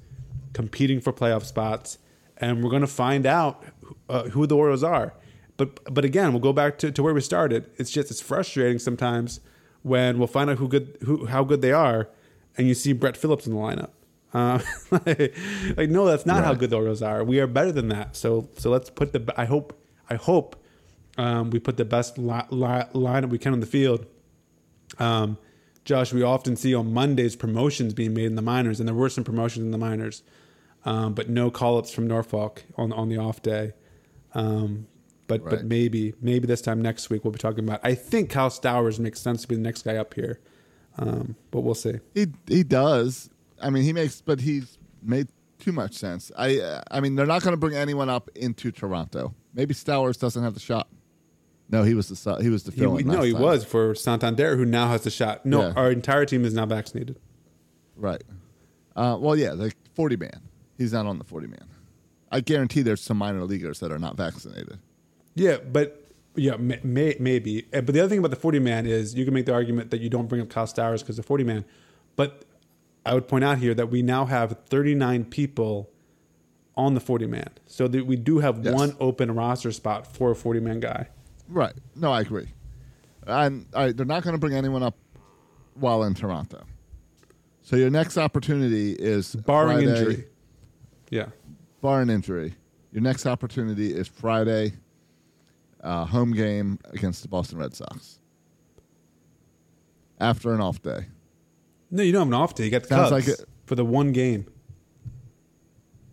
competing 0.54 1.00
for 1.00 1.12
playoff 1.12 1.44
spots, 1.44 1.98
and 2.38 2.62
we're 2.64 2.70
going 2.70 2.80
to 2.82 2.86
find 2.86 3.26
out 3.26 3.64
uh, 4.08 4.24
who 4.30 4.46
the 4.46 4.56
Orioles 4.56 4.82
are. 4.82 5.12
But 5.58 5.92
but 5.94 6.04
again, 6.04 6.32
we'll 6.32 6.40
go 6.40 6.52
back 6.54 6.78
to, 6.78 6.90
to 6.90 7.02
where 7.02 7.12
we 7.14 7.20
started. 7.20 7.70
It's 7.76 7.90
just 7.90 8.10
it's 8.10 8.20
frustrating 8.22 8.78
sometimes 8.78 9.40
when 9.82 10.18
we'll 10.18 10.28
find 10.28 10.48
out 10.48 10.58
who 10.58 10.66
good 10.68 10.96
who 11.02 11.26
how 11.26 11.44
good 11.44 11.60
they 11.60 11.72
are, 11.72 12.08
and 12.56 12.66
you 12.66 12.74
see 12.74 12.92
Brett 12.94 13.16
Phillips 13.18 13.46
in 13.46 13.52
the 13.54 13.58
lineup. 13.60 13.90
Uh, 14.34 14.58
like, 14.90 15.36
like, 15.76 15.90
no, 15.90 16.06
that's 16.06 16.26
not 16.26 16.44
how 16.44 16.54
good 16.54 16.70
the 16.70 16.76
Orioles 16.76 17.02
are. 17.02 17.22
We 17.22 17.40
are 17.40 17.46
better 17.46 17.72
than 17.72 17.88
that. 17.88 18.16
So 18.16 18.48
so 18.56 18.70
let's 18.70 18.90
put 18.90 19.12
the 19.12 19.32
I 19.36 19.44
hope 19.44 19.78
I 20.08 20.16
hope 20.16 20.56
um, 21.18 21.50
we 21.50 21.58
put 21.58 21.76
the 21.76 21.84
best 21.84 22.18
li- 22.18 22.48
li- 22.50 22.88
lineup 22.94 23.28
we 23.28 23.38
can 23.38 23.52
on 23.52 23.60
the 23.60 23.66
field. 23.66 24.06
Um, 24.98 25.38
Josh, 25.84 26.12
we 26.12 26.22
often 26.22 26.56
see 26.56 26.74
on 26.74 26.92
Mondays 26.92 27.36
promotions 27.36 27.92
being 27.92 28.14
made 28.14 28.26
in 28.26 28.36
the 28.36 28.42
minors, 28.42 28.78
and 28.78 28.88
there 28.88 28.94
were 28.94 29.08
some 29.08 29.24
promotions 29.24 29.64
in 29.64 29.72
the 29.72 29.78
minors, 29.78 30.22
um, 30.84 31.12
but 31.12 31.28
no 31.28 31.50
call 31.50 31.76
ups 31.76 31.92
from 31.92 32.06
Norfolk 32.06 32.64
on 32.76 32.92
on 32.92 33.08
the 33.08 33.18
off 33.18 33.42
day. 33.42 33.72
Um, 34.34 34.86
but 35.26 35.44
but 35.44 35.64
maybe 35.64 36.14
maybe 36.20 36.46
this 36.46 36.60
time 36.60 36.80
next 36.80 37.10
week 37.10 37.24
we'll 37.24 37.32
be 37.32 37.38
talking 37.38 37.64
about. 37.64 37.80
I 37.82 37.94
think 37.94 38.30
Kyle 38.30 38.50
Stowers 38.50 38.98
makes 38.98 39.20
sense 39.20 39.42
to 39.42 39.48
be 39.48 39.54
the 39.54 39.60
next 39.60 39.82
guy 39.82 39.96
up 39.96 40.14
here, 40.14 40.40
um, 40.98 41.36
but 41.50 41.60
we'll 41.60 41.74
see. 41.74 42.00
He 42.14 42.26
he 42.46 42.62
does. 42.62 43.30
I 43.62 43.70
mean, 43.70 43.82
he 43.84 43.92
makes, 43.92 44.20
but 44.20 44.40
he's 44.40 44.78
made 45.02 45.28
too 45.58 45.72
much 45.72 45.94
sense. 45.94 46.30
I 46.36 46.58
uh, 46.60 46.82
I 46.90 47.00
mean, 47.00 47.14
they're 47.14 47.26
not 47.26 47.42
going 47.42 47.52
to 47.52 47.56
bring 47.56 47.74
anyone 47.74 48.08
up 48.08 48.28
into 48.34 48.70
Toronto. 48.72 49.34
Maybe 49.54 49.74
Stowers 49.74 50.18
doesn't 50.18 50.42
have 50.42 50.54
the 50.54 50.60
shot. 50.60 50.88
No, 51.70 51.84
he 51.84 51.94
was 51.94 52.08
the 52.08 52.34
he 52.42 52.48
was 52.50 52.64
the 52.64 52.72
He, 52.72 52.80
fill-in 52.80 53.06
no, 53.06 53.22
he 53.22 53.32
time. 53.32 53.40
was 53.42 53.64
for 53.64 53.94
Santander, 53.94 54.56
who 54.56 54.64
now 54.64 54.88
has 54.88 55.02
the 55.02 55.10
shot. 55.10 55.46
No, 55.46 55.60
Yeah. 55.68 55.72
our 55.76 55.90
entire 55.90 56.26
team 56.26 56.44
is 56.44 56.52
now 56.54 56.66
vaccinated. 56.66 57.18
right. 57.96 58.22
Uh, 58.94 59.16
well, 59.18 59.34
yeah, 59.34 59.54
the 59.54 59.72
forty 59.94 60.16
man. 60.16 60.42
He's 60.76 60.92
not 60.92 61.06
on 61.06 61.16
the 61.18 61.24
forty 61.24 61.46
man. 61.46 61.66
I 62.30 62.40
guarantee 62.40 62.82
there's 62.82 63.00
some 63.00 63.16
minor 63.16 63.44
leaguers 63.44 63.80
that 63.80 63.90
are 63.92 63.98
not 63.98 64.16
vaccinated. 64.18 64.78
Yeah, 65.34 65.58
but 65.58 66.08
yeah, 66.34 66.56
may, 66.56 66.78
may, 66.82 67.16
maybe. 67.20 67.66
Uh, 67.72 67.80
But 67.82 67.94
the 67.94 68.00
other 68.00 68.08
thing 68.10 68.18
about 68.18 68.30
the 68.32 68.36
forty 68.36 68.58
man 68.58 68.84
is 68.86 69.14
you 69.14 69.24
can 69.24 69.32
make 69.32 69.46
the 69.46 69.54
argument 69.54 69.90
that 69.92 70.00
you 70.00 70.10
don't 70.10 70.28
bring 70.28 70.42
up 70.42 70.50
Kyle 70.50 70.66
Stowers 70.66 71.00
because 71.02 71.16
the 71.16 71.22
forty 71.22 71.44
man. 71.44 71.64
But 72.16 72.44
I 73.04 73.14
would 73.14 73.26
point 73.28 73.44
out 73.44 73.58
here 73.58 73.74
that 73.74 73.90
we 73.90 74.02
now 74.02 74.26
have 74.26 74.56
thirty 74.66 74.94
nine 74.94 75.24
people 75.24 75.90
on 76.76 76.94
the 76.94 77.00
forty 77.00 77.26
man, 77.26 77.50
so 77.66 77.88
that 77.88 78.06
we 78.06 78.16
do 78.16 78.38
have 78.38 78.64
Yes. 78.64 78.74
one 78.74 78.96
open 79.00 79.30
roster 79.34 79.72
spot 79.72 80.06
for 80.06 80.30
a 80.30 80.34
forty 80.34 80.60
man 80.60 80.80
guy. 80.80 81.08
Right. 81.48 81.74
No, 81.96 82.12
I 82.12 82.20
agree. 82.20 82.48
And 83.26 83.66
right, 83.74 83.96
they're 83.96 84.06
not 84.06 84.22
going 84.22 84.34
to 84.34 84.38
bring 84.38 84.54
anyone 84.54 84.82
up 84.82 84.96
while 85.74 86.02
in 86.04 86.14
Toronto. 86.14 86.64
So 87.62 87.76
your 87.76 87.90
next 87.90 88.16
opportunity 88.18 88.92
is 88.92 89.34
Barring 89.36 89.86
Friday- 89.86 89.90
injury. 89.98 90.24
Yeah. 91.10 91.26
Barring 91.82 92.10
injury, 92.10 92.54
your 92.92 93.02
next 93.02 93.26
opportunity 93.26 93.92
is 93.94 94.08
Friday, 94.08 94.72
uh, 95.82 96.04
home 96.06 96.32
game 96.32 96.78
against 96.92 97.22
the 97.22 97.28
Boston 97.28 97.58
Red 97.58 97.74
Sox. 97.74 98.18
After 100.20 100.52
an 100.54 100.60
off 100.60 100.80
day. 100.82 101.06
No, 101.92 102.02
you 102.02 102.10
don't 102.10 102.22
have 102.22 102.28
an 102.28 102.34
off 102.34 102.54
day. 102.56 102.64
You 102.64 102.70
got 102.70 102.82
the 102.82 102.88
Sounds 102.88 103.10
Cubs 103.10 103.28
like 103.28 103.38
it- 103.38 103.46
for 103.66 103.74
the 103.76 103.84
one 103.84 104.10
game. 104.12 104.46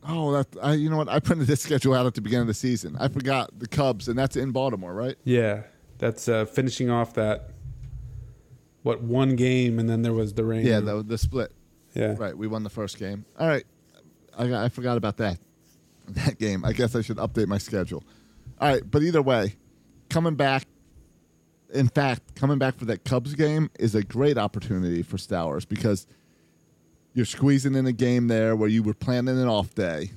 Oh, 0.07 0.31
that 0.31 0.47
I, 0.61 0.73
you 0.73 0.89
know 0.89 0.97
what? 0.97 1.09
I 1.09 1.19
printed 1.19 1.47
this 1.47 1.61
schedule 1.61 1.93
out 1.93 2.05
at 2.05 2.13
the 2.15 2.21
beginning 2.21 2.41
of 2.41 2.47
the 2.47 2.53
season. 2.53 2.95
I 2.99 3.07
forgot 3.09 3.57
the 3.57 3.67
Cubs, 3.67 4.07
and 4.07 4.17
that's 4.17 4.35
in 4.35 4.51
Baltimore, 4.51 4.93
right? 4.93 5.15
Yeah, 5.23 5.63
that's 5.97 6.27
uh, 6.27 6.45
finishing 6.45 6.89
off 6.89 7.13
that. 7.15 7.49
What 8.83 9.01
one 9.03 9.35
game, 9.35 9.77
and 9.77 9.89
then 9.89 10.01
there 10.01 10.13
was 10.13 10.33
the 10.33 10.45
rain. 10.45 10.65
Yeah, 10.65 10.79
the 10.79 11.03
the 11.03 11.17
split. 11.17 11.51
Yeah. 11.93 12.15
Right. 12.17 12.37
We 12.37 12.47
won 12.47 12.63
the 12.63 12.69
first 12.69 12.97
game. 12.97 13.25
All 13.37 13.47
right. 13.47 13.65
I, 14.37 14.65
I 14.65 14.69
forgot 14.69 14.97
about 14.97 15.17
that. 15.17 15.39
That 16.09 16.39
game. 16.39 16.65
I 16.65 16.73
guess 16.73 16.95
I 16.95 17.01
should 17.01 17.17
update 17.17 17.45
my 17.47 17.59
schedule. 17.59 18.03
All 18.59 18.67
right. 18.67 18.81
But 18.89 19.03
either 19.03 19.21
way, 19.21 19.57
coming 20.09 20.33
back, 20.35 20.65
in 21.73 21.87
fact, 21.87 22.35
coming 22.35 22.57
back 22.57 22.77
for 22.77 22.85
that 22.85 23.05
Cubs 23.05 23.35
game 23.35 23.69
is 23.79 23.95
a 23.95 24.03
great 24.03 24.37
opportunity 24.37 25.03
for 25.03 25.17
Stowers 25.17 25.67
because 25.67 26.07
you're 27.13 27.25
squeezing 27.25 27.75
in 27.75 27.85
a 27.85 27.91
game 27.91 28.27
there 28.27 28.55
where 28.55 28.69
you 28.69 28.83
were 28.83 28.93
planning 28.93 29.39
an 29.39 29.47
off 29.47 29.75
day. 29.75 30.11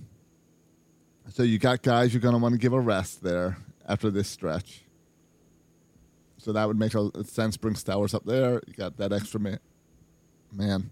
So 1.29 1.43
you 1.43 1.59
got 1.59 1.83
guys 1.83 2.13
you're 2.13 2.21
going 2.21 2.35
to 2.35 2.41
want 2.41 2.53
to 2.53 2.59
give 2.59 2.73
a 2.73 2.81
rest 2.81 3.23
there 3.23 3.57
after 3.89 4.11
this 4.11 4.29
stretch. 4.29 4.83
So 6.39 6.53
that 6.53 6.67
would 6.67 6.79
make 6.79 6.93
sense. 7.25 7.57
Bring 7.57 7.75
Stowers 7.75 8.15
up 8.15 8.25
there. 8.25 8.61
You 8.67 8.75
got 8.75 8.97
that 8.97 9.13
extra 9.13 9.39
man. 9.39 9.61
man 10.53 10.91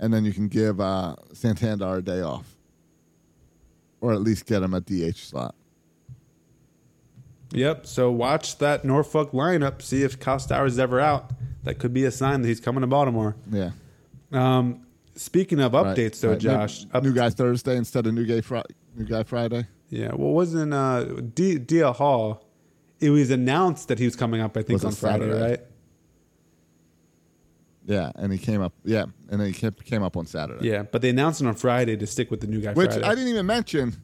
and 0.00 0.12
then 0.12 0.24
you 0.24 0.32
can 0.32 0.48
give 0.48 0.80
uh, 0.80 1.14
Santander 1.32 1.96
a 1.96 2.02
day 2.02 2.22
off, 2.22 2.56
or 4.00 4.12
at 4.12 4.22
least 4.22 4.46
get 4.46 4.62
him 4.62 4.74
a 4.74 4.80
DH 4.80 5.18
slot. 5.18 5.54
Yep. 7.52 7.86
So 7.86 8.10
watch 8.10 8.58
that 8.58 8.84
Norfolk 8.84 9.32
lineup. 9.32 9.82
See 9.82 10.02
if 10.02 10.18
Kyle 10.20 10.36
is 10.64 10.78
ever 10.78 11.00
out. 11.00 11.30
That 11.64 11.78
could 11.78 11.92
be 11.92 12.04
a 12.04 12.10
sign 12.10 12.42
that 12.42 12.48
he's 12.48 12.60
coming 12.60 12.80
to 12.82 12.86
Baltimore. 12.86 13.36
Yeah. 13.50 13.70
Um, 14.32 14.86
speaking 15.16 15.60
of 15.60 15.72
Right, 15.74 15.96
updates, 15.96 16.20
though, 16.20 16.30
right. 16.30 16.38
Josh, 16.38 16.86
Maybe 16.92 17.08
new 17.08 17.14
guy 17.14 17.30
Thursday 17.30 17.76
instead 17.76 18.06
of 18.06 18.14
new 18.14 18.24
guy 18.24 18.40
Friday. 18.40 18.74
New 18.96 19.04
Guy 19.04 19.22
Friday. 19.24 19.66
Yeah. 19.88 20.08
Well, 20.14 20.32
wasn't 20.32 20.72
uh, 20.74 21.04
D- 21.04 21.58
DL 21.58 21.94
Hall? 21.94 22.44
It 23.00 23.10
was 23.10 23.30
announced 23.30 23.88
that 23.88 23.98
he 23.98 24.04
was 24.04 24.14
coming 24.16 24.40
up. 24.40 24.56
I 24.56 24.62
think 24.62 24.74
Was 24.82 24.84
on 24.84 24.92
Friday, 24.92 25.26
Saturday? 25.30 25.50
right? 25.50 25.60
Yeah, 27.86 28.12
and 28.16 28.32
he 28.32 28.38
came 28.38 28.60
up. 28.60 28.72
Yeah, 28.84 29.06
and 29.30 29.40
he 29.42 29.52
kept, 29.52 29.84
came 29.84 30.02
up 30.02 30.16
on 30.16 30.26
Saturday. 30.26 30.68
Yeah, 30.68 30.82
but 30.82 31.02
they 31.02 31.08
announced 31.10 31.40
it 31.40 31.46
on 31.46 31.54
Friday 31.54 31.96
to 31.96 32.06
stick 32.06 32.30
with 32.30 32.40
the 32.40 32.46
new 32.46 32.60
guy. 32.60 32.72
Which 32.72 32.90
Friday. 32.92 33.04
I 33.06 33.14
didn't 33.14 33.28
even 33.30 33.46
mention. 33.46 33.96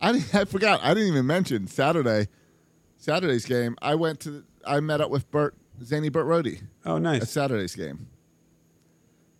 I 0.00 0.10
I 0.34 0.44
forgot. 0.44 0.80
I 0.82 0.94
didn't 0.94 1.08
even 1.08 1.26
mention 1.26 1.66
Saturday. 1.66 2.28
Saturday's 2.96 3.44
game. 3.46 3.76
I 3.80 3.94
went 3.94 4.20
to. 4.20 4.44
I 4.66 4.80
met 4.80 5.00
up 5.00 5.10
with 5.10 5.30
Bert 5.30 5.54
Zany 5.82 6.08
Bert 6.08 6.26
Rhodey. 6.26 6.62
Oh, 6.84 6.98
nice. 6.98 7.22
At 7.22 7.28
Saturday's 7.28 7.74
game. 7.74 8.08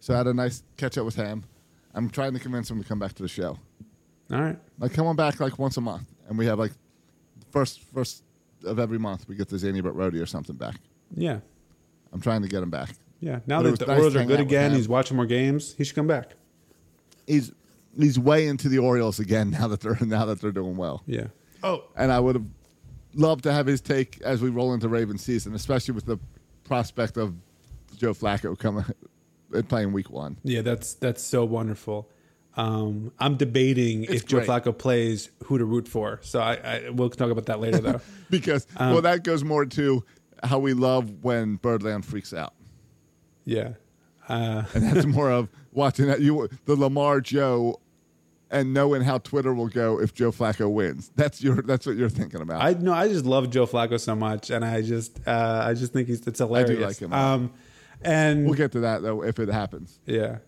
So 0.01 0.15
I 0.15 0.19
had 0.19 0.27
a 0.27 0.35
nice 0.35 0.63
catch 0.77 0.97
up 0.97 1.05
with 1.05 1.17
him. 1.17 1.45
I'm 1.95 2.09
trying 2.09 2.33
to 2.33 2.39
convince 2.39 2.71
him 2.71 2.83
to 2.83 2.89
come 2.89 2.99
back 2.99 3.13
to 3.15 3.23
the 3.23 3.29
show. 3.29 3.59
All 4.33 4.41
right. 4.41 4.59
Like 4.79 4.93
come 4.95 5.07
on 5.07 5.17
back 5.17 5.41
like 5.41 5.59
once 5.59 5.77
a 5.77 5.81
month, 5.81 6.07
and 6.29 6.39
we 6.39 6.47
have 6.47 6.59
like 6.59 6.73
first 7.51 7.81
first 7.93 8.23
of 8.65 8.79
every 8.79 8.99
month 8.99 9.27
we 9.29 9.35
get 9.35 9.49
the 9.49 9.59
Zany 9.59 9.81
Bert 9.81 9.97
Rhodey 9.97 10.23
or 10.23 10.27
something 10.27 10.57
back. 10.57 10.77
Yeah. 11.15 11.41
I'm 12.13 12.21
trying 12.21 12.43
to 12.43 12.49
get 12.49 12.63
him 12.63 12.71
back. 12.71 12.91
Yeah. 13.21 13.41
Now 13.47 13.63
But 13.63 13.71
that 13.73 13.79
the 13.81 13.87
nice 13.87 13.97
Orioles 13.97 14.17
are 14.17 14.25
good 14.25 14.41
again, 14.41 14.73
he's 14.73 14.89
watching 14.89 15.17
more 15.17 15.27
games. 15.27 15.75
He 15.77 15.85
should 15.85 15.97
come 15.97 16.07
back. 16.07 16.33
He's 17.27 17.53
he's 17.99 18.19
way 18.19 18.47
into 18.47 18.69
the 18.69 18.79
Orioles 18.79 19.19
again 19.19 19.51
now 19.59 19.69
that 19.69 19.81
they're 19.81 19.99
now 20.01 20.27
that 20.27 20.41
they're 20.41 20.53
doing 20.53 20.77
well. 20.77 21.03
Yeah. 21.07 21.29
Oh. 21.63 21.85
and 21.95 22.11
I 22.11 22.19
would 22.21 22.37
have 22.37 22.47
loved 23.15 23.43
to 23.45 23.53
have 23.53 23.67
his 23.67 23.83
take 23.83 24.19
as 24.23 24.41
we 24.41 24.49
roll 24.49 24.73
into 24.73 24.89
Raven 24.89 25.19
season, 25.19 25.55
especially 25.55 25.93
with 25.93 26.07
the 26.07 26.19
prospect 26.65 27.19
of 27.19 27.35
Joe 27.99 28.15
Flacco 28.15 28.59
coming 28.59 28.85
and 29.53 29.69
playing 29.69 29.93
Week 29.93 30.09
One. 30.11 30.39
Yeah, 30.43 30.63
that's 30.63 30.95
that's 30.95 31.23
so 31.23 31.45
wonderful. 31.45 32.09
Um, 32.57 33.13
I'm 33.19 33.37
debating 33.37 34.05
It's 34.05 34.15
if 34.15 34.27
Joe. 34.27 34.41
Flacco 34.41 34.77
plays 34.77 35.31
who 35.45 35.59
to 35.59 35.65
root 35.65 35.87
for. 35.87 36.19
So 36.23 36.41
I, 36.41 36.55
I 36.55 36.91
we'll 36.91 37.11
talk 37.11 37.31
about 37.31 37.47
that 37.47 37.61
later 37.61 37.79
though. 37.79 38.01
because 38.31 38.67
Um, 38.77 38.93
well, 38.93 39.03
that 39.03 39.23
goes 39.23 39.45
more 39.45 39.67
to 39.67 40.05
how 40.43 40.59
we 40.59 40.73
love 40.73 41.23
when 41.23 41.57
Birdland 41.57 42.07
freaks 42.07 42.33
out, 42.33 42.55
yeah. 43.45 43.73
Uh, 44.29 44.63
and 44.75 44.85
that's 44.85 45.07
more 45.07 45.31
of 45.31 45.49
watching 45.73 46.07
that 46.07 46.21
you 46.21 46.49
the 46.67 46.77
Lamar 46.77 47.21
Joe. 47.21 47.81
And 48.53 48.75
knowing 48.75 49.03
how 49.03 49.19
Twitter 49.19 49.55
will 49.55 49.69
go 49.69 50.01
if 50.01 50.13
Joe 50.13 50.33
Flacco 50.33 50.69
wins, 50.69 51.13
that's 51.15 51.41
your 51.41 51.63
that's 51.63 51.87
what 51.87 51.95
you're 51.95 52.09
thinking 52.09 52.41
about. 52.41 52.61
I 52.61 52.73
know 52.73 52.93
I 52.93 53.07
just 53.07 53.25
love 53.25 53.49
Joe 53.49 53.65
Flacco 53.65 54.01
so 54.01 54.17
much, 54.17 54.51
and 54.51 54.65
I 54.65 54.83
just 54.83 55.21
uh, 55.25 55.63
I 55.65 55.75
just 55.75 55.93
think 55.93 56.09
he's 56.09 56.27
it's 56.27 56.41
hilarious. 56.41 56.71
I 56.71 56.75
do 56.75 56.85
like 56.85 56.99
him. 56.99 57.13
Um, 57.13 57.53
and 58.03 58.47
we'll 58.47 58.55
get 58.55 58.73
to 58.73 58.81
that 58.81 59.03
though 59.03 59.23
if 59.23 59.39
it 59.39 59.49
happens. 59.51 60.01
Yeah. 60.05 60.39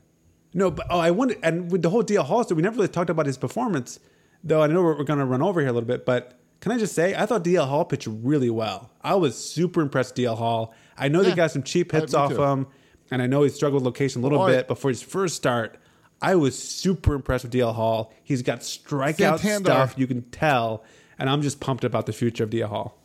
No, 0.53 0.73
but 0.73 0.87
oh, 0.91 0.99
I 0.99 1.13
wonder, 1.13 1.37
and 1.45 1.71
with 1.71 1.83
the 1.83 1.91
whole 1.91 2.03
DL 2.03 2.25
Hall 2.25 2.43
story, 2.43 2.57
we 2.57 2.63
never 2.63 2.75
really 2.75 2.89
talked 2.89 3.09
about 3.09 3.27
his 3.27 3.39
performance, 3.39 4.01
though 4.43 4.63
I 4.63 4.67
know 4.67 4.83
we're, 4.83 4.99
we're 4.99 5.05
going 5.05 5.21
to 5.21 5.25
run 5.25 5.41
over 5.41 5.61
here 5.61 5.71
a 5.71 5.73
little 5.73 5.87
bit, 5.87 6.05
but 6.05 6.41
can 6.61 6.73
I 6.73 6.79
just 6.79 6.95
say, 6.97 7.15
I 7.15 7.25
thought 7.25 7.45
DL 7.45 7.69
Hall 7.69 7.85
pitched 7.85 8.09
really 8.11 8.51
well. 8.51 8.91
I 9.01 9.15
was 9.15 9.39
super 9.39 9.81
impressed 9.81 10.17
DL 10.17 10.37
Hall. 10.37 10.75
I 10.99 11.07
know 11.09 11.23
they 11.23 11.35
got 11.35 11.53
some 11.53 11.63
cheap 11.63 11.95
Uh, 11.95 12.01
hits 12.01 12.15
off 12.15 12.33
too. 12.33 12.43
him, 12.43 12.67
and 13.13 13.23
I 13.23 13.27
know 13.27 13.43
he 13.43 13.49
struggled 13.51 13.83
with 13.83 13.87
location 13.87 14.21
a 14.21 14.25
little 14.25 14.43
Oh, 14.43 14.47
bit, 14.47 14.77
for 14.79 14.89
his 14.89 15.03
first 15.03 15.37
start, 15.37 15.77
I 16.21 16.35
was 16.37 16.59
super 16.59 17.15
impressed 17.15 17.45
with 17.45 17.53
DL 17.53 17.75
Hall. 17.75 18.13
He's 18.25 18.43
got 18.43 18.61
strikeout 18.61 19.39
Santander- 19.39 19.71
stuff, 19.71 19.95
you 19.97 20.07
can 20.07 20.23
tell, 20.31 20.85
and 21.19 21.29
I'm 21.29 21.43
just 21.43 21.61
pumped 21.61 21.85
about 21.85 22.07
the 22.07 22.13
future 22.13 22.45
of 22.45 22.51
DL 22.51 22.69
Hall. 22.69 22.99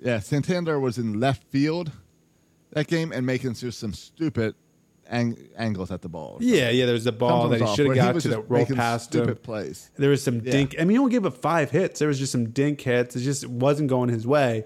Yeah, 0.00 0.20
Santander 0.20 0.78
was 0.78 0.98
in 0.98 1.18
left 1.18 1.44
field 1.44 1.90
that 2.72 2.86
game 2.88 3.12
and 3.12 3.24
making 3.24 3.54
just 3.54 3.78
some 3.78 3.94
stupid 3.94 4.54
ang- 5.08 5.38
angles 5.56 5.90
at 5.90 6.02
the 6.02 6.08
ball. 6.08 6.36
Yeah, 6.40 6.68
yeah. 6.70 6.84
There's 6.84 7.06
a 7.06 7.12
ball 7.12 7.48
that 7.48 7.60
he 7.60 7.66
should 7.74 7.86
have 7.86 7.94
got 7.96 8.20
to 8.20 8.28
that 8.28 8.50
rolled 8.50 8.68
past 8.74 9.06
stupid 9.06 9.30
him. 9.30 9.36
plays. 9.36 9.90
There 9.96 10.10
was 10.10 10.22
some 10.22 10.40
Yeah. 10.44 10.52
dink. 10.52 10.74
I 10.78 10.82
mean, 10.84 10.90
he 10.90 10.98
only 10.98 11.12
gave 11.12 11.24
up 11.24 11.38
five 11.40 11.70
hits. 11.70 11.98
There 12.00 12.08
was 12.08 12.18
just 12.18 12.32
some 12.32 12.50
dink 12.50 12.80
hits. 12.82 13.16
It 13.16 13.20
just 13.20 13.46
wasn't 13.46 13.88
going 13.88 14.10
his 14.10 14.26
way. 14.26 14.64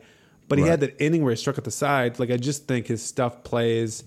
But 0.48 0.58
he 0.58 0.64
had 0.64 0.80
that 0.80 1.00
inning 1.00 1.22
where 1.22 1.30
he 1.30 1.36
struck 1.36 1.58
at 1.58 1.64
the 1.64 1.70
side. 1.70 2.18
Like 2.18 2.30
I 2.32 2.36
just 2.36 2.66
think 2.66 2.88
his 2.88 3.00
stuff 3.02 3.44
plays, 3.44 4.02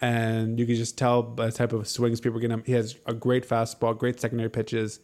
and 0.00 0.58
you 0.58 0.66
can 0.66 0.74
just 0.76 0.96
tell 0.96 1.22
by 1.22 1.46
the 1.46 1.52
type 1.52 1.72
of 1.72 1.86
swings 1.88 2.20
people 2.20 2.38
are 2.38 2.40
getting 2.40 2.58
him. 2.58 2.64
He 2.66 2.72
has 2.72 2.96
a 3.06 3.12
great 3.14 3.46
fastball, 3.48 3.96
great 3.96 4.20
secondary 4.20 4.50
pitches, 4.50 5.00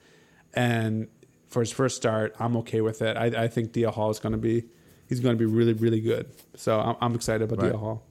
and 0.55 1.09
for 1.49 1.61
his 1.61 1.71
first 1.73 1.97
start, 1.97 2.35
I'm 2.39 2.57
okay 2.59 2.81
with 2.81 3.03
it. 3.03 3.17
I, 3.17 3.27
I 3.45 3.49
think 3.49 3.73
DL 3.73 3.93
Hall 3.93 4.11
is 4.11 4.19
going 4.19 4.33
to 4.33 4.39
be 4.39 4.65
he's 5.09 5.21
going 5.21 5.37
to 5.37 5.39
be 5.39 5.45
really 5.51 5.73
really 5.75 6.01
good. 6.01 6.29
So 6.57 6.79
I'm, 6.81 6.97
I'm 7.01 7.15
excited 7.15 7.43
about 7.51 7.63
Right. 7.63 7.73
DL 7.73 7.79
Hall. 7.79 8.03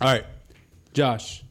All 0.00 0.08
right, 0.12 0.24
Josh. 0.92 1.42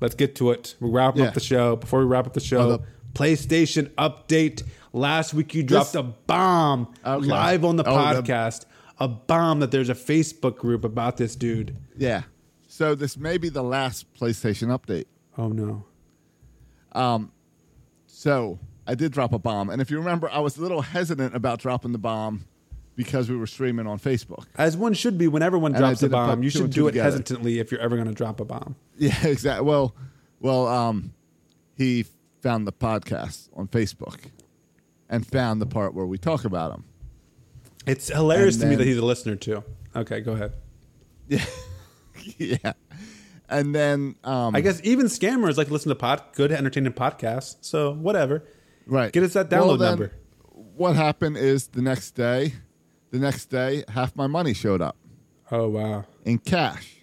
Let's 0.00 0.14
get 0.14 0.36
to 0.36 0.52
it. 0.52 0.76
We're 0.78 0.90
wrapping 0.90 1.22
Yeah. 1.22 1.28
up 1.28 1.34
the 1.34 1.40
show. 1.40 1.74
Before 1.76 1.98
we 2.00 2.04
wrap 2.06 2.26
up 2.26 2.32
the 2.34 2.40
show, 2.40 2.76
the- 2.76 2.82
PlayStation 3.14 3.88
update. 3.94 4.62
Last 4.92 5.34
week 5.34 5.54
you 5.54 5.62
dropped 5.64 5.92
This- 5.94 6.00
a 6.00 6.02
bomb 6.04 6.92
Okay. 7.04 7.26
live 7.26 7.64
on 7.64 7.76
the 7.76 7.82
Oh, 7.84 8.14
the- 8.14 8.22
podcast. 8.22 8.64
a 9.00 9.08
bomb 9.08 9.58
that 9.60 9.70
there's 9.72 9.88
a 9.88 9.94
Facebook 9.94 10.56
group 10.56 10.84
about 10.84 11.16
this 11.16 11.34
dude. 11.34 11.76
Yeah. 11.96 12.22
So 12.78 12.94
this 12.94 13.16
may 13.16 13.38
be 13.38 13.48
the 13.48 13.64
last 13.64 14.06
PlayStation 14.14 14.68
update. 14.68 15.06
Oh 15.36 15.48
no. 15.48 15.84
Um, 16.92 17.32
so 18.06 18.60
I 18.86 18.94
did 18.94 19.10
drop 19.10 19.32
a 19.32 19.38
bomb, 19.40 19.68
and 19.68 19.82
if 19.82 19.90
you 19.90 19.98
remember, 19.98 20.30
I 20.30 20.38
was 20.38 20.58
a 20.58 20.62
little 20.62 20.82
hesitant 20.82 21.34
about 21.34 21.58
dropping 21.58 21.90
the 21.90 21.98
bomb 21.98 22.44
because 22.94 23.28
we 23.28 23.36
were 23.36 23.48
streaming 23.48 23.88
on 23.88 23.98
Facebook. 23.98 24.44
As 24.56 24.76
one 24.76 24.94
should 24.94 25.18
be 25.18 25.26
when 25.26 25.42
everyone 25.42 25.74
And 25.74 25.80
drops 25.80 26.04
a 26.04 26.08
bomb. 26.08 26.44
You 26.44 26.50
should 26.50 26.70
do 26.70 26.86
it 26.86 26.92
together. 26.92 27.10
hesitantly 27.10 27.58
if 27.58 27.72
you're 27.72 27.80
ever 27.80 27.96
going 27.96 28.06
to 28.06 28.14
drop 28.14 28.38
a 28.38 28.44
bomb. 28.44 28.76
Yeah, 28.96 29.26
exactly. 29.26 29.66
Well, 29.66 29.96
well, 30.38 30.68
um, 30.68 31.12
he 31.76 32.04
found 32.42 32.64
the 32.64 32.72
podcast 32.72 33.48
on 33.56 33.66
Facebook 33.66 34.20
and 35.08 35.26
found 35.26 35.60
the 35.60 35.66
part 35.66 35.94
where 35.94 36.06
we 36.06 36.16
talk 36.16 36.44
about 36.44 36.72
him. 36.74 36.84
It's 37.88 38.06
hilarious 38.06 38.54
And 38.54 38.62
to 38.62 38.68
me 38.68 38.76
that 38.76 38.86
he's 38.86 38.98
a 38.98 39.04
listener 39.04 39.34
too. 39.34 39.64
Okay, 39.96 40.20
go 40.20 40.34
ahead. 40.34 40.52
Yeah, 41.28 41.44
yeah. 42.38 42.72
And 43.48 43.74
then 43.74 44.16
um, 44.24 44.54
I 44.54 44.60
guess 44.60 44.80
even 44.84 45.06
scammers 45.06 45.56
like 45.56 45.70
listen 45.70 45.88
to 45.88 45.94
pod, 45.94 46.22
good 46.34 46.52
entertaining 46.52 46.92
podcasts. 46.92 47.56
So 47.62 47.92
whatever. 47.94 48.44
right. 48.86 49.12
Get 49.12 49.22
us 49.22 49.32
that 49.34 49.50
Well, 49.50 49.76
download 49.76 49.78
then, 49.78 49.88
number. 49.90 50.12
What 50.52 50.96
happened 50.96 51.36
is 51.38 51.68
the 51.68 51.82
next 51.82 52.12
day, 52.12 52.54
the 53.10 53.18
next 53.18 53.46
day, 53.46 53.84
half 53.88 54.14
my 54.16 54.26
money 54.26 54.52
showed 54.54 54.82
up 54.82 54.96
Oh 55.50 55.68
wow. 55.68 56.04
in 56.24 56.38
cash. 56.38 56.97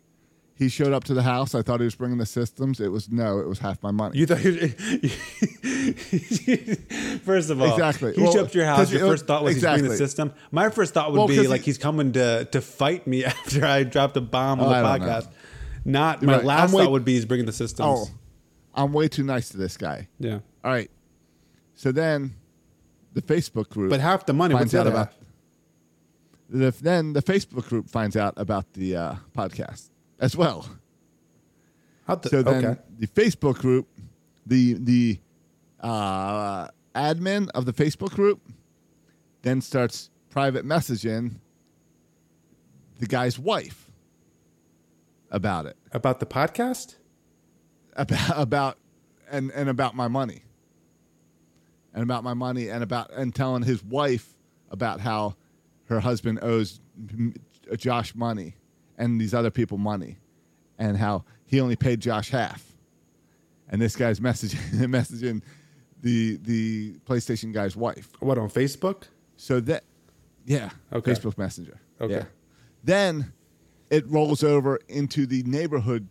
He 0.58 0.70
showed 0.70 0.94
up 0.94 1.04
to 1.06 1.14
the 1.14 1.24
house. 1.24 1.54
I 1.54 1.62
thought 1.62 1.82
he 1.82 1.84
was 1.84 1.96
bringing 1.96 2.18
the 2.18 2.26
systems. 2.26 2.80
It 2.80 2.88
was 2.88 3.12
no. 3.12 3.40
It 3.40 3.48
was 3.48 3.60
half 3.60 3.84
my 3.84 3.92
money. 3.92 4.18
You 4.18 4.26
thought 4.26 4.40
First 7.24 7.50
of 7.50 7.62
all, 7.62 7.72
Exactly. 7.74 8.14
He 8.14 8.22
Well, 8.22 8.34
showed 8.34 8.46
up 8.46 8.52
to 8.52 8.58
your 8.58 8.68
house. 8.68 8.92
Your 8.92 9.02
first 9.02 9.28
thought 9.28 9.44
was 9.44 9.56
he's 9.56 9.64
bringing 9.64 9.90
the 9.90 9.98
system. 9.98 10.34
My 10.52 10.70
first 10.70 10.94
thought 10.94 11.12
would 11.12 11.18
Well, 11.18 11.28
be 11.28 11.46
like 11.48 11.62
he- 11.62 11.66
he's 11.66 11.78
coming 11.78 12.14
to 12.14 12.46
to 12.46 12.62
fight 12.62 13.06
me 13.06 13.26
after 13.26 13.66
I 13.66 13.84
dropped 13.84 14.16
a 14.18 14.22
bomb 14.22 14.60
on 14.62 14.68
Oh, 14.68 14.70
the 14.70 14.76
I 14.76 15.00
podcast. 15.00 15.28
Not 15.84 16.22
my 16.22 16.38
Right. 16.38 16.46
last 16.46 16.74
way- 16.74 16.84
thought 16.86 16.92
would 16.92 17.06
be 17.06 17.14
he's 17.16 17.26
bringing 17.26 17.46
the 17.46 17.52
systems. 17.52 17.88
Oh, 17.88 18.08
I'm 18.74 18.94
way 18.94 19.08
too 19.08 19.24
nice 19.24 19.50
to 19.50 19.58
this 19.58 19.78
guy. 19.78 20.08
Yeah. 20.20 20.40
All 20.64 20.72
right. 20.72 20.90
So 21.76 21.92
then, 21.92 22.36
the 23.14 23.22
Facebook 23.22 23.70
group. 23.70 23.90
But 23.90 24.00
half 24.00 24.26
the 24.26 24.34
money, 24.34 24.54
finds 24.54 24.74
what's 24.74 24.88
out 24.88 24.94
that 24.94 25.00
about. 25.02 25.14
The, 26.50 26.72
then 26.82 27.14
the 27.14 27.22
Facebook 27.22 27.68
group 27.68 27.90
finds 27.90 28.16
out 28.16 28.34
about 28.38 28.74
the 28.74 28.96
uh, 28.96 29.16
podcast 29.36 29.90
as 30.20 30.36
well. 30.36 30.68
How 32.08 32.16
the- 32.16 32.30
so 32.30 32.44
then 32.44 32.66
okay. 32.66 32.82
the 33.00 33.08
Facebook 33.08 33.56
group, 33.60 33.88
the 34.46 34.74
the 34.74 35.20
uh, 35.82 36.68
admin 36.96 37.50
of 37.56 37.66
the 37.66 37.74
Facebook 37.74 38.12
group, 38.12 38.42
then 39.42 39.62
starts 39.62 40.10
private 40.30 40.66
messaging 40.66 41.36
the 43.00 43.06
guy's 43.08 43.38
wife 43.40 43.92
about 45.32 45.66
it, 45.66 45.78
About 45.92 46.20
the 46.20 46.26
podcast? 46.26 46.96
about 47.98 48.38
about 48.38 48.78
and 49.32 49.52
and 49.52 49.70
about 49.70 49.96
my 49.96 50.08
money, 50.08 50.44
and 51.94 52.04
about 52.04 52.24
my 52.24 52.34
money, 52.34 52.70
and 52.70 52.84
about 52.84 53.10
and 53.14 53.34
telling 53.34 53.64
his 53.64 53.84
wife 53.84 54.36
about 54.70 55.00
how 55.00 55.36
her 55.86 56.00
husband 56.02 56.40
owes 56.42 56.80
Josh 57.78 58.14
money 58.16 58.56
and 58.98 59.20
these 59.20 59.34
other 59.34 59.52
people 59.52 59.78
money, 59.78 60.18
and 60.78 60.98
how 60.98 61.24
he 61.46 61.60
only 61.62 61.76
paid 61.76 62.00
Josh 62.00 62.30
half, 62.30 62.64
and 63.70 63.82
this 63.82 63.96
guy's 63.96 64.20
messaging 64.20 64.60
messaging 64.88 65.42
the 66.02 66.38
the 66.38 66.94
PlayStation 67.06 67.54
guy's 67.54 67.76
wife. 67.76 68.10
What 68.20 68.38
on 68.38 68.50
Facebook? 68.50 69.04
So 69.38 69.60
that, 69.62 69.84
yeah, 70.46 70.70
Okay. 70.94 71.12
Facebook 71.12 71.38
Messenger. 71.38 71.80
Okay. 72.00 72.14
Yeah. 72.16 72.24
Then 72.84 73.34
it 73.90 74.08
rolls 74.08 74.44
over 74.44 74.80
into 74.88 75.26
the 75.26 75.44
neighborhood 75.44 76.08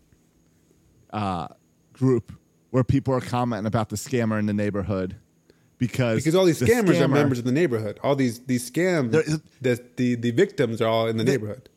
uh, 1.11 1.47
group 1.93 2.31
where 2.71 2.83
people 2.83 3.13
are 3.13 3.21
commenting 3.21 3.65
about 3.67 3.89
the 3.89 3.95
scammer 3.95 4.37
in 4.39 4.45
the 4.45 4.53
neighborhood 4.53 5.15
because 5.77 6.17
Because 6.17 6.35
all 6.35 6.45
these 6.45 6.59
the 6.59 6.65
scammers 6.65 6.99
are 7.01 7.07
members 7.07 7.39
of 7.39 7.45
the 7.45 7.51
neighborhood. 7.51 7.99
All 8.03 8.15
these 8.15 8.39
these 8.41 8.69
scams, 8.69 9.11
the, 9.61 9.81
the 9.95 10.15
the 10.15 10.31
victims 10.31 10.81
are 10.81 10.87
all 10.89 11.07
in 11.07 11.17
the 11.17 11.23
They- 11.23 11.31
neighborhood. 11.33 11.69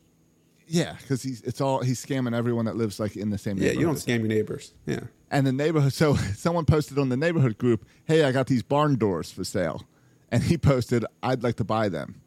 Yeah, 0.71 0.93
because 1.01 1.23
he's 1.23 1.41
it's 1.41 1.61
all 1.61 1.81
he's 1.81 2.03
scamming 2.03 2.35
everyone 2.35 2.65
that 2.65 2.75
lives 2.75 2.99
like 2.99 3.17
in 3.17 3.31
the 3.31 3.39
same 3.39 3.57
Yeah, 3.57 3.71
you 3.71 3.81
don't 3.81 3.95
scam 3.95 4.19
your 4.19 4.27
neighbors. 4.27 4.73
Yeah. 4.85 5.01
And 5.31 5.45
the 5.45 5.51
neighborhood, 5.51 5.93
so 5.93 6.13
someone 6.35 6.65
posted 6.65 6.99
on 6.99 7.09
the 7.09 7.17
neighborhood 7.17 7.57
group, 7.57 7.85
"Hey, 8.05 8.23
I 8.23 8.31
got 8.31 8.45
these 8.47 8.61
barn 8.61 8.95
doors 8.95 9.31
for 9.31 9.43
sale," 9.43 9.83
and 10.31 10.43
he 10.43 10.57
posted, 10.57 11.05
"I'd 11.23 11.41
like 11.41 11.55
to 11.55 11.63
buy 11.63 11.89
them." 11.89 12.21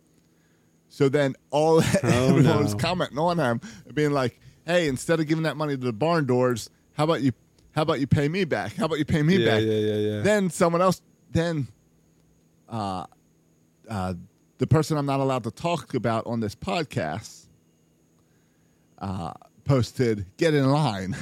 So 0.88 1.08
then 1.08 1.36
all 1.50 1.80
everyone 2.02 2.42
no. 2.42 2.58
was 2.62 2.74
commenting 2.74 3.18
on 3.18 3.38
him, 3.38 3.60
being 3.94 4.10
like, 4.10 4.40
"Hey, 4.66 4.88
instead 4.88 5.20
of 5.20 5.28
giving 5.28 5.44
that 5.44 5.56
money 5.56 5.76
to 5.76 5.84
the 5.84 5.92
barn 5.92 6.26
doors, 6.26 6.68
how 6.94 7.04
about 7.04 7.22
you? 7.22 7.32
How 7.70 7.82
about 7.82 8.00
you 8.00 8.08
pay 8.08 8.28
me 8.28 8.44
back? 8.44 8.74
How 8.74 8.86
about 8.86 8.98
you 8.98 9.04
pay 9.04 9.22
me 9.22 9.36
Yeah, 9.36 9.50
back?" 9.52 9.62
yeah, 9.62 9.72
yeah, 9.72 9.94
yeah. 9.94 10.20
Then 10.22 10.50
someone 10.50 10.82
else, 10.82 11.00
then 11.30 11.68
uh, 12.68 13.06
uh, 13.88 14.14
the 14.58 14.66
person 14.66 14.96
I'm 14.96 15.06
not 15.06 15.20
allowed 15.20 15.44
to 15.44 15.52
talk 15.52 15.94
about 15.94 16.26
on 16.26 16.40
this 16.40 16.56
podcast 16.56 17.41
uh, 19.02 19.32
posted, 19.64 20.24
"Get 20.38 20.54
in 20.54 20.70
line." 20.70 21.14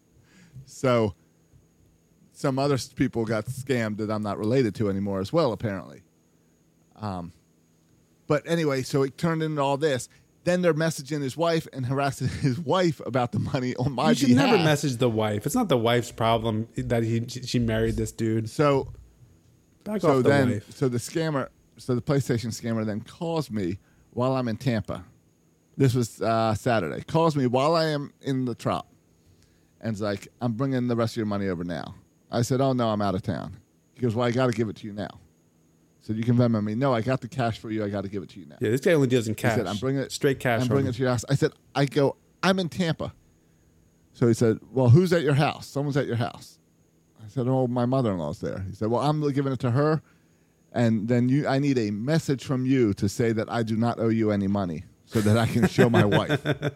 so 0.64 1.14
some 2.32 2.58
other 2.58 2.78
people 2.96 3.24
got 3.24 3.44
scammed 3.46 3.98
that 3.98 4.10
I'm 4.10 4.22
not 4.22 4.38
related 4.38 4.74
to 4.76 4.88
anymore 4.88 5.20
as 5.20 5.32
well, 5.32 5.52
apparently. 5.52 6.02
Um, 6.96 7.32
but 8.26 8.42
anyway, 8.46 8.82
so 8.82 9.02
it 9.02 9.18
turned 9.18 9.42
into 9.42 9.60
all 9.60 9.76
this. 9.76 10.08
Then 10.44 10.62
they're 10.62 10.72
messaging 10.72 11.20
his 11.20 11.36
wife 11.36 11.68
and 11.72 11.84
harassing 11.84 12.28
his 12.40 12.58
wife 12.58 13.00
about 13.04 13.32
the 13.32 13.38
money 13.38 13.76
on 13.76 13.92
my 13.92 14.10
you 14.10 14.14
should 14.14 14.28
behalf. 14.28 14.50
never 14.52 14.62
message 14.64 14.96
the 14.96 15.10
wife. 15.10 15.44
It's 15.44 15.54
not 15.54 15.68
the 15.68 15.76
wife's 15.76 16.12
problem 16.12 16.68
that 16.76 17.02
he 17.02 17.26
she 17.28 17.58
married 17.58 17.96
this 17.96 18.10
dude. 18.10 18.48
So 18.48 18.90
back 19.84 20.00
so 20.00 20.18
off 20.18 20.22
the 20.22 20.28
then, 20.30 20.50
wife. 20.50 20.70
so 20.70 20.88
the 20.88 20.98
scammer, 20.98 21.48
so 21.76 21.94
the 21.94 22.00
PlayStation 22.02 22.46
scammer 22.46 22.86
then 22.86 23.02
calls 23.02 23.50
me 23.50 23.78
while 24.12 24.32
I'm 24.34 24.48
in 24.48 24.56
Tampa. 24.56 25.04
This 25.80 25.94
was 25.94 26.20
uh, 26.20 26.54
Saturday. 26.56 27.02
Calls 27.04 27.34
me 27.34 27.46
while 27.46 27.74
I 27.74 27.86
am 27.86 28.12
in 28.20 28.44
the 28.44 28.54
trop, 28.54 28.86
and 29.80 29.92
it's 29.92 30.02
like, 30.02 30.28
"I'm 30.42 30.52
bringing 30.52 30.88
the 30.88 30.94
rest 30.94 31.14
of 31.14 31.16
your 31.16 31.24
money 31.24 31.48
over 31.48 31.64
now." 31.64 31.94
I 32.30 32.42
said, 32.42 32.60
"Oh 32.60 32.74
no, 32.74 32.90
I'm 32.90 33.00
out 33.00 33.14
of 33.14 33.22
town." 33.22 33.56
He 33.94 34.02
goes, 34.02 34.14
"Well, 34.14 34.26
I 34.26 34.30
got 34.30 34.48
to 34.48 34.52
give 34.52 34.68
it 34.68 34.76
to 34.76 34.86
you 34.86 34.92
now." 34.92 35.08
So 36.02 36.12
you 36.12 36.22
can 36.22 36.36
Venmo 36.36 36.62
me. 36.62 36.74
No, 36.74 36.92
I 36.92 37.00
got 37.00 37.22
the 37.22 37.28
cash 37.28 37.58
for 37.58 37.70
you. 37.70 37.82
I 37.82 37.88
got 37.88 38.02
to 38.02 38.10
give 38.10 38.22
it 38.22 38.28
to 38.28 38.40
you 38.40 38.44
now. 38.44 38.56
Yeah, 38.60 38.68
this 38.68 38.82
guy 38.82 38.92
only 38.92 39.08
deals 39.08 39.26
in 39.26 39.34
cash. 39.34 39.52
He 39.52 39.56
said, 39.56 39.66
"I'm 39.66 39.78
bringing 39.78 40.02
it 40.02 40.12
straight 40.12 40.38
cash. 40.38 40.60
I'm 40.60 40.68
bringing 40.68 40.90
it 40.90 40.96
to 40.96 41.00
your 41.00 41.12
house." 41.12 41.24
I 41.30 41.34
said, 41.34 41.52
"I 41.74 41.86
go. 41.86 42.16
I'm 42.42 42.58
in 42.58 42.68
Tampa." 42.68 43.14
So 44.12 44.28
he 44.28 44.34
said, 44.34 44.58
"Well, 44.70 44.90
who's 44.90 45.14
at 45.14 45.22
your 45.22 45.32
house? 45.32 45.66
Someone's 45.66 45.96
at 45.96 46.06
your 46.06 46.16
house." 46.16 46.58
I 47.24 47.28
said, 47.28 47.48
"Oh, 47.48 47.66
my 47.66 47.86
mother-in-law's 47.86 48.40
there." 48.40 48.66
He 48.68 48.74
said, 48.74 48.90
"Well, 48.90 49.00
I'm 49.00 49.26
giving 49.32 49.54
it 49.54 49.60
to 49.60 49.70
her, 49.70 50.02
and 50.72 51.08
then 51.08 51.30
you. 51.30 51.48
I 51.48 51.58
need 51.58 51.78
a 51.78 51.90
message 51.90 52.44
from 52.44 52.66
you 52.66 52.92
to 52.92 53.08
say 53.08 53.32
that 53.32 53.50
I 53.50 53.62
do 53.62 53.78
not 53.78 53.98
owe 53.98 54.10
you 54.10 54.30
any 54.30 54.46
money, 54.46 54.84
so 55.10 55.20
that 55.20 55.36
I 55.36 55.46
can 55.46 55.68
show 55.68 55.90
my 55.90 56.04
wife." 56.04 56.44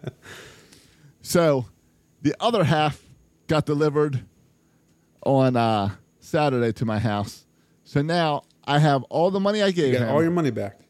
So, 1.27 1.65
the 2.21 2.35
other 2.39 2.65
half 2.65 3.03
got 3.47 3.65
delivered 3.65 4.27
on 5.25 5.57
uh, 5.57 5.91
Saturday 6.21 6.71
to 6.73 6.85
my 6.85 6.99
house. 6.99 7.47
So 7.85 8.03
now 8.03 8.43
I 8.67 8.79
have 8.79 9.03
all 9.05 9.31
the 9.31 9.41
money 9.41 9.63
I 9.63 9.71
gave 9.71 9.95
You 9.95 9.99
got 10.01 10.09
him 10.09 10.15
all 10.15 10.23
your 10.23 10.31
money 10.31 10.51
back. 10.51 10.81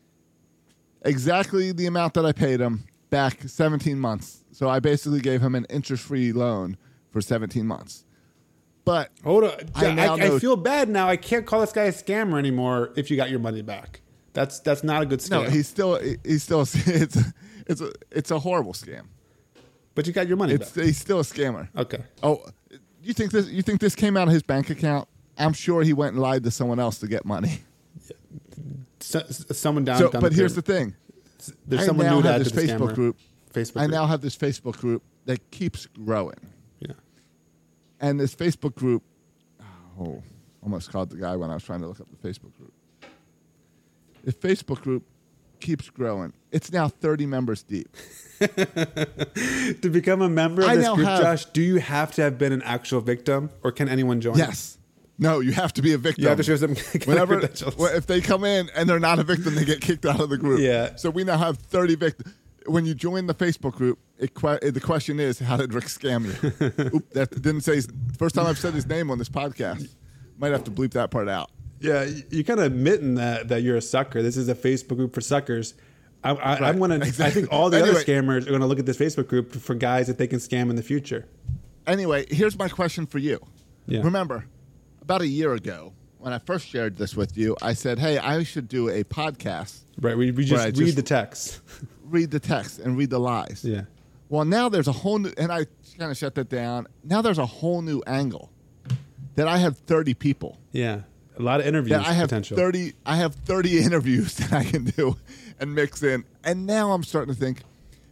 exactly 1.05 1.71
the 1.71 1.87
amount 1.87 2.15
that 2.15 2.27
I 2.27 2.33
paid 2.33 2.61
him 2.61 2.85
back 3.11 3.43
17 3.47 3.99
months. 3.99 4.45
So 4.51 4.69
I 4.69 4.81
basically 4.81 5.21
gave 5.21 5.41
him 5.41 5.55
an 5.55 5.67
interest-free 5.71 6.33
loan 6.33 6.77
for 7.11 7.21
17 7.21 7.65
months. 7.65 8.05
But 8.85 9.11
Hold 9.23 9.45
on. 9.45 9.53
I 9.77 9.87
I, 9.87 10.15
I, 10.15 10.39
feel 10.41 10.57
bad 10.57 10.89
now. 10.89 11.09
I 11.09 11.17
can't 11.17 11.47
call 11.47 11.61
this 11.61 11.73
guy 11.73 11.85
a 11.85 11.93
scammer 11.93 12.39
anymore 12.39 12.93
if 12.97 13.09
you 13.09 13.17
got 13.17 13.31
your 13.31 13.39
money 13.39 13.63
back. 13.63 14.01
That's 14.35 14.61
that's 14.61 14.85
not 14.85 15.03
a 15.03 15.07
good 15.07 15.21
scam. 15.21 15.31
no, 15.31 15.43
he's 15.45 15.67
still 15.69 15.99
he's 16.25 16.43
still 16.43 16.61
it's 16.75 17.17
a, 17.17 17.33
it's 17.67 17.81
a 17.81 17.93
it's 18.11 18.31
a 18.31 18.39
horrible 18.39 18.73
scam. 18.75 19.05
but 19.95 20.07
you 20.07 20.13
got 20.13 20.29
your 20.29 20.37
money 20.37 20.55
It's 20.55 20.71
back. 20.73 20.85
he's 20.85 20.99
still 20.99 21.21
a 21.21 21.23
scammer. 21.25 21.69
Okay. 21.77 22.05
Oh, 22.23 22.45
you 23.03 23.15
think 23.15 23.31
this 23.33 23.49
you 23.49 23.63
think 23.63 23.81
this 23.81 23.95
came 23.95 24.17
out 24.19 24.27
of 24.29 24.35
his 24.35 24.43
bank 24.43 24.69
account? 24.71 25.09
I'm 25.39 25.53
sure 25.55 25.83
he 25.83 25.93
went 25.95 26.13
and 26.15 26.23
lied 26.23 26.45
to 26.45 26.51
someone 26.51 26.79
else 26.79 26.99
to 26.99 27.07
get 27.07 27.25
money. 27.25 27.61
So, 29.01 29.19
s- 29.21 29.45
someone 29.59 29.85
down. 29.85 29.99
So, 29.99 30.11
down 30.11 30.23
but 30.23 30.31
the 30.33 30.37
here's 30.37 30.55
the 30.55 30.63
pyramid. 30.63 30.95
thing. 31.39 31.55
There's 31.67 31.83
I 31.83 31.87
someone 31.87 32.07
now 32.07 32.17
new 32.17 32.23
to 32.23 32.29
have 32.29 32.35
add 32.37 32.41
this 32.41 32.53
to 32.53 32.55
the 32.61 32.63
Facebook 32.63 32.91
scammer. 32.91 32.95
group. 32.95 33.19
Facebook 33.53 33.77
I 33.77 33.81
group. 33.81 33.91
now 33.91 34.07
have 34.07 34.21
this 34.23 34.37
Facebook 34.37 34.79
group 34.79 35.03
that 35.27 35.51
keeps 35.51 35.87
growing. 35.87 36.39
Yeah. 36.81 36.93
And 38.01 38.19
this 38.19 38.35
Facebook 38.35 38.75
group, 38.75 39.03
oh, 40.01 40.23
almost 40.63 40.91
called 40.91 41.11
the 41.11 41.17
guy 41.17 41.37
when 41.37 41.51
I 41.51 41.55
was 41.55 41.65
trying 41.65 41.81
to 41.83 41.87
look 41.87 42.01
up 42.01 42.07
the 42.11 42.29
Facebook 42.29 42.57
group. 42.57 42.73
The 44.25 44.33
Facebook 44.33 44.81
group 44.83 45.05
keeps 45.61 45.89
growing. 45.91 46.33
It's 46.51 46.71
now 46.73 46.89
30 46.89 47.27
members 47.27 47.63
deep. 47.63 47.89
to 48.41 49.91
become 49.91 50.23
a 50.23 50.29
member 50.29 50.63
of 50.63 50.69
I 50.69 50.77
this 50.77 50.89
group, 50.89 51.07
have- 51.07 51.23
Josh, 51.23 51.45
do 51.47 51.63
you 51.63 51.77
have 51.77 52.13
to 52.13 52.23
have 52.23 52.39
been 52.39 52.53
an 52.53 52.63
actual 52.63 53.01
victim, 53.01 53.51
or 53.63 53.73
can 53.73 53.89
anyone 53.89 54.21
join? 54.21 54.37
Yes. 54.37 54.79
No, 55.19 55.39
you 55.41 55.53
have 55.53 55.73
to 55.75 55.83
be 55.83 55.93
a 55.93 55.99
victim. 55.99 56.23
You 56.23 56.29
have 56.29 56.39
to 56.39 56.43
show 56.43 56.57
some 56.57 56.75
Whenever, 57.07 57.39
credentials. 57.39 57.77
if 57.95 58.07
they 58.07 58.21
come 58.21 58.45
in 58.45 58.69
and 58.75 58.89
they're 58.89 58.99
not 58.99 59.19
a 59.21 59.23
victim, 59.23 59.55
they 59.55 59.65
get 59.65 59.81
kicked 59.81 60.05
out 60.05 60.21
of 60.21 60.29
the 60.29 60.37
group. 60.37 60.61
Yeah. 60.61 60.97
So 60.97 61.09
we 61.09 61.23
now 61.23 61.39
have 61.39 61.59
30 61.59 61.95
victims. 61.95 62.35
When 62.67 62.85
you 62.85 62.95
join 62.95 63.27
the 63.27 63.35
Facebook 63.35 63.75
group, 63.75 63.99
it, 64.19 64.35
the 64.35 64.81
question 64.83 65.21
is, 65.21 65.39
how 65.39 65.57
did 65.57 65.73
Rick 65.75 65.85
scam 65.85 66.25
you? 66.25 66.91
Oop, 66.97 67.11
that 67.11 67.31
didn't 67.31 67.61
say. 67.61 67.77
His, 67.77 67.89
first 68.19 68.35
time 68.35 68.47
I've 68.47 68.59
said 68.59 68.75
his 68.75 68.87
name 68.87 69.11
on 69.11 69.19
this 69.19 69.29
podcast. 69.29 69.95
Might 70.39 70.51
have 70.53 70.65
to 70.65 70.71
bleep 70.71 70.93
that 70.93 71.11
part 71.11 71.29
out. 71.29 71.51
Yeah, 71.85 72.09
you're 72.31 72.45
kind 72.45 72.61
of 72.61 72.67
admitting 72.67 73.15
that 73.17 73.49
that 73.49 73.63
you're 73.63 73.77
a 73.77 73.83
sucker. 73.83 74.23
This 74.23 74.37
is 74.37 74.49
a 74.49 74.55
Facebook 74.55 74.97
group 74.97 75.15
for 75.15 75.21
suckers. 75.21 75.75
I, 76.23 76.31
I, 76.33 76.69
I'm 76.69 76.79
gonna. 76.79 76.97
I 77.05 77.11
think 77.31 77.49
all 77.53 77.69
the 77.71 77.77
Anyway. 77.79 77.91
other 77.97 78.03
scammers 78.05 78.47
are 78.47 78.51
gonna 78.51 78.67
look 78.67 78.79
at 78.79 78.87
this 78.87 78.97
Facebook 78.97 79.29
group 79.29 79.53
for 79.55 79.75
guys 79.75 80.07
that 80.07 80.17
they 80.19 80.27
can 80.27 80.39
scam 80.39 80.71
in 80.71 80.77
the 80.77 80.83
future. 80.83 81.27
Anyway, 81.87 82.25
here's 82.31 82.59
my 82.59 82.69
question 82.69 83.07
for 83.07 83.19
you. 83.19 83.39
Yeah. 83.87 84.01
Remember, 84.03 84.47
about 85.03 85.21
a 85.21 85.27
year 85.27 85.53
ago, 85.53 85.93
when 86.17 86.33
I 86.33 86.39
first 86.39 86.67
shared 86.67 86.97
this 86.97 87.15
with 87.15 87.37
you, 87.37 87.57
I 87.61 87.75
said, 87.75 87.99
"Hey, 87.99 88.17
I 88.19 88.43
should 88.43 88.69
do 88.69 88.89
a 88.89 89.05
podcast, 89.05 89.81
Right? 90.01 90.17
We, 90.17 90.31
we 90.31 90.45
just 90.47 90.65
read 90.65 90.75
just- 90.75 90.97
the 90.97 91.03
text. 91.03 91.61
read 92.05 92.31
the 92.31 92.41
text, 92.41 92.79
and 92.79 92.97
read 92.97 93.11
the 93.11 93.21
lies." 93.21 93.61
Yeah. 93.63 93.83
Well, 94.31 94.47
now 94.47 94.71
there's 94.71 94.89
a 94.89 94.93
whole 94.93 95.19
new, 95.19 95.33
and 95.37 95.53
I 95.53 95.67
kind 95.99 96.11
of 96.11 96.17
shut 96.17 96.35
that 96.37 96.49
down. 96.49 96.87
Now 97.05 97.21
there's 97.21 97.37
a 97.39 97.45
whole 97.47 97.83
new 97.83 98.03
angle 98.07 98.51
that 99.35 99.47
I 99.47 99.59
have 99.59 99.77
30 99.77 100.15
people. 100.15 100.59
Yeah. 100.73 101.01
A 101.39 101.43
lot 101.43 101.61
of 101.61 101.67
interviews 101.67 101.99
That 101.99 102.07
I 102.07 102.13
have 102.13 102.29
potential. 102.29 102.57
30. 102.57 102.95
I 103.05 103.17
have 103.17 103.35
30 103.35 103.79
interviews 103.85 104.35
that 104.37 104.53
I 104.53 104.65
can 104.65 104.85
do 104.85 105.17
and 105.59 105.75
mix 105.75 106.03
in. 106.03 106.25
And 106.45 106.67
now 106.67 106.93
I'm 106.93 107.03
starting 107.03 107.35
to 107.35 107.39
think 107.39 107.63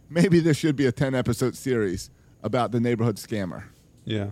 maybe 0.09 0.39
this 0.39 0.57
should 0.57 0.75
be 0.75 0.85
a 0.85 0.91
10 0.91 1.15
episode 1.15 1.55
series 1.55 2.09
about 2.41 2.71
the 2.71 2.79
neighborhood 2.79 3.15
scammer. 3.15 3.63
Yeah. 4.05 4.31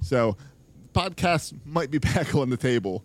So, 0.00 0.36
podcasts 0.92 1.54
might 1.64 1.90
be 1.90 1.98
back 1.98 2.34
on 2.34 2.50
the 2.50 2.56
table 2.56 3.04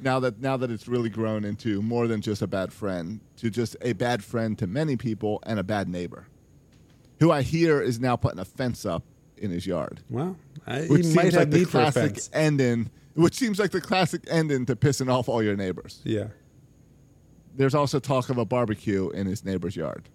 now 0.00 0.20
that 0.20 0.40
now 0.40 0.56
that 0.56 0.70
it's 0.70 0.88
really 0.88 1.08
grown 1.08 1.44
into 1.44 1.82
more 1.82 2.06
than 2.06 2.20
just 2.20 2.42
a 2.42 2.46
bad 2.46 2.72
friend 2.72 3.20
to 3.36 3.50
just 3.50 3.76
a 3.80 3.92
bad 3.94 4.22
friend 4.22 4.58
to 4.58 4.66
many 4.66 4.96
people 4.96 5.40
and 5.44 5.58
a 5.58 5.64
bad 5.64 5.88
neighbor, 5.88 6.26
who 7.20 7.30
I 7.30 7.42
hear 7.42 7.80
is 7.80 7.98
now 8.00 8.16
putting 8.16 8.38
a 8.38 8.44
fence 8.44 8.84
up 8.84 9.02
in 9.36 9.50
his 9.50 9.66
yard. 9.66 10.00
Well, 10.10 10.36
I, 10.66 10.82
which 10.82 11.04
seems 11.04 11.16
might 11.16 11.24
like 11.26 11.34
have 11.34 11.50
the 11.50 11.58
need 11.58 11.68
for 11.68 11.78
a 11.80 11.92
classic 11.92 12.18
ending. 12.32 12.90
Which 13.16 13.34
seems 13.34 13.58
like 13.58 13.70
the 13.70 13.80
classic 13.80 14.22
ending 14.28 14.66
to 14.66 14.76
pissing 14.76 15.10
off 15.12 15.28
all 15.28 15.42
your 15.42 15.56
neighbors. 15.56 16.00
Yeah. 16.04 16.28
There's 17.54 17.74
also 17.74 17.98
talk 17.98 18.28
of 18.30 18.38
a 18.38 18.44
barbecue 18.44 19.08
in 19.10 19.26
his 19.26 19.44
neighbor's 19.44 19.74
yard 19.74 20.08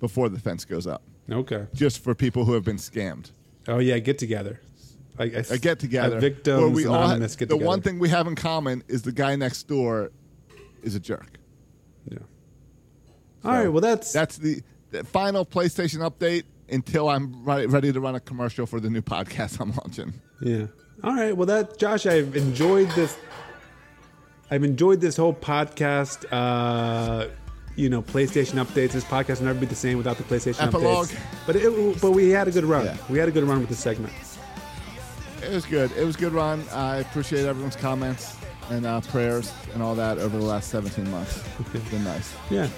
before 0.00 0.28
the 0.28 0.38
fence 0.38 0.64
goes 0.64 0.86
up, 0.86 1.02
Okay. 1.30 1.66
just 1.74 2.02
for 2.04 2.14
people 2.14 2.44
who 2.44 2.52
have 2.52 2.62
been 2.64 2.76
scammed. 2.76 3.32
Oh 3.66 3.78
yeah, 3.78 3.98
get 3.98 4.18
together. 4.18 4.60
Like 5.18 5.32
a, 5.34 5.44
A 5.50 5.58
get 5.58 5.78
together. 5.80 6.18
A 6.18 6.20
victims 6.20 6.60
where 6.60 6.68
we 6.68 6.86
all 6.86 6.94
anonymous 6.94 7.34
ha- 7.34 7.38
get 7.40 7.48
the 7.48 7.56
one 7.56 7.80
thing 7.82 7.98
we 7.98 8.08
have 8.10 8.26
in 8.28 8.36
common 8.36 8.84
is 8.86 9.02
the 9.02 9.10
guy 9.12 9.34
next 9.34 9.64
door 9.66 10.12
is 10.82 10.94
a 10.94 11.00
jerk. 11.00 11.38
Yeah. 12.08 12.18
All 13.44 13.50
right. 13.52 13.68
Well, 13.68 13.80
that's 13.80 14.12
that's 14.12 14.36
the, 14.36 14.62
the 14.92 15.02
final 15.04 15.44
PlayStation 15.44 16.08
update 16.08 16.44
until 16.68 17.08
I'm 17.08 17.44
ready 17.44 17.92
to 17.92 18.00
run 18.00 18.14
a 18.14 18.20
commercial 18.20 18.66
for 18.66 18.78
the 18.78 18.90
new 18.90 19.02
podcast 19.14 19.60
I'm 19.60 19.70
launching. 19.70 20.14
Yeah. 20.40 20.66
All 21.06 21.14
right. 21.14 21.36
Well, 21.36 21.46
that 21.46 21.78
Josh, 21.78 22.04
I've 22.04 22.34
enjoyed 22.36 22.90
this. 22.90 23.16
I've 24.50 24.64
enjoyed 24.64 25.00
this 25.00 25.16
whole 25.16 25.32
podcast. 25.32 26.24
Uh, 26.32 27.28
you 27.76 27.88
know, 27.88 28.02
PlayStation 28.02 28.54
updates. 28.54 28.92
This 28.92 29.04
podcast 29.04 29.38
will 29.38 29.46
never 29.46 29.60
be 29.60 29.66
the 29.66 29.74
same 29.74 29.98
without 29.98 30.16
the 30.16 30.24
PlayStation 30.24 30.66
Epilogue. 30.66 31.06
updates. 31.06 31.46
But 31.46 31.56
it, 31.56 32.00
but 32.00 32.10
we 32.10 32.30
had 32.30 32.48
a 32.48 32.50
good 32.50 32.64
run. 32.64 32.86
Yeah. 32.86 32.96
We 33.08 33.18
had 33.18 33.28
a 33.28 33.32
good 33.32 33.44
run 33.44 33.60
with 33.60 33.68
this 33.68 33.78
segment. 33.78 34.12
It 35.42 35.52
was 35.52 35.64
good. 35.64 35.92
It 35.92 36.04
was 36.04 36.16
a 36.16 36.18
good 36.18 36.32
run. 36.32 36.64
I 36.72 36.96
appreciate 36.96 37.44
everyone's 37.46 37.76
comments 37.76 38.36
and 38.70 38.84
uh, 38.84 39.00
prayers 39.02 39.52
and 39.74 39.82
all 39.82 39.94
that 39.94 40.18
over 40.18 40.36
the 40.36 40.44
last 40.44 40.70
17 40.70 41.08
months. 41.10 41.44
It's 41.72 41.88
been 41.90 42.02
nice. 42.02 42.34
Yeah. 42.50 42.68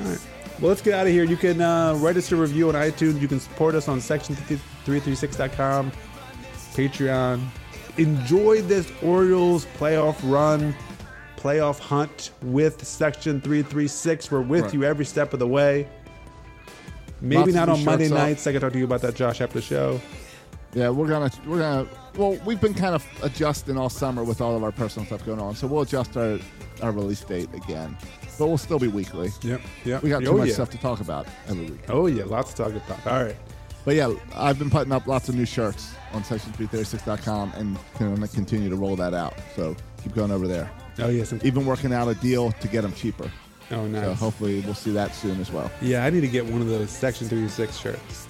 All 0.00 0.08
right. 0.08 0.18
Well, 0.58 0.68
let's 0.70 0.80
get 0.82 0.94
out 0.94 1.06
of 1.06 1.12
here. 1.12 1.24
You 1.24 1.36
can 1.36 1.60
uh, 1.60 1.94
write 1.96 2.16
us 2.16 2.32
a 2.32 2.36
review 2.36 2.68
on 2.68 2.74
iTunes. 2.74 3.20
You 3.20 3.28
can 3.28 3.38
support 3.40 3.74
us 3.74 3.88
on 3.88 3.98
section336.com, 3.98 5.92
Patreon. 6.74 7.40
Enjoy 7.98 8.62
this 8.62 8.90
Orioles 9.02 9.66
playoff 9.78 10.16
run, 10.30 10.74
playoff 11.36 11.78
hunt 11.78 12.30
with 12.42 12.84
Section 12.86 13.40
336. 13.40 14.30
We're 14.30 14.40
with 14.40 14.64
Right. 14.64 14.74
you 14.74 14.84
every 14.84 15.04
step 15.04 15.32
of 15.32 15.38
the 15.38 15.48
way. 15.48 15.88
Maybe 17.20 17.52
Lots 17.52 17.54
not 17.54 17.68
on 17.68 17.84
Monday 17.84 18.04
shirts 18.06 18.12
up. 18.12 18.18
nights. 18.18 18.46
I 18.46 18.52
can 18.52 18.60
talk 18.60 18.72
to 18.72 18.78
you 18.78 18.84
about 18.84 19.00
that, 19.02 19.14
Josh, 19.14 19.40
after 19.40 19.54
the 19.60 19.62
show. 19.64 20.00
Yeah, 20.74 20.88
we're 20.88 21.06
gonna 21.06 21.30
we're 21.46 21.58
gonna. 21.58 21.86
Well, 22.16 22.38
we've 22.46 22.60
been 22.60 22.74
kind 22.74 22.94
of 22.94 23.04
adjusting 23.22 23.76
all 23.76 23.90
summer 23.90 24.24
with 24.24 24.40
all 24.40 24.56
of 24.56 24.64
our 24.64 24.72
personal 24.72 25.06
stuff 25.06 25.24
going 25.24 25.38
on, 25.38 25.54
so 25.54 25.66
we'll 25.66 25.82
adjust 25.82 26.16
our 26.16 26.38
our 26.82 26.90
release 26.92 27.20
date 27.20 27.48
again. 27.54 27.96
But 28.38 28.46
we'll 28.48 28.56
still 28.58 28.78
be 28.78 28.88
weekly. 28.88 29.30
Yep, 29.42 29.60
yep. 29.84 30.02
We 30.02 30.08
got 30.08 30.22
too 30.22 30.30
Oh, 30.30 30.38
much 30.38 30.48
yeah. 30.48 30.54
stuff 30.54 30.70
to 30.70 30.78
talk 30.78 31.00
about 31.00 31.26
every 31.48 31.66
week. 31.66 31.82
Oh 31.90 32.06
yeah, 32.06 32.24
lots 32.24 32.54
to 32.54 32.64
talk 32.64 32.72
about. 32.74 33.06
All 33.06 33.22
right. 33.24 33.36
But 33.84 33.96
yeah, 33.96 34.14
I've 34.34 34.58
been 34.58 34.70
putting 34.70 34.92
up 34.92 35.06
lots 35.06 35.28
of 35.28 35.34
new 35.34 35.44
shirts 35.44 35.94
on 36.12 36.22
section336.com 36.22 37.52
and 37.56 37.76
going 37.98 38.20
to 38.20 38.28
continue 38.28 38.68
to 38.68 38.76
roll 38.76 38.96
that 38.96 39.14
out. 39.14 39.34
So 39.56 39.76
keep 40.02 40.14
going 40.14 40.30
over 40.30 40.46
there. 40.46 40.70
Oh 40.98 41.08
yes. 41.08 41.32
Even 41.42 41.66
working 41.66 41.92
out 41.92 42.08
a 42.08 42.14
deal 42.14 42.52
to 42.52 42.68
get 42.68 42.82
them 42.82 42.92
cheaper. 42.92 43.30
Oh 43.70 43.86
nice. 43.86 44.04
So 44.04 44.14
hopefully 44.14 44.60
we'll 44.60 44.74
see 44.74 44.92
that 44.92 45.14
soon 45.14 45.40
as 45.40 45.50
well. 45.50 45.70
Yeah, 45.80 46.04
I 46.04 46.10
need 46.10 46.20
to 46.20 46.28
get 46.28 46.44
one 46.46 46.60
of 46.60 46.68
those 46.68 46.90
Section 46.90 47.28
36 47.28 47.76
shirts. 47.76 48.28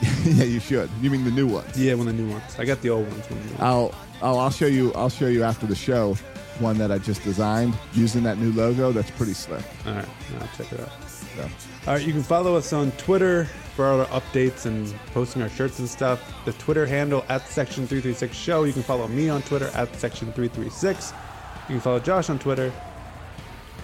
yeah, 0.24 0.44
you 0.44 0.60
should. 0.60 0.90
You 1.00 1.10
mean 1.10 1.24
the 1.24 1.30
new 1.30 1.46
ones? 1.46 1.78
Yeah, 1.78 1.94
one 1.94 2.08
of 2.08 2.16
the 2.16 2.22
new 2.22 2.30
ones. 2.30 2.58
I 2.58 2.64
got 2.64 2.82
the 2.82 2.90
old 2.90 3.08
ones. 3.10 3.28
One 3.30 3.42
the 3.42 3.48
ones. 3.48 3.60
I'll 3.60 3.94
I'll, 4.22 4.38
I'll 4.38 4.50
show 4.50 4.66
you 4.66 4.92
I'll 4.94 5.10
show 5.10 5.26
you 5.26 5.42
after 5.42 5.66
the 5.66 5.74
show 5.74 6.16
one 6.58 6.78
that 6.78 6.90
I 6.90 6.98
just 6.98 7.22
designed 7.22 7.74
using 7.92 8.22
that 8.22 8.38
new 8.38 8.52
logo. 8.52 8.92
That's 8.92 9.10
pretty 9.12 9.34
slick. 9.34 9.64
All 9.86 9.94
right, 9.94 10.08
I'll 10.40 10.48
check 10.56 10.72
it 10.72 10.80
out. 10.80 10.90
Yeah. 11.36 11.48
All 11.86 11.94
right, 11.94 12.04
you 12.04 12.12
can 12.12 12.24
follow 12.24 12.56
us 12.56 12.72
on 12.72 12.90
Twitter 12.92 13.44
for 13.76 13.86
all 13.86 14.00
our 14.00 14.06
updates 14.06 14.66
and 14.66 14.92
posting 15.12 15.40
our 15.40 15.48
shirts 15.48 15.78
and 15.78 15.88
stuff. 15.88 16.20
The 16.44 16.52
Twitter 16.54 16.84
handle 16.84 17.24
at 17.28 17.42
Section336 17.42 18.32
Show. 18.32 18.64
You 18.64 18.72
can 18.72 18.82
follow 18.82 19.06
me 19.06 19.28
on 19.28 19.40
Twitter 19.42 19.70
at 19.72 19.92
Section336. 19.92 21.12
You 21.12 21.74
can 21.74 21.80
follow 21.80 22.00
Josh 22.00 22.28
on 22.28 22.40
Twitter. 22.40 22.72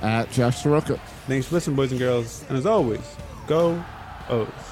At 0.00 0.32
Josh 0.32 0.64
Soroka. 0.64 0.98
Thanks 1.28 1.46
for 1.46 1.54
listening, 1.54 1.76
boys 1.76 1.92
and 1.92 2.00
girls. 2.00 2.44
And 2.48 2.58
as 2.58 2.66
always, 2.66 3.16
go 3.46 3.80
O's. 4.28 4.72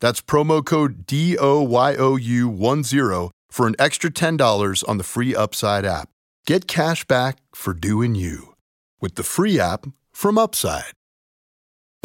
That's 0.00 0.20
promo 0.20 0.64
code 0.64 1.06
DOYOU10 1.06 3.30
for 3.50 3.66
an 3.66 3.74
extra 3.78 4.10
$10 4.10 4.88
on 4.88 4.98
the 4.98 5.04
free 5.04 5.34
Upside 5.34 5.84
app. 5.84 6.08
Get 6.46 6.66
cash 6.66 7.04
back 7.04 7.38
for 7.54 7.72
doing 7.72 8.14
you 8.14 8.54
with 9.00 9.16
the 9.16 9.22
free 9.22 9.60
app 9.60 9.86
from 10.12 10.38
Upside. 10.38 10.92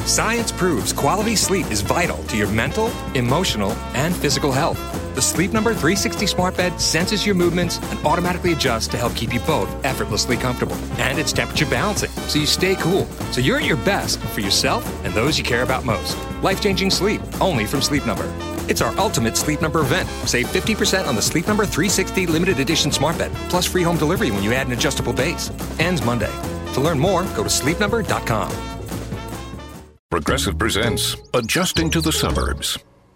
Science 0.06 0.52
proves 0.52 0.94
quality 0.94 1.36
sleep 1.36 1.72
is 1.72 1.82
vital 1.82 2.22
to 2.24 2.38
your 2.38 2.50
mental, 2.50 2.92
emotional, 3.14 3.72
and 3.94 4.16
physical 4.16 4.52
health. 4.52 4.80
The 5.14 5.22
Sleep 5.22 5.52
Number 5.52 5.72
360 5.72 6.26
smart 6.26 6.56
bed 6.56 6.80
senses 6.80 7.26
your 7.26 7.36
movements 7.36 7.80
and 7.92 8.06
automatically 8.06 8.54
adjusts 8.54 8.88
to 8.90 8.98
help 8.98 9.14
keep 9.14 9.34
you 9.34 9.42
both 9.42 9.70
effortlessly 9.84 10.38
comfortable. 10.38 10.78
And 11.00 11.20
it's 11.20 11.34
temperature 11.34 11.66
balancing, 11.66 12.10
so 12.30 12.40
you 12.40 12.46
stay 12.46 12.76
cool. 12.76 13.06
So 13.32 13.42
you're 13.42 13.58
at 13.58 13.66
your 13.66 13.76
best 13.78 14.20
for 14.20 14.40
yourself 14.40 14.86
and 15.04 15.14
those 15.14 15.38
you 15.38 15.44
care 15.44 15.64
about 15.64 15.84
most. 15.84 16.18
Life 16.42 16.62
changing 16.62 16.92
sleep, 16.92 17.22
only 17.42 17.66
from 17.66 17.82
Sleep 17.82 18.06
Number. 18.06 18.24
It's 18.70 18.82
our 18.82 18.98
ultimate 18.98 19.36
Sleep 19.36 19.62
Number 19.62 19.82
event. 19.82 20.08
Save 20.30 20.48
50% 20.48 21.06
on 21.08 21.16
the 21.16 21.22
Sleep 21.22 21.46
Number 21.46 21.66
360 21.66 22.28
limited 22.28 22.62
edition 22.62 22.90
smart 22.90 23.18
bed, 23.18 23.34
plus 23.50 23.66
free 23.66 23.84
home 23.84 23.98
delivery 23.98 24.32
when 24.32 24.44
you 24.44 24.54
add 24.54 24.68
an 24.68 24.74
adjustable 24.74 25.12
base. 25.12 25.52
Ends 25.78 26.02
Monday. 26.06 26.32
To 26.72 26.80
learn 26.80 26.98
more, 26.98 27.24
go 27.36 27.44
to 27.44 27.50
sleepnumber.com. 27.50 28.78
Progressive 30.10 30.58
presents 30.58 31.18
Adjusting 31.34 31.90
to 31.90 32.00
the 32.00 32.14
Suburbs. 32.14 32.78